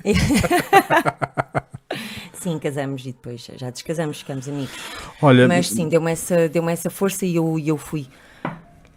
sim, 2.34 2.58
casamos 2.58 3.02
e 3.02 3.12
depois 3.12 3.48
já 3.56 3.70
descasamos, 3.70 4.18
ficamos 4.18 4.48
amigos. 4.48 4.76
Olha, 5.20 5.46
Mas 5.48 5.68
sim, 5.68 5.88
deu-me 5.88 6.12
essa, 6.12 6.48
deu 6.48 6.68
essa 6.68 6.90
força 6.90 7.26
e 7.26 7.36
eu, 7.36 7.58
eu 7.58 7.76
fui. 7.76 8.06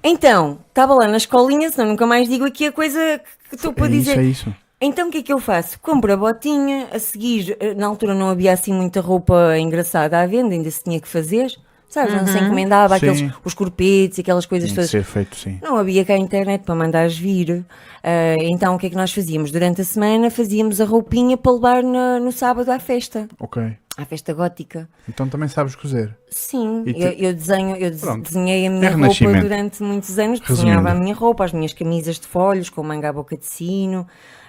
Então, 0.04 0.60
estava 0.70 0.94
lá 0.94 1.08
na 1.08 1.18
escolinha, 1.18 1.72
senão 1.72 1.90
nunca 1.90 2.06
mais 2.06 2.30
digo 2.30 2.46
aqui 2.46 2.68
a 2.68 2.72
coisa 2.72 3.20
que 3.50 3.56
estou 3.56 3.74
para 3.74 3.88
é 3.88 3.90
dizer. 3.90 4.12
isso, 4.12 4.20
é 4.20 4.24
isso. 4.24 4.56
Então 4.80 5.08
o 5.08 5.12
que 5.12 5.20
é 5.20 5.24
que 5.24 5.34
eu 5.34 5.40
faço? 5.40 5.80
Compro 5.80 6.14
a 6.14 6.18
botinha, 6.18 6.90
a 6.92 7.00
seguir, 7.00 7.58
eh, 7.60 7.74
na 7.74 7.88
altura 7.88 8.14
não 8.14 8.30
havia 8.30 8.52
assim 8.52 8.74
muita 8.74 9.02
roupa 9.02 9.58
engraçada 9.58 10.20
à 10.20 10.28
venda, 10.28 10.54
ainda 10.54 10.70
se 10.70 10.84
tinha 10.84 11.00
que 11.00 11.08
fazer. 11.08 11.52
Sabes, 11.96 12.14
não 12.14 12.28
se 12.28 12.38
encomendava 12.38 13.00
Sim. 13.00 13.10
aqueles, 13.10 13.34
os 13.46 13.54
corpetes 13.54 14.18
e 14.18 14.22
aquelas 14.22 14.46
coisas 14.46 14.68
Tinha 14.70 14.84
que 14.84 14.90
todas. 14.90 14.92
ser 14.92 15.04
feito, 15.04 15.36
sim. 15.38 15.60
Não 15.64 15.78
havia 15.78 16.04
cá 16.04 16.18
internet 16.18 16.64
para 16.64 16.76
mandares 16.76 17.18
vir. 17.18 17.66
Ah, 18.04 18.36
então 18.42 18.76
o 18.76 18.78
que 18.78 18.88
é 18.88 18.90
que 18.90 18.98
nós 18.98 19.14
fazíamos? 19.14 19.50
Durante 19.50 19.80
a 19.80 19.86
semana 19.86 20.30
fazíamos 20.30 20.82
a 20.82 20.86
roupinha 20.86 21.38
para 21.38 21.54
levar 21.54 21.82
na- 21.84 22.20
no 22.20 22.34
sábado 22.34 22.70
à 22.70 22.80
festa, 22.80 23.30
Ok. 23.40 23.64
à 23.98 24.04
festa 24.06 24.34
gótica. 24.34 24.90
Então 25.08 25.30
também 25.30 25.48
sabes 25.48 25.74
cozer. 25.74 26.14
Sim, 26.30 26.84
te- 26.84 27.00
eu, 27.00 27.12
eu 27.14 27.34
desenho, 27.34 27.78
eu 27.78 27.92
Pronto. 27.98 28.24
desenhei 28.28 28.64
a 28.64 28.66
É 28.66 28.70
minha 28.70 28.90
roupa 28.90 29.02
renascimento. 29.04 29.42
durante 29.48 29.82
muitos 29.82 30.20
anos, 30.20 30.42
Resumindo. 30.42 30.66
desenhava 30.66 30.90
a 30.92 30.96
minha 31.02 31.16
roupa, 31.16 31.46
as 31.46 31.54
minhas 31.54 31.72
camisas 31.72 32.20
de 32.20 32.28
folhos 32.28 32.70
com 32.70 32.84
manga 32.84 33.08
à 33.08 33.14
boca 33.14 33.38
de 33.38 33.46
sino, 33.46 34.06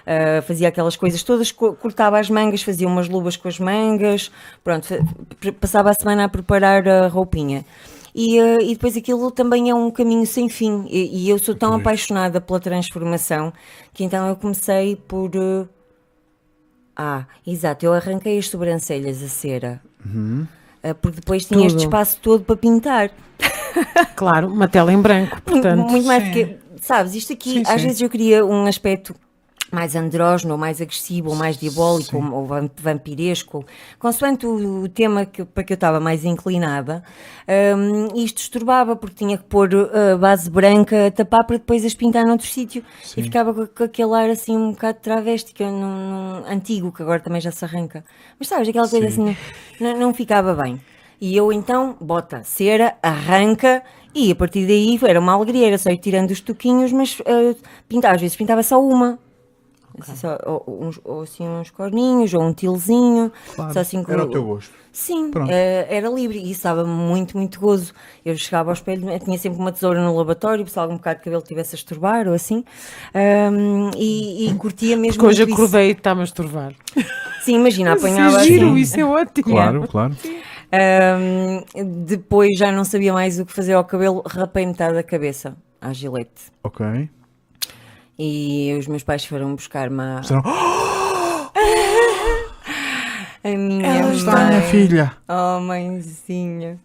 ah, 0.07 0.41
fazia 0.41 0.69
aquelas 0.69 0.95
coisas 0.95 1.21
todas, 1.21 1.51
co- 1.51 1.73
cortava 1.73 2.17
as 2.17 2.29
mangas, 2.29 2.61
fazia 2.63 2.87
umas 2.87 3.09
luvas 3.09 3.35
com 3.35 3.47
as 3.49 3.59
mangas, 3.59 4.31
pronto, 4.63 4.87
passava 5.59 5.89
a 5.89 5.93
semana 5.93 6.23
a 6.23 6.29
preparar 6.29 6.87
a 6.87 7.07
roupinha. 7.07 7.65
E, 8.15 8.39
ah, 8.39 8.57
e 8.61 8.69
depois 8.73 8.95
aquilo 8.97 9.29
também 9.29 9.69
é 9.69 9.75
um 9.75 9.91
caminho 9.91 10.25
sem 10.25 10.47
fim, 10.49 10.85
e, 10.89 11.25
e 11.25 11.29
eu 11.29 11.37
sou 11.37 11.53
tão 11.53 11.69
Pois. 11.71 11.81
apaixonada 11.81 12.39
pela 12.41 12.59
transformação 12.59 13.51
que 13.93 14.03
então 14.03 14.27
eu 14.27 14.35
comecei 14.35 14.95
por. 14.95 15.29
ah, 15.35 15.67
ah, 16.95 17.25
exato, 17.45 17.85
eu 17.85 17.93
arranquei 17.93 18.37
as 18.39 18.47
sobrancelhas 18.49 19.21
a 19.21 19.27
cera. 19.27 19.81
Ah, 20.83 20.93
porque 20.95 21.17
depois 21.19 21.45
tinha 21.45 21.65
este 21.67 21.75
Tudo. 21.77 21.83
espaço 21.85 22.17
todo 22.21 22.43
para 22.43 22.55
pintar. 22.55 23.11
Claro, 24.15 24.47
uma 24.47 24.67
tela 24.67 24.91
em 24.91 24.99
branco, 24.99 25.39
portanto. 25.45 25.87
Muito 25.91 26.07
mais 26.07 26.23
sim. 26.23 26.31
porque, 26.31 26.57
sabes, 26.81 27.13
isto 27.13 27.33
aqui, 27.33 27.51
Sim, 27.51 27.63
às 27.67 27.81
sim. 27.81 27.87
vezes 27.87 28.01
eu 28.01 28.09
queria 28.09 28.43
um 28.45 28.65
aspecto 28.65 29.13
mais 29.71 29.95
andrógeno, 29.95 30.53
ou 30.53 30.57
mais 30.57 30.81
agressivo, 30.81 31.29
ou 31.29 31.35
mais 31.35 31.57
diabólico, 31.57 32.11
Sim. 32.11 32.29
ou, 32.29 32.33
ou 32.41 32.45
vam- 32.45 32.69
vampiresco, 32.81 33.65
consoante 33.99 34.45
o, 34.45 34.87
tema 34.87 35.25
que, 35.25 35.43
para 35.43 35.63
que 35.63 35.73
eu 35.73 35.75
estava 35.75 35.99
mais 35.99 36.23
inclinada, 36.23 37.03
hum, 37.77 38.07
isto 38.15 38.37
disturbava, 38.37 38.95
porque 38.95 39.15
tinha 39.15 39.37
que 39.37 39.43
pôr 39.43 39.69
a 39.73 40.17
base 40.17 40.49
branca 40.49 41.07
a 41.07 41.11
tapar 41.11 41.45
para 41.45 41.57
depois 41.57 41.83
as 41.85 41.93
pintar 41.93 42.25
noutro 42.25 42.47
sítio, 42.47 42.83
Sim. 43.03 43.21
e 43.21 43.23
ficava 43.23 43.53
com, 43.67 43.83
aquele 43.83 44.13
ar 44.13 44.29
assim 44.29 44.55
um 44.57 44.71
bocado 44.71 44.99
travesti, 45.01 45.53
que 45.53 45.63
não, 45.63 45.71
não- 46.41 46.45
antigo, 46.51 46.91
que 46.91 47.01
agora 47.01 47.19
também 47.19 47.41
já 47.41 47.51
se 47.51 47.63
arranca. 47.65 48.03
Mas 48.39 48.47
sabes, 48.47 48.69
aquela 48.69 48.87
coisa 48.87 49.09
Sim. 49.09 49.29
assim, 49.31 49.37
não, 49.79 49.97
não 49.97 50.13
ficava 50.13 50.53
bem. 50.53 50.79
E 51.19 51.35
eu 51.35 51.51
então, 51.51 51.97
bota 51.99 52.43
cera, 52.43 52.95
arranca, 53.01 53.83
e 54.13 54.31
a 54.31 54.35
partir 54.35 54.65
daí 54.67 54.99
era 55.03 55.19
uma 55.19 55.33
alegria, 55.33 55.67
era 55.67 55.77
só 55.77 55.89
ir 55.89 55.97
tirando 55.97 56.31
os 56.31 56.41
toquinhos, 56.41 56.91
mas 56.91 57.17
ah, 57.25 57.55
pintar, 57.89 58.15
às 58.15 58.21
vezes 58.21 58.37
pintava 58.37 58.61
só 58.63 58.81
uma. 58.81 59.19
Assim, 59.99 60.15
só, 60.15 60.37
ou, 60.45 60.63
uns, 60.85 60.99
ou 61.03 61.21
assim 61.21 61.47
uns 61.47 61.71
corninhos, 61.71 62.33
ou 62.33 62.41
um 62.43 62.53
tilzinho, 62.53 63.31
Claro. 63.55 63.73
só 63.73 63.79
assim 63.79 64.03
com- 64.03 64.11
Era 64.11 64.23
o 64.25 64.27
teu 64.29 64.43
gosto. 64.43 64.71
Sim, 64.91 65.29
Pronto. 65.31 65.51
eh, 65.51 65.87
era 65.89 66.09
livre 66.09 66.37
e 66.39 66.51
isso 66.51 66.63
dava 66.63 66.83
muito, 66.83 67.37
muito 67.37 67.59
gozo. 67.59 67.93
Eu 68.25 68.35
chegava 68.35 68.69
ao 68.71 68.73
espelho, 68.73 69.09
eu 69.09 69.19
tinha 69.19 69.37
sempre 69.37 69.59
uma 69.59 69.71
tesoura 69.71 70.03
no 70.03 70.15
lavatório, 70.15 70.67
se 70.67 70.79
algum 70.79 70.95
bocado 70.97 71.19
de 71.19 71.25
cabelo 71.25 71.41
tivesse 71.43 71.75
a 71.75 71.77
estorbar 71.77 72.27
ou 72.27 72.33
assim, 72.33 72.63
ahm, 73.13 73.91
e, 73.95 74.49
e 74.49 74.53
curtia 74.55 74.97
mesmo. 74.97 75.21
Porque 75.21 75.27
hoje 75.33 75.43
isso. 75.43 75.53
acordei 75.53 75.89
e 75.89 75.91
está-me 75.91 76.21
a 76.21 76.23
estorvar. 76.23 76.73
Sim, 77.41 77.55
imagina, 77.55 77.93
Isso 77.95 78.05
apanhava 78.05 78.37
é 78.41 78.43
giro, 78.43 78.67
assim. 78.69 78.77
isso 78.77 78.99
é 78.99 79.05
ótimo. 79.05 79.47
Claro, 79.51 79.87
claro. 79.87 80.15
Ahm, 80.71 81.63
depois 82.05 82.57
já 82.57 82.71
não 82.71 82.83
sabia 82.83 83.13
mais 83.13 83.39
o 83.39 83.45
que 83.45 83.53
fazer 83.53 83.73
ao 83.73 83.85
cabelo, 83.85 84.21
rapei 84.25 84.65
metade 84.65 84.95
da 84.95 85.03
cabeça 85.03 85.55
à 85.79 85.93
gilete. 85.93 86.51
Ok. 86.63 87.09
E 88.19 88.75
os 88.79 88.87
meus 88.87 89.03
pais 89.03 89.23
foram 89.25 89.53
buscar-me 89.55 90.01
a, 90.01 90.19
Disseram, 90.21 90.41
a 93.43 93.49
minha 93.49 93.85
Ela 93.87 94.07
mãe. 94.07 94.17
está, 94.17 94.47
minha 94.47 94.61
filha. 94.63 95.13
Oh, 95.27 95.59
mãezinha. 95.61 96.79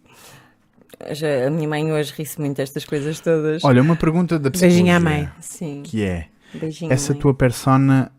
Já, 1.11 1.47
a 1.47 1.49
minha 1.49 1.67
mãe 1.67 1.91
hoje 1.91 2.13
ri-se 2.15 2.39
muito 2.39 2.57
destas 2.57 2.85
coisas 2.85 3.19
todas. 3.19 3.63
Olha, 3.63 3.81
uma 3.81 3.95
pergunta 3.95 4.37
da 4.39 4.49
psicologia. 4.51 4.83
Beijinho 4.83 4.95
à 4.95 4.99
mãe. 4.99 5.29
Sim, 5.41 5.81
Que 5.83 6.03
é, 6.03 6.27
beijinho. 6.53 6.93
essa 6.93 7.13
mãe. 7.13 7.21
tua 7.21 7.33
persona 7.33 8.11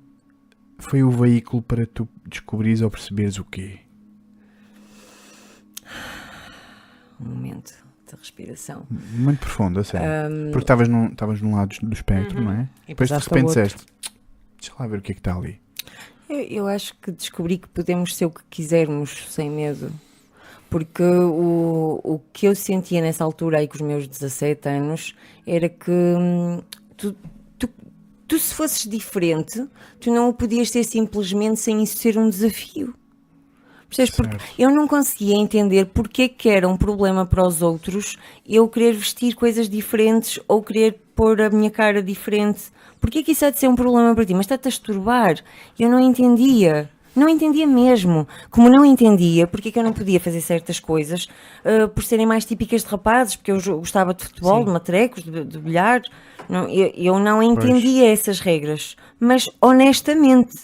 foi 0.78 1.02
o 1.02 1.10
veículo 1.10 1.62
para 1.62 1.86
tu 1.86 2.06
descobrires 2.26 2.82
ou 2.82 2.90
perceberes 2.90 3.38
o 3.38 3.44
quê? 3.44 3.78
Um 7.20 7.26
momento 7.28 7.72
de 8.14 8.20
respiração. 8.20 8.86
Muito 8.90 9.40
profundo, 9.40 9.80
a 9.80 9.84
sério. 9.84 10.06
Porque 10.50 10.64
estavas 10.64 10.88
num, 10.88 11.08
estavas 11.08 11.40
num 11.40 11.54
lado 11.54 11.76
do 11.82 11.92
espectro, 11.92 12.40
não 12.40 12.52
é? 12.52 12.68
E 12.84 12.88
Depois 12.88 13.10
de 13.10 13.16
repente 13.16 13.46
disseste, 13.46 13.86
deixa 14.58 14.74
lá 14.78 14.86
ver 14.86 14.98
o 14.98 15.02
que 15.02 15.12
é 15.12 15.14
que 15.14 15.20
está 15.20 15.36
ali. 15.36 15.60
Eu, 16.28 16.40
eu 16.40 16.66
acho 16.66 16.94
que 17.00 17.10
descobri 17.10 17.58
que 17.58 17.68
podemos 17.68 18.16
ser 18.16 18.26
o 18.26 18.30
que 18.30 18.42
quisermos, 18.48 19.26
sem 19.30 19.50
medo. 19.50 19.92
Porque 20.70 21.04
o, 21.04 22.00
o 22.02 22.20
que 22.32 22.46
eu 22.46 22.54
sentia 22.56 23.00
nessa 23.00 23.22
altura, 23.22 23.58
aí 23.58 23.68
com 23.68 23.76
os 23.76 23.80
meus 23.80 24.08
17 24.08 24.68
anos, 24.68 25.14
era 25.46 25.68
que 25.68 25.90
hum, 25.90 26.62
tu, 26.96 27.14
tu, 27.56 27.68
tu, 28.26 28.38
se 28.38 28.52
fosses 28.52 28.88
diferente, 28.88 29.68
tu 30.00 30.10
não 30.10 30.28
o 30.28 30.34
podias 30.34 30.70
ser 30.70 30.82
simplesmente 30.82 31.60
sem 31.60 31.82
isso 31.82 31.98
ser 31.98 32.18
um 32.18 32.28
desafio. 32.28 32.94
Percebes? 33.96 34.16
Porque 34.16 34.38
Certo. 34.38 34.54
eu 34.58 34.70
não 34.70 34.88
conseguia 34.88 35.36
entender 35.36 35.86
porque 35.86 36.22
é 36.22 36.28
que 36.28 36.48
era 36.48 36.68
um 36.68 36.76
problema 36.76 37.24
para 37.24 37.46
os 37.46 37.62
outros 37.62 38.16
eu 38.46 38.68
querer 38.68 38.94
vestir 38.94 39.34
coisas 39.34 39.68
diferentes 39.68 40.40
ou 40.48 40.62
querer 40.62 41.00
pôr 41.14 41.40
a 41.40 41.48
minha 41.48 41.70
cara 41.70 42.02
diferente. 42.02 42.64
Porquê 43.00 43.22
que 43.22 43.32
isso 43.32 43.44
há 43.44 43.50
de 43.50 43.58
ser 43.58 43.68
um 43.68 43.76
problema 43.76 44.14
para 44.14 44.24
ti? 44.24 44.34
Mas 44.34 44.46
está-te 44.46 44.66
a 44.66 44.68
esturbar. 44.68 45.36
Eu 45.78 45.88
não 45.88 46.00
entendia. 46.00 46.90
Não 47.14 47.28
entendia 47.28 47.66
mesmo. 47.66 48.26
Como 48.50 48.68
não 48.68 48.84
entendia 48.84 49.46
porque 49.46 49.68
é 49.68 49.72
que 49.72 49.78
eu 49.78 49.84
não 49.84 49.92
podia 49.92 50.18
fazer 50.18 50.40
certas 50.40 50.80
coisas 50.80 51.28
ah, 51.64 51.86
por 51.86 52.02
serem 52.02 52.26
mais 52.26 52.44
típicas 52.44 52.82
de 52.82 52.88
rapazes, 52.88 53.36
porque 53.36 53.52
eu 53.52 53.60
gostava 53.78 54.12
de 54.12 54.24
futebol, 54.24 54.58
Sim. 54.58 54.64
de 54.64 54.70
matrecos, 54.72 55.22
de, 55.22 55.44
de 55.44 55.58
bilhar. 55.58 56.02
Não, 56.48 56.68
eu, 56.68 56.92
eu 56.96 57.18
não 57.18 57.42
entendia 57.42 58.10
essas 58.10 58.40
regras. 58.40 58.96
Mas 59.20 59.48
honestamente, 59.60 60.54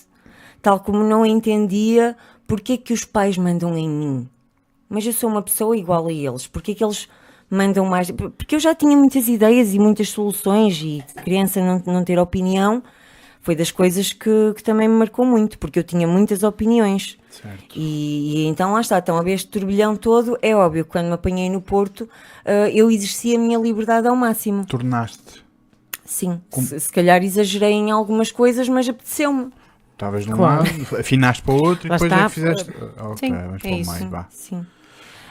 tal 0.60 0.80
como 0.80 1.04
não 1.04 1.24
entendia 1.24 2.16
porque 2.50 2.72
é 2.72 2.76
que 2.76 2.92
os 2.92 3.04
pais 3.04 3.38
mandam 3.38 3.78
em 3.78 3.88
mim. 3.88 4.28
mas 4.88 5.06
eu 5.06 5.12
sou 5.12 5.30
uma 5.30 5.40
pessoa 5.40 5.76
igual 5.76 6.08
a 6.08 6.12
eles. 6.12 6.48
Porque 6.48 6.72
é 6.72 6.74
que 6.74 6.82
eles 6.82 7.08
mandam 7.48 7.86
mais? 7.86 8.10
Porque 8.10 8.56
eu 8.56 8.58
já 8.58 8.74
tinha 8.74 8.96
muitas 8.96 9.28
ideias 9.28 9.72
e 9.72 9.78
muitas 9.78 10.08
soluções 10.08 10.82
e 10.82 11.00
criança 11.22 11.60
não, 11.60 11.80
não 11.86 12.04
ter 12.04 12.18
opinião 12.18 12.82
foi 13.40 13.54
das 13.54 13.70
coisas 13.70 14.12
que, 14.12 14.52
que 14.56 14.64
também 14.64 14.88
me 14.88 14.96
marcou 14.96 15.24
muito, 15.24 15.60
porque 15.60 15.78
eu 15.78 15.84
tinha 15.84 16.08
muitas 16.08 16.42
opiniões. 16.42 17.16
Certo. 17.30 17.78
E, 17.78 18.42
e 18.42 18.46
então 18.46 18.72
lá 18.72 18.80
está, 18.80 18.98
então 18.98 19.16
a 19.16 19.22
ver 19.22 19.34
este 19.34 19.48
turbilhão 19.48 19.94
todo, 19.94 20.36
é 20.42 20.54
óbvio 20.54 20.84
que 20.84 20.90
quando 20.90 21.06
me 21.06 21.12
apanhei 21.12 21.48
no 21.48 21.60
Porto, 21.60 22.00
uh, 22.00 22.68
eu 22.74 22.90
exerci 22.90 23.36
a 23.36 23.38
minha 23.38 23.58
liberdade 23.58 24.08
ao 24.08 24.16
máximo. 24.16 24.66
Tornaste. 24.66 25.44
Sim, 26.04 26.40
se, 26.50 26.80
se, 26.80 26.92
calhar 26.92 27.22
exagerei 27.22 27.70
em 27.70 27.92
algumas 27.92 28.32
coisas, 28.32 28.68
mas 28.68 28.88
apeteceu-me. 28.88 29.52
Estavas 30.00 30.24
num 30.24 30.34
claro. 30.34 30.64
lado, 30.64 30.96
afinaste 30.98 31.42
para 31.42 31.54
o 31.54 31.62
outro 31.62 31.86
e 31.86 31.90
depois 31.90 32.10
está. 32.10 32.24
é 32.24 32.28
que 32.28 32.34
fizeste. 32.34 32.70
Ok, 32.98 33.28
Sim, 33.28 33.34
vamos 33.34 33.64
é 33.64 33.70
isso. 33.70 33.90
mais, 33.90 34.04
vá. 34.04 34.26
Sim. 34.30 34.56
Uh, 34.56 34.66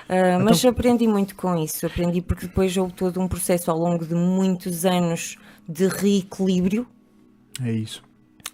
então... 0.08 0.40
Mas 0.42 0.64
aprendi 0.64 1.08
muito 1.08 1.36
com 1.36 1.58
isso, 1.58 1.88
aprendi 1.88 2.22
porque 2.22 2.46
depois 2.46 2.78
houve 2.78 2.94
todo 2.94 3.20
um 3.20 3.28
processo 3.28 3.72
ao 3.72 3.78
longo 3.80 4.06
de 4.06 4.14
muitos 4.14 4.86
anos 4.86 5.38
de 5.68 5.88
reequilíbrio. 5.88 6.86
É 7.64 7.72
isso. 7.72 8.04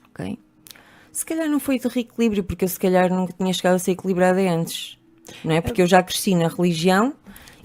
Ok. 0.09 0.39
Se 1.11 1.26
calhar 1.26 1.49
não 1.49 1.59
foi 1.59 1.80
de 1.80 1.88
reequilíbrio, 1.89 2.45
porque 2.45 2.63
eu 2.63 2.70
se 2.70 2.80
calhar 2.80 3.13
nunca 3.13 3.34
tinha 3.34 3.51
chegado 3.51 3.76
a 3.76 3.80
ser 3.80 3.91
equilibrada 3.91 4.39
antes. 4.39 4.97
Não 5.43 5.53
é? 5.53 5.59
Porque 5.59 5.82
eu 5.82 5.88
já 5.88 6.01
cresci 6.01 6.34
na 6.34 6.47
religião. 6.47 7.13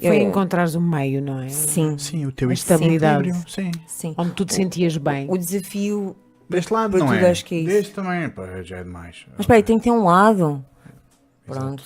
Foi 0.01 0.19
eu... 0.19 0.29
encontrares 0.29 0.75
um 0.75 0.81
meio, 0.81 1.23
não 1.23 1.41
é? 1.41 1.49
Sim. 1.51 1.97
Sim, 1.99 2.27
o 2.27 2.33
teu 2.33 2.51
estabilidade. 2.51 3.33
Sim. 3.49 3.71
Sim. 3.87 4.15
Onde 4.17 4.33
tu 4.33 4.45
te 4.45 4.55
sentias 4.55 4.97
bem. 4.97 5.29
O, 5.29 5.35
o 5.35 5.39
desafio. 5.39 6.17
Deste 6.51 6.73
lado 6.73 6.99
não 6.99 7.13
é. 7.13 7.31
Acho 7.31 7.45
que 7.45 7.55
é 7.55 7.59
isso. 7.59 7.69
Deste 7.69 7.95
também 7.95 8.29
pá, 8.29 8.63
já 8.63 8.79
é 8.79 8.85
demais. 8.85 9.25
Mas 9.33 9.41
espera 9.41 9.63
tem 9.63 9.79
que 9.79 9.85
ter 9.85 9.91
um 9.91 10.05
lado. 10.05 10.65
Pronto. 11.47 11.83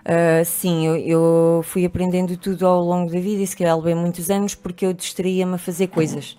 Uh, 0.00 0.44
sim, 0.44 0.86
eu, 0.86 0.96
eu, 0.96 1.62
fui 1.62 1.84
aprendendo 1.84 2.34
tudo 2.38 2.66
ao 2.66 2.82
longo 2.82 3.12
da 3.12 3.20
vida 3.20 3.42
e 3.42 3.46
se 3.46 3.54
calhar 3.54 3.76
levei 3.76 3.94
muitos 3.94 4.30
anos 4.30 4.54
porque 4.54 4.86
eu 4.86 4.94
distraía-me 4.94 5.54
a 5.54 5.58
fazer 5.58 5.88
coisas. 5.88 6.38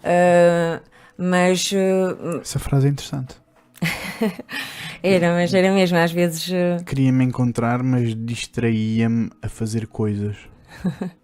Uh, 0.00 0.82
mas. 1.18 1.70
Uh, 1.70 2.40
Essa 2.40 2.58
frase 2.58 2.86
é 2.86 2.90
interessante. 2.90 3.36
era, 5.02 5.34
mas 5.34 5.52
era 5.52 5.70
mesmo, 5.72 5.98
às 5.98 6.12
vezes. 6.12 6.48
Uh... 6.48 6.82
Queria-me 6.84 7.24
encontrar, 7.24 7.82
mas 7.82 8.14
distraía-me 8.14 9.30
a 9.42 9.48
fazer 9.48 9.86
coisas. 9.86 10.36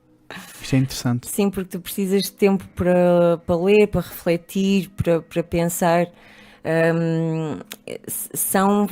Isto 0.61 0.77
é 0.77 0.79
interessante. 0.79 1.29
Sim, 1.29 1.51
porque 1.51 1.71
tu 1.71 1.81
precisas 1.81 2.23
de 2.23 2.33
tempo 2.33 2.65
para, 2.75 3.39
para 3.47 3.57
ler, 3.57 3.87
para 3.89 4.01
refletir, 4.01 4.91
para, 4.91 5.21
para 5.21 5.43
pensar. 5.43 6.07
Um, 6.65 7.59
são. 8.35 8.89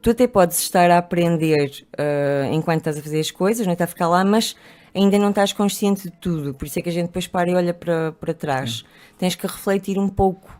Tu 0.00 0.10
até 0.10 0.26
podes 0.26 0.58
estar 0.60 0.90
a 0.90 0.98
aprender 0.98 1.84
uh, 1.98 2.52
enquanto 2.52 2.78
estás 2.78 2.98
a 2.98 3.02
fazer 3.02 3.18
as 3.20 3.30
coisas, 3.30 3.66
não 3.66 3.72
é? 3.72 3.74
Está 3.74 3.84
a 3.84 3.88
ficar 3.88 4.08
lá, 4.08 4.24
mas 4.24 4.54
ainda 4.94 5.18
não 5.18 5.30
estás 5.30 5.52
consciente 5.52 6.04
de 6.04 6.12
tudo. 6.12 6.54
Por 6.54 6.66
isso 6.66 6.78
é 6.78 6.82
que 6.82 6.88
a 6.88 6.92
gente 6.92 7.06
depois 7.06 7.26
para 7.26 7.50
e 7.50 7.54
olha 7.54 7.74
para, 7.74 8.12
para 8.12 8.32
trás. 8.32 8.78
Sim. 8.78 8.84
Tens 9.18 9.34
que 9.34 9.46
refletir 9.46 9.98
um 9.98 10.08
pouco. 10.08 10.56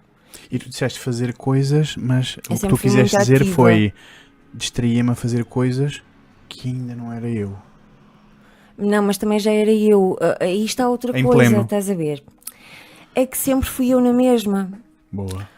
E 0.51 0.59
tu 0.59 0.69
disseste 0.69 0.99
fazer 0.99 1.35
coisas, 1.35 1.97
mas 1.97 2.37
eu 2.49 2.57
o 2.57 2.59
que 2.59 2.69
tu 2.69 2.77
quiseste 2.77 3.17
dizer 3.17 3.37
ativa. 3.37 3.55
foi 3.55 3.93
distraía-me 4.53 5.11
a 5.11 5.15
fazer 5.15 5.45
coisas 5.45 6.03
que 6.49 6.69
ainda 6.69 6.95
não 6.95 7.13
era 7.13 7.29
eu. 7.29 7.57
Não, 8.79 9.03
mas 9.03 9.19
também 9.19 9.41
já 9.41 9.53
era 9.53 9.73
eu. 9.73 10.13
Uh, 10.13 10.37
aí 10.41 10.65
está 10.65 10.89
outra 10.89 11.19
em 11.19 11.25
coisa, 11.25 11.51
pleno. 11.51 11.63
estás 11.63 11.91
a 11.91 11.95
ver? 11.95 12.23
É 13.15 13.27
que 13.27 13.37
sempre 13.37 13.69
fui 13.69 13.89
eu 13.89 14.01
na 14.01 14.13
mesma. 14.13 14.71
Boa. 15.11 15.49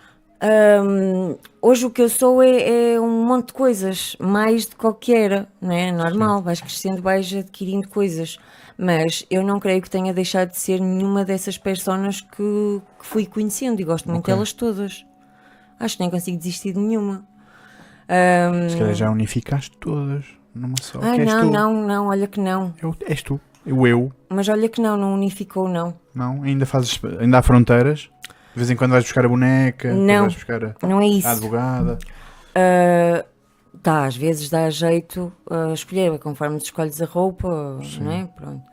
Um, 0.43 1.37
hoje 1.61 1.85
o 1.85 1.91
que 1.91 2.01
eu 2.01 2.09
sou 2.09 2.43
é, 2.43 2.95
é, 2.95 3.01
um 3.01 3.27
monte 3.27 3.49
de 3.49 3.53
coisas, 3.53 4.17
mais 4.19 4.65
do 4.65 4.71
que 4.71 4.77
qualquer, 4.77 5.47
não 5.61 5.71
é? 5.71 5.93
Normal, 5.93 6.39
Sim. 6.39 6.45
vais 6.45 6.61
crescendo, 6.63 7.03
vais 7.03 7.35
adquirindo 7.35 7.89
coisas. 7.89 8.39
Mas 8.79 9.27
eu 9.31 9.43
não 9.43 9.61
creio 9.61 9.83
que 9.83 9.91
tenha 9.91 10.15
deixado 10.15 10.53
de 10.53 10.59
ser 10.59 10.81
nenhuma 10.81 11.23
dessas 11.23 11.59
personas 11.59 12.23
que, 12.23 12.81
que 12.99 13.07
fui 13.07 13.27
conhecendo 13.27 13.79
e 13.83 13.85
gosto 13.85 14.09
muito 14.09 14.21
okay. 14.21 14.33
delas 14.33 14.55
todas. 14.55 15.05
Acho 15.79 15.99
que 15.99 16.03
nem 16.03 16.11
consigo 16.11 16.39
desistir 16.39 16.73
de 16.73 16.79
nenhuma. 16.79 17.27
Um... 18.09 18.71
Se 18.71 18.79
calhar 18.79 18.95
já 18.95 19.11
unificaste 19.11 19.77
todas 19.77 20.40
numa 20.55 20.75
só. 20.81 20.99
Ah, 21.03 21.17
não, 21.17 21.51
não, 21.51 21.87
não, 21.87 22.07
olha 22.09 22.27
que 22.27 22.41
não. 22.41 22.75
Eu, 22.83 22.95
és 23.07 23.23
tu, 23.23 23.41
o 23.67 23.87
eu. 23.87 24.13
Mas 24.29 24.49
olha 24.49 24.69
que 24.69 24.81
não, 24.81 24.97
não 24.97 25.15
unificou, 25.15 25.69
não. 25.69 25.95
Não, 26.15 26.43
ainda 26.43 26.67
fazes, 26.67 27.01
ainda 27.19 27.39
há 27.39 27.43
fronteiras? 27.43 28.11
De 28.25 28.57
vez 28.57 28.71
em 28.71 28.77
quando 28.77 28.93
vais 28.93 29.05
buscar 29.05 29.25
a 29.25 29.29
boneca, 29.29 29.93
não, 29.95 30.23
vais 30.23 30.35
buscar 30.35 30.65
a, 30.65 30.75
não 30.83 31.01
é 31.01 31.07
isso. 31.07 31.29
a 31.29 31.33
advogada. 31.33 31.99
Uh, 32.51 33.25
tá, 33.81 34.05
às 34.05 34.17
vezes 34.17 34.51
dá 34.51 34.69
jeito 34.71 35.33
a 35.49 35.73
escolher, 35.73 36.19
conforme 36.19 36.57
escolhes 36.57 37.01
a 37.01 37.07
roupa, 37.07 37.79
Sim. 37.83 38.03
não 38.03 38.13
é? 38.13 38.27
Pronto. 38.27 38.71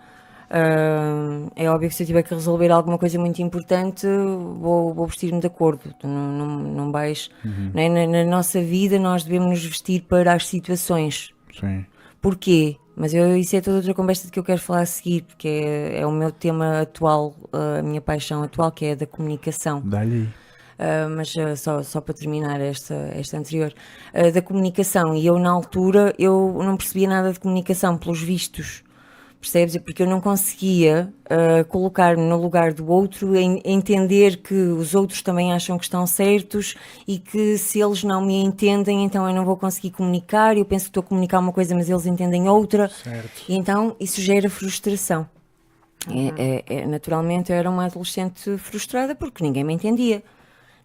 Uh, 0.47 1.51
é 1.57 1.69
óbvio 1.69 1.89
que 1.89 1.95
se 1.95 2.03
eu 2.03 2.07
tiver 2.07 2.23
que 2.23 2.33
resolver 2.33 2.71
alguma 2.71 2.97
coisa 2.97 3.19
muito 3.19 3.41
importante, 3.41 4.07
vou, 4.07 4.93
vou 4.93 5.05
vestir-me 5.05 5.41
de 5.41 5.47
acordo. 5.47 5.93
Não, 6.03 6.09
não, 6.09 6.47
não 6.59 6.91
vais. 6.91 7.29
Uhum. 7.43 7.71
Né? 7.73 7.89
Na, 7.89 8.07
na, 8.07 8.23
nossa 8.23 8.61
vida, 8.61 8.97
nós 8.97 9.23
devemos 9.23 9.49
nos 9.49 9.65
vestir 9.65 10.03
para 10.03 10.33
as 10.33 10.47
situações. 10.47 11.33
Sim. 11.59 11.85
Porquê? 12.21 12.77
Mas 12.95 13.13
eu, 13.13 13.37
isso 13.37 13.55
é 13.55 13.61
toda 13.61 13.77
outra 13.77 13.93
conversa 13.93 14.29
que 14.29 14.39
eu 14.39 14.43
quero 14.43 14.59
falar 14.59 14.81
a 14.81 14.85
seguir, 14.85 15.21
porque 15.21 15.47
é, 15.47 15.99
é 16.01 16.05
o 16.05 16.11
meu 16.11 16.31
tema 16.31 16.81
atual, 16.81 17.35
a 17.53 17.83
minha 17.83 18.01
paixão 18.01 18.41
atual, 18.41 18.71
que 18.71 18.85
é 18.85 18.91
a 18.93 18.95
da 18.95 19.05
comunicação. 19.05 19.81
Dá-lhe. 19.85 20.23
Uh, 20.77 21.09
mas 21.15 21.33
uh, 21.35 21.57
só, 21.57 21.81
só 21.81 21.99
para 22.01 22.13
terminar 22.13 22.61
esta, 22.61 22.93
esta 23.13 23.37
anterior, 23.37 23.73
uh, 24.13 24.31
da 24.31 24.41
comunicação. 24.41 25.15
E 25.15 25.25
eu, 25.25 25.39
na 25.39 25.49
altura, 25.49 26.13
eu 26.19 26.59
não 26.63 26.77
percebia 26.77 27.07
nada 27.07 27.33
de 27.33 27.39
comunicação, 27.39 27.97
pelos 27.97 28.21
vistos 28.21 28.83
percebes? 29.39 29.77
Porque 29.77 30.03
eu 30.03 30.07
não 30.07 30.19
conseguia 30.19 31.13
uh, 31.25 31.65
colocar-me 31.65 32.21
no 32.21 32.37
lugar 32.37 32.73
do 32.73 32.87
outro, 32.89 33.35
em, 33.35 33.61
entender 33.63 34.37
que 34.37 34.53
os 34.53 34.95
outros 34.95 35.21
também 35.21 35.53
acham 35.53 35.77
que 35.77 35.85
estão 35.85 36.05
certos 36.05 36.75
e 37.07 37.19
que 37.19 37.57
se 37.57 37.79
eles 37.79 38.03
não 38.03 38.25
me 38.25 38.35
entendem, 38.43 39.03
então 39.03 39.27
eu 39.27 39.33
não 39.33 39.45
vou 39.45 39.57
conseguir 39.57 39.91
comunicar. 39.91 40.57
Eu 40.57 40.65
penso 40.65 40.85
que 40.85 40.89
estou 40.89 41.01
a 41.01 41.05
comunicar 41.05 41.39
uma 41.39 41.53
coisa, 41.53 41.75
mas 41.75 41.89
eles 41.89 42.05
entendem 42.05 42.49
outra. 42.49 42.89
Certo. 42.89 43.43
E 43.47 43.55
então 43.55 43.95
isso 43.99 44.21
gera 44.21 44.49
frustração. 44.49 45.27
Uhum. 46.07 46.33
É, 46.37 46.63
é, 46.67 46.81
é, 46.81 46.85
naturalmente 46.85 47.51
eu 47.51 47.57
era 47.57 47.69
uma 47.69 47.85
adolescente 47.85 48.57
frustrada 48.57 49.15
porque 49.15 49.43
ninguém 49.43 49.63
me 49.63 49.73
entendia. 49.73 50.23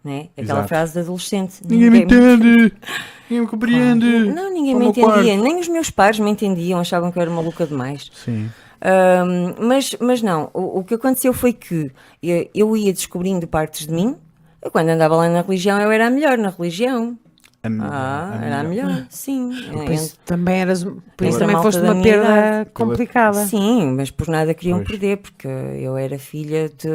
Né? 0.04 0.30
Aquela 0.36 0.58
Exato. 0.58 0.68
frase 0.68 0.92
de 0.94 0.98
adolescente. 0.98 1.60
Ninguém, 1.62 1.90
ninguém 1.90 2.18
me 2.18 2.36
entende, 2.36 2.76
ninguém 3.32 3.40
me 3.40 3.46
compreende. 3.46 4.06
Não, 4.32 4.52
ninguém 4.52 4.74
me 4.74 4.86
entendia, 4.86 5.36
nem 5.36 5.58
os 5.58 5.68
meus 5.68 5.90
pais 5.90 6.18
me 6.18 6.30
entendiam, 6.30 6.78
achavam 6.78 7.10
que 7.10 7.18
eu 7.18 7.22
era 7.22 7.30
maluca 7.30 7.66
demais. 7.66 8.10
Sim. 8.14 8.50
Um, 8.84 9.66
mas, 9.66 9.96
mas 10.00 10.22
não, 10.22 10.50
o, 10.52 10.80
o, 10.80 10.84
que 10.84 10.94
aconteceu 10.94 11.32
foi 11.32 11.52
que 11.52 11.90
eu 12.22 12.76
ia 12.76 12.92
descobrindo 12.92 13.46
partes 13.46 13.86
de 13.86 13.94
mim. 13.94 14.16
Eu, 14.60 14.70
quando 14.70 14.88
andava 14.88 15.16
lá 15.16 15.28
na 15.28 15.42
religião, 15.42 15.80
eu 15.80 15.90
era 15.90 16.08
a 16.08 16.10
melhor 16.10 16.36
na 16.36 16.50
religião. 16.50 17.16
A 17.62 17.68
ah, 17.80 18.38
a 18.40 18.44
era 18.44 18.60
a 18.60 18.64
melhor, 18.64 19.06
sim. 19.08 19.50
Por 19.72 19.92
isso 19.92 20.18
também 20.24 20.62
eras, 20.62 20.82
por 20.82 21.26
isso 21.26 21.38
também 21.38 21.56
foste 21.62 21.80
uma 21.80 22.02
perda 22.02 22.24
idade. 22.24 22.70
complicada. 22.74 23.46
Sim, 23.46 23.94
mas 23.96 24.10
por 24.10 24.26
nada 24.26 24.52
queriam 24.52 24.78
pois. 24.78 24.88
perder, 24.88 25.18
porque 25.18 25.46
eu 25.46 25.96
era 25.96 26.18
filha 26.18 26.68
de, 26.68 26.90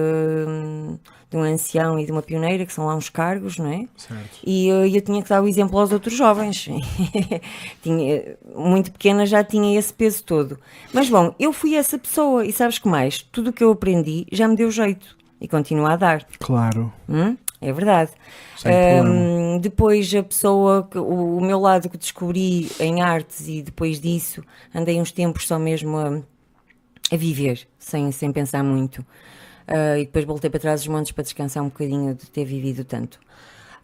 de 1.30 1.36
um 1.36 1.42
ancião 1.42 2.00
e 2.00 2.06
de 2.06 2.12
uma 2.12 2.22
pioneira, 2.22 2.66
que 2.66 2.72
são 2.72 2.86
lá 2.86 2.96
uns 2.96 3.10
cargos, 3.10 3.58
não 3.58 3.70
é? 3.70 3.86
Certo. 3.98 4.40
E 4.46 4.68
eu, 4.68 4.86
eu 4.88 5.02
tinha 5.02 5.22
que 5.22 5.30
dar 5.30 5.44
o 5.44 5.48
exemplo 5.48 5.78
aos 5.78 5.92
outros 5.92 6.16
jovens. 6.16 6.70
tinha, 7.84 8.38
muito 8.56 8.92
pequena 8.92 9.26
já 9.26 9.44
tinha 9.44 9.78
esse 9.78 9.94
peso 9.94 10.24
todo. 10.24 10.58
Mas 10.94 11.10
bom, 11.10 11.36
eu 11.38 11.52
fui 11.52 11.76
essa 11.76 11.98
pessoa 11.98 12.46
e 12.46 12.54
sabes 12.54 12.80
que 12.80 12.88
mais? 12.88 13.22
Tudo 13.22 13.50
o 13.50 13.54
que 13.54 13.64
eu 13.64 13.72
aprendi 13.72 14.26
já 14.32 14.48
me 14.48 14.56
deu 14.56 14.72
jeito 14.72 15.18
e 15.42 15.48
continua 15.48 15.94
a 15.94 15.96
dar. 15.98 16.26
Claro. 16.40 16.92
Hum? 17.10 17.36
É 17.60 17.74
verdade. 17.74 18.12
Um, 19.04 19.58
depois 19.60 20.14
a 20.14 20.22
pessoa, 20.22 20.88
o, 20.96 21.38
o, 21.38 21.42
meu 21.42 21.60
lado 21.60 21.90
que 21.90 21.98
descobri 21.98 22.70
em 22.80 23.02
artes 23.02 23.48
e 23.48 23.62
depois 23.64 24.00
disso 24.00 24.44
andei 24.74 25.02
uns 25.02 25.12
tempos 25.12 25.48
só 25.48 25.58
mesmo 25.58 25.98
a, 25.98 26.22
a 27.12 27.18
viver, 27.18 27.68
sem, 27.80 28.12
sem 28.12 28.32
pensar 28.32 28.64
muito. 28.64 29.04
Uh, 29.68 29.98
e 30.00 30.06
depois 30.06 30.24
voltei 30.24 30.50
para 30.50 30.60
trás 30.60 30.82
os 30.82 30.88
montes 30.88 31.12
para 31.12 31.24
descansar 31.24 31.62
um 31.62 31.68
bocadinho 31.68 32.16
de 32.16 32.30
ter 32.30 32.46
vivido 32.46 32.86
tanto. 32.86 33.16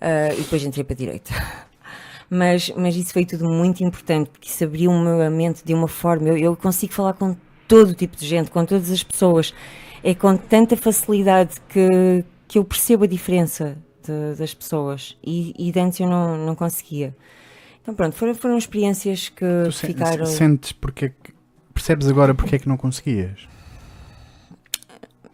Uh, 0.01 0.33
e 0.33 0.41
depois 0.41 0.63
entrei 0.63 0.83
para 0.83 0.93
a 0.93 0.97
direita. 0.97 1.33
mas, 2.29 2.71
mas 2.75 2.95
isso 2.95 3.11
foi 3.11 3.25
tudo 3.25 3.49
muito 3.49 3.83
importante, 3.83 4.29
porque 4.29 4.47
isso 4.47 4.63
abriu-me 4.63 5.25
a 5.25 5.29
mente 5.29 5.63
de 5.63 5.73
uma 5.73 5.87
forma. 5.87 6.29
Eu, 6.29 6.37
eu 6.37 6.55
consigo 6.55 6.93
falar 6.93 7.13
com 7.13 7.35
todo 7.67 7.93
tipo 7.93 8.15
de 8.15 8.25
gente, 8.25 8.49
com 8.49 8.65
todas 8.65 8.89
as 8.89 9.03
pessoas. 9.03 9.53
É 10.03 10.13
com 10.13 10.35
tanta 10.35 10.75
facilidade 10.75 11.55
que, 11.69 12.25
que 12.47 12.57
eu 12.57 12.65
percebo 12.65 13.05
a 13.05 13.07
diferença 13.07 13.77
de, 14.03 14.35
das 14.37 14.53
pessoas 14.53 15.17
e, 15.23 15.53
e 15.57 15.79
antes 15.79 15.99
eu 15.99 16.07
não, 16.07 16.37
não 16.37 16.55
conseguia. 16.55 17.15
Então 17.81 17.93
pronto, 17.93 18.15
foram, 18.15 18.35
foram 18.35 18.57
experiências 18.57 19.29
que 19.29 19.45
tu 19.65 19.71
ficaram. 19.71 20.25
Sentes 20.25 20.71
porque 20.73 21.05
é 21.05 21.11
percebes 21.73 22.07
agora 22.07 22.33
porque 22.35 22.55
é 22.55 22.59
que 22.59 22.67
não 22.67 22.77
conseguias? 22.77 23.47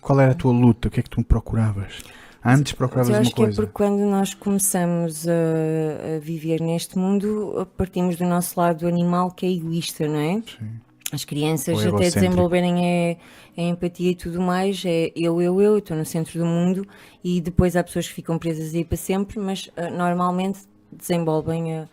Qual 0.01 0.19
era 0.19 0.31
a 0.31 0.35
tua 0.35 0.51
luta? 0.51 0.87
O 0.87 0.91
que 0.91 0.99
é 0.99 1.03
que 1.03 1.09
tu 1.09 1.23
procuravas? 1.23 2.01
Antes 2.43 2.73
procuravas 2.73 3.09
uma 3.09 3.17
coisa. 3.17 3.17
Eu 3.17 3.21
acho 3.21 3.35
que 3.35 3.43
é 3.43 3.55
porque 3.55 3.73
quando 3.73 3.99
nós 4.09 4.33
começamos 4.33 5.27
a, 5.27 6.15
a, 6.15 6.19
viver 6.19 6.61
neste 6.61 6.97
mundo, 6.97 7.67
partimos 7.77 8.15
do 8.15 8.25
nosso 8.25 8.59
lado 8.59 8.87
animal 8.87 9.31
que 9.31 9.45
é 9.45 9.51
egoísta, 9.51 10.07
não 10.07 10.19
é? 10.19 10.33
Sim. 10.35 10.69
as 11.11 11.25
crianças 11.25 11.85
até 11.85 12.09
desenvolverem 12.09 13.17
a, 13.57 13.61
a, 13.61 13.63
empatia 13.63 14.11
e 14.11 14.15
tudo 14.15 14.41
mais, 14.41 14.81
é 14.85 15.11
eu, 15.15 15.41
eu, 15.41 15.61
eu, 15.61 15.77
estou 15.79 15.97
no 15.97 16.05
centro 16.05 16.39
do 16.39 16.45
mundo 16.45 16.87
e 17.21 17.41
depois 17.41 17.75
há 17.75 17.83
pessoas 17.83 18.07
que 18.07 18.13
ficam 18.13 18.37
presas 18.37 18.73
aí 18.73 18.85
para 18.85 18.97
sempre, 18.97 19.37
mas 19.37 19.67
uh, 19.67 19.93
normalmente 19.95 20.59
desenvolvem 20.91 21.75
a, 21.75 21.87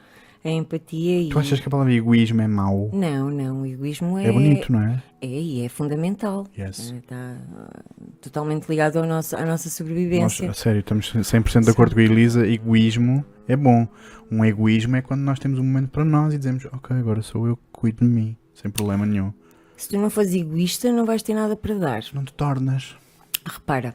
a 0.45 0.51
empatia. 0.51 1.23
E... 1.23 1.29
Tu 1.29 1.39
achas 1.41 1.59
que 1.59 1.67
a 1.67 1.71
palavra 1.71 1.93
egoísmo 1.93 2.41
é 2.41 2.47
mau? 2.47 2.89
Não, 2.93 3.31
não, 3.31 3.63
o 3.63 3.67
egoísmo 3.67 4.17
é. 4.17 4.29
É 4.29 4.33
bonito, 4.33 4.71
não 4.71 4.81
é? 4.81 5.03
É 5.35 5.41
e 5.41 5.65
é 5.65 5.69
fundamental. 5.69 6.47
Yes. 6.57 6.93
Está 6.93 7.37
uh, 7.37 8.11
totalmente 8.21 8.69
ligado 8.69 8.99
ao 8.99 9.07
nosso, 9.07 9.37
à 9.37 9.45
nossa 9.45 9.69
sobrevivência. 9.69 10.47
Nós, 10.47 10.59
a 10.59 10.63
sério, 10.63 10.81
estamos 10.81 11.13
100% 11.13 11.65
de 11.65 11.71
acordo 11.71 11.95
com 11.95 12.01
a 12.01 12.05
Elisa, 12.05 12.47
egoísmo 12.47 13.25
é 13.49 13.57
bom. 13.57 13.87
Um 14.31 14.45
egoísmo 14.45 14.97
é 14.97 15.03
quando 15.03 15.21
nós 15.21 15.39
temos 15.39 15.59
um 15.59 15.65
momento 15.65 15.91
para 15.91 16.05
nós 16.05 16.35
e 16.35 16.39
dizemos, 16.39 16.65
ok, 16.67 16.97
agora 16.97 17.23
sou 17.23 17.47
eu 17.47 17.57
que 17.57 17.63
cuido 17.73 18.05
de 18.05 18.11
mim 18.11 18.37
sem 18.55 18.71
problema 18.71 19.07
nenhum. 19.07 19.33
Se 19.77 19.89
tu 19.89 19.99
não 19.99 20.09
fores 20.09 20.33
egoísta, 20.35 20.91
não 20.91 21.05
vais 21.05 21.23
ter 21.23 21.35
nada 21.35 21.55
para 21.55 21.75
dar. 21.75 22.05
Não 22.13 22.25
te 22.25 22.33
tornas. 22.33 22.97
Repara, 23.45 23.95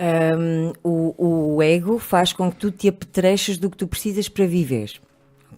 um, 0.00 0.72
o, 0.82 1.54
o 1.56 1.62
ego 1.62 1.98
faz 1.98 2.32
com 2.32 2.50
que 2.50 2.56
tu 2.56 2.70
te 2.70 2.88
apetreches 2.88 3.58
do 3.58 3.68
que 3.70 3.76
tu 3.76 3.86
precisas 3.86 4.28
para 4.28 4.46
viver. 4.46 5.00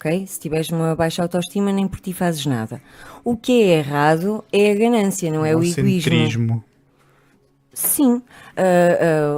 Ok? 0.00 0.26
Se 0.26 0.40
tiveres 0.40 0.70
uma 0.70 0.96
baixa 0.96 1.22
autoestima, 1.22 1.70
nem 1.70 1.86
por 1.86 2.00
ti 2.00 2.14
fazes 2.14 2.46
nada. 2.46 2.80
O 3.22 3.36
que 3.36 3.62
é 3.62 3.78
errado 3.78 4.42
é 4.50 4.72
a 4.72 4.74
ganância, 4.74 5.30
não 5.30 5.44
é 5.44 5.54
o, 5.54 5.58
o 5.58 5.64
egoísmo. 5.64 6.64
Sim, 7.72 8.14
uh, 8.14 8.22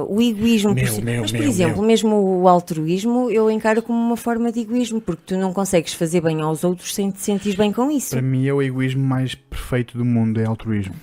uh, 0.07 0.15
o 0.15 0.21
egoísmo, 0.21 0.73
meu, 0.73 0.85
por, 0.85 1.03
meu, 1.03 1.21
mas 1.21 1.31
por 1.31 1.39
meu, 1.39 1.49
exemplo, 1.49 1.83
mesmo 1.83 2.15
o 2.15 2.47
altruísmo 2.47 3.29
eu 3.29 3.51
encaro 3.51 3.81
como 3.81 3.99
uma 3.99 4.17
forma 4.17 4.51
de 4.51 4.61
egoísmo, 4.61 5.01
porque 5.01 5.21
tu 5.27 5.37
não 5.37 5.53
consegues 5.53 5.93
fazer 5.93 6.21
bem 6.21 6.41
aos 6.41 6.63
outros 6.63 6.95
sem 6.95 7.11
te 7.11 7.19
sentir 7.19 7.57
bem 7.57 7.71
com 7.71 7.91
isso. 7.91 8.11
Para 8.11 8.21
mim 8.21 8.47
é 8.47 8.53
o 8.53 8.61
egoísmo 8.61 9.03
mais 9.03 9.35
perfeito 9.35 9.97
do 9.97 10.05
mundo, 10.05 10.39
é 10.39 10.45
altruísmo. 10.45 10.95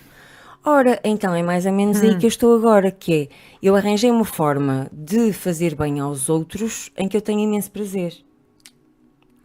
Ora, 0.65 0.99
então 1.05 1.35
é 1.35 1.43
mais 1.43 1.66
ou 1.66 1.73
menos 1.73 2.01
hum. 2.01 2.09
aí 2.09 2.19
que 2.19 2.27
eu 2.27 2.28
estou 2.28 2.55
agora, 2.55 2.91
que 2.91 3.15
é, 3.15 3.28
eu 3.62 3.77
arranjei 3.77 4.11
uma 4.11 4.24
forma 4.24 4.91
de 4.91 5.32
fazer 5.32 5.74
bem 5.74 6.01
aos 6.01 6.28
outros 6.28 6.91
em 6.97 7.07
que 7.09 7.16
eu 7.16 7.23
tenho 7.23 7.41
imenso 7.41 7.70
prazer. 7.70 8.15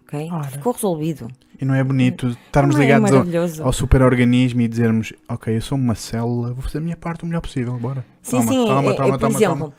Ok? 0.08 0.30
Ora. 0.32 0.44
Ficou 0.44 0.72
resolvido. 0.72 1.28
E 1.60 1.66
não 1.66 1.74
é 1.74 1.84
bonito 1.84 2.28
estarmos 2.28 2.76
é 2.76 2.80
ligados 2.80 3.60
ao, 3.60 3.68
ao 3.68 3.74
superorganismo 3.74 4.62
e 4.62 4.68
dizermos, 4.68 5.14
ok, 5.28 5.56
eu 5.56 5.62
sou 5.62 5.78
uma 5.78 5.96
célula, 5.96 6.54
vou 6.54 6.62
fazer 6.62 6.78
a 6.78 6.82
minha 6.82 6.98
parte 6.98 7.24
o 7.24 7.28
melhor 7.28 7.42
possível, 7.42 7.74
bora. 7.78 8.06
Sim, 8.22 8.38
toma, 8.38 8.52
sim, 8.52 8.66
toma, 8.66 8.92
é, 8.92 8.94
toma, 8.94 9.16
é, 9.16 9.18
por 9.18 9.32
exemplo, 9.32 9.74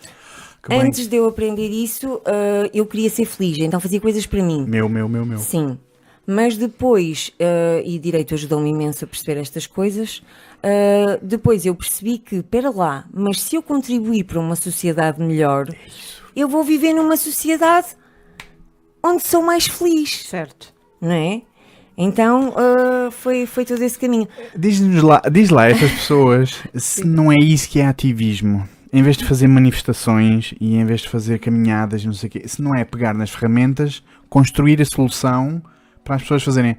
antes 0.70 1.06
de 1.06 1.16
eu 1.16 1.28
aprender 1.28 1.68
isso, 1.68 2.14
uh, 2.14 2.70
eu 2.72 2.86
queria 2.86 3.10
ser 3.10 3.26
feliz, 3.26 3.58
então 3.58 3.78
fazia 3.78 4.00
coisas 4.00 4.26
para 4.26 4.42
mim. 4.42 4.64
Meu, 4.66 4.88
meu, 4.88 5.08
meu, 5.08 5.24
meu. 5.24 5.38
Sim. 5.38 5.78
Mas 6.26 6.56
depois, 6.56 7.30
uh, 7.40 7.82
e 7.84 7.98
Direito 8.00 8.34
ajudou-me 8.34 8.70
imenso 8.70 9.04
a 9.04 9.08
perceber 9.08 9.38
estas 9.38 9.66
coisas, 9.66 10.22
uh, 10.58 11.24
depois 11.24 11.64
eu 11.64 11.74
percebi 11.74 12.18
que, 12.18 12.42
pera 12.42 12.70
lá, 12.70 13.06
mas 13.12 13.40
se 13.42 13.54
eu 13.54 13.62
contribuir 13.62 14.24
para 14.24 14.40
uma 14.40 14.56
sociedade 14.56 15.22
melhor, 15.22 15.68
é 15.68 15.76
eu 16.34 16.48
vou 16.48 16.64
viver 16.64 16.92
numa 16.92 17.16
sociedade 17.16 17.88
onde 19.06 19.22
sou 19.22 19.42
mais 19.42 19.66
feliz. 19.66 20.26
Certo. 20.26 20.74
Não 21.00 21.12
é? 21.12 21.42
Então 21.96 22.50
uh, 22.50 23.10
foi, 23.10 23.46
foi 23.46 23.64
todo 23.64 23.82
esse 23.82 23.98
caminho. 23.98 24.28
Diz-nos 24.56 25.02
lá, 25.02 25.22
diz 25.32 25.48
lá 25.50 25.62
a 25.62 25.70
essas 25.70 25.90
pessoas 25.92 26.62
se 26.74 27.06
não 27.06 27.32
é 27.32 27.36
isso 27.36 27.68
que 27.70 27.80
é 27.80 27.86
ativismo. 27.86 28.68
Em 28.92 29.02
vez 29.02 29.16
de 29.16 29.24
fazer 29.24 29.48
manifestações 29.48 30.54
e 30.60 30.76
em 30.76 30.84
vez 30.84 31.02
de 31.02 31.08
fazer 31.08 31.38
caminhadas, 31.38 32.04
não 32.04 32.12
sei 32.12 32.28
o 32.28 32.30
quê, 32.30 32.42
se 32.46 32.62
não 32.62 32.74
é 32.74 32.84
pegar 32.84 33.14
nas 33.14 33.30
ferramentas, 33.30 34.02
construir 34.28 34.80
a 34.80 34.84
solução 34.84 35.62
para 36.04 36.16
as 36.16 36.22
pessoas 36.22 36.42
fazerem 36.42 36.76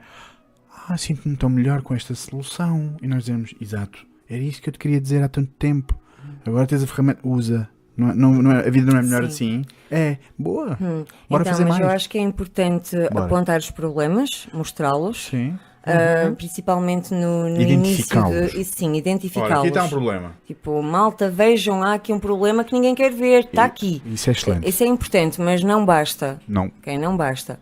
Ah, 0.88 0.98
sinto-me 0.98 1.36
tão 1.36 1.50
melhor 1.50 1.82
com 1.82 1.94
esta 1.94 2.16
solução. 2.16 2.96
E 3.02 3.08
nós 3.08 3.26
dizemos, 3.26 3.54
exato, 3.60 4.06
era 4.30 4.42
isso 4.42 4.62
que 4.62 4.70
eu 4.70 4.74
te 4.74 4.80
queria 4.80 5.02
dizer 5.02 5.24
há 5.24 5.28
tanto 5.28 5.52
tempo. 5.60 5.98
Agora 6.46 6.66
tens 6.66 6.84
a 6.84 6.88
ferramenta, 6.88 7.20
usa. 7.24 7.70
Não, 7.98 8.10
é, 8.10 8.14
não, 8.14 8.34
não 8.34 8.52
é, 8.52 8.68
a 8.68 8.70
vida 8.70 8.92
não 8.92 9.00
é 9.00 9.02
melhor 9.02 9.24
Sim. 9.24 9.28
assim. 9.28 9.66
É, 9.90 10.18
boa. 10.38 10.78
Hum. 10.80 11.04
Bora 11.28 11.42
então, 11.42 11.54
fazer 11.54 11.64
mas 11.64 11.80
mais. 11.80 11.82
eu 11.82 11.90
acho 11.90 12.10
que 12.10 12.18
é 12.18 12.22
importante 12.22 12.96
Bora. 13.12 13.26
apontar 13.26 13.60
os 13.60 13.72
problemas, 13.72 14.48
mostrá-los. 14.54 15.28
Sim. 15.28 15.58
Uh, 15.88 16.36
principalmente 16.36 17.14
no, 17.14 17.48
no 17.48 17.62
início 17.62 18.22
de, 18.26 18.64
sim, 18.66 18.94
identificá-los. 18.98 19.60
aqui 19.60 19.68
está 19.70 19.86
um 19.86 19.90
problema. 19.90 20.36
Tipo, 20.46 20.84
malta, 20.84 21.30
vejam, 21.30 21.82
há 21.82 21.94
aqui 21.94 22.12
um 22.12 22.20
problema 22.20 22.66
que 22.66 22.74
ninguém 22.74 22.94
quer 22.94 23.10
ver, 23.10 23.46
está 23.46 23.64
aqui. 23.64 24.02
Isso 24.06 24.30
é 24.30 24.34
excelente. 24.34 24.68
Isso 24.68 24.84
é 24.84 24.88
importante, 24.88 25.40
mas 25.40 25.64
não 25.64 25.86
basta. 25.86 26.42
Não. 26.46 26.66
Okay, 26.82 26.98
não 26.98 27.16
basta. 27.16 27.58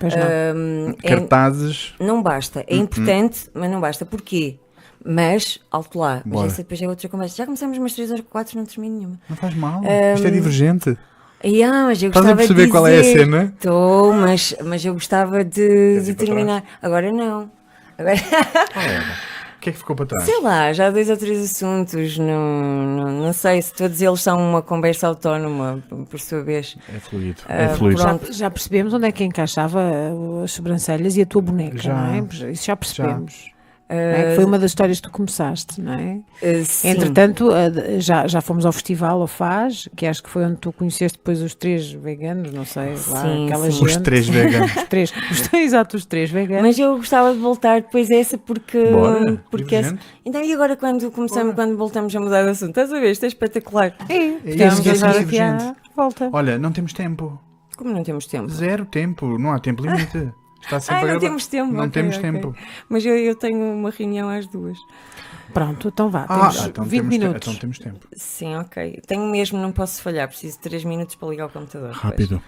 Pois 0.00 0.12
não. 0.14 0.22
Uh, 0.22 0.96
Cartazes. 0.96 1.94
É, 2.00 2.04
não 2.04 2.20
basta. 2.20 2.64
É 2.66 2.74
hum, 2.74 2.78
hum. 2.78 2.82
importante, 2.82 3.48
mas 3.54 3.70
não 3.70 3.80
basta. 3.80 4.04
Porquê? 4.04 4.58
Mas, 5.10 5.58
alto 5.70 5.98
lá, 5.98 6.20
mas 6.22 6.52
essa 6.52 6.58
depois 6.58 6.82
é 6.82 6.86
outra 6.86 7.08
conversa. 7.08 7.36
Já 7.36 7.46
começamos 7.46 7.78
umas 7.78 7.94
3 7.94 8.10
ou 8.10 8.22
4, 8.24 8.58
não 8.58 8.66
termino 8.66 8.98
nenhuma. 8.98 9.20
Não 9.26 9.36
faz 9.36 9.54
mal. 9.54 9.80
Um, 9.80 10.14
Isto 10.14 10.26
é 10.26 10.30
divergente. 10.30 10.98
Yeah, 11.42 11.86
mas 11.86 12.02
eu 12.02 12.08
Estás 12.08 12.26
a 12.26 12.36
perceber 12.36 12.66
de 12.66 12.70
qual 12.70 12.86
é 12.86 12.98
a 12.98 13.04
cena? 13.04 13.54
Estou, 13.56 14.12
mas, 14.12 14.54
mas 14.62 14.84
eu 14.84 14.92
gostava 14.92 15.42
de, 15.42 16.00
de 16.00 16.14
terminar. 16.14 16.62
Agora 16.82 17.10
não. 17.10 17.50
Agora... 17.96 18.16
O 19.56 19.60
que 19.60 19.70
é 19.70 19.72
que 19.72 19.78
ficou 19.78 19.96
para 19.96 20.06
trás? 20.06 20.24
Sei 20.24 20.40
lá, 20.40 20.72
já 20.72 20.90
dois 20.90 21.10
ou 21.10 21.16
três 21.16 21.50
assuntos, 21.50 22.16
não, 22.16 22.86
não, 22.96 23.12
não 23.22 23.32
sei 23.32 23.60
se 23.60 23.72
todos 23.72 24.00
eles 24.00 24.20
são 24.20 24.38
uma 24.38 24.62
conversa 24.62 25.08
autónoma, 25.08 25.82
por 26.08 26.20
sua 26.20 26.42
vez. 26.44 26.76
É 26.94 27.00
fluido. 27.00 27.40
Uh, 27.40 27.52
é 27.52 27.68
fluido. 27.70 28.00
Já, 28.00 28.18
já, 28.30 28.50
percebemos 28.50 28.94
onde 28.94 29.06
é 29.06 29.12
que 29.12 29.24
encaixava 29.24 29.80
as 30.44 30.52
sobrancelhas 30.52 31.16
e 31.16 31.22
a 31.22 31.26
tua 31.26 31.42
boneca, 31.42 31.78
já, 31.78 31.92
não 31.92 32.14
é? 32.14 32.52
Isso 32.52 32.66
já 32.66 32.76
percebemos. 32.76 33.46
Já. 33.46 33.57
É? 33.88 34.34
Foi 34.34 34.44
uma 34.44 34.58
das 34.58 34.72
histórias 34.72 35.00
que 35.00 35.08
tu 35.08 35.10
começaste, 35.10 35.80
não 35.80 35.94
é? 35.94 36.20
Uh, 36.42 36.86
Entretanto, 36.86 37.48
uh, 37.48 38.00
já, 38.00 38.26
já 38.26 38.42
fomos 38.42 38.66
ao 38.66 38.72
festival, 38.72 39.22
ao 39.22 39.26
FAS, 39.26 39.88
que 39.96 40.04
acho 40.04 40.22
que 40.22 40.28
foi 40.28 40.44
onde 40.44 40.56
tu 40.56 40.72
conheceste 40.72 41.16
depois 41.16 41.40
os 41.40 41.54
três 41.54 41.90
veganos, 41.90 42.52
não 42.52 42.66
sei, 42.66 42.90
lá, 42.90 43.22
sim, 43.22 43.46
aquela 43.46 43.70
sim. 43.70 43.84
Os 43.84 43.96
três 43.96 44.28
veganos. 44.28 44.76
os 44.76 44.84
três, 44.84 45.12
exato, 45.54 45.96
os 45.96 46.04
três 46.04 46.30
veganos. 46.30 46.62
Mas 46.62 46.78
eu 46.78 46.96
gostava 46.98 47.32
de 47.32 47.38
voltar 47.38 47.80
depois 47.80 48.10
a 48.10 48.16
essa 48.16 48.36
porque. 48.36 48.78
Bora, 48.90 49.42
porque 49.50 49.74
essa, 49.74 49.98
então, 50.24 50.44
e 50.44 50.52
agora 50.52 50.76
quando 50.76 51.10
começamos, 51.10 51.54
Bora. 51.54 51.66
quando 51.68 51.78
voltamos 51.78 52.14
a 52.14 52.20
mudar 52.20 52.42
de 52.42 52.50
assunto? 52.50 52.70
Estás 52.70 52.92
a 52.92 53.00
ver? 53.00 53.10
Isto 53.10 53.24
é 53.24 53.28
espetacular. 53.28 53.94
É, 54.08 54.14
é 54.14 54.66
isso, 54.66 54.86
é 54.86 54.92
agora 54.92 55.20
aqui 55.20 55.38
à 55.38 55.74
volta. 55.96 56.28
Olha, 56.30 56.58
não 56.58 56.72
temos 56.72 56.92
tempo. 56.92 57.40
Como 57.74 57.92
não 57.92 58.02
temos 58.02 58.26
tempo? 58.26 58.50
Zero 58.50 58.84
tempo, 58.84 59.38
não 59.38 59.52
há 59.52 59.58
tempo 59.60 59.82
limite. 59.82 60.32
Está 60.60 60.80
sempre 60.80 61.08
ah, 61.08 61.12
não 61.12 61.20
temos 61.20 61.46
tempo. 61.46 61.72
Não 61.72 61.80
okay, 61.80 61.90
temos 61.90 62.16
okay. 62.16 62.32
tempo. 62.32 62.54
Mas 62.88 63.04
eu, 63.04 63.16
eu, 63.16 63.34
tenho 63.34 63.60
uma 63.74 63.90
reunião 63.90 64.28
às 64.28 64.46
duas. 64.46 64.78
Pronto, 65.52 65.88
então 65.88 66.10
vá. 66.10 66.26
Ah, 66.28 66.50
temos 66.50 66.66
então 66.66 66.84
20 66.84 67.00
temos 67.00 67.08
minutos. 67.08 67.40
Te, 67.40 67.48
então 67.48 67.60
temos 67.60 67.78
tempo. 67.78 68.06
Sim, 68.12 68.56
ok. 68.56 69.00
Tenho 69.06 69.26
mesmo, 69.26 69.58
não 69.58 69.72
posso 69.72 70.02
falhar. 70.02 70.28
Preciso 70.28 70.56
de 70.56 70.62
3 70.62 70.84
minutos 70.84 71.14
para 71.14 71.28
ligar 71.28 71.46
o 71.46 71.50
computador. 71.50 71.92
Rápido. 71.92 72.42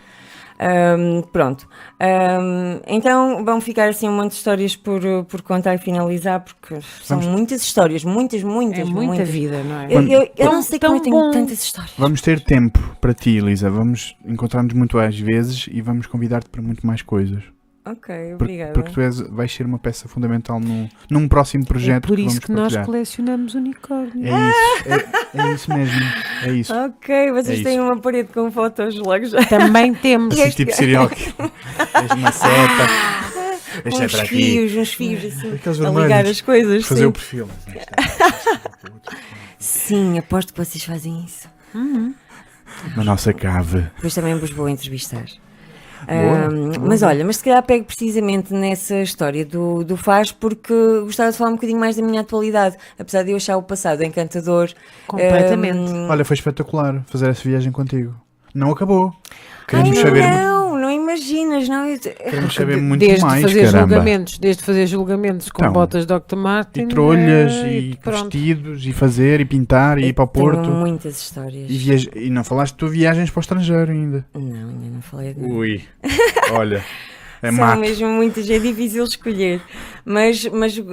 Um, 0.61 1.23
pronto. 1.23 1.67
Um, 1.99 2.81
então 2.87 3.43
vão 3.43 3.63
ficar 3.63 3.89
assim 3.89 4.07
um 4.07 4.13
monte 4.13 4.33
de 4.33 4.37
histórias 4.37 4.77
por, 4.77 5.01
por 5.25 5.41
contar 5.41 5.75
e 5.75 5.79
finalizar, 5.79 6.41
porque 6.41 6.79
são 7.03 7.19
Vamos... 7.19 7.35
muitas 7.35 7.63
histórias, 7.63 8.05
muitas, 8.05 8.43
muitas. 8.43 8.81
É 8.81 8.85
muita 8.85 9.07
muitas. 9.07 9.29
vida, 9.29 9.63
não 9.65 9.81
é? 9.81 9.87
Eu, 9.91 10.03
eu, 10.03 10.31
eu 10.37 10.53
não 10.53 10.61
sei 10.61 10.79
como 10.79 10.97
eu 10.97 11.01
tenho 11.01 11.31
tantas 11.31 11.63
histórias. 11.63 11.95
Vamos 11.97 12.21
ter 12.21 12.41
tempo 12.41 12.79
para 13.01 13.15
ti, 13.15 13.39
Elisa. 13.39 13.71
Vamos 13.71 14.15
encontrar-nos 14.23 14.75
muito 14.75 14.99
às 14.99 15.19
vezes 15.19 15.67
e 15.73 15.81
vamos 15.81 16.07
convidar-te 16.07 16.51
para 16.51 16.61
muito 16.61 16.87
mais 16.87 17.01
coisas. 17.01 17.43
Ok, 17.85 18.35
obrigada. 18.35 18.73
Porque, 18.73 18.91
porque 18.91 18.95
tu 18.95 19.01
és, 19.01 19.21
vais 19.21 19.51
ser 19.51 19.65
uma 19.65 19.79
peça 19.79 20.07
fundamental 20.07 20.61
no, 20.61 20.89
num 21.09 21.27
próximo 21.27 21.65
projeto. 21.65 22.05
É 22.05 22.09
por 22.09 22.19
isso 22.19 22.39
que, 22.41 22.47
que 22.47 22.53
nós 22.53 22.77
colecionamos 22.77 23.55
unicórnios. 23.55 24.27
É 24.27 24.49
isso, 24.49 25.35
é, 25.35 25.41
é, 25.41 25.55
isso 25.55 25.75
mesmo. 25.75 26.01
É 26.45 26.53
isso. 26.53 26.75
Ok, 26.75 27.33
vocês 27.33 27.61
é 27.61 27.63
têm 27.63 27.75
isso. 27.77 27.83
uma 27.83 27.99
parede 27.99 28.29
com 28.33 28.51
fotos 28.51 28.97
logo 28.97 29.25
já. 29.25 29.45
Também 29.47 29.95
temos. 29.97 30.39
Assim, 30.39 30.51
tipo 30.51 30.73
serial 30.73 31.09
Tens 31.09 32.11
uma 32.17 32.33
seta. 32.33 33.31
Deixa 33.83 34.05
uns 34.05 34.13
para 34.13 34.25
fios, 34.27 34.75
uns 34.75 34.93
fios 34.93 35.25
assim, 35.25 35.55
Aqueles 35.55 35.81
a 35.81 35.91
ligar 35.91 36.27
as 36.27 36.41
coisas. 36.41 36.85
Fazer 36.85 37.01
sim. 37.01 37.07
o 37.07 37.13
perfil. 37.13 37.49
Sim, 39.59 40.19
aposto 40.19 40.53
que 40.53 40.65
vocês 40.65 40.85
fazem 40.85 41.25
isso. 41.25 41.49
Uhum. 41.75 42.15
Na 42.97 43.05
nossa 43.05 43.33
cave. 43.33 43.81
Depois 43.97 44.15
também 44.15 44.35
vos 44.39 44.51
vou 44.51 44.69
entrevistar. 44.69 45.25
Mas 46.81 47.03
olha, 47.03 47.25
mas 47.25 47.37
se 47.37 47.45
calhar 47.45 47.63
pego 47.63 47.85
precisamente 47.85 48.53
nessa 48.53 48.97
história 48.97 49.45
do, 49.45 49.85
do 49.85 49.97
Faz 49.97 50.33
porque 50.33 50.73
gostava 51.03 51.31
de 51.31 51.37
falar 51.37 51.51
um 51.51 51.55
bocadinho 51.55 51.79
mais 51.79 51.97
da 51.97 52.03
minha 52.03 52.21
atualidade, 52.21 52.77
apesar 52.99 53.23
de 53.23 53.31
eu 53.31 53.37
achar 53.37 53.57
o 53.57 53.63
passado 53.63 54.03
encantador. 54.03 54.71
Completamente. 55.07 55.93
Um, 55.93 56.09
olha, 56.09 56.25
foi 56.25 56.35
espetacular 56.35 57.03
fazer 57.07 57.29
essa 57.31 57.43
viagem 57.43 57.73
contigo. 57.73 58.15
Não 58.55 58.71
acabou. 58.71 59.15
Queremos 59.67 59.97
Ai, 59.99 60.03
saber. 60.03 60.23
Não 60.23 60.60
imaginas, 61.11 61.69
não. 61.69 61.87
Eu... 61.87 61.99
Queremos 61.99 62.55
saber 62.55 62.77
muito 62.77 63.01
desde 63.01 63.25
mais. 63.25 63.43
Fazer 63.43 63.65
caramba. 63.67 63.81
julgamentos, 63.81 64.39
desde 64.39 64.63
fazer 64.63 64.87
julgamentos 64.87 65.51
com 65.51 65.63
então, 65.63 65.73
botas 65.73 66.07
Dr. 66.07 66.37
Martin. 66.37 66.83
E 66.83 66.87
trolhas, 66.87 67.53
é... 67.53 67.73
e, 67.73 67.99
vestidos, 68.03 68.87
e 68.87 68.93
fazer, 68.93 69.41
e 69.41 69.45
pintar, 69.45 69.99
e 69.99 70.07
ir 70.07 70.13
para 70.13 70.25
o 70.25 70.29
Porto. 70.29 70.71
Muitas 70.71 71.21
histórias. 71.21 71.71
E, 71.71 71.77
viaja... 71.77 72.11
e 72.15 72.31
não 72.31 72.45
falaste 72.45 72.75
tu 72.77 72.89
viagens 72.89 73.31
para 73.31 73.39
o 73.39 73.43
estrangeiro 73.43 73.91
ainda. 73.91 74.25
Não, 74.35 74.43
ainda 74.43 74.91
não 74.95 75.03
falei 75.03 75.35
de 75.35 75.41
Ui, 75.41 75.83
olha. 76.53 76.85
É 77.43 77.49
São 77.51 77.59
mato. 77.59 77.81
mesmo 77.81 78.09
muitas, 78.09 78.49
é 78.51 78.59
difícil 78.59 79.03
escolher. 79.05 79.63
Mas, 80.05 80.45
mas 80.47 80.77
uh, 80.77 80.85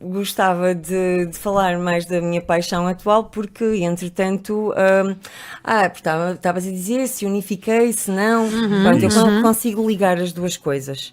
gostava 0.00 0.74
de, 0.74 1.26
de 1.26 1.38
falar 1.38 1.78
mais 1.78 2.04
da 2.04 2.20
minha 2.20 2.42
paixão 2.42 2.86
atual, 2.86 3.24
porque, 3.24 3.64
entretanto, 3.82 4.72
um, 4.72 5.16
ah, 5.62 5.86
estavas 5.86 6.66
a 6.66 6.70
dizer 6.70 7.06
se 7.08 7.24
unifiquei, 7.24 7.92
se 7.92 8.10
não. 8.10 8.48
Pronto, 8.48 9.02
eu 9.02 9.08
con- 9.10 9.42
consigo 9.42 9.86
ligar 9.86 10.18
as 10.18 10.32
duas 10.32 10.56
coisas. 10.56 11.12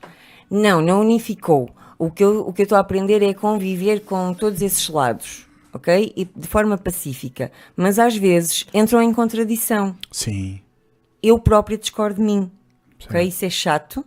Não, 0.49 0.81
não 0.81 0.99
unificou. 1.01 1.69
O 1.97 2.09
que 2.11 2.23
eu 2.23 2.47
o 2.47 2.51
que 2.51 2.61
eu 2.61 2.63
estou 2.63 2.77
a 2.77 2.81
aprender 2.81 3.21
é 3.23 3.33
conviver 3.33 4.01
com 4.01 4.33
todos 4.33 4.61
esses 4.61 4.89
lados. 4.89 5.45
Ok? 5.73 6.11
E 6.17 6.25
de 6.25 6.47
forma 6.47 6.77
pacífica. 6.77 7.49
Mas 7.77 7.97
às 7.97 8.17
vezes 8.17 8.65
entram 8.73 9.01
em 9.01 9.13
contradição. 9.13 9.95
Sim. 10.11 10.59
Eu 11.23 11.39
própria 11.39 11.77
discordo 11.77 12.15
de 12.19 12.21
mim. 12.25 12.51
Ok? 13.07 13.21
Isso 13.21 13.45
é 13.45 13.49
chato. 13.49 14.03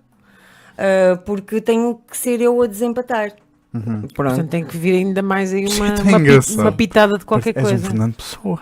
Ah, 0.79 1.17
porque 1.25 1.61
tenho 1.61 2.01
que 2.11 2.17
ser 2.17 2.41
eu 2.41 2.61
a 2.63 2.67
desempatar. 2.67 3.33
Pronto. 3.73 4.15
Portanto, 4.15 4.49
tem 4.49 4.65
que 4.65 4.77
vir 4.77 4.95
ainda 4.95 5.21
mais 5.21 5.53
aí 5.53 5.67
uma, 5.75 5.87
uma, 6.01 6.21
pi- 6.21 6.53
uma 6.61 6.71
pitada 6.73 7.19
de 7.19 7.25
qualquer 7.25 7.57
És 7.57 7.65
um 7.65 7.69
coisa. 7.69 7.87
Fernando 7.89 8.15
Pessoa. 8.15 8.61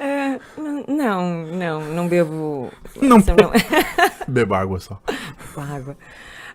N- 0.00 0.84
não, 0.96 1.46
não, 1.46 1.80
não 1.94 2.08
bebo. 2.08 2.70
Não 3.00 3.18
não- 3.18 3.52
Bebe 4.26 4.54
água 4.54 4.80
só. 4.80 5.00
com 5.54 5.60
água. 5.60 5.96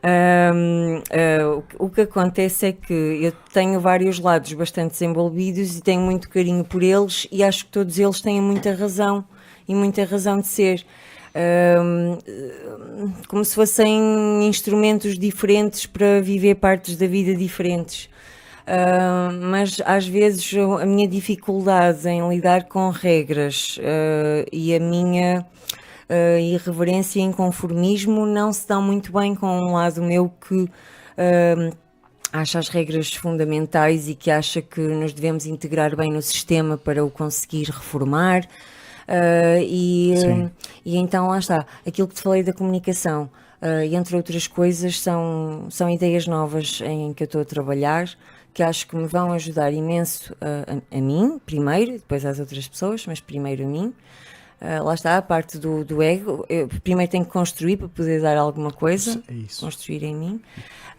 Que- 0.02 1.76
o 1.80 1.90
que 1.90 2.02
acontece 2.02 2.66
é 2.68 2.72
que 2.74 2.94
eu 3.22 3.32
tenho 3.54 3.80
vários 3.80 4.20
lados 4.20 4.52
bastante 4.54 4.92
desenvolvidos 4.92 5.78
e 5.78 5.82
tenho 5.82 6.02
muito 6.02 6.30
carinho 6.30 6.64
por 6.66 6.84
eles 6.84 7.26
e 7.32 7.42
acho 7.44 7.66
que 7.66 7.72
todos 7.72 7.98
eles 7.98 8.20
têm 8.22 8.42
muita 8.42 8.74
razão 8.76 9.24
e 9.68 9.74
muita 9.74 10.04
razão 10.04 10.40
de 10.42 10.48
ser. 10.48 10.86
Como 13.28 13.44
se 13.44 13.56
fossem 13.56 14.48
instrumentos 14.48 15.18
diferentes 15.18 15.86
para 15.86 16.22
viver 16.22 16.56
partes 16.56 16.96
da 16.96 17.08
vida 17.08 17.34
diferentes. 17.36 18.10
Ah, 18.66 19.30
mas 19.42 19.82
às 19.86 20.08
vezes 20.08 20.54
a 20.82 20.86
minha 20.86 21.08
dificuldade 21.08 22.08
em 22.08 22.28
lidar 22.30 22.64
com 22.66 22.90
regras 22.90 23.78
ah, 23.82 24.46
e 24.52 24.74
a 24.74 24.80
minha 24.80 25.46
ah, 26.10 26.40
irreverência 26.40 27.20
e 27.20 27.24
inconformismo 27.24 28.26
não 28.26 28.54
se 28.54 28.68
dão 28.68 28.82
muito 28.82 29.12
bem 29.12 29.36
com 29.36 29.48
um 29.48 29.74
lado 29.74 30.02
meu 30.02 30.30
que 30.48 30.70
acha 32.32 32.58
as 32.58 32.70
regras 32.70 33.14
fundamentais 33.14 34.08
e 34.08 34.16
que 34.16 34.32
acha 34.32 34.62
que 34.62 34.82
nos 34.82 35.14
devemos 35.14 35.46
integrar 35.46 35.96
bem 35.96 36.12
no 36.12 36.22
sistema 36.22 36.78
para 36.78 37.04
o 37.06 37.12
conseguir 37.12 37.66
reformar. 37.66 38.48
Ah, 39.08 39.60
e, 39.62 40.14
Sim. 40.18 40.52
e 40.86 40.98
então 40.98 41.28
lá 41.28 41.40
está, 41.40 41.66
aquilo 41.86 42.08
que 42.08 42.16
te 42.16 42.22
falei 42.22 42.44
da 42.44 42.54
comunicação, 42.54 43.30
e 43.90 43.96
entre 43.96 44.18
outras 44.18 44.46
coisas, 44.46 45.00
são, 45.00 45.68
são 45.70 45.90
ideias 45.90 46.28
novas 46.28 46.82
em 46.84 47.14
que 47.14 47.24
eu 47.24 47.26
estou 47.26 47.42
a 47.42 47.46
trabalhar, 47.46 48.10
que 48.54 48.62
acho 48.62 48.86
que 48.86 48.96
me 48.96 49.08
vão 49.08 49.32
ajudar 49.32 49.72
imenso 49.72 50.36
a, 50.42 50.98
a 50.98 51.02
mim, 51.02 51.40
primeiro, 51.46 51.94
depois 51.94 52.26
às 52.26 52.40
outras 52.40 52.68
pessoas, 52.68 53.08
mas 53.08 53.22
primeiro 53.22 53.64
a 53.64 53.68
mim. 53.68 53.94
Ah, 54.60 54.82
lá 54.82 54.94
está 54.94 55.18
a 55.18 55.22
parte 55.22 55.58
do, 55.58 55.84
do 55.84 56.02
ego. 56.02 56.46
Eu 56.48 56.70
primeiro 56.84 57.12
tenho 57.12 57.26
que 57.26 57.32
construir 57.32 57.76
para 57.76 57.90
poder 57.90 58.22
dar 58.22 58.38
alguma 58.38 58.72
coisa 58.72 59.22
É 59.28 59.34
construir 59.60 60.04
em 60.04 60.16
mim, 60.16 60.42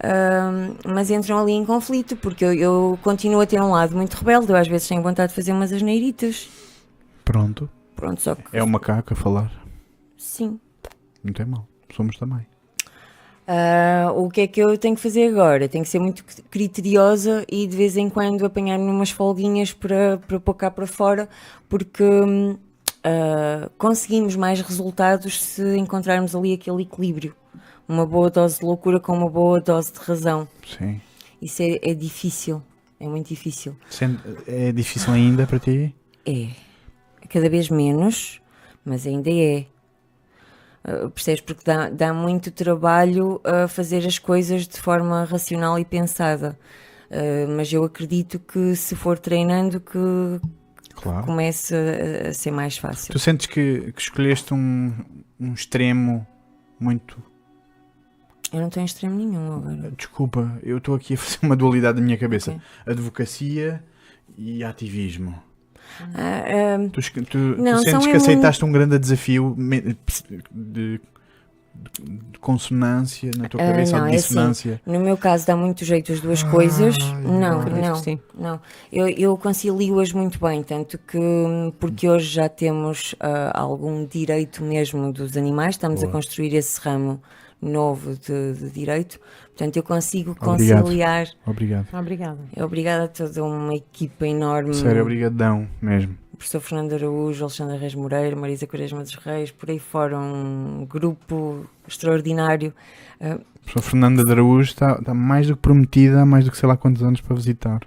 Ahm, 0.03 0.77
mas 0.85 1.11
entram 1.11 1.39
ali 1.39 1.53
em 1.53 1.65
conflito, 1.65 2.17
porque 2.17 2.45
eu, 2.45 2.53
eu 2.53 2.99
continuo 3.03 3.41
a 3.41 3.47
ter 3.47 3.61
um 3.63 3.71
lado 3.71 3.97
muito 3.97 4.15
rebelde, 4.15 4.51
eu 4.51 4.57
às 4.57 4.67
vezes 4.67 4.89
tenho 4.89 5.01
vontade 5.03 5.31
de 5.31 5.35
fazer 5.37 5.53
umas 5.53 5.73
asneiritas. 5.73 6.49
Pronto. 7.25 7.71
Pronto, 7.95 8.21
só 8.21 8.35
que 8.35 8.43
É 8.57 8.63
o 8.63 8.67
macaco 8.69 9.13
a 9.13 9.17
falar. 9.17 9.53
sim. 10.17 10.59
Não 11.23 11.33
tem 11.33 11.47
mal. 11.47 11.67
Somos 11.95 12.17
também. 12.19 12.47
Ah, 13.47 14.11
o 14.15 14.29
que 14.31 14.43
é 14.43 14.47
que 14.47 14.61
eu 14.61 14.77
tenho 14.77 14.95
que 14.97 15.01
fazer 15.03 15.29
agora? 15.29 15.69
Tenho 15.69 15.85
que 15.85 15.91
ser 15.91 15.99
muito 15.99 16.25
criteriosa 16.51 17.45
e 17.51 17.67
de 17.67 17.77
vez 17.77 17.97
em 17.97 18.11
quando 18.11 18.45
apanhar-me 18.45 18.85
umas 18.91 19.11
folguinhas 19.11 19.73
para, 19.73 20.19
para 20.19 20.41
pôr 20.41 20.55
cá 20.55 20.71
para 20.71 20.87
fora, 20.87 21.29
porque 21.69 22.05
ah, 23.03 23.71
conseguimos 23.79 24.37
mais 24.37 24.61
resultados 24.61 25.43
se 25.43 25.77
encontrarmos 25.77 26.35
ali 26.35 26.55
aquele 26.55 26.83
equilíbrio. 26.83 27.35
Uma 27.87 28.07
boa 28.07 28.31
dose 28.31 28.61
de 28.61 28.65
loucura 28.67 28.99
com 28.99 29.13
uma 29.17 29.29
boa 29.29 29.61
dose 29.61 29.93
de 29.93 29.99
razão. 29.99 30.49
Sim. 30.67 31.01
Isso 31.41 31.63
é, 31.63 31.79
é 31.83 31.95
difícil, 31.95 32.63
é 32.99 33.07
muito 33.07 33.29
difícil. 33.29 33.77
É 34.47 34.73
difícil 34.73 35.13
ainda 35.13 35.47
para 35.47 35.59
ti? 35.59 35.95
É. 36.25 36.49
Cada 37.35 37.51
vez 37.51 37.69
menos, 37.69 38.41
mas 38.85 39.05
ainda 39.09 39.29
é. 39.29 39.67
Uh, 40.87 41.11
percebes? 41.11 41.41
Porque 41.41 41.63
dá, 41.65 41.89
dá 41.91 42.15
muito 42.15 42.53
trabalho 42.53 43.41
a 43.43 43.67
fazer 43.67 44.07
as 44.07 44.21
coisas 44.21 44.69
de 44.69 44.79
forma 44.81 45.25
racional 45.25 45.77
e 45.77 45.85
pensada. 45.85 46.57
Uh, 47.11 47.51
mas 47.57 47.73
eu 47.73 47.83
acredito 47.83 48.39
que 48.39 48.77
se 48.77 48.95
for 48.95 49.19
treinando 49.19 49.81
que 49.81 49.99
Claro. 50.95 51.27
comece 51.27 51.75
a, 51.75 52.29
a 52.29 52.33
ser 52.33 52.53
mais 52.53 52.79
fácil. 52.79 53.13
Tu 53.13 53.19
sentes 53.19 53.49
que, 53.49 53.91
que 53.91 54.01
escolheste 54.01 54.55
um, 54.55 54.95
um 55.41 55.53
extremo 55.55 56.25
muito. 56.79 57.21
Eu 58.53 58.61
não 58.61 58.71
tenho 58.71 58.87
extremo 58.87 59.17
nenhum 59.17 59.57
agora. 59.57 59.91
Desculpa, 59.91 60.57
eu 60.63 60.79
estou 60.79 60.95
aqui 60.95 61.15
a 61.15 61.17
fazer 61.19 61.39
uma 61.43 61.57
dualidade 61.57 61.99
na 61.99 62.05
minha 62.07 62.17
cabeça: 62.17 62.53
Ok. 62.53 62.63
advocacia 62.87 63.83
e 64.39 64.63
ativismo. 64.63 65.43
Ah, 66.15 66.77
um, 66.79 66.89
Tu, 66.89 67.01
tu- 67.13 67.23
tu 67.25 67.39
Não, 67.63 67.79
sentes 67.79 68.07
que 68.07 68.13
é 68.13 68.17
aceitaste 68.17 68.65
um 68.65 68.73
grande 68.73 68.99
desafio 68.99 69.55
de, 69.59 69.97
de- 70.51 71.01
consonância 72.41 73.31
na 73.37 73.49
tua 73.49 73.61
Ah, 73.63 73.67
cabeça 73.67 73.97
não, 73.97 74.01
ou 74.03 74.07
é 74.07 74.11
de 74.11 74.17
assim. 74.17 74.29
dissonância? 74.29 74.81
no 74.87 75.01
meu 75.01 75.17
caso 75.17 75.47
dá 75.47 75.57
muito 75.57 75.85
jeito 75.85 76.13
as 76.13 76.21
duas 76.21 76.45
Ai, 76.45 76.51
coisas. 76.51 76.97
Não, 77.23 77.63
não. 77.65 77.93
que 77.95 77.99
sim. 78.01 78.21
Não, 78.39 78.61
eu, 78.93 79.09
eu 79.09 79.37
concilio-as 79.37 80.13
muito 80.13 80.39
bem, 80.39 80.63
tanto 80.63 80.99
que 80.99 81.19
porque 81.79 82.09
hoje 82.09 82.27
já 82.29 82.49
temos 82.49 83.15
ah, 83.21 83.51
algum 83.59 84.05
direito 84.07 84.63
mesmo 84.63 85.13
dos 85.13 85.37
animais, 85.37 85.75
estamos 85.75 86.01
Boa. 86.01 86.11
a 86.11 86.13
construir 86.13 86.55
esse 86.55 86.81
ramo 86.81 87.21
novo 87.65 88.15
de, 88.17 88.53
de 88.55 88.71
direito, 88.71 89.19
portanto 89.49 89.77
eu 89.77 89.83
consigo 89.83 90.33
Obrigado. 90.33 90.83
conciliar. 90.83 91.27
Obrigado. 91.47 91.87
Obrigada. 91.93 92.39
Obrigada 92.59 93.05
a 93.05 93.09
toda 93.09 93.45
uma 93.45 93.75
equipa 93.75 94.27
enorme, 94.27 94.75
Sério, 94.75 95.03
obrigadão 95.03 95.69
mesmo. 95.81 96.17
o 96.33 96.37
professor 96.37 96.61
Fernando 96.61 96.93
Araújo, 96.95 97.45
Alexandra 97.45 97.77
Reis 97.77 97.95
Moreira, 97.95 98.37
Marisa 98.37 98.67
Quaresma 98.67 99.03
dos 99.03 99.15
Reis, 99.17 99.51
por 99.51 99.71
aí 99.71 99.79
fora 99.79 100.19
um 100.19 100.87
grupo 100.89 101.67
extraordinário. 101.89 102.73
Ah, 103.21 103.35
A 103.35 103.59
professora 103.65 103.83
Fernanda 103.91 104.25
de 104.25 104.31
Araújo 104.33 104.69
está, 104.71 104.93
está 104.99 105.15
mais 105.15 105.47
do 105.47 105.57
que 105.57 105.63
prometida 105.63 106.21
há 106.23 106.27
mais 106.27 106.45
do 106.45 106.51
que 106.51 106.57
sei 106.57 106.69
lá 106.69 106.77
quantos 106.77 107.03
anos 107.03 107.21
para 107.21 107.35
visitar 107.35 107.81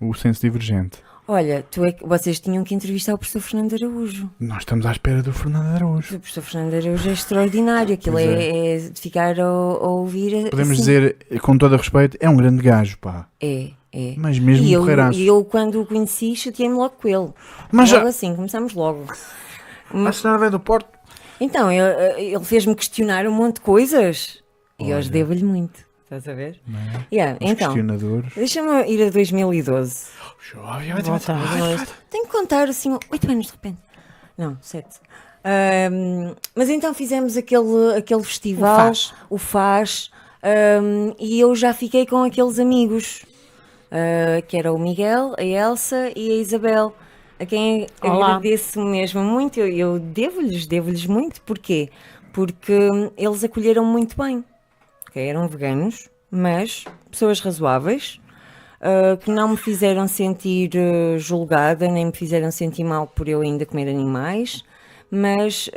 o 0.00 0.12
Senso 0.14 0.42
Divergente. 0.42 0.98
Olha, 1.28 1.64
tu 1.70 1.84
é 1.84 1.92
que- 1.92 2.06
vocês 2.06 2.38
tinham 2.40 2.62
que 2.64 2.74
entrevistar 2.74 3.14
o 3.14 3.18
professor 3.18 3.40
Fernando 3.40 3.74
Araújo. 3.74 4.30
Nós 4.40 4.58
estamos 4.58 4.84
à 4.86 4.92
espera 4.92 5.22
do 5.22 5.32
Fernando 5.32 5.74
Araújo. 5.74 6.16
O 6.16 6.20
professor 6.20 6.42
Fernando 6.42 6.74
Araújo 6.74 7.08
é 7.08 7.12
extraordinário, 7.12 7.94
aquilo 7.94 8.18
é, 8.18 8.74
é 8.74 8.78
de 8.78 9.00
ficar 9.00 9.38
a, 9.40 9.44
a 9.44 9.88
ouvir. 9.88 10.50
Podemos 10.50 10.72
assim. 10.72 10.80
dizer, 10.80 11.16
com 11.42 11.56
todo 11.58 11.72
o 11.74 11.76
respeito, 11.76 12.16
é 12.20 12.28
um 12.28 12.36
grande 12.36 12.62
gajo, 12.62 12.98
pá. 12.98 13.28
É, 13.40 13.70
é. 13.92 14.14
Mas 14.16 14.38
mesmo 14.38 14.64
E 14.66 14.72
eu, 14.72 14.84
e 15.12 15.26
eu, 15.26 15.44
quando 15.44 15.80
o 15.80 15.86
conheci, 15.86 16.34
chateei-me 16.36 16.74
logo 16.74 16.94
com 17.00 17.08
ele. 17.08 17.32
Mas 17.72 17.90
logo 17.90 18.04
já. 18.04 18.08
assim, 18.10 18.34
começamos 18.34 18.74
logo. 18.74 19.04
A 19.92 20.12
senhora 20.12 20.38
veio 20.38 20.50
do 20.50 20.60
Porto? 20.60 20.88
Então, 21.40 21.70
ele, 21.70 22.34
ele 22.34 22.44
fez-me 22.44 22.74
questionar 22.74 23.26
um 23.26 23.32
monte 23.32 23.56
de 23.56 23.60
coisas. 23.60 24.42
E 24.78 24.84
Olha. 24.84 24.96
hoje 24.98 25.10
devo-lhe 25.10 25.44
muito. 25.44 25.85
Estás 26.06 26.28
a 26.28 26.34
ver? 26.34 26.60
É? 27.10 27.14
Yeah, 27.16 27.36
Os 27.42 27.50
então, 27.50 27.66
questionadores. 27.74 28.32
deixa-me 28.36 28.88
ir 28.88 29.02
a 29.08 29.10
2012. 29.10 30.06
Jovem, 30.40 30.94
Volta. 31.02 31.34
Tenho 32.08 32.26
que 32.26 32.30
contar 32.30 32.68
assim, 32.68 32.96
oito 33.10 33.28
anos 33.28 33.46
de 33.46 33.52
repente. 33.52 33.78
Não, 34.38 34.56
sete. 34.60 35.00
Ahm, 35.44 36.32
mas 36.54 36.70
então 36.70 36.94
fizemos 36.94 37.36
aquele, 37.36 37.96
aquele 37.98 38.22
festival, 38.22 38.76
faz. 38.86 39.12
o 39.28 39.36
FAS, 39.36 40.10
ahm, 40.44 41.12
e 41.18 41.40
eu 41.40 41.54
já 41.56 41.74
fiquei 41.74 42.06
com 42.06 42.22
aqueles 42.22 42.60
amigos, 42.60 43.24
ah, 43.90 44.40
que 44.46 44.56
era 44.56 44.72
o 44.72 44.78
Miguel, 44.78 45.34
a 45.36 45.42
Elsa 45.42 46.12
e 46.14 46.30
a 46.30 46.34
Isabel, 46.36 46.94
a 47.40 47.44
quem 47.44 47.88
Olá. 48.00 48.36
agradeço 48.36 48.80
mesmo 48.80 49.24
muito. 49.24 49.58
Eu, 49.58 49.68
eu 49.68 49.98
devo-lhes, 49.98 50.68
devo-lhes 50.68 51.04
muito. 51.06 51.42
Porquê? 51.42 51.90
Porque 52.32 52.72
hum, 52.72 53.10
eles 53.16 53.42
acolheram 53.42 53.84
muito 53.84 54.16
bem. 54.16 54.44
Ok, 55.16 55.26
Eram 55.26 55.48
veganos, 55.48 56.10
mas 56.30 56.84
pessoas 57.10 57.40
razoáveis, 57.40 58.20
uh, 58.82 59.16
que 59.16 59.30
não 59.30 59.48
me 59.48 59.56
fizeram 59.56 60.06
sentir 60.06 60.72
uh, 60.76 61.18
julgada, 61.18 61.88
nem 61.88 62.04
me 62.04 62.12
fizeram 62.12 62.50
sentir 62.50 62.84
mal 62.84 63.06
por 63.06 63.26
eu 63.26 63.40
ainda 63.40 63.64
comer 63.64 63.88
animais. 63.88 64.62
Mas 65.10 65.70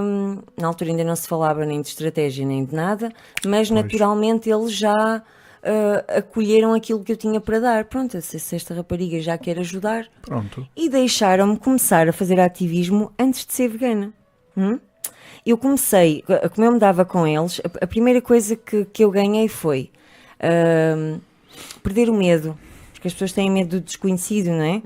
hum, 0.00 0.42
na 0.56 0.68
altura 0.68 0.90
ainda 0.90 1.02
não 1.02 1.16
se 1.16 1.26
falava 1.26 1.64
nem 1.64 1.80
de 1.80 1.88
estratégia 1.88 2.46
nem 2.46 2.64
de 2.64 2.72
nada, 2.72 3.10
mas 3.44 3.68
naturalmente 3.70 4.48
eles 4.48 4.72
já 4.72 5.18
uh, 5.18 6.18
acolheram 6.18 6.72
aquilo 6.72 7.02
que 7.02 7.10
eu 7.10 7.16
tinha 7.16 7.40
para 7.40 7.58
dar. 7.58 7.86
Pronto, 7.86 8.20
se, 8.20 8.38
se 8.38 8.54
esta 8.54 8.74
rapariga 8.74 9.20
já 9.20 9.36
quer 9.36 9.58
ajudar, 9.58 10.06
Pronto. 10.22 10.68
e 10.76 10.88
deixaram-me 10.88 11.58
começar 11.58 12.08
a 12.08 12.12
fazer 12.12 12.38
ativismo 12.38 13.10
antes 13.18 13.44
de 13.44 13.54
ser 13.54 13.68
vegana. 13.68 14.12
Hum? 14.56 14.78
Eu 15.44 15.58
comecei, 15.58 16.24
como 16.54 16.66
eu 16.66 16.72
me 16.72 16.78
dava 16.78 17.04
com 17.04 17.26
eles, 17.26 17.60
a, 17.80 17.86
primeira 17.86 18.22
coisa 18.22 18.56
que, 18.56 18.84
que 18.86 19.04
eu 19.04 19.10
ganhei 19.10 19.46
foi 19.48 19.90
ahm, 20.40 21.18
perder 21.82 22.08
o 22.08 22.14
medo, 22.14 22.58
porque 22.92 23.08
as 23.08 23.14
pessoas 23.14 23.32
têm 23.32 23.50
medo 23.50 23.78
do 23.78 23.84
desconhecido, 23.84 24.50
não 24.50 24.62
é? 24.62 24.82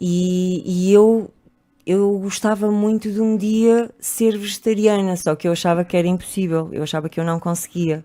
E, 0.00 0.62
e 0.88 0.92
eu, 0.92 1.30
eu 1.86 2.18
gostava 2.18 2.70
muito 2.70 3.10
de 3.10 3.20
um 3.20 3.36
dia 3.36 3.90
ser 3.98 4.36
vegetariana, 4.36 5.16
só 5.16 5.34
que 5.34 5.48
eu 5.48 5.52
achava 5.52 5.84
que 5.84 5.96
era 5.96 6.06
impossível, 6.06 6.68
eu 6.72 6.82
achava 6.82 7.08
que 7.08 7.18
eu 7.18 7.24
não 7.24 7.40
conseguia. 7.40 8.04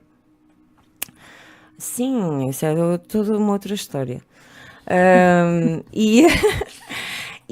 Sim, 1.77 2.47
isso 2.47 2.65
é 2.65 2.97
toda 2.99 3.37
uma 3.37 3.53
outra 3.53 3.73
história. 3.73 4.21
Ahm, 4.87 5.83
e, 5.91 6.25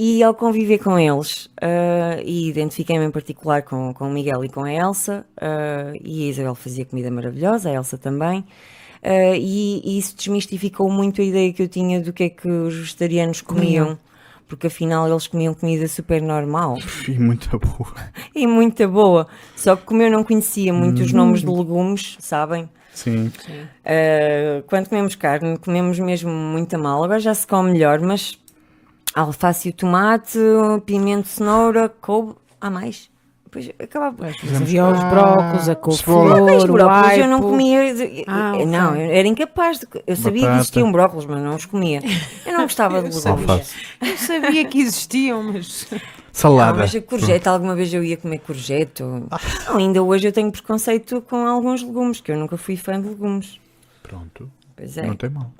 e 0.01 0.23
ao 0.23 0.33
conviver 0.33 0.77
com 0.77 0.97
eles, 0.97 1.49
ah, 1.61 2.21
e 2.23 2.47
identifiquei-me 2.47 3.03
em 3.03 3.11
particular 3.11 3.63
com, 3.63 3.93
com 3.93 4.07
o 4.07 4.09
Miguel 4.09 4.45
e 4.45 4.49
com 4.49 4.63
a 4.63 4.71
Elsa, 4.71 5.25
ah, 5.35 5.91
e 6.01 6.23
a 6.23 6.29
Isabel 6.29 6.55
fazia 6.55 6.85
comida 6.85 7.11
maravilhosa, 7.11 7.69
a 7.69 7.73
Elsa 7.73 7.97
também, 7.97 8.45
ah, 9.03 9.35
e, 9.35 9.81
e 9.83 9.97
isso 9.97 10.15
desmistificou 10.15 10.89
muito 10.89 11.19
a 11.19 11.23
ideia 11.25 11.51
que 11.51 11.61
eu 11.61 11.67
tinha 11.67 11.99
do 11.99 12.13
que 12.13 12.23
é 12.23 12.29
que 12.29 12.47
os 12.47 12.73
vegetarianos 12.75 13.41
comiam. 13.41 13.99
Porque 14.47 14.65
afinal 14.65 15.07
eles 15.07 15.27
comiam 15.27 15.53
comida 15.53 15.87
super 15.87 16.19
normal 16.23 16.79
E 17.07 17.19
muito 17.19 17.59
boa. 17.59 17.93
e 18.33 18.47
muito 18.47 18.87
boa. 18.87 19.27
Só 19.55 19.75
que 19.75 19.83
como 19.83 20.01
eu 20.01 20.09
não 20.09 20.23
conhecia 20.23 20.73
muito 20.73 21.03
os 21.03 21.13
nomes 21.13 21.41
de 21.41 21.45
legumes, 21.45 22.17
sabem? 22.19 22.67
Sim. 22.91 23.27
Uh, 23.27 24.63
quando 24.65 24.89
comemos 24.89 25.13
carne, 25.13 25.55
comemos 25.59 25.99
mesmo 25.99 26.31
muito 26.31 26.73
a 26.73 26.79
mal. 26.79 27.03
Agora 27.03 27.19
já 27.19 27.35
se 27.35 27.45
come 27.45 27.73
melhor, 27.73 27.99
mas 27.99 28.39
alface 29.15 29.67
e 29.69 29.71
o 29.71 29.73
tomate, 29.73 30.37
pimento, 30.85 31.27
cenoura, 31.27 31.89
couve. 32.01 32.35
Há 32.61 32.69
mais? 32.69 33.09
Depois 33.45 33.71
acabava. 33.79 34.27
Havia 34.27 34.85
os 34.85 35.03
brócolos, 35.05 35.69
a 35.69 35.75
couve-flor, 35.75 36.41
Mas 36.45 36.63
brócolos 36.65 37.17
eu 37.17 37.27
não 37.27 37.41
comia. 37.41 37.79
Ah, 38.27 38.51
ok. 38.53 38.65
Não, 38.67 38.95
eu 38.95 39.11
era 39.11 39.27
incapaz 39.27 39.79
de. 39.79 39.87
Eu 40.05 40.15
sabia 40.15 40.41
Batata. 40.41 40.53
que 40.55 40.61
existiam 40.61 40.91
brócolos, 40.91 41.25
mas 41.25 41.41
não 41.41 41.55
os 41.55 41.65
comia. 41.65 41.99
Eu 42.45 42.53
não 42.53 42.61
gostava 42.61 43.01
de 43.01 43.07
legumes. 43.15 43.25
Alface. 43.49 43.75
Eu 44.01 44.17
sabia 44.17 44.65
que 44.65 44.79
existiam, 44.79 45.41
mas. 45.41 45.87
Não, 45.91 45.99
Salada. 46.31 46.77
mas 46.77 46.93
a 46.95 47.01
courgette, 47.01 47.49
alguma 47.49 47.75
vez 47.75 47.91
eu 47.91 48.03
ia 48.03 48.15
comer 48.17 48.37
courgette. 48.39 49.01
ou- 49.01 49.25
Não, 49.67 49.77
ainda 49.77 50.03
hoje 50.03 50.27
eu 50.27 50.31
tenho 50.31 50.51
preconceito 50.51 51.19
com 51.21 51.47
alguns 51.47 51.81
legumes, 51.81 52.21
que 52.21 52.31
eu 52.31 52.37
nunca 52.37 52.55
fui 52.55 52.77
fã 52.77 53.01
de 53.01 53.07
legumes. 53.09 53.59
Pronto. 54.03 54.49
Pois 54.75 54.95
é. 54.95 55.07
Não 55.07 55.15
tem 55.15 55.29
mal. 55.31 55.51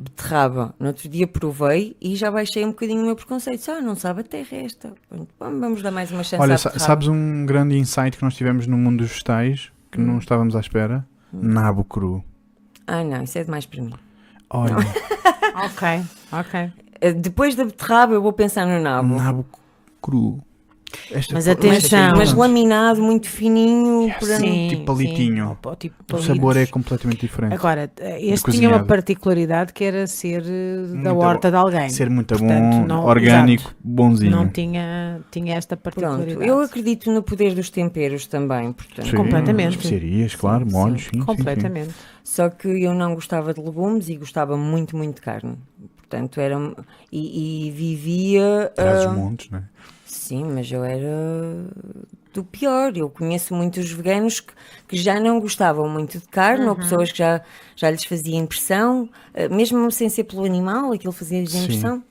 Beterraba. 0.00 0.74
No 0.78 0.88
outro 0.88 1.08
dia 1.08 1.26
provei 1.26 1.96
e 2.00 2.16
já 2.16 2.30
baixei 2.30 2.64
um 2.64 2.68
bocadinho 2.70 3.02
o 3.02 3.06
meu 3.06 3.16
preconceito. 3.16 3.68
Ah, 3.70 3.80
não 3.80 3.94
sabe 3.94 4.20
a 4.20 4.24
terra 4.24 4.56
esta. 4.56 4.92
Pronto, 5.08 5.28
vamos 5.38 5.82
dar 5.82 5.90
mais 5.90 6.10
uma 6.10 6.22
chance 6.22 6.40
Olha, 6.42 6.54
à 6.54 6.58
sa- 6.58 6.70
beterraba. 6.70 6.86
sabes 6.92 7.08
um 7.08 7.44
grande 7.46 7.76
insight 7.76 8.16
que 8.16 8.22
nós 8.24 8.34
tivemos 8.34 8.66
no 8.66 8.76
mundo 8.78 8.98
dos 8.98 9.08
vegetais 9.10 9.70
que 9.90 10.00
Hum. 10.00 10.04
não 10.06 10.18
estávamos 10.18 10.56
à 10.56 10.60
espera? 10.60 11.06
Nabo 11.32 11.84
cru. 11.84 12.24
Ah, 12.86 13.04
não, 13.04 13.22
isso 13.22 13.38
é 13.38 13.44
demais 13.44 13.66
para 13.66 13.82
mim. 13.82 13.92
Olha, 14.48 14.74
Ok, 15.64 16.02
ok. 16.32 16.72
Eh, 17.00 17.12
Depois 17.12 17.54
da 17.54 17.64
beterraba 17.64 18.14
eu 18.14 18.22
vou 18.22 18.32
pensar 18.32 18.66
no 18.66 18.80
nabo. 18.82 19.14
nabo 19.16 19.46
cru. 20.02 20.42
Esta 21.10 21.34
Mas 21.34 21.48
atenção. 21.48 22.16
Mas 22.16 22.32
laminado, 22.32 23.02
muito 23.02 23.28
fininho. 23.28 24.08
para- 24.18 24.38
Sim, 24.38 24.68
tipo 24.70 24.84
palitinho. 24.86 25.56
sim. 25.62 25.76
Tipo 25.78 26.16
O 26.16 26.22
sabor 26.22 26.56
é 26.56 26.66
completamente 26.66 27.20
diferente. 27.20 27.54
Agora, 27.54 27.90
eh, 27.98 28.24
este 28.26 28.50
tinha 28.52 28.68
uma 28.68 28.84
particularidade 28.84 29.72
que 29.72 29.84
era 29.84 30.06
ser 30.06 30.42
eh, 30.46 30.82
da 31.02 31.12
Muito 31.12 31.16
horta 31.18 31.50
de 31.50 31.56
alguém. 31.56 31.88
Ser 31.90 32.08
muito 32.10 32.36
Portanto, 32.36 32.76
bom, 32.80 32.86
não- 32.86 33.04
orgânico, 33.04 33.62
exato. 33.64 33.76
bonzinho. 33.82 34.30
Não 34.30 34.48
tinha, 34.48 35.20
tinha 35.30 35.56
esta 35.56 35.76
particularidade. 35.76 36.34
Pronto, 36.36 36.48
eu 36.48 36.60
acredito 36.60 37.10
no 37.12 37.22
poder 37.22 37.54
dos 37.54 37.70
temperos 37.70 38.26
também, 38.26 38.72
portanto. 38.72 39.08
Sim, 39.10 39.16
completamente. 39.16 39.76
Especiarias, 39.76 40.34
claro, 40.34 40.64
Sim, 40.66 40.72
molhos, 40.72 41.02
sim. 41.02 41.08
sim, 41.08 41.12
sim, 41.12 41.20
sim. 41.20 41.24
Completamente. 41.26 41.94
Só 42.24 42.48
que 42.48 42.68
eu 42.68 42.94
não 42.94 43.14
gostava 43.14 43.52
de 43.54 43.60
legumes 43.60 44.08
e 44.08 44.16
gostava 44.16 44.56
muito, 44.56 44.96
muito 44.96 45.16
de 45.16 45.20
carne. 45.22 45.56
Portanto, 45.96 46.40
era. 46.40 46.56
E, 47.12 47.68
e 47.68 47.70
vivia. 47.70 48.72
Traz 48.74 49.06
ah, 49.06 49.10
os 49.10 49.16
montes, 49.16 49.50
não 49.50 49.58
é? 49.60 49.62
Sim, 50.30 50.44
mas 50.44 50.70
eu 50.70 50.84
era 50.84 51.08
do 52.32 52.44
pior. 52.44 52.96
Eu 52.96 53.10
conheço 53.10 53.52
muitos 53.52 53.90
veganos 53.90 54.38
que, 54.38 54.52
que 54.86 54.96
já 54.96 55.18
não 55.18 55.40
gostavam 55.40 55.88
muito 55.88 56.20
de 56.20 56.28
carne, 56.28 56.68
ou 56.68 56.76
pessoas 56.76 57.10
que 57.10 57.18
já, 57.18 57.42
já 57.74 57.90
lhes 57.90 58.04
fazia 58.04 58.36
impressão, 58.36 59.10
eh, 59.34 59.48
mesmo 59.48 59.90
sem 59.90 60.08
ser 60.08 60.22
pelo 60.22 60.44
animal, 60.44 60.92
aquilo 60.92 61.12
fazia-lhes 61.12 61.52
impressão. 61.52 62.04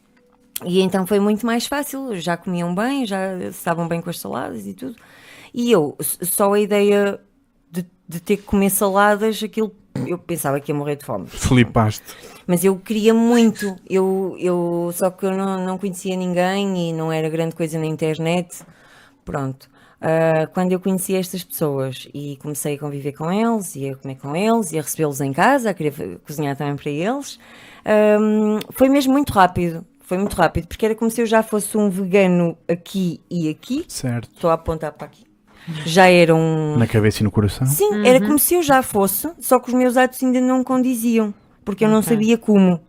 E 0.66 0.82
então 0.82 1.08
foi 1.08 1.22
muito 1.22 1.46
mais 1.46 1.66
fácil, 1.66 2.14
já 2.20 2.36
comiam 2.36 2.76
bem, 2.76 3.06
já 3.06 3.38
estavam 3.38 3.88
bem 3.88 4.02
com 4.02 4.10
as 4.10 4.20
saladas 4.20 4.68
e 4.68 4.74
tudo. 4.74 4.98
E 5.54 5.72
eu, 5.72 5.96
só 6.02 6.52
a 6.52 6.60
ideia 6.60 7.22
de, 7.72 7.86
de 8.06 8.20
ter 8.20 8.36
que 8.36 8.44
comer 8.44 8.70
saladas, 8.70 9.42
aquilo, 9.42 9.74
eu 10.08 10.18
pensava 10.18 10.60
que 10.60 10.72
ia 10.72 10.76
morrer 10.76 10.96
de 10.96 11.06
fome. 11.06 11.28
Flipaste. 11.28 12.04
Mas 12.48 12.64
eu 12.64 12.76
queria 12.78 13.14
muito, 13.14 13.76
eu, 13.90 14.36
eu, 14.40 14.92
só 14.94 15.10
que 15.10 15.26
eu 15.26 15.32
não, 15.32 15.66
não 15.66 15.78
conhecia 15.78 16.16
ninguém 16.16 16.90
e 16.90 16.94
não 16.94 17.12
era 17.12 17.30
grande 17.30 17.56
coisa 17.56 17.78
na 17.78 17.86
internet. 17.86 18.64
Pronto. 19.24 19.70
Ah, 20.02 20.48
quando 20.54 20.72
eu 20.72 20.80
conheci 20.80 21.16
estas 21.16 21.44
pessoas 21.44 22.08
e 22.14 22.38
comecei 22.42 22.76
a 22.76 22.80
conviver 22.80 23.14
com 23.14 23.32
eles, 23.32 23.76
e 23.76 23.90
a 23.90 23.96
comer 23.96 24.16
com 24.16 24.36
eles, 24.36 24.72
e 24.72 24.80
a 24.80 24.82
recebê-los 24.82 25.20
em 25.22 25.34
casa, 25.34 25.70
a 25.70 25.74
querer 25.74 26.20
cozinhar 26.26 26.56
também 26.56 26.76
para 26.76 26.90
eles, 26.90 27.40
ahm, 27.86 28.60
foi 28.72 28.90
mesmo 28.90 29.14
muito 29.14 29.32
rápido. 29.34 29.86
Foi 30.00 30.18
muito 30.18 30.36
rápido, 30.36 30.68
porque 30.68 30.86
era 30.86 30.96
como 30.96 31.12
se 31.12 31.22
eu 31.22 31.26
já 31.28 31.44
fosse 31.44 31.78
um 31.78 31.88
vegano 31.88 32.58
aqui 32.68 33.22
e 33.30 33.48
aqui. 33.48 33.86
Certo. 33.88 34.30
Estou 34.34 34.50
a 34.50 34.54
apontar 34.54 34.92
para 34.94 35.06
aqui. 35.06 35.29
Já 35.86 36.08
era 36.10 36.34
um. 36.36 36.78
Na 36.78 36.88
cabeça 36.88 37.22
e 37.22 37.24
no 37.24 37.32
coração. 37.32 37.66
Sim, 37.68 38.06
era 38.06 38.20
como 38.20 38.38
se 38.40 38.56
eu 38.56 38.64
já 38.64 38.82
fosse, 38.82 39.30
só 39.40 39.60
que 39.60 39.70
os 39.70 39.74
meus 39.74 39.98
atos 39.98 40.22
ainda 40.24 40.40
não 40.42 40.64
condiziam, 40.64 41.34
porque 41.66 41.86
eu 41.86 41.90
não 41.90 42.00
Ok. 42.00 42.10
sabia 42.10 42.38
como. 42.38 42.80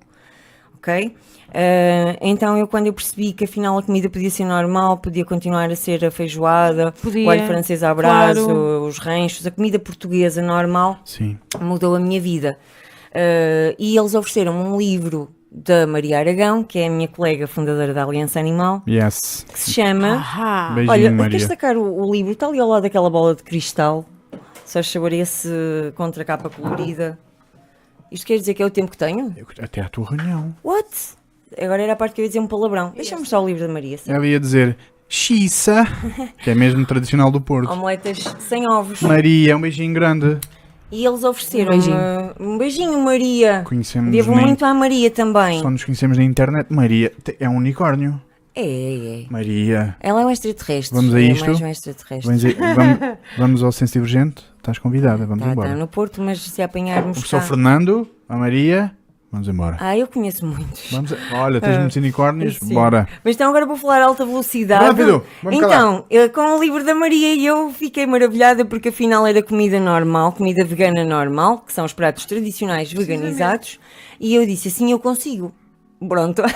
Ok? 0.76 1.14
Ah, 1.52 2.16
então 2.20 2.56
eu 2.56 2.66
quando 2.66 2.86
eu 2.86 2.92
percebi 2.92 3.32
que 3.32 3.44
afinal 3.44 3.76
a 3.76 3.82
comida 3.82 4.08
podia 4.08 4.30
ser 4.30 4.44
normal, 4.44 4.98
podia 4.98 5.24
continuar 5.24 5.70
a 5.70 5.76
ser 5.76 6.04
a 6.04 6.10
feijoada, 6.10 6.92
Podia, 7.02 7.26
o 7.26 7.30
alho 7.30 7.42
francês 7.46 7.82
à 7.82 7.92
brasa, 7.94 8.40
claro. 8.44 8.86
os 8.86 8.98
ranchos, 8.98 9.46
a 9.46 9.50
comida 9.50 9.78
portuguesa 9.78 10.40
normal, 10.40 11.00
Sim. 11.04 11.36
mudou 11.60 11.94
a 11.96 12.00
minha 12.00 12.20
vida. 12.20 12.56
Ah, 13.12 13.74
e 13.78 13.96
eles 13.96 14.14
ofereceram 14.14 14.52
um 14.54 14.78
livro 14.78 15.28
da 15.52 15.86
Maria 15.86 16.18
Aragão, 16.18 16.62
que 16.62 16.78
é 16.78 16.86
a 16.86 16.90
minha 16.90 17.08
colega 17.08 17.46
fundadora 17.46 17.92
da 17.92 18.04
Aliança 18.04 18.38
Animal, 18.38 18.82
Yes. 18.88 19.44
que 19.52 19.58
se 19.58 19.72
chama 19.72 20.12
Ahá. 20.14 20.70
Beijinho, 20.74 20.90
Olha, 20.92 21.10
Maria. 21.10 21.30
queres 21.30 21.46
sacar 21.46 21.76
o, 21.76 22.02
o 22.06 22.12
livro? 22.12 22.32
Está 22.32 22.46
ali 22.46 22.60
ao 22.60 22.68
lado 22.68 22.82
daquela 22.84 23.10
bola 23.10 23.34
de 23.34 23.42
cristal. 23.42 24.04
Só 24.64 24.80
saber 24.82 25.14
esse 25.14 25.48
contra 25.96 26.24
capa 26.24 26.48
colorida. 26.48 27.18
Isto 28.12 28.26
quer 28.26 28.38
dizer 28.38 28.54
que 28.54 28.62
é 28.62 28.66
o 28.66 28.70
tempo 28.70 28.90
que 28.92 28.96
tenho? 28.98 29.34
Eu- 29.36 29.46
Até 29.60 29.80
à 29.80 29.88
tua 29.88 30.08
reunião. 30.10 30.54
What? 30.62 30.88
Agora 31.60 31.82
era 31.82 31.94
a 31.94 31.96
parte 31.96 32.14
que 32.14 32.20
eu 32.20 32.24
ia 32.24 32.28
dizer 32.28 32.38
um 32.40 32.46
palavrão. 32.46 32.92
Deixa-me 32.94 33.20
mostrar 33.22 33.40
o 33.40 33.46
livro 33.48 33.66
da 33.66 33.72
Maria. 33.72 33.98
sim. 33.98 34.12
Ela 34.12 34.24
ia 34.26 34.38
dizer 34.38 34.76
Xissa, 35.08 35.84
que 36.44 36.50
é 36.50 36.54
mesmo 36.54 36.86
tradicional 36.86 37.32
do 37.32 37.40
Porto. 37.40 37.68
Omeletas 37.72 38.18
sem 38.38 38.64
ovos. 38.72 39.02
Maria, 39.02 39.56
um 39.56 39.60
beijinho 39.60 39.92
grande. 39.92 40.38
E 40.92 41.04
eles 41.06 41.22
ofereceram 41.22 41.72
Um 41.72 41.78
beijinho. 41.78 42.34
um 42.40 42.58
beijinho, 42.58 42.98
Maria. 43.04 43.62
Conhecemos 43.64 44.10
Devo 44.10 44.34
muito 44.34 44.64
à 44.64 44.74
Maria 44.74 45.10
também. 45.10 45.60
Só 45.60 45.70
nos 45.70 45.84
conhecemos 45.84 46.18
na 46.18 46.24
internet. 46.24 46.66
Maria 46.72 47.12
é 47.38 47.48
um 47.48 47.56
unicórnio. 47.56 48.20
É, 48.54 48.62
é, 48.62 49.22
é. 49.22 49.26
Maria, 49.30 49.96
Ela 50.00 50.22
é 50.22 50.26
um 50.26 50.30
extraterrestre. 50.30 50.96
Vamos 50.98 51.14
a 51.14 51.20
é 51.20 51.24
isto? 51.24 51.46
mais 51.46 51.60
um 51.60 51.66
extraterrestre. 51.68 52.26
vamos, 52.26 52.44
aí- 52.44 52.56
vamos, 52.74 53.18
vamos 53.38 53.62
ao 53.62 53.70
Sensivo 53.70 54.04
Urgente? 54.04 54.42
Estás 54.58 54.78
convidada, 54.78 55.18
vamos 55.24 55.38
Está 55.38 55.52
embora. 55.52 55.68
tá 55.70 55.74
no 55.76 55.86
Porto, 55.86 56.20
mas 56.20 56.40
se 56.42 56.60
apanharmos 56.60 57.10
O 57.10 57.20
professor 57.20 57.40
cá... 57.40 57.46
Fernando, 57.46 58.08
a 58.28 58.36
Maria, 58.36 58.92
vamos 59.30 59.48
embora. 59.48 59.76
Ah, 59.80 59.96
eu 59.96 60.06
conheço 60.06 60.44
muitos. 60.46 60.90
Vamos 60.90 61.12
Olha, 61.32 61.60
tens 61.60 61.78
muitos 61.78 61.96
unicórnios, 61.96 62.56
sim. 62.56 62.74
bora. 62.74 63.08
Mas 63.24 63.34
então 63.34 63.48
agora 63.48 63.66
vou 63.66 63.76
falar 63.76 64.02
alta 64.02 64.24
velocidade. 64.26 64.84
Rápido, 64.84 65.24
vamos 65.42 65.58
Então, 65.58 66.04
eu, 66.10 66.28
com 66.30 66.56
o 66.56 66.60
livro 66.60 66.84
da 66.84 66.94
Maria 66.94 67.36
eu 67.42 67.70
fiquei 67.72 68.06
maravilhada 68.06 68.64
porque 68.64 68.88
afinal 68.90 69.26
era 69.26 69.42
comida 69.42 69.78
normal, 69.80 70.32
comida 70.32 70.64
vegana 70.64 71.04
normal, 71.04 71.58
que 71.58 71.72
são 71.72 71.84
os 71.84 71.92
pratos 71.92 72.24
tradicionais 72.26 72.92
veganizados, 72.92 73.78
e 74.18 74.34
eu 74.34 74.44
disse 74.44 74.68
assim 74.68 74.90
eu 74.90 74.98
consigo. 74.98 75.52
Pronto. 76.08 76.42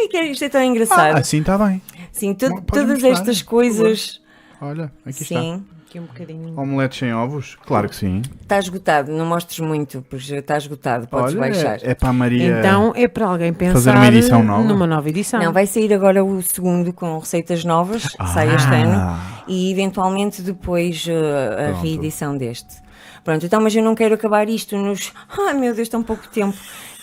E 0.00 0.06
que 0.08 0.20
Isto 0.20 0.44
é 0.44 0.48
tão 0.48 0.60
Ah, 0.60 0.64
engraçado. 0.64 1.16
assim 1.16 1.40
está 1.40 1.58
bem. 1.58 1.82
Sim, 2.12 2.32
Pode 2.34 2.62
todas 2.66 2.88
mostrar, 2.90 3.10
estas 3.10 3.42
coisas. 3.42 4.20
Olha, 4.60 4.92
aqui 5.04 5.24
Sim, 5.24 5.64
Aqui 5.88 5.98
um 5.98 6.04
bocadinho. 6.04 6.90
sem 6.92 7.14
ovos? 7.14 7.56
Claro 7.66 7.88
que 7.88 7.96
sim. 7.96 8.20
está 8.42 8.58
esgotado. 8.58 9.10
Não 9.10 9.24
mostres 9.24 9.58
muito, 9.60 10.04
porque 10.10 10.24
já 10.24 10.38
está 10.38 10.58
esgotado. 10.58 11.08
Podes 11.08 11.32
Olha, 11.34 11.40
baixar. 11.40 11.78
é, 11.82 11.92
é 11.92 11.94
para 11.94 12.10
a 12.10 12.12
Maria. 12.12 12.58
Então 12.58 12.92
é 12.94 13.08
para 13.08 13.26
alguém 13.26 13.54
pensar 13.54 13.72
Fazer 13.72 13.90
uma 13.92 14.06
edição 14.06 14.42
nova? 14.44 14.62
numa 14.64 14.86
nova 14.86 15.08
edição. 15.08 15.40
Não, 15.42 15.50
vai 15.50 15.66
sair 15.66 15.92
agora 15.94 16.22
o 16.22 16.42
segundo 16.42 16.92
com 16.92 17.18
receitas 17.18 17.64
novas, 17.64 18.02
sai 18.34 18.54
este 18.54 18.68
Ah. 18.68 18.74
ano, 18.74 19.42
e 19.48 19.72
eventualmente 19.72 20.42
depois 20.42 21.06
uh, 21.06 21.10
a 21.10 21.64
Pronto. 21.70 21.82
reedição 21.82 22.36
deste. 22.36 22.86
Pronto, 23.24 23.46
então, 23.46 23.60
mas 23.60 23.74
eu 23.74 23.82
não 23.82 23.94
quero 23.94 24.14
acabar 24.14 24.48
isto 24.48 24.76
nos. 24.76 25.12
Ai 25.38 25.54
meu 25.54 25.74
Deus, 25.74 25.88
tão 25.88 26.02
pouco 26.02 26.28
tempo. 26.28 26.56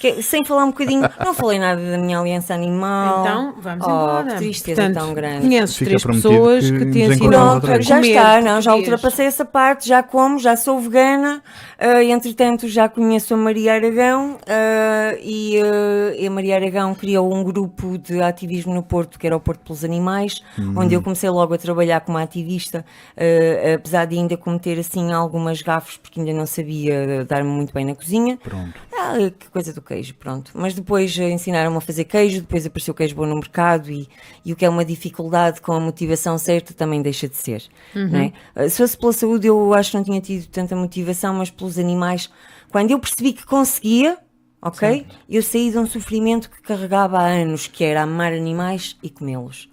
Que- 0.06 0.22
sem 0.22 0.46
falar 0.46 0.66
um 0.66 0.72
bocadinho, 0.72 1.02
não 1.24 1.34
falei 1.34 1.58
nada 1.58 1.82
da 1.82 1.98
minha 1.98 2.20
aliança 2.20 2.54
animal. 2.54 3.22
Então, 3.22 3.56
vamos 3.60 3.88
oh, 3.88 3.90
embora. 3.90 4.32
Que 4.34 4.38
tristeza 4.38 4.82
Portanto, 4.82 5.04
tão 5.04 5.14
grande. 5.14 5.68
Fica 5.68 5.86
três 5.86 6.04
pessoas 6.04 6.70
que 6.70 6.86
que, 6.86 6.92
te 6.92 7.08
vez. 7.08 7.86
já 7.86 8.02
está, 8.02 8.42
não, 8.42 8.62
já 8.62 8.76
ultrapassei 8.76 9.26
essa 9.26 9.46
parte, 9.46 9.88
já 9.88 10.04
como, 10.04 10.40
já 10.40 10.56
sou 10.56 10.80
vegana, 10.80 11.42
ah, 11.80 12.04
entretanto 12.04 12.68
já 12.68 12.88
conheço 12.88 13.34
a 13.34 13.38
Maria 13.38 13.74
Aragão 13.74 14.38
ah, 14.48 15.16
e, 15.22 15.60
ah, 15.62 16.16
e 16.18 16.28
a 16.28 16.32
Maria 16.32 16.56
Aragão 16.56 16.94
criou 16.94 17.34
um 17.34 17.44
grupo 17.44 17.98
de 17.98 18.22
ativismo 18.22 18.74
no 18.74 18.84
Porto, 18.84 19.18
que 19.20 19.26
era 19.26 19.36
o 19.36 19.40
Porto 19.40 19.62
pelos 19.62 19.84
Animais, 19.84 20.42
onde 20.76 20.94
eu 20.94 21.02
comecei 21.02 21.30
logo 21.30 21.54
a 21.54 21.58
trabalhar 21.58 22.02
como 22.02 22.18
ativista, 22.18 22.86
ah, 23.18 23.74
apesar 23.76 24.06
de 24.06 24.18
ainda 24.18 24.38
cometer 24.38 24.80
assim 24.80 25.12
algumas 25.12 25.62
gafes, 25.62 25.98
porque 25.98 26.20
ainda 26.20 26.34
não 26.34 26.46
sabia 26.46 27.26
dar-me 27.26 27.50
muito 27.50 27.74
bem 27.74 27.86
na 27.86 27.96
cozinha. 27.96 28.38
Pronto. 28.38 28.74
Ah, 28.98 29.16
que 29.38 29.50
coisa 29.50 29.74
do 29.74 29.82
queijo, 29.96 30.14
pronto. 30.16 30.52
Mas 30.54 30.74
depois 30.74 31.18
eh, 31.18 31.30
ensinaram-me 31.32 31.78
a 31.78 31.82
fazer 31.82 32.04
queijo, 32.04 32.42
depois 32.42 32.66
apareceu 32.66 32.94
queijo 32.94 33.16
bom 33.16 33.26
no 33.26 33.36
mercado 33.36 33.90
e, 33.92 34.08
e 34.44 34.52
o 34.52 34.56
que 34.56 34.66
é 34.66 34.70
uma 34.70 34.84
dificuldade 34.86 35.62
com 35.62 35.72
a 35.74 35.80
motivação 35.80 36.38
certa 36.38 36.74
também 36.74 37.02
deixa 37.02 37.28
de 37.28 37.36
ser. 37.36 37.64
Não 38.12 38.20
é? 38.20 38.34
Eh, 38.56 38.70
Se 38.70 38.78
fosse 38.78 38.98
pela 38.98 39.14
saúde, 39.14 39.48
eu 39.48 39.74
acho 39.74 39.92
que 39.92 39.98
não 39.98 40.04
tinha 40.04 40.22
tido 40.22 40.48
tanta 40.48 40.76
motivação, 40.76 41.34
mas 41.34 41.50
pelos 41.50 41.80
animais, 41.80 42.30
quando 42.72 42.92
eu 42.92 43.00
percebi 43.00 43.34
que 43.34 43.46
conseguia, 43.46 44.18
ok? 44.62 45.06
Eu 45.30 45.42
saí 45.44 45.72
de 45.72 45.78
um 45.78 45.86
sofrimento 45.88 46.50
que 46.50 46.62
carregava 46.62 47.20
há 47.20 47.26
anos, 47.28 47.68
que 47.68 47.84
era 47.84 48.02
amar 48.04 48.34
animais 48.34 48.98
e 49.02 49.10
comê-los. 49.10 49.70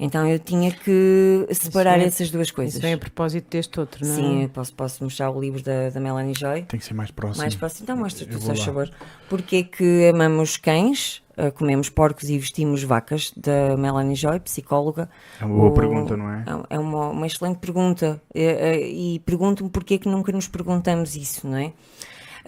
Então 0.00 0.28
eu 0.28 0.38
tinha 0.38 0.70
que 0.70 1.46
separar 1.50 1.98
é- 1.98 2.04
essas 2.04 2.30
duas 2.30 2.50
coisas. 2.52 2.74
Isso 2.74 2.82
vem 2.82 2.94
a 2.94 2.98
propósito 2.98 3.50
deste 3.50 3.80
outro, 3.80 4.06
não 4.06 4.12
é? 4.12 4.16
Sim, 4.16 4.50
posso, 4.54 4.72
posso 4.72 5.02
mostrar 5.02 5.28
o 5.30 5.40
livro 5.40 5.60
da, 5.60 5.90
da 5.90 5.98
Melanie 5.98 6.34
Joy. 6.38 6.62
Tem 6.62 6.78
que 6.78 6.86
ser 6.86 6.94
mais 6.94 7.10
próximo. 7.10 7.42
Mais 7.42 7.56
próximo, 7.56 7.82
então 7.82 7.96
mostra 7.96 8.24
tu, 8.26 8.40
faz 8.40 8.60
favor. 8.62 8.88
Porque 9.28 9.56
é 9.56 9.62
que 9.64 10.08
amamos 10.08 10.56
cães, 10.56 11.20
uh, 11.36 11.50
comemos 11.52 11.88
porcos 11.88 12.30
e 12.30 12.38
vestimos 12.38 12.84
vacas, 12.84 13.32
da 13.36 13.76
Melanie 13.76 14.14
Joy, 14.14 14.38
psicóloga. 14.38 15.10
É 15.40 15.44
uma 15.44 15.56
boa 15.56 15.70
O- 15.70 15.74
pergunta, 15.74 16.16
não 16.16 16.30
é? 16.32 16.44
É 16.70 16.78
uma, 16.78 17.08
uma 17.08 17.26
excelente 17.26 17.58
pergunta. 17.58 18.22
Eh, 18.32 18.76
eh, 18.76 18.88
E 18.88 19.18
pergunto-me 19.26 19.68
porque 19.68 19.94
é 19.94 19.98
que 19.98 20.08
nunca 20.08 20.30
nos 20.30 20.46
perguntamos 20.46 21.16
isso, 21.16 21.44
não 21.48 21.56
é? 21.58 21.72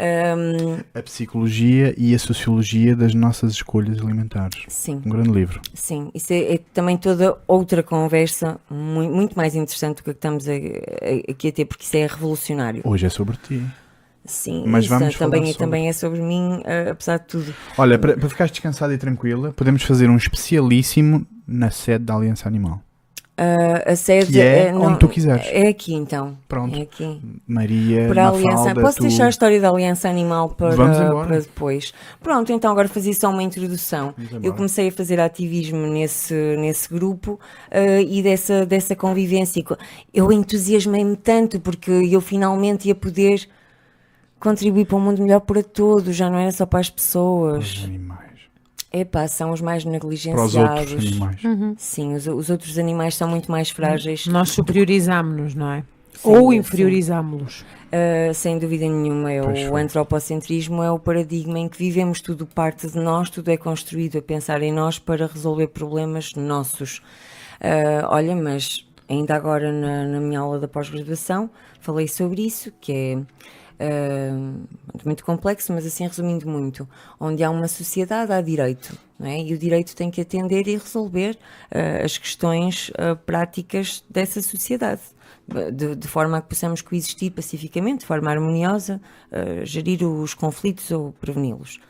Ahm, 0.02 0.80
A 0.94 1.02
psicologia 1.02 1.94
e 1.98 2.14
a 2.14 2.18
sociologia 2.18 2.96
das 2.96 3.12
nossas 3.14 3.52
escolhas 3.52 3.98
alimentares. 4.00 4.62
sim, 4.68 5.02
Um 5.04 5.10
grande 5.10 5.30
livro. 5.30 5.60
sim. 5.74 6.10
Isso 6.14 6.32
é, 6.32 6.54
é 6.54 6.58
também 6.72 6.96
toda 6.96 7.36
outra 7.46 7.82
conversa, 7.82 8.58
muito, 8.70 9.12
muito 9.14 9.34
mais 9.36 9.54
interessante 9.54 9.98
do 9.98 10.02
que 10.04 10.10
estamos 10.10 10.48
a- 10.48 10.52
a- 10.52 11.30
aqui 11.32 11.48
a 11.48 11.52
ter, 11.52 11.64
porque 11.66 11.84
isso 11.84 11.96
é 11.96 12.06
revolucionário. 12.06 12.80
Hoje 12.84 13.04
é 13.06 13.08
sobre 13.10 13.36
ti. 13.36 13.62
Sim, 14.24 14.64
Mas 14.66 14.84
isso 14.84 14.94
vamos 14.98 15.16
também, 15.16 15.40
falar 15.42 15.50
é- 15.50 15.54
também 15.54 15.88
é 15.88 15.92
sobre 15.92 16.20
mim, 16.20 16.60
eh, 16.64 16.90
apesar 16.90 17.18
de 17.18 17.26
tudo. 17.26 17.54
Olha, 17.76 17.98
para, 17.98 18.16
para 18.16 18.28
ficares 18.28 18.50
descansada 18.52 18.92
e 18.94 18.98
tranquila, 18.98 19.52
podemos 19.52 19.82
fazer 19.82 20.08
um 20.10 20.16
especialíssimo 20.16 21.26
na 21.46 21.70
sede 21.70 22.04
da 22.04 22.14
Aliança 22.14 22.46
Animal. 22.48 22.80
Ah, 23.42 23.92
a 23.92 23.96
sede 23.96 24.38
é 24.38 24.66
eh, 24.66 24.74
onde 24.74 24.98
tu 24.98 25.08
quiseres. 25.08 25.46
É 25.50 25.68
aqui 25.68 25.94
então. 25.94 26.36
Pronto. 26.46 26.78
É 26.78 26.82
aqui. 26.82 27.40
Maria, 27.48 28.06
Para 28.06 28.26
a 28.26 28.28
aliança. 28.28 28.74
Posso 28.74 28.98
tu... 28.98 29.04
deixar 29.04 29.24
a 29.24 29.28
história 29.30 29.58
da 29.58 29.70
Aliança 29.70 30.10
Animal 30.10 30.50
para, 30.50 30.76
para 30.76 31.40
depois? 31.40 31.94
Pronto, 32.22 32.52
então 32.52 32.70
agora 32.70 32.86
fazia 32.86 33.14
só 33.14 33.30
uma 33.30 33.42
introdução. 33.42 34.14
Eu 34.42 34.52
comecei 34.52 34.88
a 34.88 34.92
fazer 34.92 35.18
ativismo 35.18 35.86
nesse, 35.86 36.34
nesse 36.58 36.92
grupo 36.92 37.40
ah, 37.70 38.02
e 38.02 38.22
dessa, 38.22 38.66
dessa 38.66 38.94
convivência. 38.94 39.64
Eu 40.12 40.30
entusiasmei-me 40.30 41.16
tanto 41.16 41.58
porque 41.60 41.90
eu 41.90 42.20
finalmente 42.20 42.88
ia 42.88 42.94
poder 42.94 43.48
contribuir 44.38 44.84
para 44.84 44.96
um 44.98 45.00
mundo 45.00 45.22
melhor 45.22 45.40
para 45.40 45.62
todos, 45.62 46.14
já 46.14 46.28
não 46.28 46.38
era 46.38 46.52
só 46.52 46.66
para 46.66 46.80
as 46.80 46.90
pessoas. 46.90 47.64
os 47.64 47.84
animais. 47.84 48.29
Epá, 48.92 49.28
são 49.28 49.52
os 49.52 49.60
mais 49.60 49.84
Para 49.84 49.90
os 49.90 49.92
negligenciados. 49.92 50.54
outros 50.56 50.92
animais. 50.92 51.44
Uhum. 51.44 51.74
Sim, 51.78 52.14
os, 52.14 52.26
os 52.26 52.50
outros 52.50 52.76
animais 52.78 53.14
são 53.14 53.28
muito 53.28 53.50
mais 53.50 53.70
frágeis. 53.70 54.26
Nós 54.26 54.50
superiorizámos-nos, 54.50 55.54
não 55.54 55.70
é? 55.70 55.84
Sim, 56.14 56.28
Ou 56.28 56.52
inferiorizámos-los. 56.52 57.60
Uh, 57.60 58.34
sem 58.34 58.58
dúvida 58.58 58.86
nenhuma, 58.86 59.32
é 59.32 59.70
o 59.70 59.76
antropocentrismo 59.76 60.82
é 60.82 60.90
o 60.90 60.98
paradigma 60.98 61.58
em 61.58 61.68
que 61.68 61.78
vivemos 61.78 62.20
tudo 62.20 62.46
parte 62.46 62.88
de 62.88 62.98
nós, 62.98 63.30
tudo 63.30 63.48
é 63.48 63.56
construído 63.56 64.18
a 64.18 64.22
pensar 64.22 64.62
em 64.62 64.72
nós 64.72 64.98
para 64.98 65.26
resolver 65.26 65.68
problemas 65.68 66.34
nossos. 66.34 66.98
Uh, 67.60 68.06
olha, 68.08 68.34
mas 68.36 68.86
ainda 69.08 69.34
agora 69.34 69.72
na, 69.72 70.04
na 70.04 70.20
minha 70.20 70.40
aula 70.40 70.58
da 70.58 70.68
pós-graduação 70.68 71.50
falei 71.80 72.06
sobre 72.06 72.42
isso, 72.42 72.72
que 72.80 72.92
é 72.92 73.18
uh, 73.80 74.68
muito 75.04 75.24
complexo, 75.24 75.72
mas 75.72 75.86
assim 75.86 76.06
resumindo 76.06 76.48
muito, 76.48 76.88
onde 77.18 77.42
há 77.42 77.50
uma 77.50 77.68
sociedade 77.68 78.32
há 78.32 78.40
direito, 78.40 78.96
não 79.18 79.26
é? 79.28 79.40
e 79.40 79.54
o 79.54 79.58
direito 79.58 79.94
tem 79.96 80.10
que 80.10 80.20
atender 80.20 80.66
e 80.68 80.76
resolver 80.76 81.36
uh, 81.70 82.04
as 82.04 82.16
questões 82.18 82.90
uh, 82.90 83.16
práticas 83.26 84.04
dessa 84.08 84.40
sociedade 84.42 85.00
de, 85.72 85.96
de 85.96 86.06
forma 86.06 86.38
a 86.38 86.42
que 86.42 86.48
possamos 86.48 86.80
coexistir 86.80 87.32
pacificamente, 87.32 88.00
de 88.00 88.06
forma 88.06 88.30
harmoniosa, 88.30 89.00
eh, 89.32 89.64
gerir 89.64 90.04
os 90.06 90.32
conflitos 90.32 90.88
ou 90.92 91.12
preveni-los. 91.20 91.80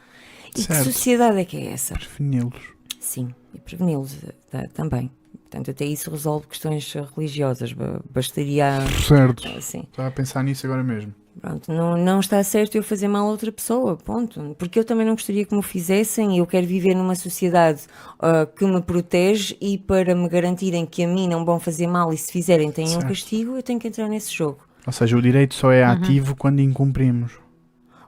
E 0.57 0.63
Certo. 0.63 0.79
que 0.79 0.93
sociedade 0.93 1.39
é 1.41 1.45
que 1.45 1.59
é 1.59 1.73
essa? 1.73 1.93
Preveni-los. 1.95 2.63
Sim, 2.99 3.35
e 3.53 3.59
preveni-los 3.61 4.15
eh, 4.25 4.33
ta- 4.51 4.67
também. 4.73 5.11
Portanto, 5.43 5.71
até 5.73 5.85
isso 5.85 6.11
resolve 6.11 6.47
questões 6.47 6.91
religiosas. 7.15 7.75
ba- 7.75 8.01
Bastaria. 8.11 8.79
Certo. 9.07 9.47
Assim, 9.49 9.81
Estava 9.91 10.09
a 10.09 10.13
pensar 10.13 10.43
nisso 10.43 10.65
agora 10.67 10.83
mesmo. 10.83 11.15
Pronto, 11.41 11.73
não, 11.73 11.97
não 11.97 12.21
está 12.21 12.43
certo 12.45 12.75
eu 12.77 12.83
fazer 12.83 13.09
mal 13.09 13.27
a 13.27 13.31
outra 13.31 13.51
pessoa, 13.51 13.97
ponto. 13.97 14.55
Porque 14.59 14.79
eu 14.79 14.85
também 14.85 15.07
não 15.07 15.15
gostaria 15.15 15.45
que 15.45 15.53
me 15.55 15.59
o 15.61 15.63
fizessem 15.63 16.37
e 16.37 16.39
eu 16.39 16.47
quero 16.47 16.67
viver 16.67 16.95
numa 16.95 17.15
sociedade 17.15 17.83
ah, 18.19 18.47
que 18.47 18.65
me 18.65 18.81
protege 18.83 19.57
e 19.61 19.79
para 19.79 20.15
me 20.15 20.29
garantirem 20.29 20.85
que 20.87 21.03
a 21.05 21.09
mim 21.09 21.29
não 21.29 21.45
vão 21.45 21.59
fazer 21.59 21.87
mal 21.87 22.13
e 22.13 22.17
se 22.19 22.31
fizerem 22.31 22.71
têm 22.71 22.87
um 22.87 22.89
Certo. 22.91 23.09
castigo, 23.09 23.57
eu 23.57 23.63
tenho 23.63 23.79
que 23.81 23.89
entrar 23.89 24.09
nesse 24.09 24.33
jogo. 24.33 24.59
Ou 24.87 24.93
seja, 24.93 25.17
o 25.17 25.23
direito 25.23 25.55
só 25.55 25.71
é 25.71 25.85
ativo 25.85 26.35
quando 26.37 26.61
incumprimos, 26.61 27.33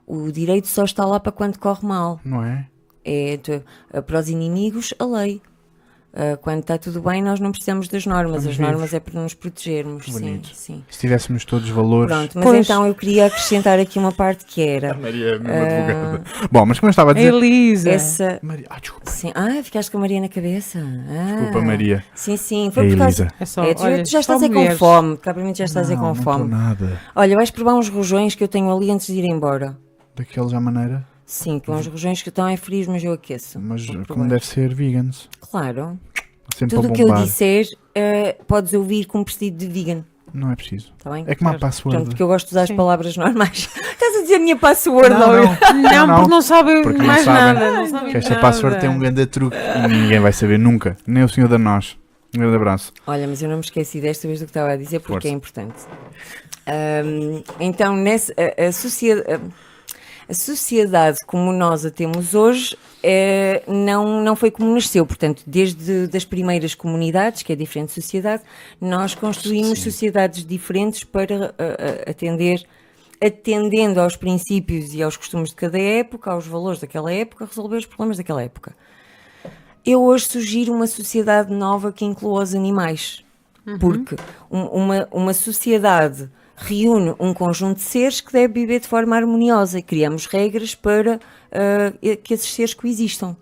O 0.05 0.31
direito 0.31 0.67
só 0.67 0.83
está 0.83 1.05
lá 1.05 1.19
para 1.19 1.31
quando 1.31 1.57
corre 1.57 1.87
mal. 1.87 2.19
não 2.25 2.43
é? 2.43 2.67
É 3.05 3.39
eh, 3.93 4.01
para 4.01 4.19
os 4.19 4.29
inimigos, 4.29 4.93
a 4.99 5.05
lei. 5.05 5.41
Eh, 6.15 6.35
quando 6.39 6.59
está 6.59 6.77
tudo 6.77 7.01
bem, 7.01 7.23
nós 7.23 7.39
não 7.39 7.49
precisamos 7.51 7.87
das 7.87 8.05
normas. 8.05 8.43
Estamos 8.43 8.47
As 8.51 8.55
vivos. 8.57 8.71
normas 8.71 8.93
é 8.93 8.99
para 8.99 9.19
nos 9.19 9.33
protegermos. 9.33 10.05
Sim, 10.05 10.11
Bonito. 10.11 10.49
sim. 10.53 10.83
Se 10.87 10.99
tivéssemos 10.99 11.43
todos 11.43 11.67
valores. 11.69 12.15
Pronto, 12.15 12.31
mas 12.35 12.43
Pois. 12.45 12.59
então 12.67 12.85
eu 12.85 12.93
queria 12.93 13.25
acrescentar 13.25 13.79
aqui 13.79 13.97
uma 13.97 14.11
parte 14.11 14.45
que 14.45 14.61
era 14.61 14.93
Maria, 14.93 15.39
mesmo 15.39 15.47
Ah. 15.49 15.57
advogada. 15.63 16.23
Bom, 16.51 16.65
mas 16.67 16.79
como 16.79 16.89
eu 16.89 16.91
estava 16.91 17.11
a 17.11 17.13
dizer. 17.15 17.33
Elisa. 17.33 17.89
essa. 17.89 18.39
Maria... 18.43 18.67
Ah, 18.69 18.79
desculpa. 18.79 19.09
Sim. 19.09 19.31
Ah, 19.33 19.59
ficaste 19.63 19.89
com 19.89 19.97
a 19.97 20.01
Maria 20.01 20.21
na 20.21 20.29
cabeça. 20.29 20.79
Ah. 20.79 21.35
Desculpa, 21.41 21.61
Maria. 21.65 22.03
Sim, 22.13 22.37
sim. 22.37 22.67
É 22.67 22.71
Foi 22.71 22.89
por 22.89 22.97
causa. 22.99 23.23
Elisa. 23.23 23.33
É 23.39 23.45
só, 23.45 23.63
É, 23.63 23.73
tu, 23.73 23.83
olha, 23.83 24.03
tu 24.03 24.09
já 24.11 24.19
estás 24.19 24.43
aí 24.43 24.49
com 24.51 24.71
fome. 24.77 25.17
Cabramente 25.17 25.57
já 25.57 25.65
estás 25.65 25.89
aí 25.89 25.95
não, 25.95 26.03
com 26.03 26.07
não 26.09 26.15
fome. 26.23 26.47
nada. 26.47 26.99
Olha, 27.15 27.35
vais 27.35 27.49
provar 27.49 27.73
uns 27.73 27.89
rojões 27.89 28.35
que 28.35 28.43
eu 28.43 28.47
tenho 28.47 28.71
ali 28.71 28.91
antes 28.91 29.07
de 29.07 29.13
ir 29.13 29.25
embora. 29.25 29.75
Daqueles 30.15 30.53
à 30.53 30.61
maneira. 30.61 31.03
Sim, 31.33 31.57
com 31.57 31.71
uns 31.73 31.87
rojões 31.87 32.21
que 32.21 32.29
estão 32.29 32.47
em 32.47 32.55
frios, 32.55 32.85
mas 32.87 33.03
eu 33.03 33.11
aqueço. 33.11 33.59
Mas 33.59 33.87
como 34.07 34.27
deve 34.27 34.45
ser, 34.45 34.71
vegans. 34.71 35.27
Claro. 35.41 35.99
Sempre 36.55 36.75
Tudo 36.75 36.89
o 36.89 36.93
que 36.93 37.01
eu 37.01 37.11
disser, 37.15 37.65
eh, 37.95 38.37
podes 38.47 38.71
ouvir 38.73 39.05
com 39.05 39.23
preciso 39.23 39.51
de 39.55 39.65
vegan. 39.67 40.05
Não 40.31 40.51
é 40.51 40.55
preciso. 40.55 40.93
Está 40.95 41.09
bem? 41.09 41.23
É 41.27 41.33
como 41.33 41.49
a 41.49 41.53
Certo. 41.53 41.61
password. 41.61 41.95
Portanto, 41.95 42.09
porque 42.11 42.21
eu 42.21 42.27
gosto 42.27 42.45
de 42.47 42.53
usar 42.53 42.61
as 42.63 42.67
Sim. 42.69 42.75
palavras 42.75 43.17
normais. 43.17 43.67
Estás 43.73 44.15
a 44.17 44.21
dizer 44.21 44.35
a 44.35 44.39
minha 44.39 44.55
password, 44.55 45.09
Não, 45.09 45.19
Laura? 45.19 45.41
não. 45.43 45.81
Não, 45.81 46.07
Não, 46.07 46.15
porque 46.17 46.29
não 46.29 46.41
sabem 46.43 46.83
porque 46.83 46.97
não 46.99 47.05
mais 47.07 47.23
sabem 47.23 47.41
nada. 47.55 47.71
Não 47.71 47.87
sabem 47.87 48.11
Que 48.11 48.17
esta 48.17 48.29
nada. 48.31 48.41
password 48.41 48.79
tem 48.79 48.89
um 48.91 48.99
grande 48.99 49.25
truque 49.25 49.57
e 49.57 49.87
ninguém 49.87 50.19
vai 50.19 50.33
saber 50.33 50.59
nunca. 50.59 50.95
Nem 51.07 51.23
o 51.23 51.29
senhor 51.29 51.47
da 51.47 51.57
nós. 51.57 51.97
Um 52.35 52.39
grande 52.39 52.55
abraço. 52.55 52.93
Olha, 53.07 53.27
mas 53.27 53.41
eu 53.41 53.49
não 53.49 53.55
me 53.57 53.63
esqueci 53.63 53.99
desta 53.99 54.27
vez 54.27 54.39
do 54.39 54.45
que 54.45 54.51
estava 54.51 54.71
a 54.71 54.75
dizer 54.77 54.99
porque 54.99 55.13
Força. 55.13 55.27
é 55.27 55.31
importante. 55.31 55.75
Ahm, 56.67 57.43
então, 57.59 57.95
nessa, 57.95 58.33
a, 58.37 58.67
a 58.67 58.71
sociedade, 58.71 59.25
a 59.33 59.39
sociedade 60.31 61.17
como 61.25 61.51
nós 61.51 61.85
a 61.85 61.91
temos 61.91 62.33
hoje 62.33 62.77
eh, 63.01 63.63
não, 63.67 64.21
não 64.21 64.35
foi 64.35 64.51
como 64.51 64.73
nasceu. 64.73 65.05
Portanto, 65.05 65.43
desde 65.45 66.07
das 66.07 66.23
primeiras 66.23 66.75
comunidades, 66.75 67.41
que 67.43 67.51
é 67.51 67.55
diferente 67.55 67.91
sociedade, 67.91 68.43
nós 68.79 69.15
construímos 69.15 69.79
sociedades 69.81 70.45
diferentes 70.45 71.03
para 71.03 71.47
ah, 71.57 72.05
ah, 72.07 72.09
atender, 72.11 72.63
atendendo 73.21 73.99
aos 73.99 74.15
princípios 74.15 74.93
e 74.93 75.01
aos 75.03 75.17
costumes 75.17 75.49
de 75.49 75.55
cada 75.55 75.79
época, 75.79 76.31
aos 76.31 76.45
valores 76.47 76.79
daquela 76.79 77.11
época, 77.11 77.45
resolver 77.45 77.77
os 77.77 77.85
problemas 77.85 78.17
daquela 78.17 78.41
época. 78.43 78.75
Eu 79.85 80.01
hoje 80.03 80.27
sugiro 80.27 80.73
uma 80.73 80.87
sociedade 80.87 81.51
nova 81.53 81.91
que 81.91 82.05
inclua 82.05 82.43
os 82.43 82.55
animais. 82.55 83.23
Porque 83.79 84.15
um- 84.51 84.65
uma, 84.65 85.07
uma 85.11 85.33
sociedade 85.33 86.29
reúne 86.65 87.13
um 87.19 87.33
conjunto 87.33 87.77
de 87.77 87.83
seres 87.83 88.21
que 88.21 88.31
deve 88.31 88.53
viver 88.53 88.79
de 88.79 88.87
forma 88.87 89.15
harmoniosa 89.15 89.79
e 89.79 89.83
criamos 89.83 90.25
regras 90.25 90.73
para 90.73 91.19
ah, 91.51 91.93
que 92.23 92.33
esses 92.33 92.53
seres 92.53 92.73
coexistam. 92.73 93.35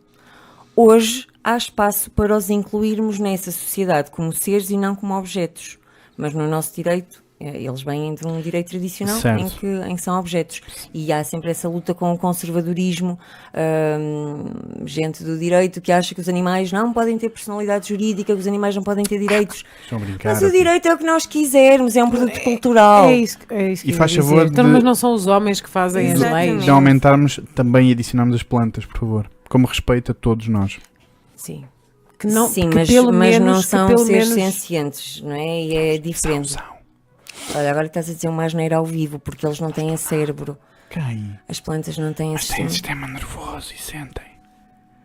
Hoje 0.75 1.27
há 1.43 1.55
espaço 1.55 2.09
para 2.11 2.35
os 2.35 2.49
incluirmos 2.49 3.19
nessa 3.19 3.51
sociedade 3.51 4.09
como 4.09 4.33
seres 4.33 4.69
e 4.69 4.77
não 4.77 4.95
como 4.95 5.17
objetos. 5.17 5.77
Mas 6.17 6.33
no 6.33 6.47
nosso 6.47 6.75
direito 6.75 7.23
Eles 7.55 7.81
vêm 7.81 8.13
de 8.15 8.27
um 8.27 8.39
direito 8.41 8.69
tradicional 8.69 9.19
Certo. 9.19 9.41
em 9.43 9.49
que, 9.49 9.65
em 9.67 9.95
que 9.95 10.01
são 10.01 10.19
objetos. 10.19 10.61
E 10.93 11.11
há 11.11 11.23
sempre 11.23 11.51
essa 11.51 11.67
luta 11.67 11.93
com 11.93 12.11
o 12.13 12.17
conservadorismo, 12.17 13.17
hum, 13.99 14.45
gente 14.85 15.23
do 15.23 15.37
direito 15.37 15.81
que 15.81 15.91
acha 15.91 16.13
que 16.13 16.21
os 16.21 16.29
animais 16.29 16.71
não 16.71 16.93
podem 16.93 17.17
ter 17.17 17.29
personalidade 17.29 17.89
jurídica, 17.89 18.33
que 18.33 18.39
os 18.39 18.47
animais 18.47 18.75
não 18.75 18.83
podem 18.83 19.03
ter 19.03 19.19
direitos. 19.19 19.63
Estão 19.83 19.97
a 19.97 20.01
brincar. 20.01 20.29
Mas 20.33 20.41
o 20.41 20.51
direito 20.51 20.87
é 20.87 20.93
o 20.93 20.97
que 20.97 21.03
nós 21.05 21.25
quisermos, 21.25 21.95
é 21.95 22.03
um 22.03 22.09
produto 22.09 22.39
cultural. 22.41 23.05
É 23.05 23.15
isso, 23.17 23.37
é 23.49 23.71
isso 23.71 23.83
que 23.83 23.91
E 23.91 23.93
faz 23.93 24.11
dizer. 24.11 24.23
favor 24.23 24.45
Então, 24.47 24.65
de- 24.65 24.71
mas 24.71 24.83
não 24.83 24.95
são 24.95 25.13
os 25.13 25.27
homens 25.27 25.59
que 25.61 25.69
fazem 25.69 26.11
as 26.11 26.19
leis. 26.19 26.63
De 26.63 26.69
aumentarmos 26.69 27.39
também 27.55 27.89
e 27.89 27.91
adicionarmos 27.93 28.35
as 28.35 28.43
plantas, 28.43 28.85
por 28.85 28.99
favor. 28.99 29.29
Como 29.49 29.67
respeito 29.67 30.11
a 30.11 30.15
todos 30.15 30.47
nós. 30.47 30.77
Sim. 31.35 31.65
Que 32.17 32.27
não, 32.27 32.47
Sim, 32.47 32.69
mas, 32.71 32.87
pelo 32.87 33.11
mas 33.11 33.39
menos, 33.39 33.53
não 33.55 33.61
são 33.63 33.87
pelo 33.87 34.05
seres 34.05 34.29
menos- 34.29 34.53
sencientes, 34.53 35.21
não 35.23 35.31
é? 35.31 35.61
E 35.63 35.75
é 35.75 35.97
diferente. 35.97 36.51
São, 36.51 36.59
são. 36.59 36.70
Olha, 37.55 37.69
agora 37.71 37.87
estás 37.87 38.09
a 38.09 38.13
dizer 38.13 38.29
uma 38.29 38.45
asneira 38.45 38.77
ao 38.77 38.85
vivo, 38.85 39.19
porque 39.19 39.45
eles 39.45 39.59
não 39.59 39.71
têm 39.71 39.95
cérebro. 39.97 40.57
Quem? 40.89 41.37
As 41.47 41.59
plantas 41.59 41.97
não 41.97 42.13
têm 42.13 42.33
Mas 42.33 42.47
têm 42.47 42.67
sistema. 42.69 43.07
nervoso 43.07 43.73
e 43.73 43.81
sentem. 43.81 44.25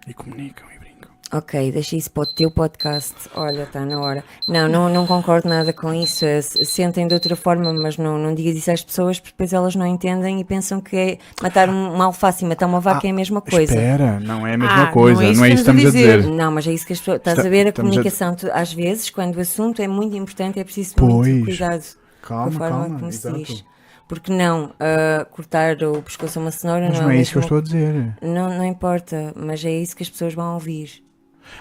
E 0.07 0.15
comunicam 0.15 0.67
e 0.75 0.79
brincam. 0.79 1.11
Ok, 1.33 1.73
deixa 1.73 1.97
isso 1.97 2.11
para 2.13 2.23
o 2.23 2.27
teu 2.27 2.51
podcast. 2.53 3.15
Olha, 3.35 3.63
está 3.65 3.85
na 3.85 4.01
hora. 4.01 4.23
Não, 4.49 4.69
não, 4.69 4.89
não 4.89 5.07
concordo 5.09 5.49
nada 5.49 5.73
com 5.73 5.93
isso. 5.93 6.25
Se- 6.43 6.65
Sentem 6.65 7.09
de 7.09 7.15
outra 7.15 7.35
forma, 7.35 7.73
mas 7.73 7.97
não, 7.99 8.17
não 8.17 8.33
digas 8.33 8.55
isso 8.57 8.71
às 8.71 8.85
pessoas, 8.85 9.19
porque 9.19 9.33
depois 9.33 9.53
elas 9.53 9.75
não 9.75 9.85
entendem 9.87 10.41
e 10.41 10.45
pensam 10.45 10.81
que 10.81 10.97
é 10.97 11.19
matar 11.43 11.69
um- 11.69 11.93
uma 11.95 12.05
alface 12.05 12.45
e 12.45 12.49
matar 12.49 12.67
uma 12.67 12.79
vaca 12.81 13.07
é 13.07 13.11
a 13.11 13.15
mesma 13.15 13.41
coisa. 13.41 13.75
Espera, 13.75 14.21
não 14.21 14.47
é 14.47 14.55
a 14.55 14.59
mesma 14.59 14.83
Ah, 14.85 14.93
coisa. 14.93 15.21
não 15.21 15.29
é 15.29 15.31
isso 15.33 15.39
Não 15.41 15.45
é 15.47 15.49
que 15.49 15.55
isso 15.55 15.65
que 15.65 15.71
estamos 15.71 15.85
a 15.85 15.99
dizer. 15.99 16.27
Não, 16.31 16.53
mas 16.53 16.67
é 16.69 16.73
isso 16.73 16.87
que 16.87 16.93
as 16.93 16.99
pessoas. 17.01 17.17
Estás 17.19 17.39
Está- 17.39 17.49
a 17.49 17.51
ver 17.51 17.67
a 17.67 17.69
estamos 17.71 17.91
a- 17.91 17.95
comunicação, 17.95 18.35
tu- 18.37 18.51
às 18.53 18.73
vezes, 18.73 19.11
quando 19.11 19.37
o 19.37 19.41
assunto 19.41 19.83
é 19.83 19.89
muito 19.89 20.17
importante, 20.17 20.61
é 20.61 20.65
preciso 20.65 20.95
Pois. 20.97 21.13
muito 21.27 21.45
cuidado 21.47 21.85
Calma, 22.27 22.51
forma 22.51 22.69
calma. 22.69 22.99
como 22.99 23.13
se 23.13 23.19
exato. 23.19 23.39
diz. 23.45 23.65
Porque 24.09 24.33
não, 24.33 24.73
ah, 24.79 25.25
cortar 25.31 25.83
o 25.83 26.01
pescoço 26.03 26.39
a 26.39 26.43
uma 26.43 26.51
cenoura 26.51 26.89
Mas 26.89 26.99
não, 26.99 27.05
não 27.07 27.11
é 27.11 27.17
é 27.17 27.19
o 27.19 27.23
isso 27.23 27.33
que 27.33 27.39
eu 27.39 27.43
estou 27.43 27.59
a 27.59 27.61
dizer. 27.61 28.17
Não, 28.23 28.57
não 28.57 28.65
importa, 28.65 29.33
mas 29.37 29.65
é 29.65 29.73
isso 29.73 29.97
que 29.97 30.03
as 30.03 30.11
pessoas 30.11 30.35
vão 30.35 30.55
ouvir. 30.55 31.03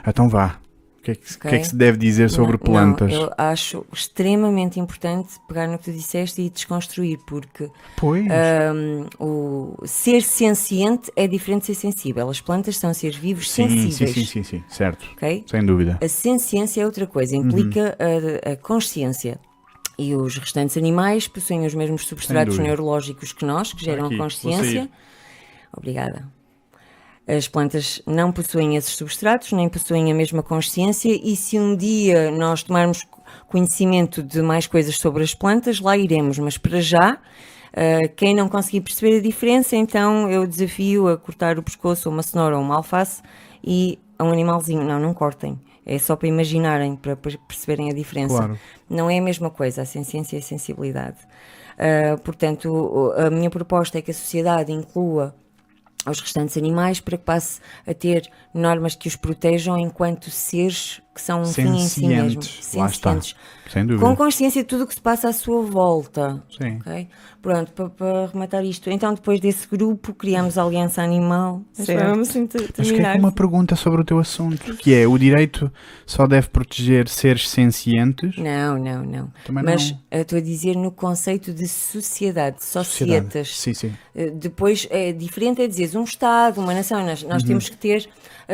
Então 0.07 0.29
vá. 0.29 0.59
O 0.99 1.01
que 1.05 1.11
é 1.11 1.15
que, 1.15 1.33
o 1.33 1.39
que, 1.39 1.47
é 1.49 1.59
que 1.59 1.67
se 1.67 1.75
deve 1.75 1.99
dizer 1.99 2.31
sobre 2.31 2.53
Não, 2.53 2.57
plantas? 2.57 3.13
Não, 3.13 3.21
eu 3.21 3.31
acho 3.37 3.85
extremamente 3.93 4.79
importante 4.79 5.35
pegar 5.47 5.67
no 5.67 5.77
que 5.77 5.83
tu 5.85 5.91
disseste 5.91 6.41
e 6.41 6.49
desconstruir, 6.49 7.19
porque 7.27 7.69
ahm, 8.01 9.05
o 9.19 9.75
ser 9.85 10.23
senciente 10.23 11.11
é 11.15 11.27
diferente 11.27 11.61
de 11.61 11.65
ser 11.67 11.75
sensível. 11.75 12.27
As 12.27 12.41
plantas 12.41 12.77
são 12.77 12.91
seres 12.91 13.15
vivos 13.17 13.51
sim, 13.51 13.69
sim, 13.69 13.91
sensíveis. 13.91 14.15
sim, 14.15 14.25
sim, 14.25 14.43
sim. 14.43 14.63
Certo. 14.67 15.07
ok? 15.13 15.43
Sem 15.45 15.63
dúvida. 15.63 15.99
A 16.01 16.07
senciência 16.07 16.81
é 16.81 16.85
outra 16.87 17.05
coisa, 17.05 17.35
implica 17.35 17.95
a, 17.99 18.53
a 18.53 18.55
consciência. 18.57 19.39
E 19.97 20.13
os 20.13 20.37
restantes 20.37 20.75
animais 20.77 21.27
possuem 21.27 21.65
os 21.65 21.73
mesmos 21.73 22.05
substratos 22.05 22.57
neurológicos 22.57 23.31
que 23.31 23.45
nós, 23.45 23.71
que 23.71 23.83
geram 23.83 24.07
Aqui, 24.07 24.17
consciência. 24.17 24.89
Obrigada. 25.75 26.27
As 27.27 27.47
plantas 27.47 28.01
não 28.05 28.31
possuem 28.31 28.75
esses 28.75 28.91
substratos, 28.95 29.51
nem 29.51 29.67
possuem 29.67 30.11
a 30.11 30.15
mesma 30.15 30.43
consciência, 30.43 31.09
e 31.11 31.35
se 31.35 31.57
um 31.57 31.75
dia 31.75 32.29
nós 32.29 32.61
tomarmos 32.61 33.03
conhecimento 33.47 34.21
de 34.21 34.41
mais 34.41 34.67
coisas 34.67 34.97
sobre 34.97 35.23
as 35.23 35.33
plantas, 35.33 35.79
lá 35.79 35.97
iremos, 35.97 36.37
mas 36.37 36.57
para 36.57 36.79
já. 36.81 37.17
ah, 37.73 38.07
quem 38.15 38.33
não 38.33 38.47
conseguir 38.47 38.81
perceber 38.81 39.17
a 39.17 39.21
diferença, 39.21 39.75
então 39.75 40.29
eu 40.29 40.45
desafio 40.47 41.07
a 41.07 41.17
cortar 41.17 41.57
o 41.59 41.63
pescoço 41.63 42.07
a 42.07 42.11
uma 42.11 42.23
cenoura 42.23 42.57
ou 42.57 42.63
uma 42.63 42.75
alface 42.75 43.21
e 43.63 43.99
a 44.17 44.23
um 44.23 44.31
animalzinho. 44.31 44.83
Não, 44.83 44.99
não 44.99 45.13
cortem. 45.13 45.59
É 45.85 45.99
só 45.99 46.15
para 46.15 46.27
imaginarem, 46.27 46.95
para 46.95 47.15
per- 47.15 47.37
perceberem 47.47 47.89
a 47.91 47.93
diferença. 47.93 48.37
Claro. 48.37 48.59
Não 48.89 49.09
é 49.09 49.19
a 49.19 49.21
mesma 49.21 49.49
coisa, 49.49 49.83
a 49.83 49.85
ciência 49.85 50.35
e 50.35 50.39
a 50.39 50.41
sensibilidade. 50.41 51.17
Ah, 51.77 52.17
portanto, 52.23 53.13
a 53.17 53.29
minha 53.29 53.49
proposta 53.49 53.97
é 53.97 54.01
que 54.01 54.11
a 54.11 54.13
sociedade 54.13 54.71
inclua 54.71 55.35
aos 56.05 56.19
restantes 56.19 56.55
animais 56.57 56.99
para 56.99 57.17
que 57.17 57.23
passe 57.23 57.59
a 57.85 57.93
ter 57.93 58.29
normas 58.53 58.95
que 58.95 59.07
os 59.07 59.15
protejam 59.15 59.77
enquanto 59.77 60.29
seres 60.29 61.01
que 61.15 61.21
são 61.21 61.41
um 61.41 61.45
fim 61.45 61.75
em 61.77 61.87
si 61.87 62.05
mesmo. 62.05 62.43
Sencientes. 62.43 62.73
Lá 62.75 62.85
está. 62.87 63.17
Sem 63.71 63.83
dúvida. 63.85 64.05
Com 64.05 64.15
consciência 64.15 64.61
de 64.61 64.67
tudo 64.67 64.83
o 64.83 64.87
que 64.87 64.93
se 64.93 65.01
passa 65.01 65.29
à 65.29 65.33
sua 65.33 65.61
volta. 65.63 66.43
Sim. 66.61 66.77
ok? 66.85 67.07
Pronto, 67.41 67.71
para, 67.71 67.89
para 67.89 68.25
rematar 68.27 68.63
isto. 68.63 68.89
Então, 68.91 69.13
depois 69.13 69.39
desse 69.39 69.67
grupo, 69.67 70.13
criamos 70.13 70.57
a 70.57 70.63
Aliança 70.63 71.01
Animal. 71.01 71.61
Vamos 71.75 72.29
assim 72.29 72.45
ter- 72.45 72.69
Mas 72.77 72.91
que 72.91 72.99
é 73.01 73.11
que 73.13 73.17
uma 73.17 73.31
pergunta 73.31 73.75
sobre 73.75 74.01
o 74.01 74.03
teu 74.03 74.19
assunto, 74.19 74.75
que 74.77 74.93
é 74.93 75.07
o 75.07 75.17
direito 75.17 75.71
só 76.05 76.27
deve 76.27 76.49
proteger 76.49 77.07
seres 77.07 77.49
sencientes? 77.49 78.37
Não, 78.37 78.77
não, 78.77 79.03
não. 79.03 79.31
Também 79.45 79.63
Mas 79.63 79.91
não. 79.91 79.99
estou 80.21 80.37
a 80.37 80.41
dizer 80.41 80.75
no 80.75 80.91
conceito 80.91 81.51
de 81.53 81.67
sociedade, 81.67 82.63
Sociedade. 82.63 83.23
societas. 83.25 83.55
Sim, 83.59 83.73
sim. 83.73 83.93
Eh, 84.15 84.29
Depois 84.31 84.87
é 84.91 85.11
diferente 85.11 85.61
é 85.61 85.67
dizer 85.67 85.95
um 85.97 86.03
Estado, 86.03 86.59
uma 86.61 86.73
nação. 86.73 87.03
Nós, 87.05 87.23
nós 87.23 87.41
Uhum. 87.41 87.47
temos 87.47 87.69
que 87.69 87.77
ter 87.77 88.07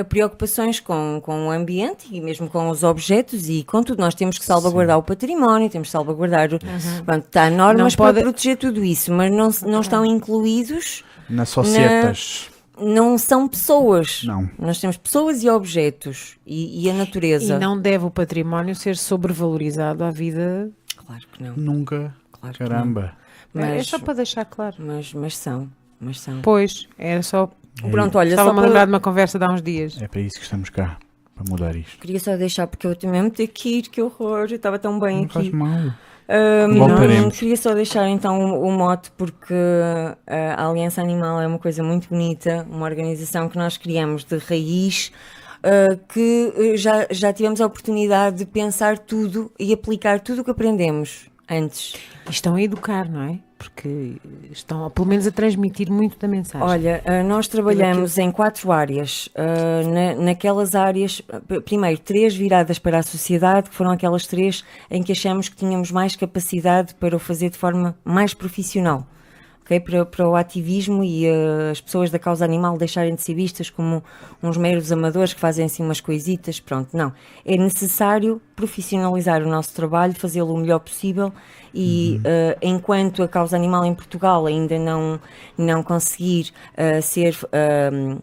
preocupações 0.07 0.79
com, 0.79 1.19
com 1.23 1.47
o 1.47 1.51
ambiente 1.51 2.07
e 2.11 2.21
mesmo 2.21 2.49
com 2.49 2.69
os 2.69 2.83
objetos 2.83 3.49
e 3.49 3.63
com 3.63 3.83
tudo. 3.83 3.99
Nós 3.99 4.15
temos 4.15 4.37
que 4.37 4.45
salvaguardar 4.45 4.97
o 4.97 5.03
património, 5.03 5.69
temos 5.69 5.87
que 5.89 5.91
salvaguardar. 5.91 6.49
o- 6.53 6.59
Pronto, 7.05 7.25
está 7.25 7.49
normas 7.49 7.95
pode- 7.95 8.13
para 8.15 8.23
proteger 8.23 8.57
tudo 8.57 8.83
isso, 8.83 9.11
mas 9.13 9.31
não, 9.31 9.49
não 9.69 9.81
estão 9.81 10.05
incluídos, 10.05 11.03
Na 11.29 11.45
societas. 11.45 12.49
não 12.79 13.17
são 13.17 13.47
pessoas. 13.47 14.23
Não. 14.23 14.49
Nós 14.57 14.79
temos 14.79 14.97
pessoas 14.97 15.43
e 15.43 15.49
objetos 15.49 16.37
e, 16.45 16.85
e 16.85 16.89
a 16.89 16.93
natureza. 16.93 17.55
E 17.55 17.59
não 17.59 17.79
deve 17.79 18.05
o 18.05 18.09
património 18.11 18.75
ser 18.75 18.95
sobrevalorizado 18.97 20.03
à 20.03 20.11
vida. 20.11 20.69
Claro 20.95 21.23
que 21.33 21.43
não. 21.43 21.55
Nunca. 21.55 22.13
Claro. 22.31 22.57
Caramba. 22.57 23.13
É 23.53 23.59
Mas, 23.75 23.87
só 23.87 23.99
para 23.99 24.13
deixar 24.13 24.45
claro. 24.45 24.77
mas, 24.79 25.13
mas 25.13 25.35
são. 25.37 25.69
Mas 25.99 26.19
são. 26.21 26.41
Pois, 26.41 26.87
era 26.97 27.21
só. 27.21 27.51
Pronto, 27.89 28.17
olha, 28.17 28.35
só 28.35 28.41
Estava-me 28.41 28.59
a 28.59 28.63
lembrar 28.63 28.85
de 28.85 28.91
uma 28.91 28.99
conversa 28.99 29.39
de 29.39 29.45
há 29.45 29.51
uns 29.51 29.61
dias. 29.61 30.01
É 30.01 30.07
para 30.07 30.21
isso 30.21 30.37
que 30.37 30.43
estamos 30.43 30.69
cá. 30.69 30.97
Para 31.35 31.45
mudar 31.49 31.75
isto. 31.75 31.97
Queria 31.99 32.19
só 32.19 32.35
deixar, 32.35 32.67
porque 32.67 32.85
eu 32.85 32.95
também 32.95 33.21
mesmo 33.21 33.35
ter 33.35 33.47
que 33.47 33.79
ir, 33.79 33.81
que 33.83 34.01
horror, 34.01 34.47
eu 34.49 34.55
estava 34.55 34.77
tão 34.77 34.99
bem 34.99 35.21
Não 35.21 35.29
faz 35.29 35.47
aqui. 35.47 35.55
mal. 35.55 35.93
Ahm, 36.29 36.77
Voltaremos. 36.77 37.37
queria 37.37 37.57
só 37.57 37.73
deixar 37.73 38.07
então 38.07 38.39
o, 38.39 38.67
o 38.67 38.71
mote, 38.71 39.11
porque 39.17 39.53
ah, 40.27 40.55
a 40.63 40.69
Aliança 40.69 41.01
Animal 41.01 41.41
é 41.41 41.47
uma 41.47 41.59
coisa 41.59 41.81
muito 41.83 42.07
bonita, 42.09 42.65
uma 42.69 42.85
organização 42.85 43.49
que 43.49 43.57
nós 43.57 43.75
criamos 43.77 44.23
de 44.23 44.37
raiz, 44.37 45.11
ah, 45.63 45.97
que 46.13 46.53
eh, 46.55 46.77
já, 46.77 47.07
já 47.09 47.33
tivemos 47.33 47.59
a 47.59 47.65
oportunidade 47.65 48.37
de 48.37 48.45
pensar 48.45 48.97
tudo 48.97 49.51
e 49.59 49.73
aplicar 49.73 50.19
tudo 50.19 50.41
o 50.41 50.43
que 50.45 50.51
aprendemos 50.51 51.29
antes. 51.49 51.95
E 52.27 52.31
estão 52.31 52.55
a 52.55 52.61
educar, 52.61 53.09
não 53.09 53.23
é? 53.23 53.39
Porque 53.61 54.17
estão, 54.51 54.89
pelo 54.89 55.07
menos, 55.07 55.27
a 55.27 55.31
transmitir 55.31 55.91
muito 55.91 56.17
da 56.17 56.27
mensagem. 56.27 56.67
Olha, 56.67 57.01
ah, 57.05 57.21
nós 57.23 57.47
trabalhamos 57.47 58.17
em 58.17 58.31
quatro 58.31 58.71
áreas. 58.71 59.29
Na- 59.93 60.15
naquelas 60.15 60.73
áreas, 60.73 61.21
primeiro, 61.65 61.99
três 61.99 62.35
viradas 62.35 62.79
para 62.79 62.97
a 62.99 63.03
sociedade, 63.03 63.69
que 63.69 63.75
foram 63.75 63.91
aquelas 63.91 64.25
três 64.25 64.63
em 64.89 65.03
que 65.03 65.11
achamos 65.11 65.47
que 65.47 65.55
tínhamos 65.55 65.91
mais 65.91 66.15
capacidade 66.15 66.95
para 66.95 67.15
o 67.15 67.19
fazer 67.19 67.49
de 67.51 67.57
forma 67.57 67.95
mais 68.03 68.33
profissional. 68.33 69.05
Ok? 69.61 69.79
Para, 69.79 70.05
para 70.05 70.29
o 70.29 70.35
ativismo 70.35 71.03
e 71.03 71.27
ah, 71.27 71.71
as 71.71 71.81
pessoas 71.81 72.11
da 72.11 72.19
causa 72.19 72.43
animal 72.45 72.77
deixarem 72.77 73.15
de 73.15 73.21
ser 73.21 73.33
vistas 73.33 73.69
como 73.69 74.03
uns 74.41 74.57
meros 74.57 74.91
amadores 74.91 75.33
que 75.33 75.39
fazem 75.39 75.65
assim 75.65 75.83
umas 75.83 76.01
coisitas. 76.01 76.59
Pronto, 76.59 76.95
não. 76.95 77.13
É 77.45 77.57
necessário 77.57 78.41
profissionalizar 78.55 79.41
o 79.41 79.47
nosso 79.47 79.73
trabalho, 79.73 80.13
fazê-lo 80.13 80.53
o 80.53 80.57
melhor 80.57 80.79
possível 80.79 81.31
e 81.73 82.19
eh, 82.23 82.57
enquanto 82.61 83.23
a 83.23 83.27
causa 83.27 83.55
animal 83.55 83.85
em 83.85 83.95
Portugal 83.95 84.45
ainda 84.45 84.77
não, 84.77 85.19
não 85.57 85.81
conseguir 85.81 86.51
eh, 86.75 87.01
ser 87.01 87.37
ehm, 87.51 88.19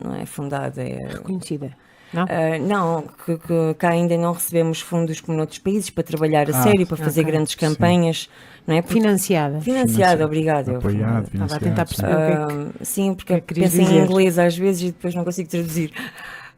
não 0.00 0.14
é 0.14 0.24
fundada, 0.24 0.82
é 0.82 0.96
Reconhecida. 0.96 1.76
Não? 2.12 2.24
Uh, 2.24 2.58
não, 2.66 3.04
que, 3.24 3.38
que 3.38 3.74
cá 3.78 3.90
ainda 3.90 4.16
não 4.16 4.32
recebemos 4.32 4.80
fundos 4.80 5.20
como 5.20 5.36
noutros 5.36 5.60
países 5.60 5.90
para 5.90 6.02
trabalhar 6.02 6.50
a 6.50 6.58
Ah, 6.58 6.62
sério, 6.64 6.84
para 6.84 6.96
fazer 6.96 7.20
ok. 7.20 7.32
grandes 7.32 7.54
campanhas, 7.54 8.28
não 8.66 8.74
é? 8.76 8.82
Porque- 8.82 8.94
Financiada. 8.94 9.60
Financiada, 9.60 10.24
obrigado. 10.24 10.68
eu- 10.70 10.76
Apoiado, 10.78 11.28
Estava 11.32 11.56
a 11.56 11.58
tentar 11.58 11.86
financiado, 11.86 11.90
sim. 11.90 11.96
perceber 11.96 12.14
o 12.14 12.26
que 12.26 12.32
é 12.32 12.46
que. 12.46 12.70
Ah, 12.80 12.84
sim, 12.84 13.14
porque 13.14 13.40
que 13.40 13.54
penso 13.54 13.80
em 13.80 13.84
dizer? 13.84 14.04
inglês 14.04 14.38
às 14.38 14.56
vezes 14.56 14.82
e 14.82 14.86
depois 14.92 15.14
não 15.14 15.24
consigo 15.24 15.48
traduzir. 15.48 15.92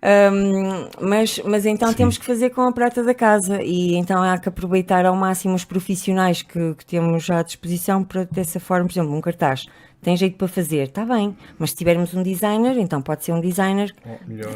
Ahm, 0.05 0.89
mas, 1.01 1.41
mas 1.45 1.65
então 1.65 1.89
Sim. 1.91 1.95
temos 1.95 2.19
que 2.19 2.25
fazer 2.27 2.51
com 2.51 2.63
a 2.63 2.73
prata 2.73 3.05
da 3.05 3.15
casa 3.15 3.63
e 3.63 3.95
então 3.95 4.21
há 4.21 4.37
que 4.37 4.49
aproveitar 4.49 5.07
ao 5.07 5.15
máximo 5.15 5.55
os 5.55 5.65
profissionais 5.65 6.43
que, 6.43 6.75
que 6.75 6.85
temos 6.85 7.23
já 7.25 7.39
à 7.39 7.43
disposição 7.45 8.03
para 8.03 8.25
dessa 8.25 8.59
forma, 8.59 8.87
por 8.87 8.93
exemplo, 8.93 9.15
um 9.17 9.21
cartaz. 9.21 9.67
Tem 10.03 10.17
jeito 10.17 10.37
para 10.37 10.49
fazer, 10.49 10.89
está 10.89 11.05
bem, 11.07 11.37
mas 11.59 11.71
se 11.71 11.77
tivermos 11.77 12.13
um 12.13 12.25
designer, 12.25 12.77
então 12.77 13.01
pode 13.01 13.25
ser 13.25 13.31
um 13.33 13.41
designer 13.41 13.95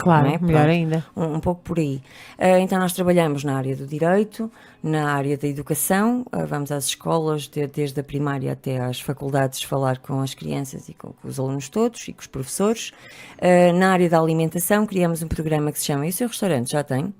Claro, 0.00 0.26
não 0.28 0.34
é? 0.34 0.38
melhor 0.38 0.62
Pronto. 0.64 0.70
ainda. 0.70 1.06
um, 1.16 1.34
um 1.36 1.40
pouco 1.40 1.62
por 1.62 1.78
aí. 1.78 2.02
Ah, 2.36 2.58
então, 2.58 2.80
nós 2.80 2.92
trabalhamos 2.92 3.44
na 3.44 3.56
área 3.56 3.76
do 3.76 3.86
direito, 3.86 4.50
na 4.82 5.12
área 5.12 5.38
da 5.38 5.46
educação, 5.46 6.26
ah, 6.32 6.44
vamos 6.44 6.72
às 6.72 6.86
escolas, 6.86 7.46
de- 7.46 7.66
desde 7.68 8.00
a 8.00 8.02
primária 8.02 8.50
até 8.52 8.80
às 8.80 9.00
faculdades, 9.00 9.62
falar 9.62 9.98
com 9.98 10.20
as 10.20 10.34
crianças 10.34 10.88
e 10.88 10.94
com, 10.94 11.12
com 11.12 11.28
os 11.28 11.38
alunos 11.38 11.68
todos 11.68 12.08
e 12.08 12.12
com 12.12 12.20
os 12.20 12.26
professores. 12.26 12.92
Ah, 13.40 13.72
na 13.72 13.92
área 13.92 14.10
da 14.10 14.18
alimentação, 14.18 14.84
criamos 14.84 15.22
um 15.22 15.28
programa 15.28 15.70
que 15.70 15.78
se 15.78 15.84
chama 15.86 16.06
E 16.06 16.08
o 16.08 16.12
seu 16.12 16.26
restaurante 16.26 16.72
já 16.72 16.82
tem? 16.82 17.14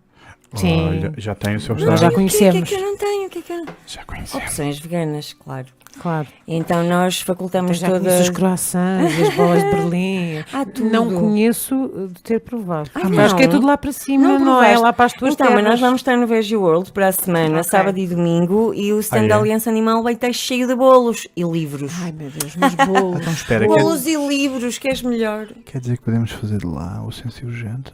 Sim. 0.55 0.81
Olha, 0.89 1.13
já 1.17 1.35
tem 1.35 1.55
o 1.57 1.61
seu 1.61 1.75
Nós 1.77 1.85
restaurante. 1.89 2.01
já 2.01 2.07
O 2.07 2.11
que 2.11 2.15
é 2.15 2.17
conhecemos. 2.51 2.69
que 2.69 2.75
eu 2.75 2.81
não 2.81 2.97
tenho? 2.97 3.27
O 3.27 3.31
que 3.31 3.39
é 3.39 3.43
que 3.43 3.53
eu. 3.53 3.67
Já 3.87 4.05
conhecemos. 4.05 4.47
Opções 4.47 4.79
veganas, 4.81 5.33
claro. 5.33 5.67
Claro. 6.01 6.29
Então 6.47 6.85
nós 6.85 7.21
facultamos 7.21 7.79
Já 7.79 7.89
conheço 7.89 8.05
todas. 8.05 8.21
os 8.21 8.31
croissants 8.31 9.13
as 9.21 9.35
bolas 9.35 9.63
de 9.65 9.71
Berlim. 9.71 10.45
Ah, 10.53 10.65
tudo. 10.65 10.91
Não 10.91 11.09
conheço 11.13 12.09
de 12.13 12.23
ter 12.23 12.41
provado. 12.41 12.91
Ah, 12.95 13.01
Porque 13.01 13.19
Acho 13.19 13.35
que 13.37 13.43
é 13.45 13.49
tudo 13.49 13.67
lá 13.67 13.77
para 13.79 13.93
cima, 13.93 14.29
Não 14.29 14.39
não, 14.39 14.63
é 14.63 14.79
lá 14.79 14.93
para 14.93 15.07
as 15.07 15.13
tuas 15.15 15.33
Então, 15.35 15.47
mas 15.47 15.57
terras. 15.57 15.71
nós 15.73 15.81
vamos 15.81 16.01
estar 16.01 16.17
no 16.17 16.27
Veggie 16.27 16.57
World 16.57 16.93
para 16.93 17.09
a 17.09 17.13
semana, 17.13 17.61
Ok. 17.61 17.65
sábado 17.65 17.99
e 17.99 18.07
domingo, 18.07 18.73
e 18.75 18.93
o 18.93 19.01
stand 19.01 19.23
Ah, 19.23 19.25
é? 19.25 19.29
da 19.29 19.37
Aliança 19.39 19.71
Animal 19.71 20.03
vai 20.03 20.13
estar 20.13 20.33
cheio 20.33 20.67
de 20.67 20.75
bolos 20.75 21.27
e 21.37 21.43
livros. 21.43 21.93
Ai 22.03 22.13
meu 22.13 22.31
Deus, 22.31 22.55
mas 22.57 22.75
bolos. 22.75 23.21
Então 23.21 23.33
espera, 23.33 23.67
quer, 23.67 23.75
bolos 23.83 24.07
e 24.07 24.17
livros, 24.17 24.79
queres 24.79 25.03
melhor? 25.03 25.49
quer 25.65 25.81
dizer 25.81 25.97
que 25.97 26.03
podemos 26.05 26.31
fazer 26.33 26.59
de 26.59 26.67
lá 26.67 27.03
o 27.05 27.11
senso 27.11 27.45
urgente? 27.47 27.93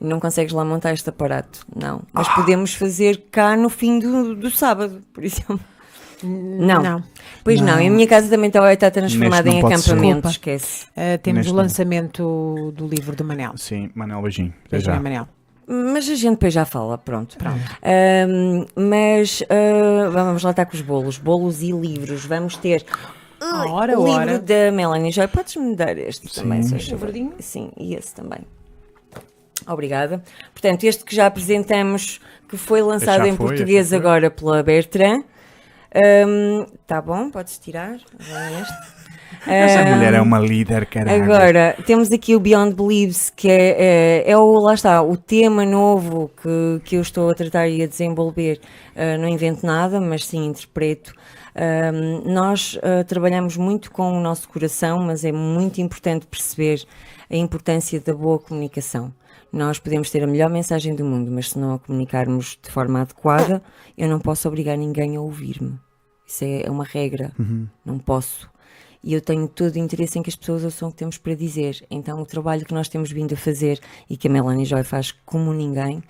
Não 0.00 0.18
consegues 0.18 0.52
lá 0.52 0.64
montar 0.64 0.92
este 0.92 1.08
aparato, 1.08 1.64
não. 1.74 2.02
Mas 2.12 2.28
podemos 2.30 2.74
fazer 2.74 3.24
cá 3.30 3.56
no 3.56 3.68
fim 3.68 3.98
do, 3.98 4.34
do 4.34 4.50
sábado, 4.50 5.00
por 5.12 5.22
exemplo. 5.24 5.60
Não. 6.24 6.82
Não. 6.82 7.02
Pois 7.42 7.60
não, 7.60 7.74
Não. 7.74 7.80
e 7.82 7.86
a 7.86 7.90
minha 7.90 8.06
casa 8.06 8.28
também 8.28 8.48
está, 8.48 8.90
transformada 8.90 9.50
não 9.50 9.56
em 9.58 9.64
acampamento, 9.64 10.28
esquece. 10.28 10.86
Uh, 10.86 11.18
temos 11.22 11.38
Neste 11.38 11.52
o 11.52 11.54
não. 11.54 11.62
lançamento 11.62 12.72
do 12.74 12.88
livro 12.88 13.14
do 13.14 13.24
Manel. 13.24 13.52
Sim, 13.56 13.90
Manel, 13.94 14.22
beijinho. 14.22 14.54
Até 14.66 14.70
Beijinho, 14.76 14.94
já. 14.94 15.00
Manel. 15.00 15.28
Mas 15.66 16.08
a 16.08 16.14
gente 16.14 16.32
depois 16.34 16.52
já 16.52 16.64
fala, 16.64 16.98
pronto. 16.98 17.38
Pronto. 17.38 17.58
Ahm, 17.82 18.66
mas 18.76 19.42
ah, 19.48 20.10
vamos 20.10 20.42
lá 20.42 20.50
estar 20.50 20.66
com 20.66 20.74
os 20.74 20.82
bolos, 20.82 21.16
bolos 21.16 21.62
e 21.62 21.72
livros. 21.72 22.24
Vamos 22.26 22.56
ter 22.56 22.84
Ui, 23.40 23.70
Ora, 23.70 23.98
o 23.98 24.06
livro 24.06 24.40
da 24.40 24.72
Melanie 24.72 25.12
Joy. 25.12 25.28
Podes-me 25.28 25.74
dar 25.76 25.96
este 25.98 26.32
também, 26.34 26.62
Sim. 26.62 26.78
se 26.78 26.86
faz 26.88 27.00
favor? 27.00 27.12
Sim, 27.40 27.70
e 27.76 27.94
esse 27.94 28.14
também. 28.14 28.40
Obrigada. 29.66 30.22
Portanto, 30.52 30.84
este 30.84 31.04
que 31.04 31.14
já 31.14 31.26
apresentamos, 31.26 32.20
que 32.48 32.56
foi 32.56 32.82
lançado 32.82 33.18
já 33.18 33.28
em 33.28 33.36
foi, 33.36 33.46
português 33.46 33.88
foi. 33.88 33.98
agora 33.98 34.30
pela 34.30 34.62
Bertrand. 34.62 35.24
Ahm, 35.94 36.66
tá 36.86 37.00
bom, 37.00 37.30
podes 37.30 37.58
tirar. 37.58 37.98
Essa 39.46 39.80
Ahm, 39.80 39.94
mulher 39.94 40.14
é 40.14 40.20
uma 40.20 40.38
líder, 40.38 40.86
caralho. 40.86 41.22
Agora, 41.22 41.76
temos 41.86 42.10
aqui 42.10 42.34
o 42.34 42.40
Beyond 42.40 42.74
Believes, 42.74 43.30
que 43.30 43.48
é, 43.48 44.22
é, 44.26 44.30
é 44.30 44.36
o, 44.36 44.58
lá 44.58 44.74
está, 44.74 45.02
o 45.02 45.16
tema 45.16 45.64
novo 45.64 46.30
que, 46.42 46.80
que 46.84 46.96
eu 46.96 47.02
estou 47.02 47.30
a 47.30 47.34
tratar 47.34 47.68
e 47.68 47.82
a 47.82 47.86
desenvolver. 47.86 48.60
Ah, 48.96 49.16
não 49.18 49.28
invento 49.28 49.64
nada, 49.66 50.00
mas 50.00 50.26
sim 50.26 50.46
interpreto. 50.46 51.14
Ahm, 51.54 52.22
nós 52.24 52.78
ah, 52.82 53.04
trabalhamos 53.04 53.56
muito 53.56 53.90
com 53.90 54.12
o 54.12 54.20
nosso 54.20 54.48
coração, 54.48 54.98
mas 55.00 55.24
é 55.24 55.32
muito 55.32 55.80
importante 55.80 56.26
perceber 56.26 56.82
a 57.30 57.36
importância 57.36 58.00
da 58.00 58.14
boa 58.14 58.38
comunicação. 58.38 59.12
Nós 59.54 59.78
podemos 59.78 60.10
ter 60.10 60.22
a 60.24 60.26
melhor 60.26 60.50
mensagem 60.50 60.94
do 60.96 61.04
mundo, 61.04 61.30
mas 61.30 61.50
se 61.50 61.58
não 61.58 61.74
a 61.74 61.78
comunicarmos 61.78 62.58
de 62.60 62.70
forma 62.70 63.00
adequada, 63.00 63.62
eu 63.96 64.08
não 64.08 64.18
posso 64.18 64.48
obrigar 64.48 64.76
ninguém 64.76 65.16
a 65.16 65.20
ouvir-me. 65.20 65.78
Isso 66.26 66.44
é 66.44 66.68
uma 66.68 66.84
regra. 66.84 67.32
Não 67.84 67.98
posso 67.98 68.52
e 69.04 69.12
eu 69.12 69.20
tenho 69.20 69.46
todo 69.46 69.76
o 69.76 69.78
interesse 69.78 70.18
em 70.18 70.22
que 70.22 70.30
as 70.30 70.34
pessoas 70.34 70.64
ouçam 70.64 70.88
o 70.88 70.90
que 70.90 70.96
temos 70.96 71.18
para 71.18 71.34
dizer. 71.34 71.86
Então, 71.90 72.22
o 72.22 72.26
trabalho 72.26 72.64
que 72.64 72.72
nós 72.72 72.88
temos 72.88 73.12
vindo 73.12 73.34
a 73.34 73.36
fazer 73.36 73.78
e 74.08 74.16
que 74.16 74.26
a 74.26 74.30
Melanie 74.30 74.64
Joy 74.64 74.82
faz 74.82 75.12
como 75.12 75.52
ninguém 75.52 76.02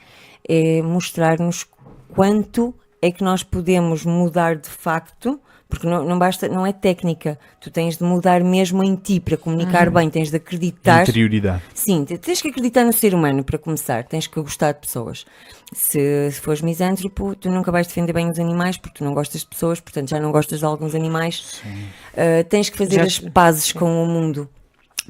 é 0.49 0.81
mostrar-nos 0.81 1.67
quanto 2.15 2.73
é 3.03 3.11
que 3.11 3.25
nós 3.25 3.43
podemos 3.43 4.05
mudar 4.05 4.55
de 4.55 4.69
facto, 4.69 5.41
porque 5.75 5.89
não, 5.89 6.05
não 6.05 6.17
basta, 6.19 6.49
não 6.49 6.65
é 6.65 6.73
técnica, 6.73 7.37
tu 7.61 7.69
tens 7.69 7.97
de 7.99 8.05
mudar 8.05 8.43
mesmo 8.45 8.83
em 8.85 8.95
ti 8.95 9.19
para 9.19 9.37
comunicar 9.37 9.91
bem, 9.91 10.09
tens 10.09 10.31
de 10.31 10.37
acreditar. 10.37 11.03
Interioridade. 11.03 11.63
Sim, 11.75 12.05
te- 12.05 12.17
tens 12.17 12.41
que 12.41 12.49
acreditar 12.49 12.85
no 12.85 12.93
ser 12.93 13.13
humano 13.13 13.43
para 13.43 13.59
começar, 13.59 14.05
tens 14.05 14.27
que 14.29 14.41
gostar 14.41 14.73
de 14.73 14.81
pessoas. 14.81 15.27
Se, 15.73 16.31
se 16.31 16.41
fores 16.41 16.61
misântropo, 16.63 17.35
tu 17.35 17.51
nunca 17.51 17.73
vais 17.73 17.87
defender 17.89 18.13
bem 18.13 18.31
os 18.31 18.39
animais 18.39 18.77
porque 18.77 18.99
tu 18.99 19.05
não 19.05 19.13
gostas 19.13 19.41
de 19.41 19.49
pessoas, 19.49 19.81
portanto 19.81 20.11
já 20.11 20.21
não 20.21 20.31
gostas 20.31 20.61
de 20.61 20.65
alguns 20.65 20.95
animais. 20.95 21.61
Uh, 22.13 22.45
tens 22.49 22.71
que 22.71 22.79
fazer 22.79 22.97
Já- 22.97 23.03
as 23.05 23.19
pazes 23.19 23.73
com 23.73 24.03
o 24.03 24.07
mundo. 24.07 24.49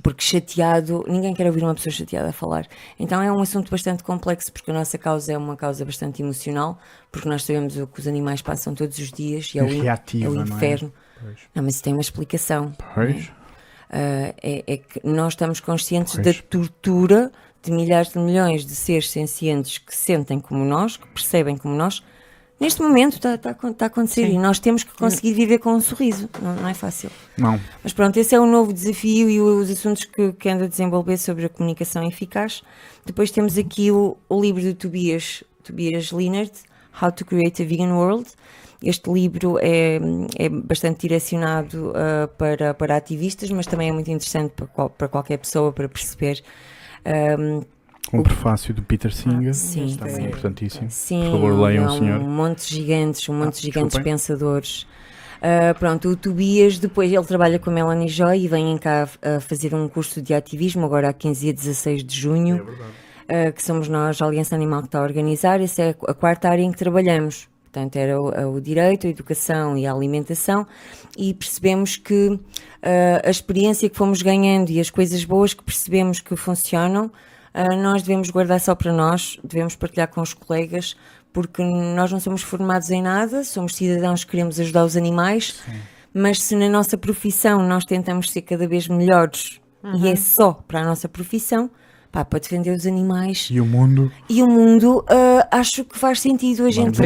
Porque 0.02 0.24
chateado, 0.24 1.04
ninguém 1.06 1.32
quer 1.34 1.46
ouvir 1.46 1.62
uma 1.62 1.74
pessoa 1.74 1.92
chateada 1.92 2.28
a 2.30 2.32
falar. 2.32 2.66
Então 2.98 3.22
é 3.22 3.30
um 3.32 3.40
assunto 3.40 3.70
bastante 3.70 4.02
complexo, 4.02 4.52
porque 4.52 4.70
a 4.70 4.74
nossa 4.74 4.98
causa 4.98 5.32
é 5.32 5.38
uma 5.38 5.56
causa 5.56 5.84
bastante 5.84 6.20
emocional, 6.22 6.78
porque 7.12 7.28
nós 7.28 7.44
sabemos 7.44 7.76
o 7.76 7.86
que 7.86 8.00
os 8.00 8.06
animais 8.08 8.42
passam 8.42 8.74
todos 8.74 8.98
os 8.98 9.12
dias 9.12 9.52
e 9.54 9.58
é 9.58 9.62
o, 9.62 9.72
in- 9.72 9.82
Reativa, 9.82 10.26
é 10.26 10.28
o 10.28 10.34
não 10.34 10.42
é? 10.42 10.44
inferno. 10.46 10.92
Não, 11.54 11.62
mas 11.62 11.74
isso 11.74 11.84
tem 11.84 11.92
uma 11.92 12.02
explicação. 12.02 12.72
Pois. 12.94 13.26
Uh, 13.26 14.34
é, 14.42 14.64
é 14.66 14.76
que 14.78 15.00
nós 15.04 15.34
estamos 15.34 15.60
conscientes 15.60 16.14
Pois. 16.14 16.26
da 16.36 16.42
tortura 16.42 17.30
de 17.62 17.70
milhares 17.70 18.10
de 18.12 18.18
milhões 18.18 18.66
de 18.66 18.74
seres 18.74 19.08
sencientes 19.10 19.78
que 19.78 19.94
sentem 19.94 20.40
como 20.40 20.64
nós, 20.64 20.96
que 20.96 21.06
percebem 21.08 21.56
como 21.56 21.74
nós. 21.76 22.02
Neste 22.60 22.80
momento 22.80 23.14
está, 23.14 23.34
acon- 23.50 23.70
está 23.70 23.86
a 23.86 23.88
acontecer 23.88 24.26
Sim. 24.26 24.34
e 24.34 24.38
nós 24.38 24.58
temos 24.58 24.84
que 24.84 24.96
conseguir 24.96 25.32
viver 25.34 25.58
com 25.58 25.72
um 25.74 25.80
sorriso. 25.80 26.30
Não, 26.40 26.54
não 26.54 26.68
é 26.68 26.72
fácil. 26.74 27.10
Não. 27.36 27.60
Mas 27.82 27.92
pronto, 27.92 28.16
esse 28.16 28.34
é 28.34 28.40
o 28.40 28.46
novo 28.46 28.72
desafio 28.72 29.28
e 29.28 29.40
os 29.40 29.68
assuntos 29.70 30.04
que, 30.04 30.32
que 30.32 30.48
ando 30.48 30.64
a 30.64 30.66
desenvolver 30.68 31.18
sobre 31.18 31.44
a 31.46 31.48
comunicação 31.48 32.06
eficaz. 32.06 32.62
Depois 33.04 33.30
temos 33.30 33.58
aqui 33.58 33.90
o, 33.90 34.16
o 34.28 34.40
livro 34.40 34.60
de 34.62 34.72
Tobias, 34.74 35.42
Tobias 35.62 36.10
Leonard, 36.12 36.52
How 37.02 37.10
to 37.12 37.24
Create 37.24 37.62
a 37.62 37.66
Vegan 37.66 37.92
World. 37.94 38.30
Este 38.82 39.10
livro 39.10 39.58
é, 39.60 39.98
é 40.36 40.48
bastante 40.48 41.00
direcionado 41.00 41.92
ah, 41.96 42.28
para, 42.38 42.72
para 42.74 42.96
ativistas, 42.96 43.50
mas 43.50 43.66
também 43.66 43.88
é 43.88 43.92
muito 43.92 44.10
interessante 44.10 44.52
para, 44.52 44.66
qual- 44.66 44.90
para 44.90 45.08
qualquer 45.08 45.38
pessoa 45.38 45.72
para 45.72 45.88
perceber. 45.88 46.42
Ahm, 48.14 48.20
Um 48.20 48.22
prefácio 48.22 48.72
do 48.74 48.82
Peter 48.82 49.12
Singer. 49.12 49.50
Ah, 49.50 49.54
sim, 49.54 49.96
Também 49.98 50.14
sim. 50.14 50.22
é 50.22 50.26
importantíssimo. 50.26 50.86
Sim, 50.90 51.22
Por 51.24 51.32
favor, 51.32 51.60
leiam 51.60 51.84
há 51.84 51.92
o 51.92 51.98
senhor. 51.98 52.20
um 52.20 52.28
monte 52.30 52.66
de 52.68 52.74
gigantes, 52.76 53.28
um 53.28 53.34
monte 53.34 53.48
Ah, 53.48 53.50
de 53.50 53.60
gigantes 53.62 53.88
desculpem. 53.94 54.12
pensadores. 54.12 54.86
Ah, 55.42 55.74
pronto, 55.78 56.08
o 56.08 56.16
Tobias, 56.16 56.78
depois 56.78 57.12
ele 57.12 57.24
trabalha 57.24 57.58
com 57.58 57.68
a 57.68 57.72
Melanie 57.72 58.08
Joy 58.08 58.44
e 58.44 58.48
vem 58.48 58.78
cá 58.78 59.06
fazer 59.42 59.74
um 59.74 59.88
curso 59.88 60.22
de 60.22 60.32
ativismo, 60.32 60.86
agora 60.86 61.10
a 61.10 61.12
15 61.12 61.48
e 61.48 61.52
16 61.52 62.02
de 62.04 62.18
junho, 62.18 62.66
ah, 63.28 63.52
que 63.52 63.62
somos 63.62 63.88
nós, 63.88 64.20
a 64.22 64.26
Aliança 64.26 64.54
Animal, 64.54 64.80
que 64.82 64.88
está 64.88 65.00
a 65.00 65.02
organizar. 65.02 65.60
Essa 65.60 65.82
é 65.82 65.90
a 66.08 66.14
quarta 66.14 66.48
área 66.48 66.62
em 66.62 66.70
que 66.72 66.78
trabalhamos. 66.78 67.48
Portanto, 67.70 67.96
era 67.96 68.20
o, 68.20 68.54
o 68.54 68.60
direito, 68.60 69.04
a 69.06 69.10
educação 69.10 69.76
e 69.76 69.84
a 69.84 69.92
alimentação, 69.92 70.64
e 71.18 71.34
percebemos 71.34 71.96
que 71.96 72.38
ah, 72.82 73.20
a 73.26 73.30
experiência 73.30 73.90
que 73.90 73.96
fomos 73.96 74.22
ganhando 74.22 74.70
e 74.70 74.80
as 74.80 74.88
coisas 74.88 75.24
boas 75.24 75.52
que 75.52 75.62
percebemos 75.62 76.20
que 76.20 76.36
funcionam, 76.36 77.10
ah, 77.54 77.76
nós 77.76 78.02
devemos 78.02 78.28
guardar 78.30 78.60
só 78.60 78.74
para 78.74 78.92
nós, 78.92 79.38
devemos 79.44 79.76
partilhar 79.76 80.08
com 80.08 80.20
os 80.20 80.34
colegas, 80.34 80.96
porque 81.32 81.62
nós 81.62 82.10
não 82.12 82.18
somos 82.20 82.42
formados 82.42 82.90
em 82.90 83.00
nada, 83.00 83.44
somos 83.44 83.76
cidadãos 83.76 84.24
que 84.24 84.32
queremos 84.32 84.58
ajudar 84.60 84.84
os 84.84 84.96
animais, 84.96 85.60
mas 86.12 86.42
se 86.42 86.54
na 86.56 86.68
nossa 86.68 86.96
profissão 86.98 87.66
nós 87.66 87.84
tentamos 87.84 88.30
ser 88.30 88.42
cada 88.42 88.66
vez 88.68 88.88
melhores 88.88 89.60
e 89.96 90.08
é 90.08 90.16
só 90.16 90.52
para 90.66 90.80
a 90.80 90.84
nossa 90.84 91.08
profissão, 91.08 91.70
pá, 92.10 92.24
para 92.24 92.38
defender 92.38 92.70
os 92.74 92.86
animais 92.86 93.48
E 93.50 93.60
o 93.60 93.66
mundo. 93.66 94.10
e 94.28 94.42
o 94.42 94.46
mundo, 94.48 95.04
ah, 95.08 95.46
acho 95.50 95.84
que 95.84 95.98
faz 95.98 96.20
sentido 96.20 96.64
a 96.64 96.70
gente 96.70 97.00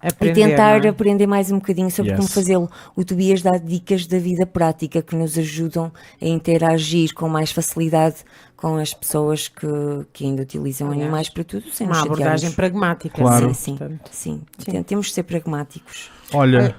aprender. 0.00 0.40
e 0.40 0.44
tentar 0.50 0.84
é? 0.84 0.88
aprender 0.88 1.26
mais 1.26 1.50
um 1.50 1.56
bocadinho 1.56 1.90
sobre 1.90 2.12
Yes. 2.12 2.18
como 2.20 2.28
fazê-lo. 2.30 2.70
O 2.94 3.04
Tobias 3.04 3.42
dá 3.42 3.56
dicas 3.58 4.06
da 4.06 4.18
vida 4.18 4.46
prática 4.46 5.00
que 5.02 5.14
nos 5.16 5.36
ajudam 5.38 5.92
a 6.20 6.26
interagir 6.26 7.12
com 7.14 7.28
mais 7.28 7.50
facilidade 7.50 8.16
com 8.56 8.76
as 8.76 8.94
pessoas 8.94 9.48
que, 9.48 9.66
que 10.12 10.24
ainda 10.24 10.42
utilizam 10.42 10.88
Aliás, 10.88 11.02
animais 11.02 11.28
para 11.28 11.44
tudo, 11.44 11.70
sem 11.70 11.86
Uma 11.86 12.00
abordagem 12.02 12.50
pragmática. 12.52 13.14
Claro. 13.22 13.54
Sim, 13.54 13.76
sim, 13.78 13.98
sim. 14.10 14.42
Sim. 14.58 14.70
Tem- 14.72 14.82
Temos 14.82 15.06
de 15.08 15.12
ser 15.12 15.22
pragmáticos. 15.24 16.10
Olha. 16.32 16.74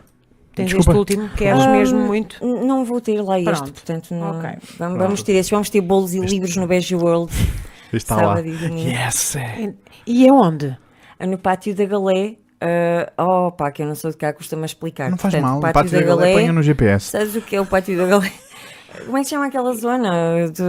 Tens 0.56 0.72
Desculpa. 0.72 0.90
este 0.90 0.98
último, 1.00 1.30
queres 1.38 1.62
Ah, 1.62 1.68
mesmo 1.72 2.00
muito? 2.00 2.44
Não 2.44 2.84
vou 2.84 3.00
ter 3.00 3.22
lá 3.22 3.40
este, 3.40 3.52
Pronto. 3.52 3.74
portanto, 3.74 4.14
não, 4.16 4.40
Ok. 4.40 4.50
vamos, 4.80 4.98
vamos 4.98 5.22
ter 5.24 5.34
estes. 5.34 5.52
Vamos 5.52 5.70
ter 5.70 5.82
bolos 5.82 6.16
e 6.16 6.20
livros 6.20 6.56
no 6.56 6.66
Veggie 6.66 6.96
World, 6.96 7.32
Está 7.94 8.16
lá. 8.16 8.22
sábado 8.38 8.48
e. 8.48 8.90
Yes! 8.90 9.36
é. 9.36 9.74
E 10.08 10.28
aonde? 10.28 10.76
Ah, 11.20 11.28
No 11.28 11.38
pátio 11.38 11.76
da 11.76 11.86
Galé. 11.86 12.38
Ah, 12.62 13.12
oh, 13.48 13.52
pá, 13.52 13.72
que 13.72 13.82
eu 13.84 13.88
não 13.88 13.96
sou 13.96 14.10
de 14.12 14.18
cá, 14.18 14.34
custa-me 14.34 14.66
explicar. 14.66 15.10
Não 15.12 15.18
faz 15.18 15.34
Portanto, 15.34 15.50
mal. 15.50 15.60
O 15.60 15.74
pátio 15.74 15.92
da 15.92 16.02
galé 16.02 16.34
ponha 16.34 16.54
no 16.54 16.64
GPS. 16.64 17.12
Sabes 17.12 17.36
o 17.36 17.42
que 17.42 17.56
é 17.56 17.62
o 17.62 17.66
pátio 17.66 17.98
da 17.98 18.06
Galé? 18.06 18.32
Como 19.06 19.18
é 19.18 19.20
que 19.20 19.26
se 19.26 19.30
chama 19.32 19.46
aquela 19.46 19.76
zona 19.76 20.12
de 20.52 20.64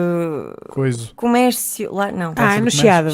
Coisa. 0.68 1.08
comércio? 1.16 1.94
Lá, 1.94 2.12
não. 2.12 2.34
Ah, 2.36 2.56
é 2.56 2.60
no 2.60 2.70
Chiado. 2.70 3.10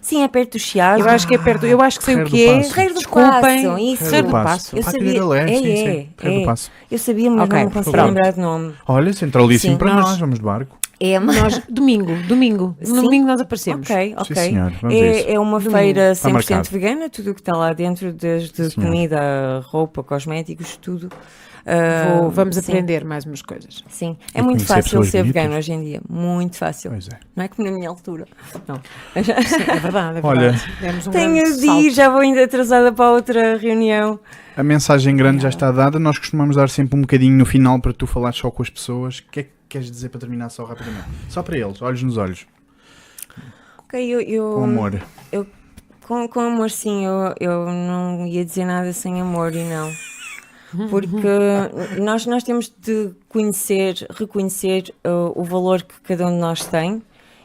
Sim, 0.00 0.22
é 0.22 0.28
perto 0.28 0.52
do 0.52 0.58
Chiado. 0.58 1.00
Eu 1.00 1.08
acho 1.08 1.26
que 1.26 1.34
é 1.34 1.38
perto, 1.38 1.64
eu 1.66 1.80
acho 1.80 1.98
que 1.98 2.04
sei 2.04 2.16
o 2.16 2.24
que 2.24 2.30
do 2.30 2.36
é. 2.60 2.62
Ferreiro 2.64 2.94
do 2.94 2.98
Desculpem. 2.98 3.40
Paço, 3.40 3.78
isso. 3.78 4.04
Ferreiro 4.04 4.26
do. 4.26 4.30
Paço. 4.32 4.76
Eu 4.76 4.82
Pátio 4.84 5.00
sabia- 5.00 5.14
da 5.14 5.20
galé, 5.20 5.42
é, 5.42 5.46
sim, 5.48 5.54
é, 5.54 5.76
sim. 5.76 6.08
Ferreiro 6.16 6.40
do 6.40 6.42
é. 6.42 6.44
Paço. 6.44 6.70
Eu 6.90 6.98
sabia, 6.98 7.30
mas 7.30 7.44
Ok, 7.44 7.64
não 7.64 7.70
consigo 7.70 7.96
lembrar 7.96 8.32
de 8.32 8.40
nome. 8.40 8.74
Olha, 8.86 9.12
centralíssimo 9.12 9.72
Sim, 9.74 9.78
para 9.78 9.94
nós- 9.94 10.04
nós. 10.10 10.18
Vamos 10.18 10.38
de 10.38 10.44
barco. 10.44 10.78
É 11.04 11.18
uma... 11.18 11.32
Nós, 11.32 11.60
domingo, 11.68 12.14
domingo. 12.28 12.76
No 12.80 12.86
Sim. 12.86 13.02
domingo 13.02 13.26
nós 13.26 13.40
aparecemos. 13.40 13.90
Ok, 13.90 14.14
ok. 14.16 14.36
Sim. 14.36 14.56
É, 14.90 15.32
é 15.32 15.38
uma 15.40 15.58
Domingo. 15.58 15.76
feira 15.78 16.12
Está 16.12 16.28
100% 16.28 16.32
marcado. 16.32 16.68
vegana, 16.70 17.10
tudo 17.10 17.30
o 17.30 17.34
que 17.34 17.40
está 17.40 17.56
lá 17.56 17.72
dentro, 17.72 18.12
desde 18.12 18.70
Sim, 18.70 18.80
comida, 18.80 19.60
roupa, 19.64 20.02
cosméticos, 20.04 20.76
tudo. 20.76 21.08
Ah, 21.64 22.18
Vou- 22.20 22.30
vamos 22.30 22.56
sim, 22.56 22.60
aprender 22.72 23.04
mais 23.04 23.24
umas 23.24 23.40
coisas. 23.40 23.84
Sim, 23.88 24.16
E 24.34 24.38
é 24.38 24.42
muito 24.42 24.64
fácil 24.64 25.02
ser 25.04 25.18
bonitas. 25.22 25.42
vegano 25.42 25.56
hoje 25.58 25.72
em 25.72 25.84
dia. 25.84 26.00
Muito 26.08 26.56
fácil. 26.56 26.90
Pois 26.90 27.08
é. 27.08 27.18
Não 27.36 27.44
é 27.44 27.48
como 27.48 27.68
na 27.68 27.74
minha 27.74 27.88
altura. 27.88 28.26
Não. 28.66 28.76
Sim, 28.76 29.62
é 29.68 29.78
verdade, 29.78 30.18
é 30.18 30.20
Olha, 30.24 30.40
verdade. 30.50 30.72
Demos 30.80 31.06
um 31.06 31.10
Tenho 31.12 31.56
de 31.60 31.66
ir, 31.66 31.90
já 31.92 32.08
vou 32.10 32.20
ainda 32.20 32.42
atrasada 32.44 32.92
para 32.92 33.10
outra 33.12 33.56
reunião. 33.56 34.18
A 34.56 34.62
mensagem 34.64 35.14
grande 35.16 35.42
já 35.42 35.48
está 35.48 35.70
dada. 35.70 35.98
Nós 36.00 36.18
costumamos 36.18 36.56
dar 36.56 36.68
sempre 36.68 36.98
um 36.98 37.02
bocadinho 37.02 37.36
no 37.36 37.46
final 37.46 37.80
para 37.80 37.92
tu 37.92 38.06
falares 38.08 38.38
só 38.38 38.50
com 38.50 38.62
as 38.62 38.68
pessoas. 38.70 39.18
O 39.18 39.24
que 39.30 39.40
é 39.40 39.42
que 39.44 39.50
queres 39.72 39.90
dizer 39.90 40.10
para 40.10 40.20
terminar 40.20 40.50
só 40.50 40.64
rapidamente? 40.64 41.08
Só 41.30 41.42
para 41.42 41.56
eles, 41.56 41.80
olhos 41.80 42.02
nos 42.02 42.16
olhos. 42.18 42.46
Ok, 43.78 44.04
eu. 44.04 44.20
eu 44.20 44.54
Com 44.54 44.64
amor. 44.64 45.02
Com, 46.06 46.28
com 46.28 46.40
amor, 46.40 46.70
sim, 46.70 47.06
eu, 47.06 47.34
eu 47.40 47.66
não 47.66 48.26
ia 48.26 48.44
dizer 48.44 48.64
nada 48.64 48.92
sem 48.92 49.20
amor 49.20 49.54
e 49.54 49.64
não. 49.64 49.90
Porque 50.90 51.16
nós, 52.02 52.26
nós 52.26 52.42
temos 52.42 52.72
de 52.80 53.12
conhecer, 53.28 54.06
reconhecer 54.10 54.94
uh, 55.06 55.32
o 55.34 55.44
valor 55.44 55.82
que 55.82 56.00
cada 56.02 56.26
um 56.26 56.32
de 56.32 56.38
nós 56.40 56.66
tem 56.66 57.02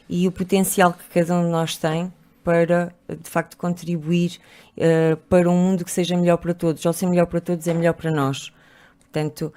e 0.08 0.26
o 0.26 0.32
potencial 0.32 0.92
que 0.92 1.04
cada 1.20 1.34
um 1.34 1.44
de 1.44 1.50
nós 1.50 1.76
tem 1.76 2.12
para, 2.42 2.92
de 3.08 3.30
facto, 3.30 3.56
contribuir 3.56 4.38
uh, 4.76 5.16
para 5.28 5.48
um 5.48 5.56
mundo 5.56 5.84
que 5.84 5.90
seja 5.90 6.16
melhor 6.16 6.38
para 6.38 6.52
todos. 6.52 6.84
Ao 6.84 6.92
ser 6.92 7.06
melhor 7.06 7.26
para 7.26 7.40
todos, 7.40 7.66
é 7.66 7.72
melhor 7.72 7.94
para 7.94 8.10
nós. 8.10 8.52
Portanto, 8.98 9.52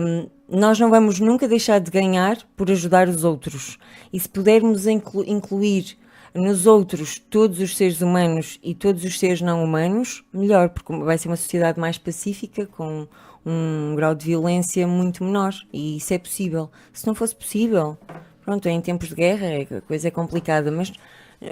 um, 0.00 0.28
nós 0.52 0.78
não 0.78 0.90
vamos 0.90 1.18
nunca 1.18 1.48
deixar 1.48 1.80
de 1.80 1.90
ganhar 1.90 2.36
por 2.56 2.70
ajudar 2.70 3.08
os 3.08 3.24
outros. 3.24 3.78
E 4.12 4.20
se 4.20 4.28
pudermos 4.28 4.86
inclu- 4.86 5.24
incluir 5.26 5.96
nos 6.34 6.66
outros 6.66 7.18
todos 7.18 7.58
os 7.60 7.76
seres 7.76 8.00
humanos 8.00 8.58
e 8.62 8.74
todos 8.74 9.04
os 9.04 9.18
seres 9.18 9.40
não 9.40 9.62
humanos, 9.64 10.24
melhor, 10.32 10.68
porque 10.70 10.94
vai 10.96 11.18
ser 11.18 11.28
uma 11.28 11.36
sociedade 11.36 11.78
mais 11.80 11.98
pacífica, 11.98 12.66
com 12.66 13.06
um 13.44 13.94
grau 13.96 14.14
de 14.14 14.26
violência 14.26 14.86
muito 14.86 15.24
menor. 15.24 15.52
E 15.72 15.96
isso 15.96 16.12
é 16.14 16.18
possível. 16.18 16.70
Se 16.92 17.06
não 17.06 17.14
fosse 17.14 17.34
possível, 17.34 17.98
pronto, 18.44 18.68
em 18.68 18.80
tempos 18.80 19.08
de 19.08 19.14
guerra 19.14 19.46
é- 19.46 19.66
a 19.78 19.80
coisa 19.80 20.08
é 20.08 20.10
complicada, 20.10 20.70
mas, 20.70 20.92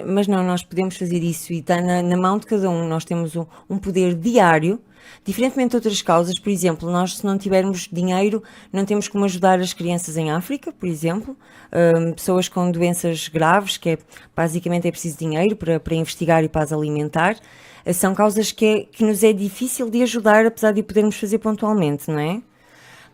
mas 0.05 0.27
não, 0.27 0.43
nós 0.43 0.63
podemos 0.63 0.95
fazer 0.95 1.21
isso 1.23 1.51
e 1.53 1.59
está 1.59 1.81
na, 1.81 2.01
na 2.01 2.17
mão 2.17 2.37
de 2.37 2.45
cada 2.45 2.69
um. 2.69 2.87
Nós 2.87 3.03
temos 3.05 3.35
um, 3.35 3.45
um 3.69 3.77
poder 3.77 4.13
diário. 4.15 4.79
Diferentemente 5.23 5.71
de 5.71 5.75
outras 5.77 6.01
causas, 6.01 6.39
por 6.39 6.49
exemplo, 6.49 6.89
nós 6.89 7.17
se 7.17 7.25
não 7.25 7.37
tivermos 7.37 7.87
dinheiro, 7.91 8.41
não 8.73 8.83
temos 8.85 9.07
como 9.07 9.25
ajudar 9.25 9.59
as 9.59 9.73
crianças 9.73 10.17
em 10.17 10.31
África, 10.31 10.71
por 10.71 10.87
exemplo, 10.87 11.37
hum, 11.71 12.13
pessoas 12.13 12.49
com 12.49 12.71
doenças 12.71 13.27
graves, 13.27 13.77
que 13.77 13.91
é, 13.91 13.97
basicamente 14.35 14.87
é 14.87 14.91
preciso 14.91 15.17
dinheiro 15.17 15.55
para, 15.55 15.79
para 15.79 15.95
investigar 15.95 16.43
e 16.43 16.49
para 16.49 16.63
as 16.63 16.73
alimentar, 16.73 17.37
eh, 17.85 17.93
são 17.93 18.15
causas 18.15 18.51
que, 18.51 18.65
é- 18.65 18.85
que 18.85 19.03
nos 19.03 19.23
é 19.23 19.31
difícil 19.31 19.89
de 19.89 20.01
ajudar, 20.01 20.45
apesar 20.45 20.71
de 20.71 20.81
podermos 20.83 21.15
fazer 21.17 21.37
pontualmente, 21.39 22.09
não 22.09 22.19
é? 22.19 22.41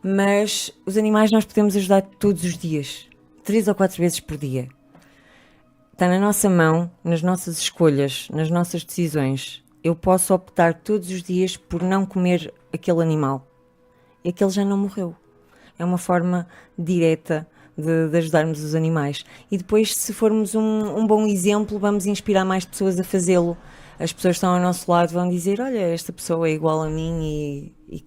Mas 0.01 0.71
os 0.85 0.95
animais 0.97 1.31
nós 1.31 1.43
podemos 1.45 1.75
ajudar 1.75 2.01
todos 2.01 2.43
os 2.43 2.57
dias, 2.57 3.07
três 3.43 3.67
ou 3.67 3.75
quatro 3.75 3.97
vezes 3.97 4.19
por 4.19 4.37
dia. 4.37 4.69
Está 5.91 6.07
na 6.07 6.19
nossa 6.19 6.47
mão, 6.49 6.91
nas 7.03 7.23
nossas 7.23 7.57
escolhas, 7.59 8.27
nas 8.31 8.51
nossas 8.51 8.83
decisões. 8.83 9.63
Eu 9.83 9.95
posso 9.95 10.33
optar 10.33 10.73
todos 10.73 11.09
os 11.09 11.23
dias 11.23 11.55
por 11.55 11.81
não 11.81 12.05
comer 12.05 12.53
aquele 12.73 13.01
animal. 13.01 13.47
E 14.23 14.29
aquele 14.29 14.49
já 14.49 14.65
não 14.65 14.77
morreu. 14.77 15.15
É 15.77 15.85
uma 15.85 15.97
forma 15.97 16.47
direta 16.77 17.47
de, 17.77 18.09
de 18.09 18.17
ajudarmos 18.17 18.63
os 18.63 18.73
animais. 18.73 19.23
E 19.51 19.57
depois, 19.57 19.95
se 19.95 20.13
formos 20.13 20.55
um, 20.55 20.97
um 20.97 21.05
bom 21.05 21.25
exemplo, 21.25 21.77
vamos 21.77 22.05
inspirar 22.05 22.43
mais 22.43 22.65
pessoas 22.65 22.99
a 22.99 23.03
fazê-lo. 23.03 23.55
As 23.99 24.11
pessoas 24.11 24.33
que 24.33 24.37
estão 24.37 24.53
ao 24.53 24.59
nosso 24.59 24.91
lado 24.91 25.13
vão 25.13 25.29
dizer: 25.29 25.61
Olha, 25.61 25.79
esta 25.79 26.11
pessoa 26.11 26.47
é 26.47 26.51
igual 26.51 26.81
a 26.81 26.89
mim 26.89 27.21
e, 27.21 27.97
e, 27.97 28.05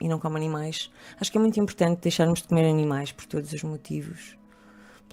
e 0.00 0.08
não 0.08 0.18
come 0.18 0.36
animais. 0.36 0.90
Acho 1.20 1.30
que 1.30 1.38
é 1.38 1.40
muito 1.40 1.58
importante 1.58 2.00
deixarmos 2.02 2.42
de 2.42 2.48
comer 2.48 2.68
animais 2.68 3.12
por 3.12 3.26
todos 3.26 3.52
os 3.52 3.62
motivos 3.62 4.41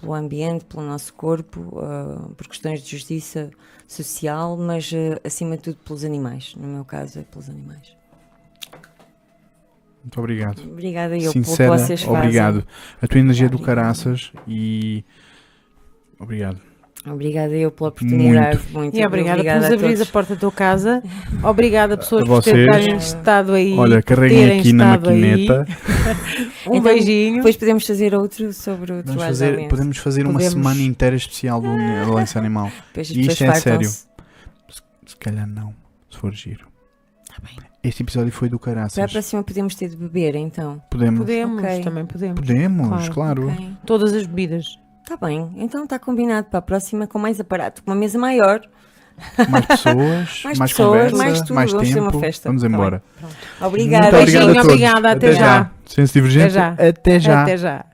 pelo 0.00 0.14
ambiente, 0.14 0.64
pelo 0.64 0.82
nosso 0.84 1.12
corpo, 1.14 1.78
ah, 1.82 2.28
por 2.36 2.46
questões 2.48 2.82
de 2.82 2.90
justiça 2.90 3.50
social, 3.86 4.56
mas 4.56 4.90
ah, 4.94 5.20
acima 5.24 5.56
de 5.56 5.62
tudo 5.64 5.76
pelos 5.84 6.04
animais. 6.04 6.54
No 6.56 6.66
meu 6.66 6.84
caso, 6.84 7.18
é 7.18 7.22
pelos 7.22 7.48
animais. 7.48 7.96
Muito 10.02 10.18
obrigado. 10.18 10.62
Obrigada 10.62 11.16
eu 11.18 11.30
Sincera, 11.30 11.70
pelo 11.70 11.80
que 11.80 11.86
vocês 11.86 12.02
fazem. 12.02 12.18
obrigado. 12.18 12.66
A 13.02 13.06
tua 13.06 13.20
energia 13.20 13.48
do 13.48 13.56
Obrigada. 13.56 13.80
caraças 13.82 14.32
e. 14.48 15.04
Obrigado. 16.18 16.58
Obrigada 17.06 17.54
eu 17.54 17.70
pela 17.70 17.88
oportunidade. 17.88 18.60
Muito, 18.72 18.94
E 18.96 19.06
obrigada, 19.06 19.36
por 19.36 19.40
obrigada 19.40 19.60
nos 19.60 19.70
a 19.70 19.74
abrir 19.86 20.02
a 20.02 20.06
porta 20.06 20.34
da 20.34 20.40
tua 20.40 20.52
casa. 20.52 21.02
Obrigada, 21.42 21.96
pessoas, 21.96 22.22
A 22.22 22.26
por 22.26 22.42
vocês. 22.42 22.66
terem 22.66 22.96
estado 22.96 23.52
aí. 23.52 23.72
Olha, 23.74 23.96
por 24.02 24.04
carreguem 24.04 24.58
aqui 24.60 24.72
na 24.74 24.86
maquineta. 24.98 25.66
Um 26.66 26.76
Então, 26.76 26.82
beijinho. 26.92 27.36
Depois 27.36 27.56
podemos 27.56 27.86
fazer 27.86 28.14
outro 28.14 28.52
sobre 28.52 28.92
o 28.92 28.96
Vamos 28.96 29.14
Tuás 29.14 29.28
fazer, 29.28 29.68
podemos 29.68 29.96
fazer 29.98 30.24
uma 30.24 30.32
Podemos. 30.34 30.52
semana 30.52 30.80
inteira 30.82 31.16
especial 31.16 31.60
do 31.60 32.14
Lenço 32.14 32.38
Animal. 32.38 32.70
E 32.96 33.26
isto 33.26 33.44
é 33.44 33.54
sério. 33.54 33.88
Se 33.88 35.16
calhar 35.18 35.46
não, 35.46 35.74
se 36.10 36.18
for 36.18 36.32
giro. 36.32 36.66
Tá 37.28 37.36
bem. 37.42 37.56
Este 37.82 38.02
episódio 38.02 38.30
foi 38.32 38.48
do 38.48 38.58
Para 38.58 38.72
a 38.72 38.74
caraças. 38.74 39.12
próxima 39.12 39.42
podemos 39.42 39.74
ter 39.74 39.88
de 39.88 39.96
beber, 39.96 40.34
então. 40.36 40.82
Podemos. 40.90 41.20
Podemos, 41.20 41.62
Ok. 41.64 41.80
também 41.82 42.04
podemos. 42.06 42.40
Podemos, 42.40 42.88
Claro. 42.88 43.12
claro. 43.14 43.48
Ok. 43.52 43.72
Todas 43.86 44.12
as 44.12 44.26
bebidas. 44.26 44.66
Está 45.02 45.16
bem, 45.26 45.50
então 45.56 45.84
está 45.84 45.98
combinado 45.98 46.48
para 46.48 46.58
a 46.58 46.62
próxima 46.62 47.06
com 47.06 47.18
mais 47.18 47.40
aparato, 47.40 47.82
com 47.82 47.90
uma 47.90 47.96
mesa 47.96 48.18
maior. 48.18 48.60
Mais 49.48 49.66
pessoas, 49.66 50.40
mais, 50.44 50.58
Mais 50.58 50.70
pessoas, 50.72 50.88
conversa, 51.12 51.16
mais 51.16 51.40
tudo, 51.40 51.54
mais 51.54 51.72
tempo. 51.72 52.20
Vamos 52.44 52.62
Tá 52.62 52.68
embora. 52.68 53.02
Obrigada. 53.60 54.04
Muito 54.10 54.22
obrigado 54.22 54.22
Beijinho, 54.22 54.50
a 54.50 54.54
todos. 54.54 54.64
obrigada, 54.64 55.10
até 55.12 55.32
já. 55.32 55.70
Senso 55.86 56.12
Divergente, 56.12 56.46
Até 56.46 56.50
já. 56.50 56.68
Até 56.88 57.20
já. 57.20 57.42
Até 57.42 57.56
já. 57.56 57.84